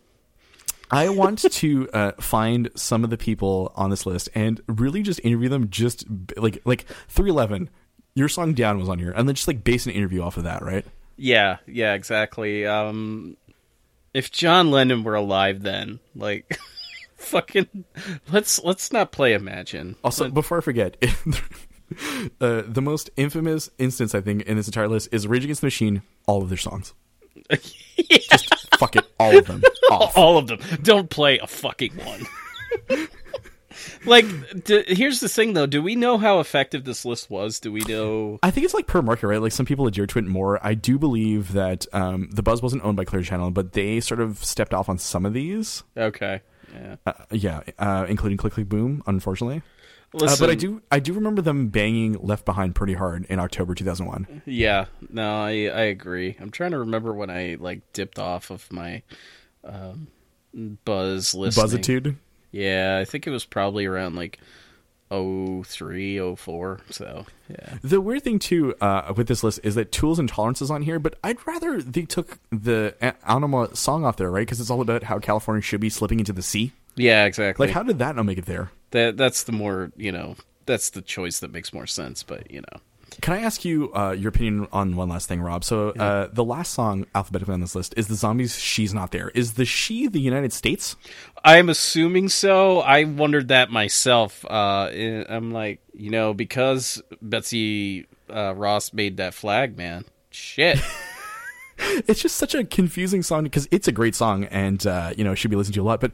I 0.91 1.09
want 1.09 1.51
to 1.51 1.89
uh, 1.93 2.13
find 2.21 2.71
some 2.75 3.05
of 3.05 3.11
the 3.11 3.19
people 3.19 3.73
on 3.77 3.91
this 3.91 4.07
list 4.07 4.29
and 4.35 4.61
really 4.67 5.03
just 5.03 5.21
interview 5.23 5.49
them. 5.49 5.71
Just 5.71 6.05
like 6.37 6.61
like 6.65 6.87
three 7.09 7.31
eleven, 7.31 7.71
your 8.15 8.29
song 8.29 8.55
"Down" 8.55 8.79
was 8.79 8.89
on 8.89 8.99
here, 8.99 9.13
and 9.13 9.29
then 9.29 9.35
just 9.35 9.49
like 9.49 9.65
base 9.65 9.87
an 9.87 9.93
interview 9.93 10.23
off 10.23 10.37
of 10.37 10.45
that, 10.45 10.63
right? 10.63 10.85
Yeah, 11.17 11.59
yeah, 11.67 11.95
exactly. 11.95 12.67
Um, 12.67 13.37
if 14.15 14.31
John 14.31 14.71
Lennon 14.71 15.05
were 15.05 15.15
alive, 15.15 15.63
then 15.63 16.01
like, 16.15 16.59
fucking, 17.17 17.85
let's 18.31 18.63
let's 18.65 18.93
not 18.93 19.13
play 19.13 19.35
Imagine. 19.35 19.97
Also, 20.03 20.31
before 20.31 20.59
I 20.59 20.61
forget, 20.61 20.97
uh, 22.41 22.63
the 22.67 22.83
most 22.83 23.11
infamous 23.17 23.71
instance 23.79 24.15
I 24.15 24.21
think 24.21 24.43
in 24.43 24.57
this 24.57 24.67
entire 24.67 24.89
list 24.89 25.09
is 25.13 25.27
Rage 25.29 25.45
Against 25.45 25.61
the 25.61 25.67
Machine. 25.67 26.03
All 26.27 26.43
of 26.43 26.49
their 26.49 26.59
songs, 26.59 26.95
just 28.31 28.77
fuck 28.79 28.97
it, 28.97 29.05
all 29.19 29.37
of 29.37 29.47
them 29.47 29.63
off. 29.91 30.17
all 30.17 30.39
of 30.39 30.47
them. 30.47 30.59
Don't 30.83 31.09
play 31.11 31.39
a 31.39 31.47
fucking 31.47 31.93
one. 31.97 32.27
like, 34.07 34.25
d- 34.65 34.85
here's 34.89 35.21
the 35.21 35.29
thing, 35.29 35.53
though. 35.55 35.67
Do 35.67 35.83
we 35.83 35.97
know 35.97 36.19
how 36.19 36.41
effective 36.41 36.85
this 36.85 37.05
list 37.05 37.31
was? 37.31 37.61
Do 37.61 37.73
we 37.73 37.81
know? 37.81 38.39
I 38.43 38.51
think 38.51 38.65
it's 38.65 38.75
like 38.75 38.87
per 38.87 39.03
market, 39.03 39.27
right? 39.27 39.41
Like 39.41 39.53
some 39.53 39.67
people 39.67 39.87
adhere 39.87 40.07
to 40.07 40.19
it 40.19 40.27
more. 40.27 40.65
I 40.65 40.75
do 40.75 40.99
believe 40.99 41.53
that 41.53 41.87
um, 41.93 42.29
the 42.33 42.43
Buzz 42.43 42.63
wasn't 42.63 42.85
owned 42.85 42.97
by 42.97 43.05
Clear 43.05 43.23
Channel, 43.23 43.51
but 43.51 43.73
they 43.73 44.01
sort 44.01 44.21
of 44.21 44.43
stepped 44.45 44.75
off 44.75 44.89
on 44.89 44.99
some 44.99 45.27
of 45.27 45.33
these. 45.33 45.83
Okay, 45.97 46.41
yeah. 46.75 46.97
Uh, 47.07 47.13
yeah, 47.31 47.61
uh, 47.79 48.07
including 48.09 48.39
Click 48.39 48.53
Click 48.55 48.69
Boom, 48.69 49.03
unfortunately. 49.07 49.63
Uh, 50.13 50.37
but 50.41 50.51
I 50.51 50.55
do, 50.57 50.83
I 50.91 50.99
do 50.99 51.13
remember 51.13 51.41
them 51.41 51.69
banging 51.69 52.15
"Left 52.15 52.45
Behind" 52.45 52.75
pretty 52.75 52.95
hard 52.95 53.27
in 53.27 53.39
October 53.39 53.75
2001. 53.75 54.43
Yeah, 54.45 54.87
no, 55.09 55.43
I 55.43 55.51
I 55.51 55.83
agree. 55.83 56.37
I'm 56.41 56.51
trying 56.51 56.73
to 56.73 56.79
remember 56.81 57.13
when 57.13 57.31
I 57.31 57.57
like 57.61 57.93
dipped 57.93 58.19
off 58.19 58.51
of 58.51 58.71
my 58.73 59.03
um 59.63 60.09
buzz 60.85 61.35
listening. 61.35 61.65
Buzzitude. 61.65 62.17
Yeah, 62.51 62.99
I 63.01 63.05
think 63.05 63.27
it 63.27 63.31
was 63.31 63.45
probably 63.45 63.87
around 63.87 64.17
like 64.17 64.41
03, 65.11 66.35
04. 66.37 66.81
So 66.91 67.27
yeah. 67.49 67.79
The 67.83 68.01
weird 68.01 68.23
thing 68.23 68.39
too 68.39 68.75
uh, 68.81 69.13
with 69.17 69.29
this 69.29 69.43
list 69.43 69.61
is 69.63 69.75
that 69.75 69.93
Tool's 69.93 70.19
Intolerance 70.19 70.63
is 70.63 70.71
on 70.71 70.83
here, 70.83 70.99
but 70.99 71.17
I'd 71.23 71.45
rather 71.47 71.83
they 71.83 72.03
took 72.03 72.39
the 72.51 72.95
Ænema 73.01 73.77
song 73.77 74.05
off 74.05 74.17
there, 74.17 74.31
right? 74.31 74.47
Because 74.47 74.61
it's 74.61 74.71
all 74.71 74.81
about 74.81 75.05
how 75.05 75.19
California 75.19 75.63
should 75.63 75.81
be 75.81 75.91
slipping 75.91 76.21
into 76.21 76.33
the 76.33 76.43
sea. 76.43 76.73
Yeah, 76.97 77.25
exactly. 77.25 77.67
Like, 77.67 77.75
how 77.75 77.83
did 77.83 77.99
that 77.99 78.17
not 78.17 78.27
make 78.27 78.39
it 78.39 78.47
there? 78.47 78.71
That 78.91 79.17
that's 79.17 79.45
the 79.45 79.53
more 79.53 79.93
you 79.97 80.13
know 80.13 80.37
that's 80.67 80.91
the 80.91 81.03
choice 81.03 81.41
that 81.41 81.53
makes 81.53 81.73
more 81.73 81.87
sense. 81.87 82.23
But 82.23 82.51
you 82.51 82.61
know, 82.61 82.81
Can 83.21 83.35
I 83.35 83.41
ask 83.41 83.65
you 83.65 83.93
uh, 83.95 84.13
your 84.13 84.29
opinion 84.29 84.69
on 84.73 84.97
one 84.97 85.09
last 85.09 85.29
thing, 85.29 85.41
Rob? 85.41 85.65
So 85.65 85.91
uh, 85.91 86.29
the 86.33 86.45
last 86.45 86.73
song 86.75 87.07
alphabetically 87.15 87.55
on 87.55 87.61
this 87.61 87.75
list 87.75 87.95
is 87.97 88.09
the 88.09 88.15
Zombies. 88.15 88.59
She's 88.59 88.95
not 88.95 89.11
there. 89.11 89.31
Is 89.31 89.55
the 89.55 89.65
she 89.65 90.07
the 90.07 90.21
United 90.21 90.53
States? 90.53 90.97
I'm 91.45 91.69
assuming 91.69 92.29
so. 92.29 92.81
I 92.81 93.05
wondered 93.05 93.49
that 93.49 93.71
myself. 93.71 94.45
Uh, 94.45 94.91
eh, 94.93 95.25
I'm 95.29 95.51
like, 95.53 95.81
you 95.95 96.11
know, 96.11 96.35
because 96.35 97.03
Betsy 97.21 98.07
uh, 98.29 98.55
Ross 98.55 98.93
made 98.93 99.17
that 99.17 99.35
flag, 99.35 99.77
man. 99.77 100.05
Shit. 100.31 100.79
It's 102.07 102.23
just 102.23 102.37
such 102.37 102.55
a 102.55 102.65
confusing 102.65 103.23
song 103.23 103.45
because 103.45 103.69
it's 103.71 103.87
a 103.87 103.93
great 103.93 104.15
song 104.15 104.45
and 104.45 104.85
uh, 104.87 105.13
you 105.17 105.25
know 105.25 105.35
should 105.35 105.51
be 105.51 105.57
listened 105.57 105.75
to 105.75 105.83
a 105.83 105.85
lot. 105.85 106.01
But 106.01 106.13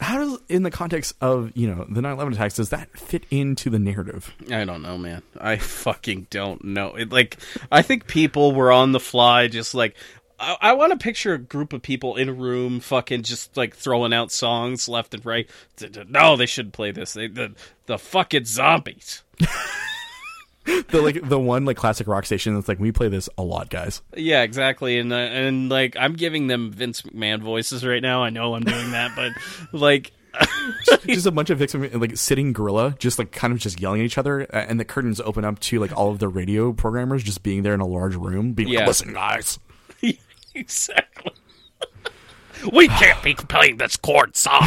how 0.00 0.18
does, 0.18 0.38
in 0.48 0.62
the 0.62 0.70
context 0.70 1.14
of 1.20 1.52
you 1.54 1.72
know 1.72 1.86
the 1.88 2.00
9/11 2.00 2.32
attacks, 2.32 2.54
does 2.54 2.70
that 2.70 2.98
fit 2.98 3.24
into 3.30 3.70
the 3.70 3.78
narrative? 3.78 4.34
I 4.50 4.64
don't 4.64 4.82
know, 4.82 4.98
man. 4.98 5.22
I 5.40 5.56
fucking 5.56 6.28
don't 6.30 6.64
know. 6.64 6.94
It 6.96 7.12
like 7.12 7.36
I 7.70 7.82
think 7.82 8.06
people 8.06 8.52
were 8.52 8.72
on 8.72 8.92
the 8.92 9.00
fly, 9.00 9.48
just 9.48 9.74
like 9.74 9.94
I, 10.38 10.56
I 10.60 10.72
want 10.74 10.92
to 10.92 10.98
picture 10.98 11.34
a 11.34 11.38
group 11.38 11.72
of 11.72 11.82
people 11.82 12.16
in 12.16 12.28
a 12.28 12.32
room, 12.32 12.80
fucking 12.80 13.22
just 13.22 13.56
like 13.56 13.74
throwing 13.74 14.12
out 14.12 14.30
songs 14.30 14.88
left 14.88 15.14
and 15.14 15.24
right. 15.24 15.48
No, 16.08 16.36
they 16.36 16.46
shouldn't 16.46 16.74
play 16.74 16.90
this. 16.90 17.12
They, 17.12 17.28
the 17.28 17.54
the 17.86 17.98
fucking 17.98 18.44
zombies. 18.44 19.22
the 20.88 21.00
like 21.02 21.28
the 21.28 21.38
one 21.38 21.64
like 21.64 21.76
classic 21.76 22.06
rock 22.06 22.26
station 22.26 22.54
that's 22.54 22.68
like 22.68 22.78
we 22.78 22.92
play 22.92 23.08
this 23.08 23.28
a 23.38 23.42
lot, 23.42 23.70
guys. 23.70 24.02
Yeah, 24.16 24.42
exactly. 24.42 24.98
And 24.98 25.12
uh, 25.12 25.16
and 25.16 25.68
like 25.68 25.96
I'm 25.98 26.12
giving 26.14 26.46
them 26.46 26.70
Vince 26.70 27.02
McMahon 27.02 27.40
voices 27.42 27.84
right 27.84 28.02
now. 28.02 28.22
I 28.22 28.30
know 28.30 28.54
I'm 28.54 28.64
doing 28.64 28.90
that, 28.92 29.12
but 29.16 29.32
like 29.78 30.12
just 31.06 31.26
a 31.26 31.30
bunch 31.30 31.50
of 31.50 31.58
victims 31.58 31.94
like 31.94 32.16
sitting 32.16 32.52
gorilla, 32.52 32.94
just 32.98 33.18
like 33.18 33.32
kind 33.32 33.52
of 33.52 33.58
just 33.58 33.80
yelling 33.80 34.00
at 34.00 34.04
each 34.04 34.18
other, 34.18 34.40
and 34.40 34.78
the 34.78 34.84
curtains 34.84 35.20
open 35.20 35.44
up 35.44 35.58
to 35.60 35.78
like 35.80 35.96
all 35.96 36.10
of 36.10 36.18
the 36.18 36.28
radio 36.28 36.72
programmers 36.72 37.22
just 37.22 37.42
being 37.42 37.62
there 37.62 37.74
in 37.74 37.80
a 37.80 37.86
large 37.86 38.14
room, 38.14 38.52
being 38.52 38.68
Yeah. 38.68 38.80
like, 38.80 38.88
"Listen, 38.88 39.12
guys." 39.14 39.58
exactly. 40.54 41.32
we 42.72 42.88
can't 42.88 43.22
be 43.22 43.34
playing 43.34 43.76
this 43.78 43.96
chord 43.96 44.36
song. 44.36 44.66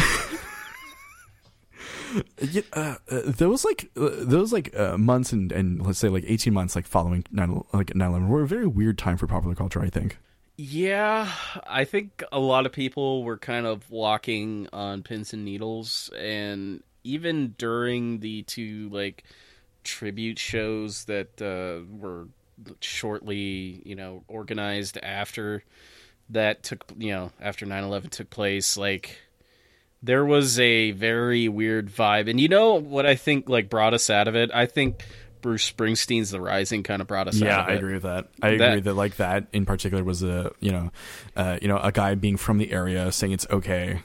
Yeah, 2.40 2.62
uh, 2.72 2.96
uh, 3.10 3.20
those 3.24 3.64
like 3.64 3.90
uh, 3.96 4.10
those 4.18 4.52
like 4.52 4.76
uh, 4.78 4.98
months 4.98 5.32
and, 5.32 5.52
and 5.52 5.84
let's 5.84 5.98
say 5.98 6.08
like 6.08 6.24
eighteen 6.26 6.54
months 6.54 6.76
like 6.76 6.86
following 6.86 7.24
9 7.30 7.64
like 7.72 7.88
9/11 7.88 8.28
were 8.28 8.42
a 8.42 8.46
very 8.46 8.66
weird 8.66 8.98
time 8.98 9.16
for 9.16 9.26
popular 9.26 9.54
culture. 9.54 9.80
I 9.80 9.88
think. 9.88 10.18
Yeah, 10.56 11.32
I 11.66 11.84
think 11.84 12.22
a 12.30 12.38
lot 12.38 12.66
of 12.66 12.72
people 12.72 13.24
were 13.24 13.38
kind 13.38 13.66
of 13.66 13.90
walking 13.90 14.68
on 14.72 15.02
pins 15.02 15.32
and 15.32 15.44
needles, 15.44 16.10
and 16.18 16.82
even 17.04 17.54
during 17.58 18.20
the 18.20 18.42
two 18.42 18.88
like 18.90 19.24
tribute 19.82 20.38
shows 20.38 21.06
that 21.06 21.40
uh, 21.40 21.84
were 21.98 22.28
shortly, 22.80 23.82
you 23.84 23.96
know, 23.96 24.24
organized 24.28 24.98
after 25.02 25.64
that 26.30 26.62
took, 26.62 26.84
you 26.98 27.10
know, 27.10 27.32
after 27.40 27.66
9/11 27.66 28.10
took 28.10 28.30
place, 28.30 28.76
like 28.76 29.18
there 30.02 30.24
was 30.24 30.58
a 30.58 30.90
very 30.92 31.48
weird 31.48 31.88
vibe. 31.90 32.28
And 32.28 32.40
you 32.40 32.48
know 32.48 32.74
what 32.74 33.06
I 33.06 33.14
think 33.14 33.48
like 33.48 33.68
brought 33.70 33.94
us 33.94 34.10
out 34.10 34.28
of 34.28 34.34
it? 34.36 34.50
I 34.52 34.66
think 34.66 35.04
Bruce 35.40 35.70
Springsteen's 35.70 36.30
The 36.30 36.40
Rising 36.40 36.82
kind 36.82 37.00
of 37.02 37.08
brought 37.08 37.28
us 37.28 37.36
Yeah, 37.40 37.58
out 37.58 37.60
of 37.62 37.66
it. 37.66 37.70
Yeah, 37.70 37.74
I 37.74 37.78
agree 37.78 37.92
with 37.94 38.02
that. 38.04 38.28
I 38.42 38.56
That- 38.56 38.68
agree 38.70 38.80
that 38.82 38.94
like 38.94 39.16
that 39.16 39.46
in 39.52 39.64
particular 39.66 40.04
was 40.04 40.22
a 40.22 40.52
you 40.60 40.70
know, 40.72 40.90
uh, 41.36 41.58
you 41.60 41.68
know, 41.68 41.78
a 41.78 41.92
guy 41.92 42.14
being 42.14 42.36
from 42.36 42.58
the 42.58 42.72
area 42.72 43.10
saying 43.12 43.32
it's 43.32 43.46
okay. 43.50 44.00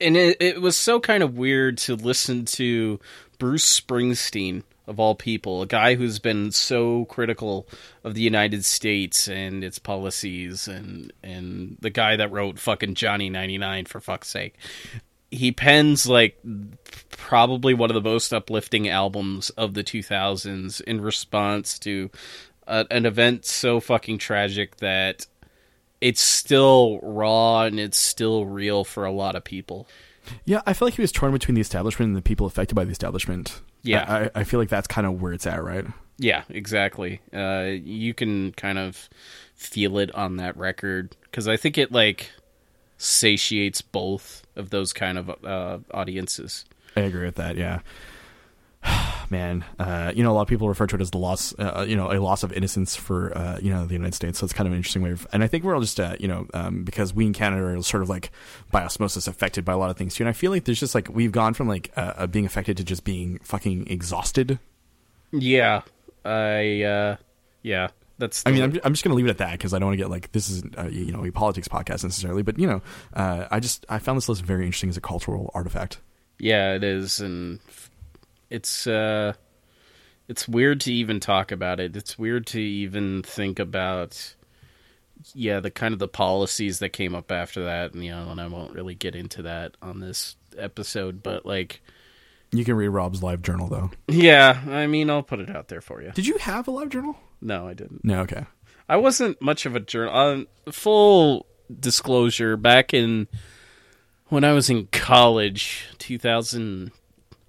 and 0.00 0.16
it, 0.16 0.36
it 0.40 0.60
was 0.62 0.76
so 0.76 1.00
kind 1.00 1.22
of 1.22 1.36
weird 1.36 1.78
to 1.78 1.96
listen 1.96 2.44
to 2.44 3.00
Bruce 3.38 3.80
Springsteen 3.80 4.62
of 4.86 4.98
all 4.98 5.14
people, 5.14 5.60
a 5.60 5.66
guy 5.66 5.96
who's 5.96 6.18
been 6.18 6.50
so 6.50 7.04
critical 7.06 7.68
of 8.04 8.14
the 8.14 8.22
United 8.22 8.64
States 8.64 9.28
and 9.28 9.62
its 9.62 9.78
policies, 9.78 10.66
and 10.66 11.12
and 11.22 11.76
the 11.80 11.90
guy 11.90 12.16
that 12.16 12.32
wrote 12.32 12.58
fucking 12.58 12.94
Johnny 12.94 13.28
ninety 13.28 13.58
nine 13.58 13.84
for 13.84 14.00
fuck's 14.00 14.28
sake. 14.28 14.54
He 15.30 15.52
pens 15.52 16.06
like 16.06 16.38
probably 17.10 17.74
one 17.74 17.90
of 17.90 17.94
the 17.94 18.00
most 18.00 18.32
uplifting 18.32 18.88
albums 18.88 19.50
of 19.50 19.74
the 19.74 19.84
2000s 19.84 20.80
in 20.82 21.00
response 21.00 21.78
to 21.80 22.10
a, 22.66 22.86
an 22.90 23.04
event 23.04 23.44
so 23.44 23.80
fucking 23.80 24.18
tragic 24.18 24.76
that 24.76 25.26
it's 26.00 26.20
still 26.20 27.00
raw 27.02 27.62
and 27.62 27.78
it's 27.80 27.98
still 27.98 28.46
real 28.46 28.84
for 28.84 29.04
a 29.04 29.12
lot 29.12 29.34
of 29.34 29.44
people. 29.44 29.88
Yeah, 30.44 30.62
I 30.66 30.72
feel 30.72 30.86
like 30.86 30.94
he 30.94 31.02
was 31.02 31.12
torn 31.12 31.32
between 31.32 31.54
the 31.54 31.60
establishment 31.60 32.08
and 32.08 32.16
the 32.16 32.22
people 32.22 32.46
affected 32.46 32.74
by 32.74 32.84
the 32.84 32.92
establishment. 32.92 33.60
Yeah. 33.82 34.30
I, 34.34 34.40
I 34.40 34.44
feel 34.44 34.60
like 34.60 34.68
that's 34.68 34.86
kind 34.86 35.06
of 35.06 35.20
where 35.20 35.32
it's 35.32 35.46
at, 35.46 35.62
right? 35.62 35.86
Yeah, 36.18 36.44
exactly. 36.48 37.20
Uh, 37.32 37.70
you 37.70 38.12
can 38.12 38.52
kind 38.52 38.78
of 38.78 39.08
feel 39.54 39.98
it 39.98 40.14
on 40.14 40.36
that 40.36 40.56
record 40.56 41.16
because 41.22 41.48
I 41.48 41.56
think 41.56 41.78
it 41.78 41.92
like 41.92 42.30
satiates 42.98 43.80
both 43.80 44.42
of 44.56 44.70
those 44.70 44.92
kind 44.92 45.16
of 45.16 45.44
uh, 45.44 45.78
audiences. 45.92 46.64
I 46.96 47.00
agree 47.00 47.24
with 47.24 47.36
that. 47.36 47.56
Yeah, 47.56 47.80
man. 49.30 49.64
Uh, 49.78 50.12
you 50.14 50.22
know, 50.22 50.32
a 50.32 50.34
lot 50.34 50.42
of 50.42 50.48
people 50.48 50.68
refer 50.68 50.86
to 50.86 50.96
it 50.96 51.00
as 51.00 51.10
the 51.10 51.18
loss, 51.18 51.54
uh, 51.58 51.84
you 51.88 51.96
know, 51.96 52.12
a 52.12 52.18
loss 52.20 52.42
of 52.42 52.52
innocence 52.52 52.96
for 52.96 53.36
uh, 53.36 53.58
you 53.62 53.70
know 53.70 53.86
the 53.86 53.94
United 53.94 54.14
States. 54.14 54.38
So 54.38 54.44
it's 54.44 54.52
kind 54.52 54.66
of 54.66 54.72
an 54.72 54.76
interesting 54.76 55.02
way 55.02 55.12
of, 55.12 55.26
and 55.32 55.42
I 55.42 55.46
think 55.46 55.64
we're 55.64 55.74
all 55.74 55.80
just, 55.80 55.98
uh, 56.00 56.16
you 56.18 56.28
know, 56.28 56.46
um, 56.54 56.84
because 56.84 57.14
we 57.14 57.24
in 57.24 57.32
Canada 57.32 57.64
are 57.64 57.82
sort 57.82 58.02
of 58.02 58.08
like 58.08 58.30
by 58.70 58.82
osmosis 58.82 59.26
affected 59.26 59.64
by 59.64 59.72
a 59.72 59.78
lot 59.78 59.90
of 59.90 59.96
things 59.96 60.14
too. 60.14 60.24
And 60.24 60.28
I 60.28 60.32
feel 60.32 60.50
like 60.50 60.64
there's 60.64 60.80
just 60.80 60.94
like 60.94 61.08
we've 61.08 61.32
gone 61.32 61.54
from 61.54 61.68
like 61.68 61.92
uh, 61.96 62.14
uh, 62.16 62.26
being 62.26 62.46
affected 62.46 62.76
to 62.78 62.84
just 62.84 63.04
being 63.04 63.38
fucking 63.42 63.86
exhausted. 63.88 64.58
Yeah, 65.30 65.82
I 66.24 66.82
uh, 66.82 67.16
yeah, 67.62 67.88
that's. 68.18 68.42
I 68.46 68.50
mean, 68.52 68.62
I'm, 68.62 68.80
I'm 68.84 68.92
just 68.92 69.04
going 69.04 69.10
to 69.12 69.16
leave 69.16 69.26
it 69.26 69.30
at 69.30 69.38
that 69.38 69.52
because 69.52 69.72
I 69.72 69.78
don't 69.78 69.86
want 69.88 69.98
to 69.98 70.02
get 70.04 70.10
like 70.10 70.32
this 70.32 70.50
isn't 70.50 70.78
uh, 70.78 70.88
you 70.88 71.12
know 71.12 71.24
a 71.24 71.30
politics 71.30 71.68
podcast 71.68 72.02
necessarily, 72.04 72.42
but 72.42 72.58
you 72.58 72.66
know, 72.66 72.82
uh, 73.14 73.46
I 73.50 73.60
just 73.60 73.86
I 73.88 73.98
found 73.98 74.16
this 74.16 74.28
list 74.28 74.42
very 74.42 74.64
interesting 74.64 74.90
as 74.90 74.96
a 74.96 75.00
cultural 75.00 75.50
artifact. 75.54 76.00
Yeah, 76.38 76.74
it 76.74 76.84
is, 76.84 77.20
and 77.20 77.60
it's 78.50 78.86
uh, 78.86 79.32
it's 80.28 80.46
weird 80.48 80.80
to 80.82 80.92
even 80.92 81.20
talk 81.20 81.52
about 81.52 81.80
it. 81.80 81.96
It's 81.96 82.18
weird 82.18 82.46
to 82.48 82.60
even 82.60 83.22
think 83.22 83.58
about, 83.58 84.34
yeah, 85.34 85.60
the 85.60 85.70
kind 85.70 85.92
of 85.92 85.98
the 85.98 86.08
policies 86.08 86.78
that 86.80 86.90
came 86.90 87.14
up 87.14 87.32
after 87.32 87.64
that, 87.64 87.92
and 87.94 88.04
you 88.04 88.10
know, 88.10 88.30
and 88.30 88.40
I 88.40 88.46
won't 88.46 88.74
really 88.74 88.94
get 88.94 89.14
into 89.14 89.42
that 89.42 89.76
on 89.82 90.00
this 90.00 90.36
episode, 90.56 91.22
but 91.22 91.44
like, 91.46 91.80
You 92.52 92.64
can 92.64 92.74
read 92.76 92.88
Rob's 92.88 93.22
live 93.22 93.42
journal 93.42 93.68
though. 93.68 93.90
yeah, 94.06 94.62
I 94.68 94.86
mean, 94.86 95.10
I'll 95.10 95.22
put 95.22 95.40
it 95.40 95.54
out 95.54 95.68
there 95.68 95.80
for 95.80 96.02
you. 96.02 96.12
Did 96.12 96.26
you 96.26 96.38
have 96.38 96.68
a 96.68 96.70
live 96.70 96.88
journal? 96.90 97.16
No, 97.40 97.68
I 97.68 97.74
didn't. 97.74 98.04
No. 98.04 98.20
Okay. 98.22 98.44
I 98.88 98.96
wasn't 98.96 99.40
much 99.42 99.66
of 99.66 99.76
a 99.76 99.80
journal. 99.80 100.16
Um, 100.16 100.48
full 100.70 101.46
disclosure, 101.78 102.56
back 102.56 102.94
in 102.94 103.28
when 104.28 104.44
I 104.44 104.52
was 104.52 104.70
in 104.70 104.86
college, 104.86 105.86
2000, 105.98 106.90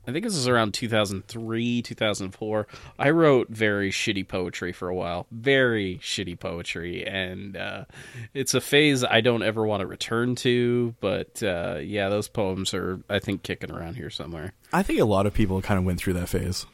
I 0.08 0.12
think 0.12 0.26
this 0.26 0.34
was 0.34 0.48
around 0.48 0.74
2003, 0.74 1.82
2004. 1.82 2.68
I 2.98 3.10
wrote 3.12 3.50
very 3.50 3.92
shitty 3.92 4.28
poetry 4.28 4.72
for 4.72 4.90
a 4.90 4.96
while, 4.96 5.28
very 5.32 6.00
shitty 6.02 6.40
poetry, 6.40 7.06
and 7.06 7.56
uh, 7.56 7.86
it's 8.34 8.54
a 8.54 8.62
phase 8.62 9.04
I 9.04 9.22
don't 9.22 9.44
ever 9.44 9.66
want 9.66 9.82
to 9.82 9.88
return 9.88 10.36
to. 10.36 10.96
But 11.00 11.44
uh, 11.44 11.80
yeah, 11.82 12.10
those 12.10 12.28
poems 12.28 12.74
are, 12.74 13.02
I 13.10 13.20
think, 13.20 13.44
kicking 13.44 13.72
around 13.72 13.96
here 13.96 14.10
somewhere. 14.10 14.54
I 14.74 14.84
think 14.84 15.00
a 15.00 15.06
lot 15.06 15.26
of 15.26 15.34
people 15.34 15.62
kind 15.62 15.78
of 15.78 15.86
went 15.86 16.00
through 16.00 16.14
that 16.14 16.30
phase. 16.30 16.66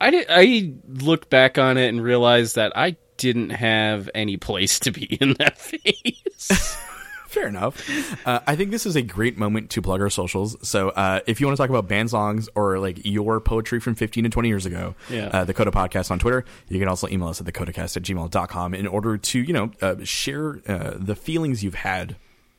I 0.00 0.10
did, 0.10 0.26
I 0.28 0.74
look 0.88 1.30
back 1.30 1.58
on 1.58 1.78
it 1.78 1.88
and 1.88 2.02
realize 2.02 2.54
that 2.54 2.72
I 2.76 2.96
didn't 3.16 3.50
have 3.50 4.10
any 4.14 4.36
place 4.36 4.78
to 4.80 4.90
be 4.90 5.04
in 5.20 5.34
that 5.34 5.58
phase. 5.58 6.76
Fair 7.28 7.48
enough. 7.48 7.86
Uh, 8.26 8.40
I 8.46 8.56
think 8.56 8.70
this 8.70 8.86
is 8.86 8.96
a 8.96 9.02
great 9.02 9.36
moment 9.36 9.68
to 9.70 9.82
plug 9.82 10.00
our 10.00 10.08
socials. 10.08 10.56
So 10.66 10.88
uh, 10.90 11.20
if 11.26 11.38
you 11.40 11.46
want 11.46 11.56
to 11.58 11.62
talk 11.62 11.68
about 11.68 11.86
banned 11.86 12.08
songs 12.08 12.48
or 12.54 12.78
like 12.78 13.04
your 13.04 13.40
poetry 13.40 13.78
from 13.78 13.94
15 13.94 14.24
to 14.24 14.30
20 14.30 14.48
years 14.48 14.64
ago, 14.64 14.94
Yeah. 15.10 15.26
uh, 15.32 15.44
the 15.44 15.52
Coda 15.52 15.70
Podcast 15.70 16.10
on 16.10 16.18
Twitter, 16.18 16.46
you 16.68 16.78
can 16.78 16.88
also 16.88 17.08
email 17.08 17.28
us 17.28 17.38
at 17.40 17.46
thecodacast 17.46 17.96
at 17.98 18.02
gmail.com 18.04 18.74
in 18.74 18.86
order 18.86 19.18
to, 19.18 19.38
you 19.38 19.52
know, 19.52 19.70
uh, 19.82 19.96
share 20.02 20.60
uh, 20.66 20.94
the 20.96 21.14
feelings 21.14 21.62
you've 21.62 21.74
had 21.74 22.16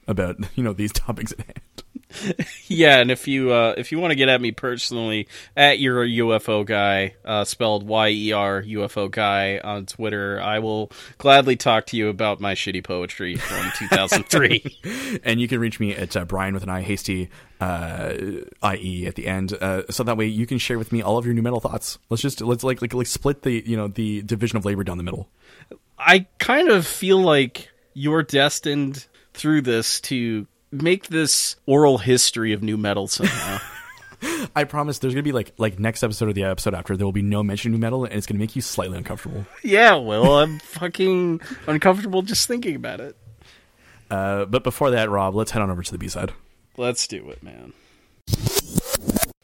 about 0.07 0.37
you 0.55 0.63
know 0.63 0.73
these 0.73 0.91
topics 0.93 1.33
at 1.33 1.39
hand. 1.39 1.83
Yeah, 2.67 2.99
and 2.99 3.11
if 3.11 3.27
you 3.27 3.51
uh, 3.51 3.75
if 3.77 3.91
you 3.91 3.99
want 3.99 4.11
to 4.11 4.15
get 4.15 4.29
at 4.29 4.39
me 4.39 4.51
personally, 4.51 5.27
at 5.55 5.79
your 5.79 6.05
UFO 6.05 6.65
guy, 6.65 7.15
uh, 7.25 7.43
spelled 7.43 7.85
Y 7.85 8.09
E 8.09 8.31
R 8.31 8.63
UFO 8.63 9.11
guy 9.11 9.59
on 9.59 9.85
Twitter, 9.85 10.39
I 10.41 10.59
will 10.59 10.91
gladly 11.17 11.57
talk 11.57 11.85
to 11.87 11.97
you 11.97 12.07
about 12.07 12.39
my 12.39 12.55
shitty 12.55 12.83
poetry 12.83 13.35
from 13.35 13.71
2003. 13.77 15.19
and 15.23 15.41
you 15.41 15.47
can 15.47 15.59
reach 15.59 15.79
me 15.79 15.95
at 15.95 16.15
uh, 16.15 16.25
Brian 16.25 16.53
with 16.53 16.63
an 16.63 16.69
I 16.69 16.81
hasty 16.81 17.29
uh, 17.59 18.13
IE 18.73 19.05
at 19.05 19.15
the 19.15 19.27
end, 19.27 19.53
uh, 19.53 19.83
so 19.89 20.03
that 20.03 20.17
way 20.17 20.27
you 20.27 20.45
can 20.45 20.57
share 20.57 20.77
with 20.77 20.91
me 20.91 21.01
all 21.01 21.17
of 21.17 21.25
your 21.25 21.35
nu 21.35 21.41
metal 21.41 21.59
thoughts. 21.59 21.99
Let's 22.09 22.21
just 22.21 22.41
let's 22.41 22.63
like 22.63 22.81
like, 22.81 22.93
like 22.93 23.07
split 23.07 23.41
the 23.41 23.63
you 23.65 23.75
know 23.75 23.89
the 23.89 24.21
division 24.21 24.57
of 24.57 24.65
labor 24.65 24.83
down 24.83 24.97
the 24.97 25.03
middle. 25.03 25.27
I 25.99 26.27
kind 26.37 26.69
of 26.69 26.87
feel 26.87 27.19
like 27.19 27.69
you're 27.93 28.23
destined 28.23 29.07
through 29.37 29.61
this 29.61 30.01
to 30.01 30.47
make 30.71 31.07
this 31.07 31.55
oral 31.65 31.97
history 31.97 32.53
of 32.53 32.61
nu 32.61 32.77
metal 32.77 33.07
somehow. 33.07 33.59
I 34.55 34.63
promise 34.63 34.99
there's 34.99 35.13
gonna 35.13 35.23
be 35.23 35.31
like 35.31 35.53
like 35.57 35.79
next 35.79 36.03
episode 36.03 36.29
or 36.29 36.33
the 36.33 36.43
episode 36.43 36.73
after 36.73 36.97
there 36.97 37.05
will 37.05 37.11
be 37.13 37.21
no 37.21 37.43
mention 37.43 37.73
of 37.73 37.79
nu 37.79 37.81
metal 37.81 38.03
and 38.05 38.13
it's 38.13 38.25
gonna 38.25 38.39
make 38.39 38.55
you 38.55 38.61
slightly 38.61 38.97
uncomfortable. 38.97 39.45
yeah, 39.63 39.95
well, 39.95 40.39
I'm 40.39 40.59
fucking 40.59 41.41
uncomfortable 41.67 42.21
just 42.21 42.47
thinking 42.47 42.75
about 42.75 42.99
it. 42.99 43.15
Uh, 44.09 44.45
but 44.45 44.63
before 44.63 44.91
that, 44.91 45.09
Rob, 45.09 45.35
let's 45.35 45.51
head 45.51 45.61
on 45.61 45.69
over 45.69 45.83
to 45.83 45.91
the 45.91 45.97
B 45.97 46.07
side. 46.07 46.33
Let's 46.77 47.07
do 47.07 47.29
it, 47.29 47.43
man. 47.43 47.73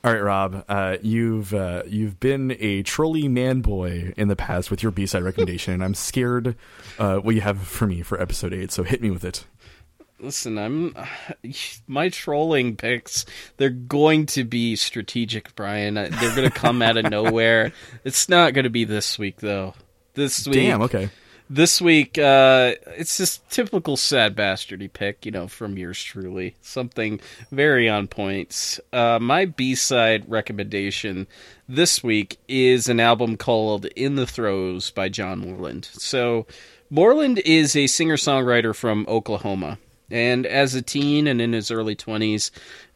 All 0.05 0.11
right, 0.11 0.21
Rob, 0.21 0.65
uh, 0.67 0.97
you've 1.01 1.53
uh, 1.53 1.83
you've 1.87 2.19
been 2.19 2.57
a 2.59 2.83
trolley 2.83 3.29
man 3.29 3.61
boy 3.61 4.13
in 4.17 4.27
the 4.27 4.35
past 4.35 4.69
with 4.69 4.83
your 4.83 4.91
B 4.91 5.05
side 5.05 5.23
recommendation, 5.23 5.73
and 5.73 5.83
I'm 5.83 5.93
scared 5.93 6.57
uh, 6.99 7.17
what 7.17 7.35
you 7.35 7.41
have 7.41 7.59
for 7.59 7.87
me 7.87 8.01
for 8.01 8.21
episode 8.21 8.53
eight. 8.53 8.71
So 8.71 8.83
hit 8.83 9.01
me 9.01 9.11
with 9.11 9.23
it. 9.23 9.45
Listen, 10.23 10.57
I'm 10.57 10.95
my 11.87 12.07
trolling 12.07 12.77
picks. 12.77 13.25
They're 13.57 13.69
going 13.69 14.25
to 14.27 14.45
be 14.45 14.77
strategic, 14.77 15.53
Brian. 15.55 15.95
They're 15.95 16.09
going 16.09 16.49
to 16.49 16.49
come 16.49 16.81
out 16.81 16.95
of 16.95 17.05
nowhere. 17.11 17.73
It's 18.05 18.29
not 18.29 18.53
going 18.53 18.63
to 18.63 18.69
be 18.69 18.85
this 18.85 19.19
week, 19.19 19.41
though. 19.41 19.73
This 20.13 20.47
week, 20.47 20.55
Damn. 20.55 20.81
Okay. 20.83 21.09
this 21.49 21.81
week, 21.81 22.17
uh, 22.17 22.75
it's 22.97 23.17
just 23.17 23.49
typical 23.49 23.97
sad 23.97 24.33
bastardy 24.35 24.91
pick, 24.91 25.25
you 25.25 25.31
know, 25.31 25.47
from 25.47 25.77
yours 25.77 26.01
truly. 26.01 26.55
Something 26.61 27.19
very 27.51 27.89
on 27.89 28.07
point. 28.07 28.79
Uh, 28.93 29.19
my 29.19 29.45
B 29.45 29.75
side 29.75 30.29
recommendation 30.29 31.27
this 31.67 32.01
week 32.01 32.37
is 32.47 32.87
an 32.87 32.99
album 33.01 33.35
called 33.35 33.87
In 33.87 34.15
the 34.15 34.27
Throes 34.27 34.89
by 34.91 35.09
John 35.09 35.39
Moreland. 35.39 35.89
So, 35.91 36.45
Moreland 36.89 37.39
is 37.39 37.75
a 37.75 37.87
singer 37.87 38.17
songwriter 38.17 38.73
from 38.75 39.05
Oklahoma. 39.09 39.79
And 40.11 40.45
as 40.45 40.75
a 40.75 40.81
teen 40.81 41.27
and 41.27 41.41
in 41.41 41.53
his 41.53 41.71
early 41.71 41.95
20s, 41.95 42.51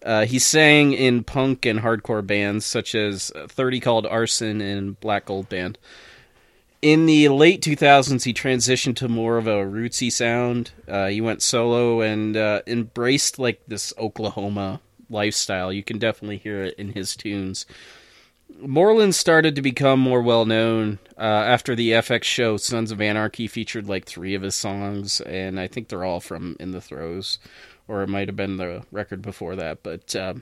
uh, 0.05 0.25
he 0.25 0.39
sang 0.39 0.93
in 0.93 1.23
punk 1.23 1.65
and 1.65 1.79
hardcore 1.79 2.25
bands 2.25 2.65
such 2.65 2.93
as 2.95 3.31
30 3.47 3.79
Called 3.79 4.05
Arson 4.05 4.61
and 4.61 4.99
Black 4.99 5.25
Gold 5.25 5.49
Band. 5.49 5.77
In 6.81 7.07
the 7.07 7.29
late 7.29 7.61
2000s, 7.61 8.23
he 8.23 8.34
transitioned 8.34 8.95
to 8.97 9.07
more 9.07 9.38
of 9.38 9.47
a 9.47 9.65
rootsy 9.65 10.11
sound. 10.11 10.71
Uh, 10.88 11.07
he 11.07 11.21
went 11.21 11.41
solo 11.41 12.01
and 12.01 12.38
uh, 12.38 12.61
embraced 12.67 13.39
like 13.39 13.61
this 13.67 13.93
Oklahoma 13.97 14.79
lifestyle. 15.09 15.73
You 15.73 15.84
can 15.84 15.97
definitely 15.97 16.38
hear 16.38 16.63
it 16.63 16.75
in 16.77 16.93
his 16.93 17.15
tunes. 17.15 17.65
Moreland 18.60 19.15
started 19.15 19.56
to 19.56 19.61
become 19.61 19.99
more 19.99 20.22
well 20.22 20.45
known 20.45 20.99
uh, 21.18 21.22
after 21.22 21.76
the 21.76 21.91
FX 21.91 22.24
show 22.24 22.57
Sons 22.57 22.91
of 22.91 23.02
Anarchy 23.02 23.48
featured 23.48 23.88
like 23.88 24.06
three 24.06 24.36
of 24.36 24.41
his 24.41 24.56
songs, 24.56 25.22
and 25.22 25.60
I 25.60 25.68
think 25.68 25.88
they're 25.88 26.06
all 26.06 26.19
from 26.19 26.56
In 26.60 26.72
the 26.72 26.82
Throes, 26.82 27.40
or 27.88 28.03
it 28.03 28.10
might 28.10 28.28
have 28.28 28.36
been 28.36 28.57
the 28.57 28.84
record 28.91 29.22
before 29.22 29.56
that. 29.57 29.84
But 29.84 30.15
uh, 30.15 30.36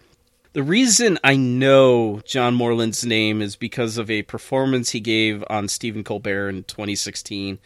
the 0.56 0.64
reason 0.64 1.20
I 1.22 1.36
know 1.36 2.22
John 2.24 2.56
Moreland's 2.56 3.06
name 3.06 3.42
is 3.42 3.58
because 3.58 3.98
of 3.98 4.10
a 4.10 4.22
performance 4.22 4.92
he 4.92 5.02
gave 5.02 5.44
on 5.50 5.68
Stephen 5.68 6.02
Colbert 6.02 6.48
in 6.48 6.64
2016. 6.64 7.60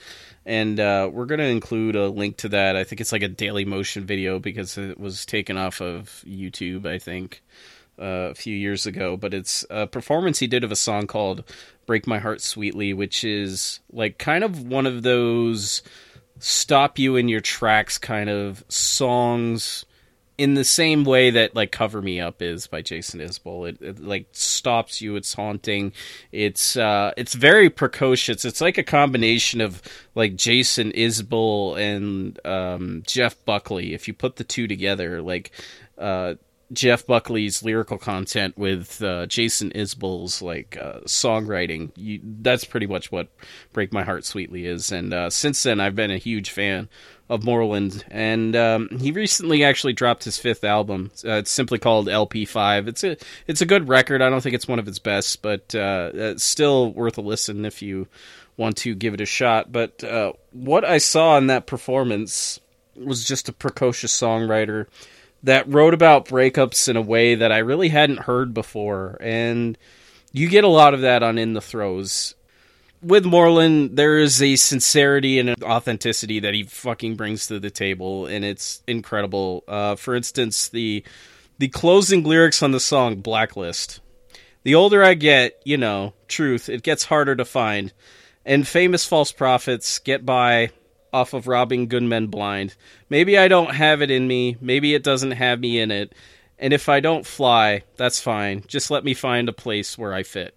And 0.44 0.80
uh, 0.80 1.07
we're 1.14 1.28
going 1.28 1.40
to 1.40 1.45
include 1.45 1.95
a 1.95 2.10
link 2.10 2.38
to 2.38 2.49
that. 2.49 2.76
I 2.76 2.84
think 2.84 2.99
it's 2.99 3.11
like 3.11 3.22
a 3.22 3.28
Daily 3.28 3.64
Motion 3.64 4.06
video 4.06 4.40
because 4.40 4.76
it 4.76 4.99
was 4.99 5.24
taken 5.24 5.56
off 5.56 5.82
of 5.82 6.24
YouTube, 6.28 6.88
I 6.88 6.98
think, 6.98 7.44
uh, 7.99 8.30
a 8.31 8.35
few 8.35 8.55
years 8.55 8.85
ago. 8.85 9.17
But 9.17 9.34
it's 9.34 9.65
a 9.69 9.88
performance 9.88 10.39
he 10.39 10.47
did 10.47 10.63
of 10.63 10.71
a 10.71 10.76
song 10.76 11.07
called 11.07 11.43
Break 11.85 12.07
My 12.07 12.19
Heart 12.19 12.41
Sweetly, 12.41 12.93
which 12.93 13.23
is 13.23 13.80
like 13.91 14.17
kind 14.17 14.43
of 14.43 14.63
one 14.63 14.85
of 14.85 15.03
those 15.03 15.81
stop 16.39 16.97
you 16.97 17.15
in 17.15 17.27
your 17.27 17.41
tracks 17.41 17.97
kind 17.97 18.30
of 18.30 18.63
songs 18.69 19.85
in 20.39 20.53
the 20.53 20.63
same 20.63 21.03
way 21.03 21.31
that 21.31 21.53
like 21.53 21.69
cover 21.69 22.01
me 22.01 22.17
up 22.21 22.41
is 22.41 22.65
by 22.65 22.81
jason 22.81 23.19
isbell 23.19 23.67
it, 23.67 23.81
it 23.81 23.99
like 23.99 24.26
stops 24.31 25.01
you 25.01 25.17
it's 25.17 25.34
haunting 25.34 25.91
it's 26.31 26.77
uh 26.77 27.11
it's 27.17 27.34
very 27.34 27.69
precocious 27.69 28.45
it's 28.45 28.61
like 28.61 28.77
a 28.77 28.84
combination 28.84 29.59
of 29.59 29.81
like 30.15 30.38
jason 30.38 30.93
isbell 30.93 31.77
and 31.77 32.39
um 32.45 33.03
jeff 33.05 33.35
buckley 33.43 33.93
if 33.93 34.07
you 34.07 34.13
put 34.13 34.38
the 34.38 34.45
two 34.45 34.65
together 34.65 35.21
like 35.21 35.51
uh 35.97 36.35
Jeff 36.72 37.06
Buckley's 37.06 37.64
lyrical 37.64 37.98
content 37.98 38.58
with 38.58 39.02
uh, 39.02 39.26
Jason 39.26 39.72
Isbell's 39.72 40.41
like 40.41 40.78
uh, 40.80 41.00
songwriting. 41.02 41.91
You, 41.96 42.20
that's 42.24 42.64
pretty 42.64 42.88
much 42.88 43.12
what 43.12 43.30
"Break 43.74 43.91
My 43.91 44.04
Heart 44.04 44.26
Sweetly" 44.26 44.66
is. 44.66 44.91
And 44.91 45.14
uh, 45.14 45.30
since 45.30 45.64
then, 45.64 45.80
I've 45.80 45.96
been 45.96 46.12
a 46.12 46.18
huge 46.18 46.52
fan 46.52 46.88
of 47.30 47.44
Moreland. 47.44 48.04
And 48.10 48.56
um, 48.56 48.90
he 49.00 49.12
recently 49.12 49.64
actually 49.64 49.94
dropped 49.94 50.24
his 50.24 50.38
fifth 50.38 50.64
album. 50.64 51.12
Uh, 51.26 51.34
it's 51.34 51.52
simply 51.52 51.80
called 51.80 52.08
LP5. 52.08 52.88
It's 52.88 53.04
a 53.04 53.18
it's 53.48 53.62
a 53.62 53.66
good 53.66 53.88
record. 53.88 54.22
I 54.22 54.30
don't 54.30 54.41
think 54.41 54.56
it's 54.56 54.68
one 54.68 54.80
of 54.80 54.88
its 54.88 55.00
best, 55.00 55.41
but 55.41 55.74
uh, 55.74 56.12
it's 56.14 56.44
still 56.44 56.91
worth 56.91 57.18
a 57.18 57.22
listen 57.22 57.66
if 57.66 57.82
you 57.82 58.08
want 58.58 58.78
to 58.78 58.94
give 58.94 59.14
it 59.14 59.22
a 59.22 59.26
shot. 59.26 59.72
But 59.72 60.04
uh, 60.04 60.34
what 60.52 60.84
I 60.84 60.98
saw 60.98 61.38
in 61.38 61.48
that 61.48 61.66
performance 61.66 62.60
was 62.96 63.24
just 63.24 63.48
a 63.48 63.54
precocious 63.54 64.16
songwriter 64.18 64.88
that 65.44 65.72
wrote 65.72 65.94
about 65.94 66.28
breakups 66.28 66.90
in 66.90 66.98
a 66.98 67.02
way 67.02 67.36
that 67.36 67.52
I 67.52 67.60
really 67.60 67.90
hadn't 67.90 68.20
heard 68.20 68.53
before. 68.53 69.18
And 69.20 69.78
you 70.32 70.49
get 70.49 70.64
a 70.64 70.70
lot 70.70 70.94
of 70.94 71.02
that 71.02 71.24
on 71.24 71.38
In 71.38 71.53
the 71.53 71.61
Throes. 71.61 72.36
With 73.02 73.26
Moreland, 73.26 73.95
there 73.98 74.18
is 74.18 74.41
a 74.41 74.57
sincerity 74.57 75.40
and 75.40 75.49
an 75.49 75.64
authenticity 75.64 76.41
that 76.41 76.53
he 76.53 76.64
fucking 76.64 77.16
brings 77.16 77.48
to 77.48 77.60
the 77.60 77.70
table, 77.70 78.26
and 78.26 78.44
it's 78.44 78.84
incredible. 78.88 79.64
Uh, 79.68 79.95
for 79.95 80.16
instance, 80.16 80.68
the 80.68 81.06
the 81.60 81.70
closing 81.70 82.24
lyrics 82.24 82.61
on 82.61 82.72
the 82.72 82.80
song 82.80 83.18
Blacklist. 83.18 84.02
The 84.64 84.76
older 84.76 85.03
I 85.03 85.14
get, 85.14 85.61
you 85.64 85.78
know, 85.78 86.14
truth, 86.28 86.68
it 86.68 86.84
gets 86.84 87.06
harder 87.06 87.36
to 87.36 87.45
find. 87.45 87.94
And 88.45 88.68
famous 88.68 89.06
false 89.06 89.32
prophets 89.32 89.99
get 89.99 90.26
by 90.26 90.72
off 91.14 91.34
of 91.34 91.48
robbing 91.48 91.88
good 91.88 92.03
men 92.03 92.27
blind. 92.27 92.76
Maybe 93.10 93.38
I 93.38 93.48
don't 93.48 93.73
have 93.76 94.02
it 94.02 94.11
in 94.11 94.27
me. 94.27 94.57
Maybe 94.61 94.94
it 94.94 95.03
doesn't 95.03 95.31
have 95.31 95.60
me 95.60 95.80
in 95.80 95.91
it. 95.91 96.14
And 96.57 96.73
if 96.73 96.90
I 96.90 96.99
don't 96.99 97.26
fly, 97.26 97.84
that's 97.95 98.19
fine. 98.19 98.64
Just 98.68 98.91
let 98.91 99.03
me 99.03 99.14
find 99.14 99.48
a 99.48 99.53
place 99.53 99.98
where 99.98 100.14
I 100.14 100.23
fit. 100.23 100.56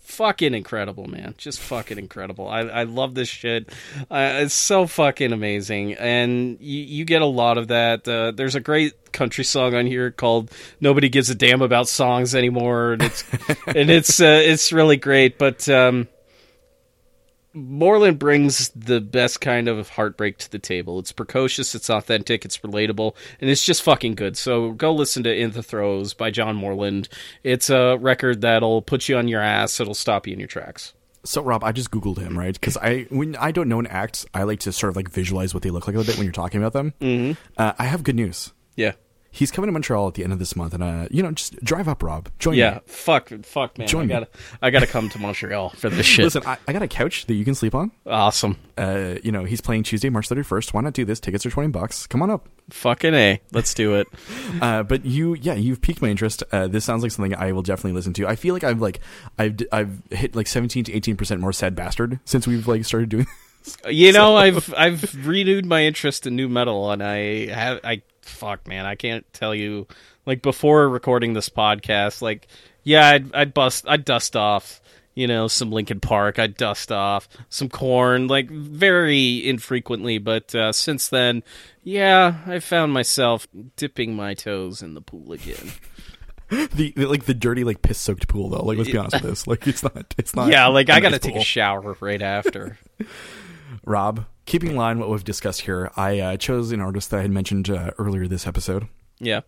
Fucking 0.00 0.52
incredible, 0.52 1.06
man. 1.06 1.34
Just 1.38 1.60
fucking 1.60 1.96
incredible. 1.96 2.46
I, 2.46 2.60
I 2.60 2.82
love 2.82 3.14
this 3.14 3.28
shit. 3.28 3.70
Uh, 4.10 4.32
it's 4.42 4.52
so 4.52 4.86
fucking 4.86 5.32
amazing. 5.32 5.94
And 5.94 6.58
you, 6.60 6.82
you 6.82 7.04
get 7.06 7.22
a 7.22 7.26
lot 7.26 7.56
of 7.56 7.68
that. 7.68 8.06
Uh, 8.06 8.32
there's 8.32 8.54
a 8.54 8.60
great 8.60 9.12
country 9.12 9.44
song 9.44 9.74
on 9.74 9.86
here 9.86 10.10
called 10.10 10.50
Nobody 10.78 11.08
Gives 11.08 11.30
a 11.30 11.34
Damn 11.34 11.62
About 11.62 11.88
Songs 11.88 12.34
Anymore. 12.34 12.92
And 12.92 13.02
it's, 13.02 13.24
and 13.66 13.90
it's, 13.90 14.20
uh, 14.20 14.42
it's 14.44 14.72
really 14.74 14.98
great. 14.98 15.38
But, 15.38 15.66
um, 15.70 16.08
Moreland 17.54 18.18
brings 18.18 18.68
the 18.70 19.00
best 19.00 19.40
kind 19.40 19.68
of 19.68 19.88
heartbreak 19.90 20.38
to 20.38 20.50
the 20.50 20.58
table. 20.58 20.98
It's 20.98 21.12
precocious, 21.12 21.74
it's 21.74 21.88
authentic, 21.88 22.44
it's 22.44 22.58
relatable, 22.58 23.14
and 23.40 23.48
it's 23.48 23.64
just 23.64 23.82
fucking 23.82 24.16
good. 24.16 24.36
So 24.36 24.72
go 24.72 24.92
listen 24.92 25.22
to 25.22 25.34
In 25.34 25.52
the 25.52 25.62
Throes 25.62 26.14
by 26.14 26.30
John 26.30 26.56
Moreland. 26.56 27.08
It's 27.42 27.70
a 27.70 27.96
record 27.96 28.40
that'll 28.40 28.82
put 28.82 29.08
you 29.08 29.16
on 29.16 29.28
your 29.28 29.40
ass, 29.40 29.78
it'll 29.80 29.94
stop 29.94 30.26
you 30.26 30.32
in 30.32 30.40
your 30.40 30.48
tracks. 30.48 30.92
So 31.24 31.42
Rob, 31.42 31.64
I 31.64 31.72
just 31.72 31.90
googled 31.90 32.18
him, 32.18 32.38
right? 32.38 32.52
Because 32.52 32.76
I 32.76 33.06
when 33.08 33.34
I 33.36 33.50
don't 33.50 33.68
know 33.68 33.78
an 33.78 33.86
act, 33.86 34.26
I 34.34 34.42
like 34.42 34.60
to 34.60 34.72
sort 34.72 34.90
of 34.90 34.96
like 34.96 35.08
visualize 35.08 35.54
what 35.54 35.62
they 35.62 35.70
look 35.70 35.86
like 35.86 35.94
a 35.94 35.98
little 35.98 36.12
bit 36.12 36.18
when 36.18 36.26
you're 36.26 36.32
talking 36.32 36.60
about 36.60 36.74
them. 36.74 36.92
Mm-hmm. 37.00 37.40
Uh, 37.56 37.72
I 37.78 37.84
have 37.84 38.04
good 38.04 38.14
news. 38.14 38.52
Yeah. 38.76 38.92
He's 39.34 39.50
coming 39.50 39.66
to 39.68 39.72
Montreal 39.72 40.06
at 40.06 40.14
the 40.14 40.22
end 40.22 40.32
of 40.32 40.38
this 40.38 40.54
month, 40.54 40.74
and 40.74 40.82
uh, 40.82 41.08
you 41.10 41.22
know, 41.22 41.32
just 41.32 41.56
drive 41.64 41.88
up, 41.88 42.02
Rob. 42.04 42.28
Join 42.38 42.54
Yeah, 42.54 42.74
me. 42.74 42.80
fuck, 42.86 43.30
fuck, 43.42 43.76
man. 43.78 43.88
Join 43.88 44.02
I 44.02 44.06
me. 44.06 44.08
gotta, 44.14 44.28
I 44.62 44.70
gotta 44.70 44.86
come 44.86 45.08
to 45.10 45.18
Montreal 45.18 45.70
for 45.70 45.90
this 45.90 46.06
shit. 46.14 46.24
Listen, 46.24 46.42
I, 46.46 46.56
I 46.68 46.72
got 46.72 46.82
a 46.82 46.88
couch 46.88 47.26
that 47.26 47.34
you 47.34 47.44
can 47.44 47.54
sleep 47.56 47.74
on. 47.74 47.90
awesome, 48.06 48.56
Uh, 48.78 49.16
you 49.24 49.32
know, 49.32 49.42
he's 49.44 49.60
playing 49.60 49.82
Tuesday, 49.82 50.08
March 50.08 50.28
31st. 50.28 50.72
Why 50.72 50.82
not 50.82 50.92
do 50.92 51.04
this? 51.04 51.18
Tickets 51.18 51.44
are 51.44 51.50
20 51.50 51.70
bucks. 51.70 52.06
Come 52.06 52.22
on 52.22 52.30
up. 52.30 52.48
fucking 52.70 53.12
a. 53.14 53.40
Let's 53.52 53.74
do 53.74 53.94
it. 53.96 54.06
Uh, 54.62 54.82
but 54.84 55.04
you, 55.04 55.34
yeah, 55.34 55.54
you've 55.54 55.80
piqued 55.82 56.00
my 56.00 56.08
interest. 56.08 56.42
Uh, 56.52 56.68
this 56.68 56.84
sounds 56.84 57.02
like 57.02 57.10
something 57.10 57.34
I 57.34 57.50
will 57.50 57.62
definitely 57.62 57.92
listen 57.92 58.12
to. 58.14 58.26
I 58.28 58.36
feel 58.36 58.54
like 58.54 58.62
I've 58.62 58.80
like, 58.80 59.00
I've, 59.36 59.56
I've 59.72 60.00
hit 60.10 60.36
like 60.36 60.46
17 60.46 60.84
to 60.84 60.92
18 60.92 61.16
percent 61.16 61.40
more 61.40 61.52
sad 61.52 61.74
bastard 61.74 62.20
since 62.24 62.46
we've 62.46 62.66
like 62.68 62.84
started 62.84 63.08
doing. 63.08 63.26
You 63.88 64.12
know, 64.12 64.36
I've 64.36 64.72
I've 64.76 65.26
renewed 65.26 65.64
my 65.66 65.84
interest 65.84 66.26
in 66.26 66.36
nu 66.36 66.48
metal, 66.48 66.90
and 66.90 67.02
I 67.02 67.46
have 67.52 67.80
I 67.84 68.02
fuck, 68.22 68.66
man, 68.68 68.84
I 68.86 68.94
can't 68.94 69.24
tell 69.32 69.54
you. 69.54 69.86
Like 70.26 70.40
before 70.42 70.88
recording 70.88 71.34
this 71.34 71.48
podcast, 71.48 72.22
like 72.22 72.48
yeah, 72.82 73.08
I'd, 73.08 73.34
I'd 73.34 73.54
bust, 73.54 73.84
I'd 73.88 74.04
dust 74.04 74.36
off, 74.36 74.80
you 75.14 75.26
know, 75.26 75.48
some 75.48 75.70
Linkin 75.70 76.00
Park, 76.00 76.38
I'd 76.38 76.56
dust 76.56 76.90
off 76.92 77.28
some 77.48 77.68
Korn, 77.68 78.26
like 78.26 78.50
very 78.50 79.46
infrequently. 79.46 80.18
But 80.18 80.54
uh, 80.54 80.72
since 80.72 81.08
then, 81.08 81.42
yeah, 81.82 82.36
I 82.46 82.58
found 82.58 82.92
myself 82.92 83.46
dipping 83.76 84.14
my 84.16 84.32
toes 84.34 84.82
in 84.82 84.94
the 84.94 85.02
pool 85.02 85.32
again. 85.32 85.72
the, 86.50 86.92
the- 86.96 87.06
like 87.06 87.24
the 87.24 87.34
dirty 87.34 87.64
like 87.64 87.82
piss 87.82 87.98
soaked 87.98 88.28
pool 88.28 88.48
though. 88.50 88.64
Like 88.64 88.78
let's 88.78 88.90
be 88.90 88.96
honest 88.98 89.22
with 89.22 89.30
this. 89.30 89.46
Like 89.46 89.66
it's 89.66 89.82
not. 89.82 90.14
It's 90.18 90.34
not. 90.34 90.50
yeah, 90.50 90.66
like 90.68 90.88
I 90.90 91.00
gotta 91.00 91.12
nice 91.12 91.20
take 91.20 91.32
pool. 91.34 91.42
a 91.42 91.44
shower 91.44 91.96
right 92.00 92.22
after. 92.22 92.78
Rob, 93.84 94.26
keeping 94.46 94.70
in 94.70 94.76
line 94.76 94.98
what 94.98 95.08
we've 95.10 95.24
discussed 95.24 95.62
here, 95.62 95.90
I 95.96 96.18
uh, 96.20 96.36
chose 96.36 96.72
an 96.72 96.80
artist 96.80 97.10
that 97.10 97.18
I 97.18 97.22
had 97.22 97.30
mentioned 97.30 97.70
uh, 97.70 97.90
earlier 97.98 98.26
this 98.26 98.46
episode. 98.46 98.88
yeah. 99.20 99.40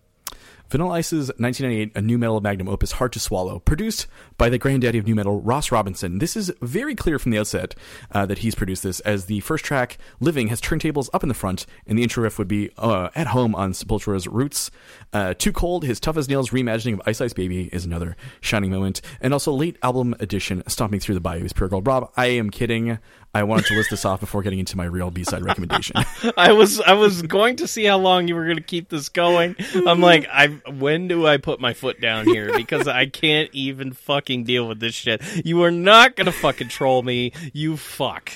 Vanilla 0.69 0.95
Ice's 0.95 1.29
1998 1.39 1.93
A 1.95 2.03
Nu 2.03 2.19
Metal 2.19 2.41
Magnum 2.41 2.69
Opus 2.69 2.93
Hard 2.93 3.13
to 3.13 3.21
Swallow, 3.21 3.61
produced 3.61 4.09
by 4.37 4.49
the 4.49 4.59
granddaddy 4.59 4.99
of 4.99 5.07
nu 5.07 5.15
metal, 5.15 5.41
Ross 5.41 5.71
Robinson. 5.71 6.19
This 6.19 6.37
is 6.37 6.53
very 6.61 6.97
clear 6.97 7.21
from 7.21 7.31
the 7.31 7.39
outset 7.39 7.77
uh, 8.11 8.27
that 8.27 8.39
he's 8.39 8.57
produced 8.57 8.83
this, 8.83 8.99
as 9.01 9.27
the 9.27 9.39
first 9.41 9.65
track, 9.65 9.97
Living, 10.19 10.49
has 10.49 10.61
turntables 10.61 11.09
up 11.15 11.23
in 11.23 11.29
the 11.29 11.37
front, 11.37 11.67
and 11.87 11.97
the 11.97 12.03
intro 12.03 12.25
riff 12.25 12.37
would 12.37 12.49
be 12.49 12.71
uh, 12.79 13.11
At 13.15 13.29
Home 13.29 13.55
on 13.55 13.75
Sepultura's 13.75 14.27
Roots. 14.27 14.73
Uh, 15.13 15.35
Too 15.35 15.53
Cold, 15.53 15.85
his 15.85 16.01
Tough 16.01 16.17
as 16.17 16.29
Nails 16.29 16.51
reimagining 16.51 16.95
of 16.95 17.03
Ice 17.07 17.21
Ice 17.21 17.33
Baby 17.33 17.71
is 17.73 17.85
another 17.85 18.17
shining 18.41 18.73
moment. 18.73 19.01
And 19.21 19.33
also 19.33 19.53
late 19.53 19.77
album 19.85 20.17
edition, 20.19 20.65
Stomping 20.67 20.99
Through 20.99 21.15
the 21.15 21.21
Bayou 21.21 21.45
is 21.45 21.53
Pure 21.53 21.69
Gold. 21.69 21.87
Rob, 21.87 22.11
I 22.17 22.27
am 22.27 22.51
kidding. 22.51 22.99
I 23.35 23.43
wanted 23.43 23.67
to 23.67 23.75
list 23.75 23.91
this 23.91 24.05
off 24.05 24.21
before 24.21 24.43
getting 24.43 24.59
into 24.59 24.77
my 24.77 24.85
real 24.85 25.11
B-side 25.11 25.43
recommendation. 25.43 25.97
I 26.37 26.53
was 26.53 26.81
I 26.81 26.95
was 26.95 27.23
going 27.23 27.57
to 27.57 27.69
see 27.69 27.85
how 27.85 27.99
long 27.99 28.29
you 28.29 28.35
were 28.35 28.45
going 28.45 28.57
to 28.57 28.63
keep 28.63 28.89
this 28.89 29.09
going. 29.09 29.57
I'm 29.87 30.01
like, 30.01 30.27
I 30.31 30.49
when 30.49 31.09
do 31.09 31.27
I 31.27 31.37
put 31.37 31.61
my 31.61 31.75
foot 31.75 32.01
down 32.01 32.27
here 32.27 32.57
because 32.57 32.89
I 32.89 33.07
can't 33.07 33.51
even 33.53 33.93
fucking 33.93 34.45
deal 34.45 34.67
with 34.67 34.81
this 34.81 34.95
shit. 34.95 35.23
You 35.45 35.63
are 35.65 35.71
not 35.71 36.17
going 36.17 36.27
to 36.27 36.33
fucking 36.33 36.69
troll 36.69 37.03
me, 37.03 37.33
you 37.53 37.77
fuck. 37.77 38.33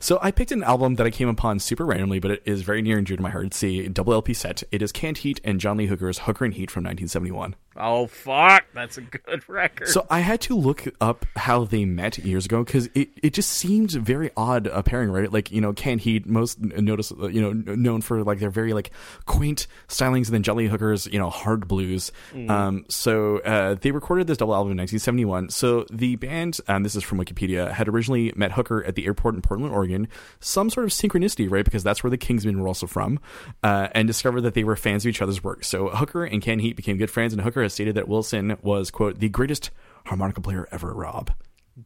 So 0.00 0.18
I 0.22 0.30
picked 0.30 0.52
an 0.52 0.62
album 0.62 0.94
that 0.96 1.06
I 1.06 1.10
came 1.10 1.28
upon 1.28 1.58
super 1.58 1.84
randomly, 1.84 2.18
but 2.18 2.30
it 2.30 2.42
is 2.44 2.62
very 2.62 2.82
near 2.82 2.98
and 2.98 3.06
dear 3.06 3.16
to 3.16 3.22
my 3.22 3.30
heart. 3.30 3.46
It's 3.46 3.62
a 3.62 3.88
double 3.88 4.12
LP 4.12 4.34
set. 4.34 4.62
It 4.70 4.82
is 4.82 4.92
Canned 4.92 5.18
Heat 5.18 5.40
and 5.44 5.60
John 5.60 5.76
Lee 5.76 5.86
Hooker's 5.86 6.20
Hooker 6.20 6.44
and 6.44 6.54
Heat 6.54 6.70
from 6.70 6.82
1971. 6.82 7.56
Oh 7.76 8.06
fuck, 8.06 8.64
that's 8.74 8.98
a 8.98 9.02
good 9.02 9.42
record. 9.48 9.88
So 9.88 10.06
I 10.10 10.20
had 10.20 10.40
to 10.42 10.56
look 10.56 10.84
up 11.00 11.24
how 11.36 11.64
they 11.64 11.84
met 11.84 12.18
years 12.18 12.44
ago 12.46 12.64
because 12.64 12.88
it, 12.94 13.08
it 13.22 13.32
just 13.32 13.50
seemed 13.50 13.92
very 13.92 14.30
odd 14.36 14.66
a 14.66 14.82
pairing, 14.82 15.10
right? 15.10 15.32
Like 15.32 15.50
you 15.50 15.60
know, 15.60 15.72
Canned 15.72 16.02
Heat 16.02 16.26
most 16.26 16.60
notice 16.60 17.10
you 17.10 17.40
know 17.40 17.52
known 17.52 18.02
for 18.02 18.22
like 18.24 18.40
their 18.40 18.50
very 18.50 18.74
like 18.74 18.90
quaint 19.26 19.66
stylings, 19.88 20.30
and 20.30 20.44
then 20.44 20.56
Lee 20.56 20.66
Hooker's 20.66 21.06
you 21.06 21.18
know 21.18 21.30
hard 21.30 21.66
blues. 21.66 22.12
Um, 22.48 22.84
so 22.88 23.38
uh, 23.38 23.74
they 23.74 23.90
recorded 23.90 24.26
this 24.26 24.38
double 24.38 24.54
album 24.54 24.72
in 24.72 24.78
1971. 24.78 25.50
So 25.50 25.86
the 25.90 26.16
band, 26.16 26.58
and 26.68 26.84
this 26.84 26.94
is 26.94 27.02
from 27.02 27.18
Wikipedia, 27.18 27.70
had 27.70 27.88
originally 27.88 28.32
met 28.36 28.52
Hooker 28.52 28.84
at 28.84 28.94
the 28.94 29.06
airport 29.06 29.34
in 29.34 29.42
Portland, 29.42 29.72
Oregon. 29.72 30.08
Some 30.40 30.68
sort 30.68 30.84
of 30.84 30.90
synchronicity, 30.90 31.50
right? 31.50 31.64
Because 31.64 31.82
that's 31.82 32.02
where 32.02 32.10
the 32.10 32.18
Kingsmen 32.18 32.60
were 32.60 32.68
also 32.68 32.86
from, 32.86 33.18
uh, 33.62 33.88
and 33.92 34.06
discovered 34.06 34.42
that 34.42 34.54
they 34.54 34.64
were 34.64 34.76
fans 34.76 35.04
of 35.04 35.08
each 35.08 35.22
other's 35.22 35.42
work. 35.42 35.64
So 35.64 35.88
Hooker 35.88 36.24
and 36.24 36.42
Canned 36.42 36.60
Heat 36.60 36.76
became 36.76 36.96
good 36.98 37.10
friends, 37.10 37.32
and 37.32 37.40
Hooker 37.40 37.61
has 37.62 37.74
stated 37.74 37.94
that 37.94 38.08
Wilson 38.08 38.56
was 38.62 38.90
quote 38.90 39.18
the 39.18 39.28
greatest 39.28 39.70
harmonica 40.06 40.40
player 40.40 40.68
ever. 40.70 40.92
Rob. 40.92 41.30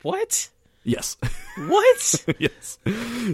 what? 0.03 0.49
Yes. 0.87 1.17
What? 1.59 2.27
yes. 2.39 2.79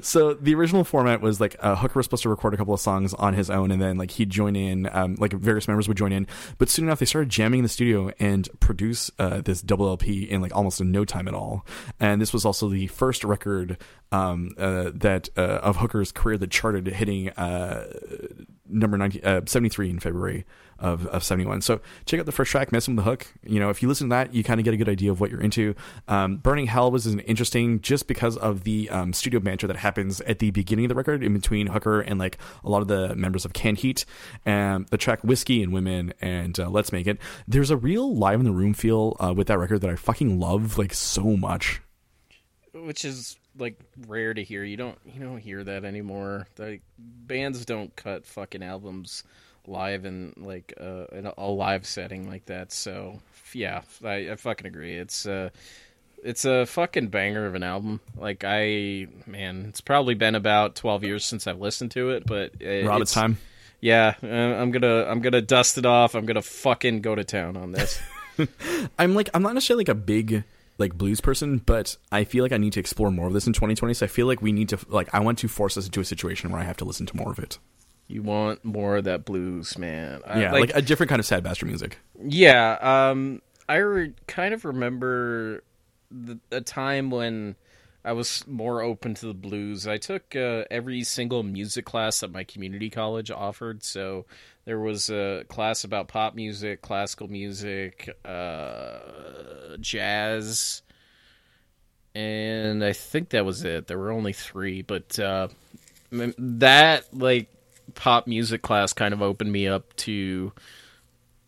So 0.02 0.34
the 0.34 0.54
original 0.54 0.84
format 0.84 1.20
was 1.20 1.40
like 1.40 1.56
uh, 1.58 1.74
Hooker 1.74 1.98
was 1.98 2.06
supposed 2.06 2.22
to 2.22 2.28
record 2.28 2.54
a 2.54 2.56
couple 2.56 2.72
of 2.72 2.78
songs 2.78 3.14
on 3.14 3.34
his 3.34 3.50
own, 3.50 3.72
and 3.72 3.82
then 3.82 3.98
like 3.98 4.12
he'd 4.12 4.30
join 4.30 4.54
in, 4.54 4.88
um, 4.92 5.16
like 5.18 5.32
various 5.32 5.66
members 5.66 5.88
would 5.88 5.96
join 5.96 6.12
in. 6.12 6.28
But 6.56 6.68
soon 6.68 6.84
enough, 6.84 7.00
they 7.00 7.04
started 7.04 7.30
jamming 7.30 7.58
in 7.58 7.62
the 7.64 7.68
studio 7.68 8.12
and 8.20 8.48
produce 8.60 9.10
uh, 9.18 9.40
this 9.40 9.60
double 9.60 9.88
LP 9.88 10.22
in 10.22 10.40
like 10.40 10.54
almost 10.54 10.80
no 10.80 11.04
time 11.04 11.26
at 11.26 11.34
all. 11.34 11.66
And 11.98 12.22
this 12.22 12.32
was 12.32 12.44
also 12.44 12.68
the 12.68 12.86
first 12.86 13.24
record 13.24 13.76
um, 14.12 14.52
uh, 14.56 14.92
that 14.94 15.28
uh, 15.36 15.58
of 15.64 15.78
Hooker's 15.78 16.12
career 16.12 16.38
that 16.38 16.52
charted, 16.52 16.86
hitting 16.86 17.30
uh, 17.30 17.92
number 18.68 18.96
90, 18.96 19.24
uh, 19.24 19.40
73 19.46 19.90
in 19.90 19.98
February 19.98 20.46
of, 20.82 21.06
of 21.06 21.22
71. 21.22 21.62
So 21.62 21.80
check 22.04 22.20
out 22.20 22.26
the 22.26 22.32
first 22.32 22.50
track, 22.50 22.72
Messing 22.72 22.96
with 22.96 23.04
the 23.04 23.10
Hook. 23.10 23.26
You 23.44 23.60
know, 23.60 23.70
if 23.70 23.82
you 23.82 23.88
listen 23.88 24.08
to 24.08 24.14
that, 24.14 24.34
you 24.34 24.42
kind 24.42 24.60
of 24.60 24.64
get 24.64 24.74
a 24.74 24.76
good 24.76 24.88
idea 24.88 25.10
of 25.10 25.20
what 25.20 25.30
you're 25.30 25.40
into. 25.40 25.74
Um, 26.08 26.36
Burning 26.36 26.66
Hell 26.66 26.90
was 26.90 27.06
an 27.06 27.20
interesting 27.20 27.80
just 27.80 28.08
because 28.08 28.36
of 28.36 28.64
the 28.64 28.90
um, 28.90 29.12
studio 29.12 29.40
banter 29.40 29.66
that 29.68 29.76
happens 29.76 30.20
at 30.22 30.40
the 30.40 30.50
beginning 30.50 30.86
of 30.86 30.88
the 30.90 30.94
record 30.94 31.22
in 31.22 31.32
between 31.32 31.68
Hooker 31.68 32.00
and 32.00 32.18
like 32.18 32.36
a 32.64 32.68
lot 32.68 32.82
of 32.82 32.88
the 32.88 33.14
members 33.14 33.44
of 33.44 33.52
Canned 33.52 33.78
Heat. 33.78 34.04
And 34.44 34.86
the 34.88 34.98
track 34.98 35.22
Whiskey 35.22 35.62
and 35.62 35.72
Women 35.72 36.12
and 36.20 36.58
uh, 36.58 36.68
Let's 36.68 36.92
Make 36.92 37.06
It. 37.06 37.18
There's 37.46 37.70
a 37.70 37.76
real 37.76 38.14
live 38.14 38.40
in 38.40 38.44
the 38.44 38.52
room 38.52 38.74
feel 38.74 39.16
uh, 39.20 39.32
with 39.32 39.46
that 39.46 39.58
record 39.58 39.80
that 39.82 39.90
I 39.90 39.96
fucking 39.96 40.40
love 40.40 40.78
like 40.78 40.92
so 40.92 41.36
much. 41.36 41.80
Which 42.74 43.04
is 43.04 43.36
like 43.56 43.78
rare 44.08 44.34
to 44.34 44.42
hear. 44.42 44.64
You 44.64 44.76
don't 44.76 44.98
you 45.04 45.20
don't 45.20 45.38
hear 45.38 45.62
that 45.62 45.84
anymore. 45.84 46.48
Like 46.58 46.82
bands 46.98 47.64
don't 47.64 47.94
cut 47.94 48.26
fucking 48.26 48.62
albums 48.62 49.22
live 49.66 50.04
in 50.04 50.34
like 50.36 50.74
uh, 50.80 51.06
in 51.12 51.26
a, 51.26 51.50
live 51.50 51.86
setting 51.86 52.28
like 52.28 52.46
that. 52.46 52.72
So 52.72 53.20
yeah, 53.52 53.82
I, 54.04 54.30
I 54.30 54.36
fucking 54.36 54.66
agree. 54.66 54.96
It's 54.96 55.26
uh 55.26 55.50
it's 56.22 56.44
a 56.44 56.66
fucking 56.66 57.08
banger 57.08 57.46
of 57.46 57.54
an 57.54 57.62
album. 57.62 58.00
Like 58.16 58.44
I 58.46 59.08
man, 59.26 59.66
it's 59.68 59.80
probably 59.80 60.14
been 60.14 60.34
about 60.34 60.76
12 60.76 61.04
years 61.04 61.24
since 61.24 61.46
I've 61.46 61.60
listened 61.60 61.90
to 61.92 62.10
it, 62.10 62.26
but 62.26 62.60
it, 62.60 62.86
Rob, 62.86 63.02
it's 63.02 63.12
time. 63.12 63.38
Yeah, 63.80 64.14
uh, 64.22 64.26
I'm 64.26 64.70
gonna 64.70 65.04
I'm 65.04 65.20
gonna 65.20 65.42
dust 65.42 65.78
it 65.78 65.86
off. 65.86 66.14
I'm 66.14 66.24
gonna 66.24 66.42
fucking 66.42 67.00
go 67.00 67.14
to 67.14 67.24
town 67.24 67.56
on 67.56 67.72
this. 67.72 68.00
I'm 68.98 69.14
like 69.14 69.28
I'm 69.34 69.42
not 69.42 69.54
necessarily 69.54 69.80
like 69.80 69.88
a 69.88 69.94
big 69.96 70.44
like 70.78 70.94
blues 70.94 71.20
person, 71.20 71.58
but 71.58 71.96
I 72.10 72.24
feel 72.24 72.44
like 72.44 72.52
I 72.52 72.58
need 72.58 72.72
to 72.74 72.80
explore 72.80 73.10
more 73.10 73.26
of 73.26 73.32
this 73.32 73.46
in 73.46 73.52
2020. 73.52 73.94
So 73.94 74.06
I 74.06 74.08
feel 74.08 74.26
like 74.26 74.40
we 74.40 74.52
need 74.52 74.68
to 74.70 74.78
like 74.88 75.08
I 75.12 75.20
want 75.20 75.38
to 75.40 75.48
force 75.48 75.76
us 75.76 75.86
into 75.86 76.00
a 76.00 76.04
situation 76.04 76.50
where 76.50 76.60
I 76.60 76.64
have 76.64 76.76
to 76.78 76.84
listen 76.84 77.06
to 77.06 77.16
more 77.16 77.32
of 77.32 77.38
it. 77.38 77.58
You 78.12 78.22
want 78.22 78.64
more 78.64 78.96
of 78.96 79.04
that 79.04 79.24
blues, 79.24 79.76
man? 79.78 80.20
I- 80.26 80.40
Yeah, 80.42 80.52
like, 80.52 80.70
a 80.74 80.82
different 80.82 81.10
kind 81.10 81.20
of 81.20 81.26
sad 81.26 81.42
bastard 81.42 81.68
music. 81.68 81.98
Yeah, 82.22 82.78
um, 83.10 83.42
I 83.68 83.76
re- 83.76 84.14
kind 84.26 84.52
of 84.54 84.64
remember 84.64 85.62
the, 86.10 86.38
a 86.50 86.60
time 86.60 87.10
when 87.10 87.56
I 88.04 88.12
was 88.12 88.44
more 88.46 88.82
open 88.82 89.14
to 89.14 89.26
the 89.26 89.34
blues. 89.34 89.86
I 89.86 89.96
took 89.96 90.34
uh, 90.36 90.64
every 90.70 91.04
single 91.04 91.42
music 91.42 91.84
class 91.84 92.20
that 92.20 92.32
my 92.32 92.44
community 92.44 92.90
college 92.90 93.30
offered. 93.30 93.84
So 93.84 94.26
there 94.64 94.78
was 94.80 95.08
a 95.08 95.44
class 95.48 95.84
about 95.84 96.08
pop 96.08 96.34
music, 96.34 96.82
classical 96.82 97.28
music, 97.28 98.10
uh, 98.24 99.76
jazz, 99.80 100.82
and 102.14 102.84
I 102.84 102.92
think 102.92 103.30
that 103.30 103.44
was 103.44 103.64
it. 103.64 103.86
There 103.86 103.98
were 103.98 104.10
only 104.12 104.32
three, 104.32 104.82
but 104.82 105.18
uh, 105.18 105.48
that 106.10 107.04
like 107.14 107.48
pop 107.94 108.26
music 108.26 108.62
class 108.62 108.92
kind 108.92 109.14
of 109.14 109.22
opened 109.22 109.52
me 109.52 109.66
up 109.66 109.94
to 109.96 110.52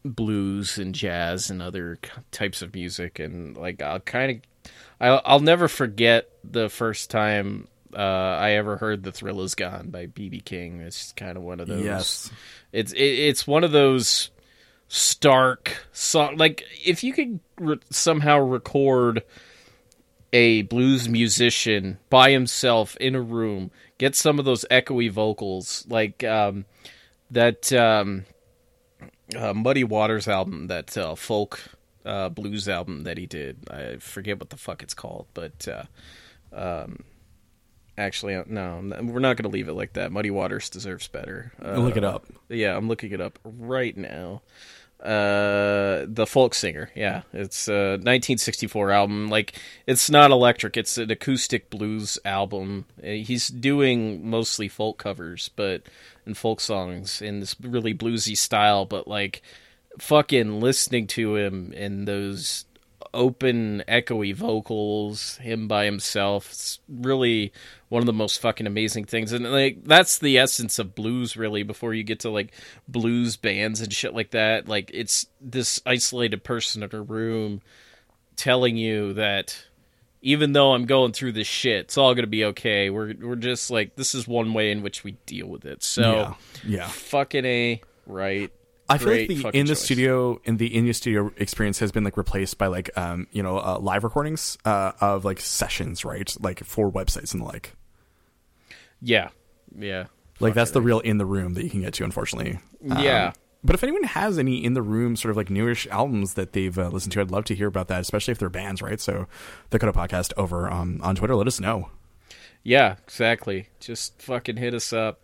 blues 0.05 0.79
and 0.79 0.95
jazz 0.95 1.51
and 1.51 1.63
other 1.63 1.99
types 2.31 2.61
of 2.61 2.75
music 2.75 3.19
and 3.19 3.57
like 3.57 3.81
I'll 3.81 4.01
kind 4.01 4.31
of 4.33 4.71
I'll, 5.01 5.23
I'll 5.25 5.41
never 5.41 5.69
forget 5.69 6.31
the 6.45 6.69
first 6.69 7.11
time 7.11 7.69
uh, 7.95 7.99
I 7.99 8.53
ever 8.53 8.77
heard 8.77 9.03
"The 9.03 9.13
Thrill 9.13 9.43
Is 9.43 9.55
Gone" 9.55 9.91
by 9.91 10.07
BB 10.07 10.45
King. 10.45 10.81
It's 10.81 11.13
kind 11.13 11.37
of 11.37 11.43
one 11.43 11.61
of 11.61 11.69
those. 11.69 11.85
Yes. 11.85 12.31
It's 12.73 12.93
it, 12.93 12.99
it's 12.99 13.47
one 13.47 13.65
of 13.65 13.73
those 13.73 14.31
stark 14.89 15.87
song. 15.93 16.37
Like 16.37 16.65
if 16.85 17.05
you 17.05 17.13
could 17.13 17.41
re- 17.59 17.81
somehow 17.91 18.39
record 18.39 19.23
a 20.33 20.63
blues 20.63 21.09
musician 21.09 21.99
by 22.11 22.31
himself 22.33 22.97
in 22.97 23.15
a 23.15 23.21
room, 23.21 23.71
get 23.99 24.15
some 24.15 24.39
of 24.39 24.45
those 24.45 24.65
echoey 24.71 25.11
vocals, 25.11 25.87
like 25.89 26.25
um, 26.25 26.65
that 27.31 27.73
um, 27.73 28.25
uh, 29.37 29.55
Muddy 29.55 29.85
Waters 29.85 30.29
album, 30.29 30.67
that 30.69 30.97
uh, 30.97 31.15
folk 31.15 31.61
uh, 32.05 32.29
blues 32.29 32.69
album 32.69 33.05
that 33.05 33.19
he 33.19 33.27
did. 33.27 33.69
I 33.71 33.97
forget 33.97 34.39
what 34.39 34.51
the 34.51 34.57
fuck 34.57 34.83
it's 34.83 34.95
called, 34.95 35.27
but 35.35 35.67
uh, 35.69 35.85
um, 36.53 37.05
actually, 37.97 38.35
uh, 38.35 38.45
no, 38.47 38.81
we're 39.03 39.21
not 39.21 39.37
going 39.37 39.51
to 39.51 39.55
leave 39.55 39.69
it 39.69 39.75
like 39.75 39.95
that. 39.95 40.13
Muddy 40.13 40.31
Waters 40.31 40.69
deserves 40.69 41.09
better. 41.09 41.53
Uh, 41.63 41.79
Look 41.79 41.97
it 41.97 42.05
up. 42.05 42.27
Yeah, 42.49 42.77
I'm 42.77 42.89
looking 42.89 43.13
it 43.13 43.21
up 43.21 43.39
right 43.45 43.97
now. 43.97 44.43
Uh, 45.05 46.07
the 46.09 46.27
folk 46.27 46.55
singer. 46.55 46.91
Yeah, 46.95 47.23
it's 47.35 47.69
a 47.69 47.99
1964 47.99 48.91
album. 48.91 49.29
Like, 49.29 49.53
it's 49.87 50.09
not 50.09 50.31
electric. 50.31 50.79
It's 50.79 50.97
an 50.97 51.11
acoustic 51.11 51.69
blues 51.69 52.19
album. 52.25 52.87
Uh, 53.03 53.09
He's 53.09 53.49
doing 53.49 54.29
mostly 54.29 54.67
folk 54.67 54.97
covers, 54.97 55.51
but 55.57 55.83
and 56.25 56.39
folk 56.39 56.59
songs 56.61 57.21
in 57.21 57.41
this 57.41 57.55
really 57.61 57.93
bluesy 57.93 58.35
style. 58.35 58.87
But 58.87 59.07
like, 59.07 59.43
fucking 59.99 60.61
listening 60.61 61.07
to 61.09 61.37
him 61.37 61.73
in 61.75 62.07
those 62.07 62.65
open, 63.15 63.83
echoey 63.89 64.35
vocals, 64.35 65.37
him 65.39 65.67
by 65.69 65.85
himself. 65.87 66.51
It's 66.51 66.81
really 66.89 67.53
one 67.89 68.03
of 68.03 68.07
the 68.07 68.13
most 68.13 68.41
fucking 68.41 68.67
amazing 68.67 69.05
things, 69.07 69.33
and 69.33 69.51
like 69.51 69.85
that's 69.85 70.19
the 70.19 70.37
essence 70.39 70.79
of 70.79 70.95
blues, 70.95 71.37
really. 71.37 71.63
Before 71.63 71.95
you 71.95 72.03
get 72.03 72.21
to 72.21 72.31
like 72.31 72.53
blues 72.89 73.37
bands 73.37 73.81
and 73.81 73.93
shit 73.93 74.15
like 74.15 74.33
that, 74.33 74.69
like 74.69 74.91
it's 74.93 75.27
this 75.41 75.81
isolated 75.87 76.45
person 76.45 76.83
in 76.83 76.95
a 76.95 77.03
room 77.03 77.63
telling 78.37 78.77
you 78.77 79.13
that 79.15 79.57
even 80.21 80.53
though 80.53 80.73
I'm 80.73 80.87
going 80.87 81.13
through 81.13 81.33
this 81.33 81.47
shit, 81.47 81.85
it's 81.85 81.99
all 81.99 82.15
gonna 82.15 82.27
be 82.27 82.47
okay. 82.47 82.91
We're 82.91 83.15
we're 83.21 83.37
just 83.37 83.71
like 83.71 83.95
this 83.97 84.15
is 84.15 84.27
one 84.27 84.55
way 84.55 84.71
in 84.71 84.83
which 84.83 85.05
we 85.05 85.13
deal 85.27 85.47
with 85.47 85.65
it. 85.65 85.83
So 85.83 86.35
Yeah, 86.65 86.77
yeah. 86.79 86.89
fucking 86.89 87.45
a 87.45 87.81
right. 88.07 88.51
I 88.89 88.99
feel 88.99 89.09
like 89.13 89.29
the 89.29 89.49
in 89.59 89.67
the 89.67 89.75
choice. 89.75 89.81
studio 89.85 90.41
in 90.45 90.57
the 90.59 90.75
in 90.75 90.85
the 90.87 90.93
studio 90.93 91.33
experience 91.37 91.79
has 91.79 91.91
been 91.93 92.05
like 92.05 92.17
replaced 92.17 92.59
by 92.59 92.67
like 92.67 92.91
um 92.99 93.27
you 93.33 93.43
know 93.43 93.59
uh, 93.59 93.79
live 93.81 94.05
recordings 94.05 94.59
uh, 94.65 94.93
of 95.01 95.25
like 95.25 95.41
sessions 95.41 96.05
right 96.05 96.35
like 96.41 96.63
for 96.65 96.91
websites 96.91 97.33
and 97.33 97.41
the 97.43 97.47
like 97.47 97.75
Yeah, 99.01 99.31
yeah, 99.79 100.07
like 100.41 100.55
that's 100.55 100.71
the 100.73 100.81
real 100.83 101.01
in 101.01 101.19
the 101.19 101.27
room 101.27 101.55
that 101.55 101.65
you 101.65 101.71
can 101.71 101.81
get 101.83 101.95
to 101.95 102.05
unfortunately 102.05 102.59
Um, 102.91 102.99
yeah. 103.03 103.33
but 103.63 103.75
if 103.75 103.83
anyone 103.83 104.03
has 104.05 104.39
any 104.39 104.63
in 104.65 104.75
the 104.75 104.83
room 104.83 105.17
sort 105.17 105.31
of 105.31 105.37
like 105.37 105.51
newish 105.51 105.87
albums 105.89 106.35
that 106.35 106.53
they've 106.53 106.79
uh, 106.79 106.89
listened 106.89 107.13
to 107.13 107.21
I'd 107.21 107.31
love 107.31 107.45
to 107.47 107.55
hear 107.55 107.69
about 107.69 107.89
that 107.89 108.01
especially 108.01 108.33
if 108.33 108.39
they're 108.39 108.49
bands 108.51 108.83
right 108.83 109.01
so 109.01 109.27
the 109.71 109.79
Coda 109.79 109.93
podcast 109.93 110.33
over 110.37 110.71
um, 110.71 111.01
on 111.03 111.17
Twitter 111.17 111.35
let 111.35 111.47
us 111.47 111.59
know 111.61 111.89
Yeah, 112.63 112.97
exactly. 113.05 113.69
Just 113.81 114.21
fucking 114.23 114.57
hit 114.57 114.73
us 114.75 114.91
up. 114.93 115.21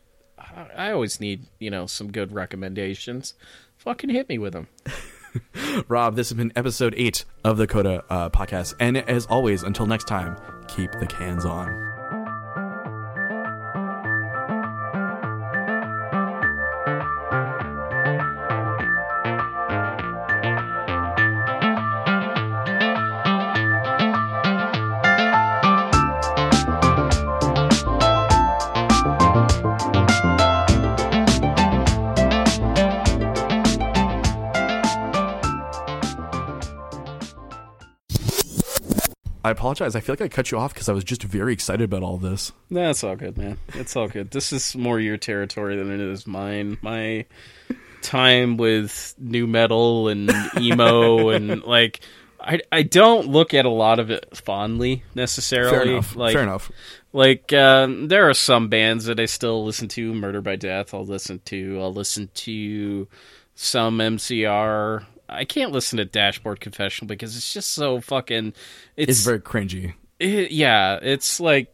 I 0.76 0.92
always 0.92 1.20
need, 1.20 1.46
you 1.58 1.70
know, 1.70 1.86
some 1.86 2.10
good 2.10 2.32
recommendations. 2.32 3.34
Fucking 3.78 4.10
hit 4.10 4.28
me 4.28 4.38
with 4.38 4.52
them. 4.52 4.68
Rob 5.88 6.16
this 6.16 6.30
has 6.30 6.36
been 6.36 6.52
episode 6.56 6.92
8 6.96 7.24
of 7.44 7.56
the 7.56 7.66
Coda 7.66 8.02
uh, 8.10 8.30
podcast 8.30 8.74
and 8.80 8.96
as 8.96 9.26
always 9.26 9.62
until 9.62 9.86
next 9.86 10.08
time 10.08 10.36
keep 10.66 10.90
the 10.92 11.06
cans 11.06 11.44
on 11.44 11.89
I 39.50 39.52
apologize. 39.52 39.96
I 39.96 40.00
feel 40.00 40.12
like 40.12 40.20
I 40.20 40.28
cut 40.28 40.52
you 40.52 40.58
off 40.58 40.72
because 40.72 40.88
I 40.88 40.92
was 40.92 41.02
just 41.02 41.24
very 41.24 41.52
excited 41.52 41.82
about 41.82 42.04
all 42.04 42.18
this. 42.18 42.52
That's 42.70 43.02
all 43.02 43.16
good, 43.16 43.36
man. 43.36 43.58
It's 43.74 43.96
all 43.96 44.06
good. 44.06 44.30
This 44.30 44.52
is 44.52 44.76
more 44.76 45.00
your 45.00 45.16
territory 45.16 45.76
than 45.76 45.90
it 45.90 45.98
is 45.98 46.24
mine. 46.24 46.78
My 46.82 47.26
time 48.00 48.56
with 48.56 49.12
nu 49.18 49.48
metal 49.48 50.06
and 50.06 50.30
emo 50.56 51.28
and 51.30 51.64
like 51.64 51.98
I 52.40 52.60
I 52.70 52.82
don't 52.82 53.26
look 53.26 53.52
at 53.52 53.64
a 53.64 53.70
lot 53.70 53.98
of 53.98 54.12
it 54.12 54.36
fondly 54.36 55.02
necessarily. 55.16 55.70
Fair 55.72 55.82
enough. 55.82 56.14
Like 56.14 56.32
Fair 56.34 56.42
enough. 56.44 56.70
Like 57.12 57.52
um, 57.52 58.06
there 58.06 58.28
are 58.28 58.34
some 58.34 58.68
bands 58.68 59.06
that 59.06 59.18
I 59.18 59.26
still 59.26 59.64
listen 59.64 59.88
to. 59.88 60.14
Murder 60.14 60.42
by 60.42 60.54
Death. 60.54 60.94
I'll 60.94 61.04
listen 61.04 61.40
to. 61.46 61.80
I'll 61.80 61.92
listen 61.92 62.30
to 62.34 63.08
some 63.56 63.98
MCR. 63.98 65.06
I 65.30 65.44
can't 65.44 65.72
listen 65.72 65.96
to 65.98 66.04
Dashboard 66.04 66.60
Confessional 66.60 67.08
because 67.08 67.36
it's 67.36 67.52
just 67.54 67.70
so 67.70 68.00
fucking. 68.00 68.54
It's, 68.96 69.10
It's 69.10 69.24
very 69.24 69.40
cringy, 69.40 69.94
it- 70.18 70.50
yeah. 70.50 70.98
It's 71.00 71.40
like 71.40 71.72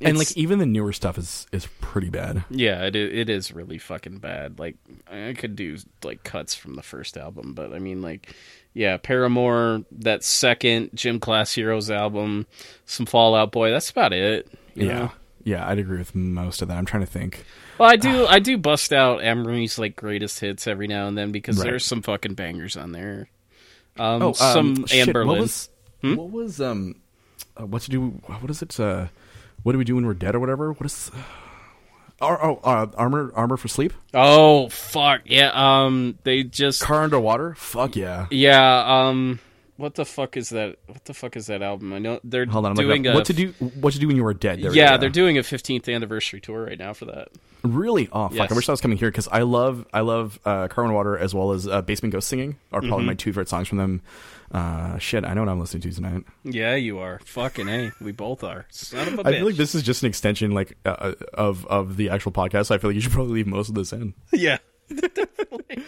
and 0.00 0.16
like 0.16 0.36
even 0.36 0.60
the 0.60 0.66
newer 0.66 0.92
stuff 0.92 1.18
is 1.18 1.46
is 1.50 1.66
pretty 1.80 2.10
bad. 2.10 2.44
yeah. 2.50 2.84
It 2.84 2.94
it 2.94 3.28
is 3.28 3.52
really 3.52 3.78
fucking 3.78 4.18
bad. 4.18 4.58
Like 4.60 4.76
I 5.10 5.34
could 5.36 5.56
do 5.56 5.78
like 6.04 6.22
cuts 6.22 6.54
from 6.54 6.74
the 6.76 6.82
first 6.82 7.16
album, 7.16 7.54
but 7.54 7.72
I 7.72 7.78
mean 7.80 8.00
like 8.02 8.34
yeah, 8.72 8.98
Paramore. 8.98 9.82
That 9.90 10.22
second 10.22 10.90
Gym 10.94 11.18
Class 11.18 11.52
Heroes 11.54 11.90
album, 11.90 12.46
some 12.86 13.04
Fallout 13.04 13.50
Boy. 13.50 13.70
That's 13.72 13.90
about 13.90 14.12
it. 14.12 14.48
you 14.74 14.86
Yeah, 14.86 14.98
know? 14.98 15.12
yeah, 15.42 15.68
I'd 15.68 15.78
agree 15.80 15.98
with 15.98 16.14
most 16.14 16.62
of 16.62 16.68
that. 16.68 16.76
I'm 16.76 16.86
trying 16.86 17.02
to 17.04 17.10
think. 17.10 17.44
Well, 17.80 17.88
I 17.88 17.96
do. 17.96 18.26
I 18.26 18.40
do 18.40 18.58
bust 18.58 18.92
out 18.92 19.24
Emery's 19.24 19.78
like 19.78 19.96
greatest 19.96 20.38
hits 20.38 20.66
every 20.66 20.86
now 20.86 21.08
and 21.08 21.16
then 21.16 21.32
because 21.32 21.56
Right. 21.56 21.64
there's 21.64 21.86
some 21.86 22.02
fucking 22.02 22.34
bangers 22.34 22.76
on 22.76 22.92
there. 22.92 23.30
Um, 23.98 24.20
Oh, 24.22 24.32
some 24.34 24.70
um, 24.72 24.84
Anberlin. 24.84 25.26
What 25.26 25.38
was, 25.38 25.70
what 26.02 26.30
was 26.30 26.60
um, 26.60 26.96
uh, 27.56 27.64
what 27.64 27.80
to 27.80 27.90
do? 27.90 28.08
What 28.26 28.50
is 28.50 28.60
it? 28.60 28.78
Uh, 28.78 29.06
what 29.62 29.72
do 29.72 29.78
we 29.78 29.84
do 29.84 29.94
when 29.94 30.04
we're 30.04 30.12
dead 30.12 30.34
or 30.34 30.40
whatever? 30.40 30.72
What 30.72 30.84
is? 30.84 31.10
Uh, 32.20 32.36
oh, 32.42 32.60
uh, 32.62 32.86
armor, 32.98 33.32
armor 33.34 33.56
for 33.56 33.68
sleep. 33.68 33.94
Oh 34.12 34.68
fuck 34.68 35.22
yeah. 35.24 35.50
Um, 35.54 36.18
they 36.24 36.42
just 36.42 36.82
Car 36.82 37.02
underwater. 37.02 37.54
Fuck 37.54 37.96
yeah. 37.96 38.26
yeah. 38.30 39.06
Um, 39.08 39.40
what 39.80 39.94
the 39.94 40.04
fuck 40.04 40.36
is 40.36 40.50
that? 40.50 40.76
What 40.86 41.04
the 41.06 41.14
fuck 41.14 41.36
is 41.36 41.46
that 41.46 41.62
album? 41.62 41.92
I 41.92 41.98
know 41.98 42.20
they're 42.22 42.46
Hold 42.46 42.66
on. 42.66 42.72
I'm 42.72 42.76
doing 42.76 43.06
a 43.06 43.14
what 43.14 43.24
to 43.26 43.32
do? 43.32 43.52
What 43.80 43.92
to 43.94 43.98
do 43.98 44.06
when 44.06 44.16
you 44.16 44.22
were 44.24 44.34
dead? 44.34 44.60
There 44.62 44.72
yeah, 44.74 44.96
they're 44.96 45.08
doing 45.08 45.38
a 45.38 45.42
15th 45.42 45.92
anniversary 45.92 46.40
tour 46.40 46.64
right 46.66 46.78
now 46.78 46.92
for 46.92 47.06
that. 47.06 47.28
Really? 47.62 48.08
Oh 48.12 48.28
fuck! 48.28 48.34
Yes. 48.36 48.52
I 48.52 48.54
wish 48.54 48.68
I 48.68 48.72
was 48.72 48.80
coming 48.80 48.98
here 48.98 49.10
because 49.10 49.28
I 49.28 49.42
love 49.42 49.86
I 49.92 50.00
love 50.00 50.38
uh, 50.44 50.68
Car 50.68 50.84
Underwater 50.84 51.18
as 51.18 51.34
well 51.34 51.52
as 51.52 51.66
uh, 51.66 51.82
Basement 51.82 52.12
Ghost 52.12 52.28
singing 52.28 52.56
are 52.72 52.80
Mm-hmm. 52.80 52.88
probably 52.88 53.06
my 53.06 53.14
two 53.14 53.30
favorite 53.30 53.48
songs 53.48 53.68
from 53.68 53.78
them. 53.78 54.02
Uh, 54.52 54.98
shit, 54.98 55.24
I 55.24 55.32
know 55.34 55.42
what 55.42 55.48
I'm 55.48 55.60
listening 55.60 55.82
to 55.82 55.92
tonight. 55.92 56.24
Yeah, 56.44 56.74
you 56.74 56.98
are 56.98 57.20
fucking 57.24 57.68
a. 57.68 57.92
We 58.00 58.12
both 58.12 58.42
are. 58.44 58.66
Son 58.70 59.06
of 59.08 59.18
a 59.20 59.22
bitch. 59.24 59.26
I 59.26 59.32
feel 59.38 59.46
like 59.46 59.56
this 59.56 59.74
is 59.74 59.82
just 59.82 60.02
an 60.02 60.08
extension 60.08 60.50
like 60.52 60.76
uh, 60.84 61.12
of 61.34 61.64
of 61.66 61.96
the 61.96 62.10
actual 62.10 62.32
podcast. 62.32 62.66
So 62.66 62.74
I 62.74 62.78
feel 62.78 62.90
like 62.90 62.96
you 62.96 63.00
should 63.00 63.12
probably 63.12 63.34
leave 63.34 63.46
most 63.46 63.68
of 63.68 63.74
this 63.74 63.92
in. 63.92 64.14
yeah. 64.32 64.58
Definitely. 64.88 65.84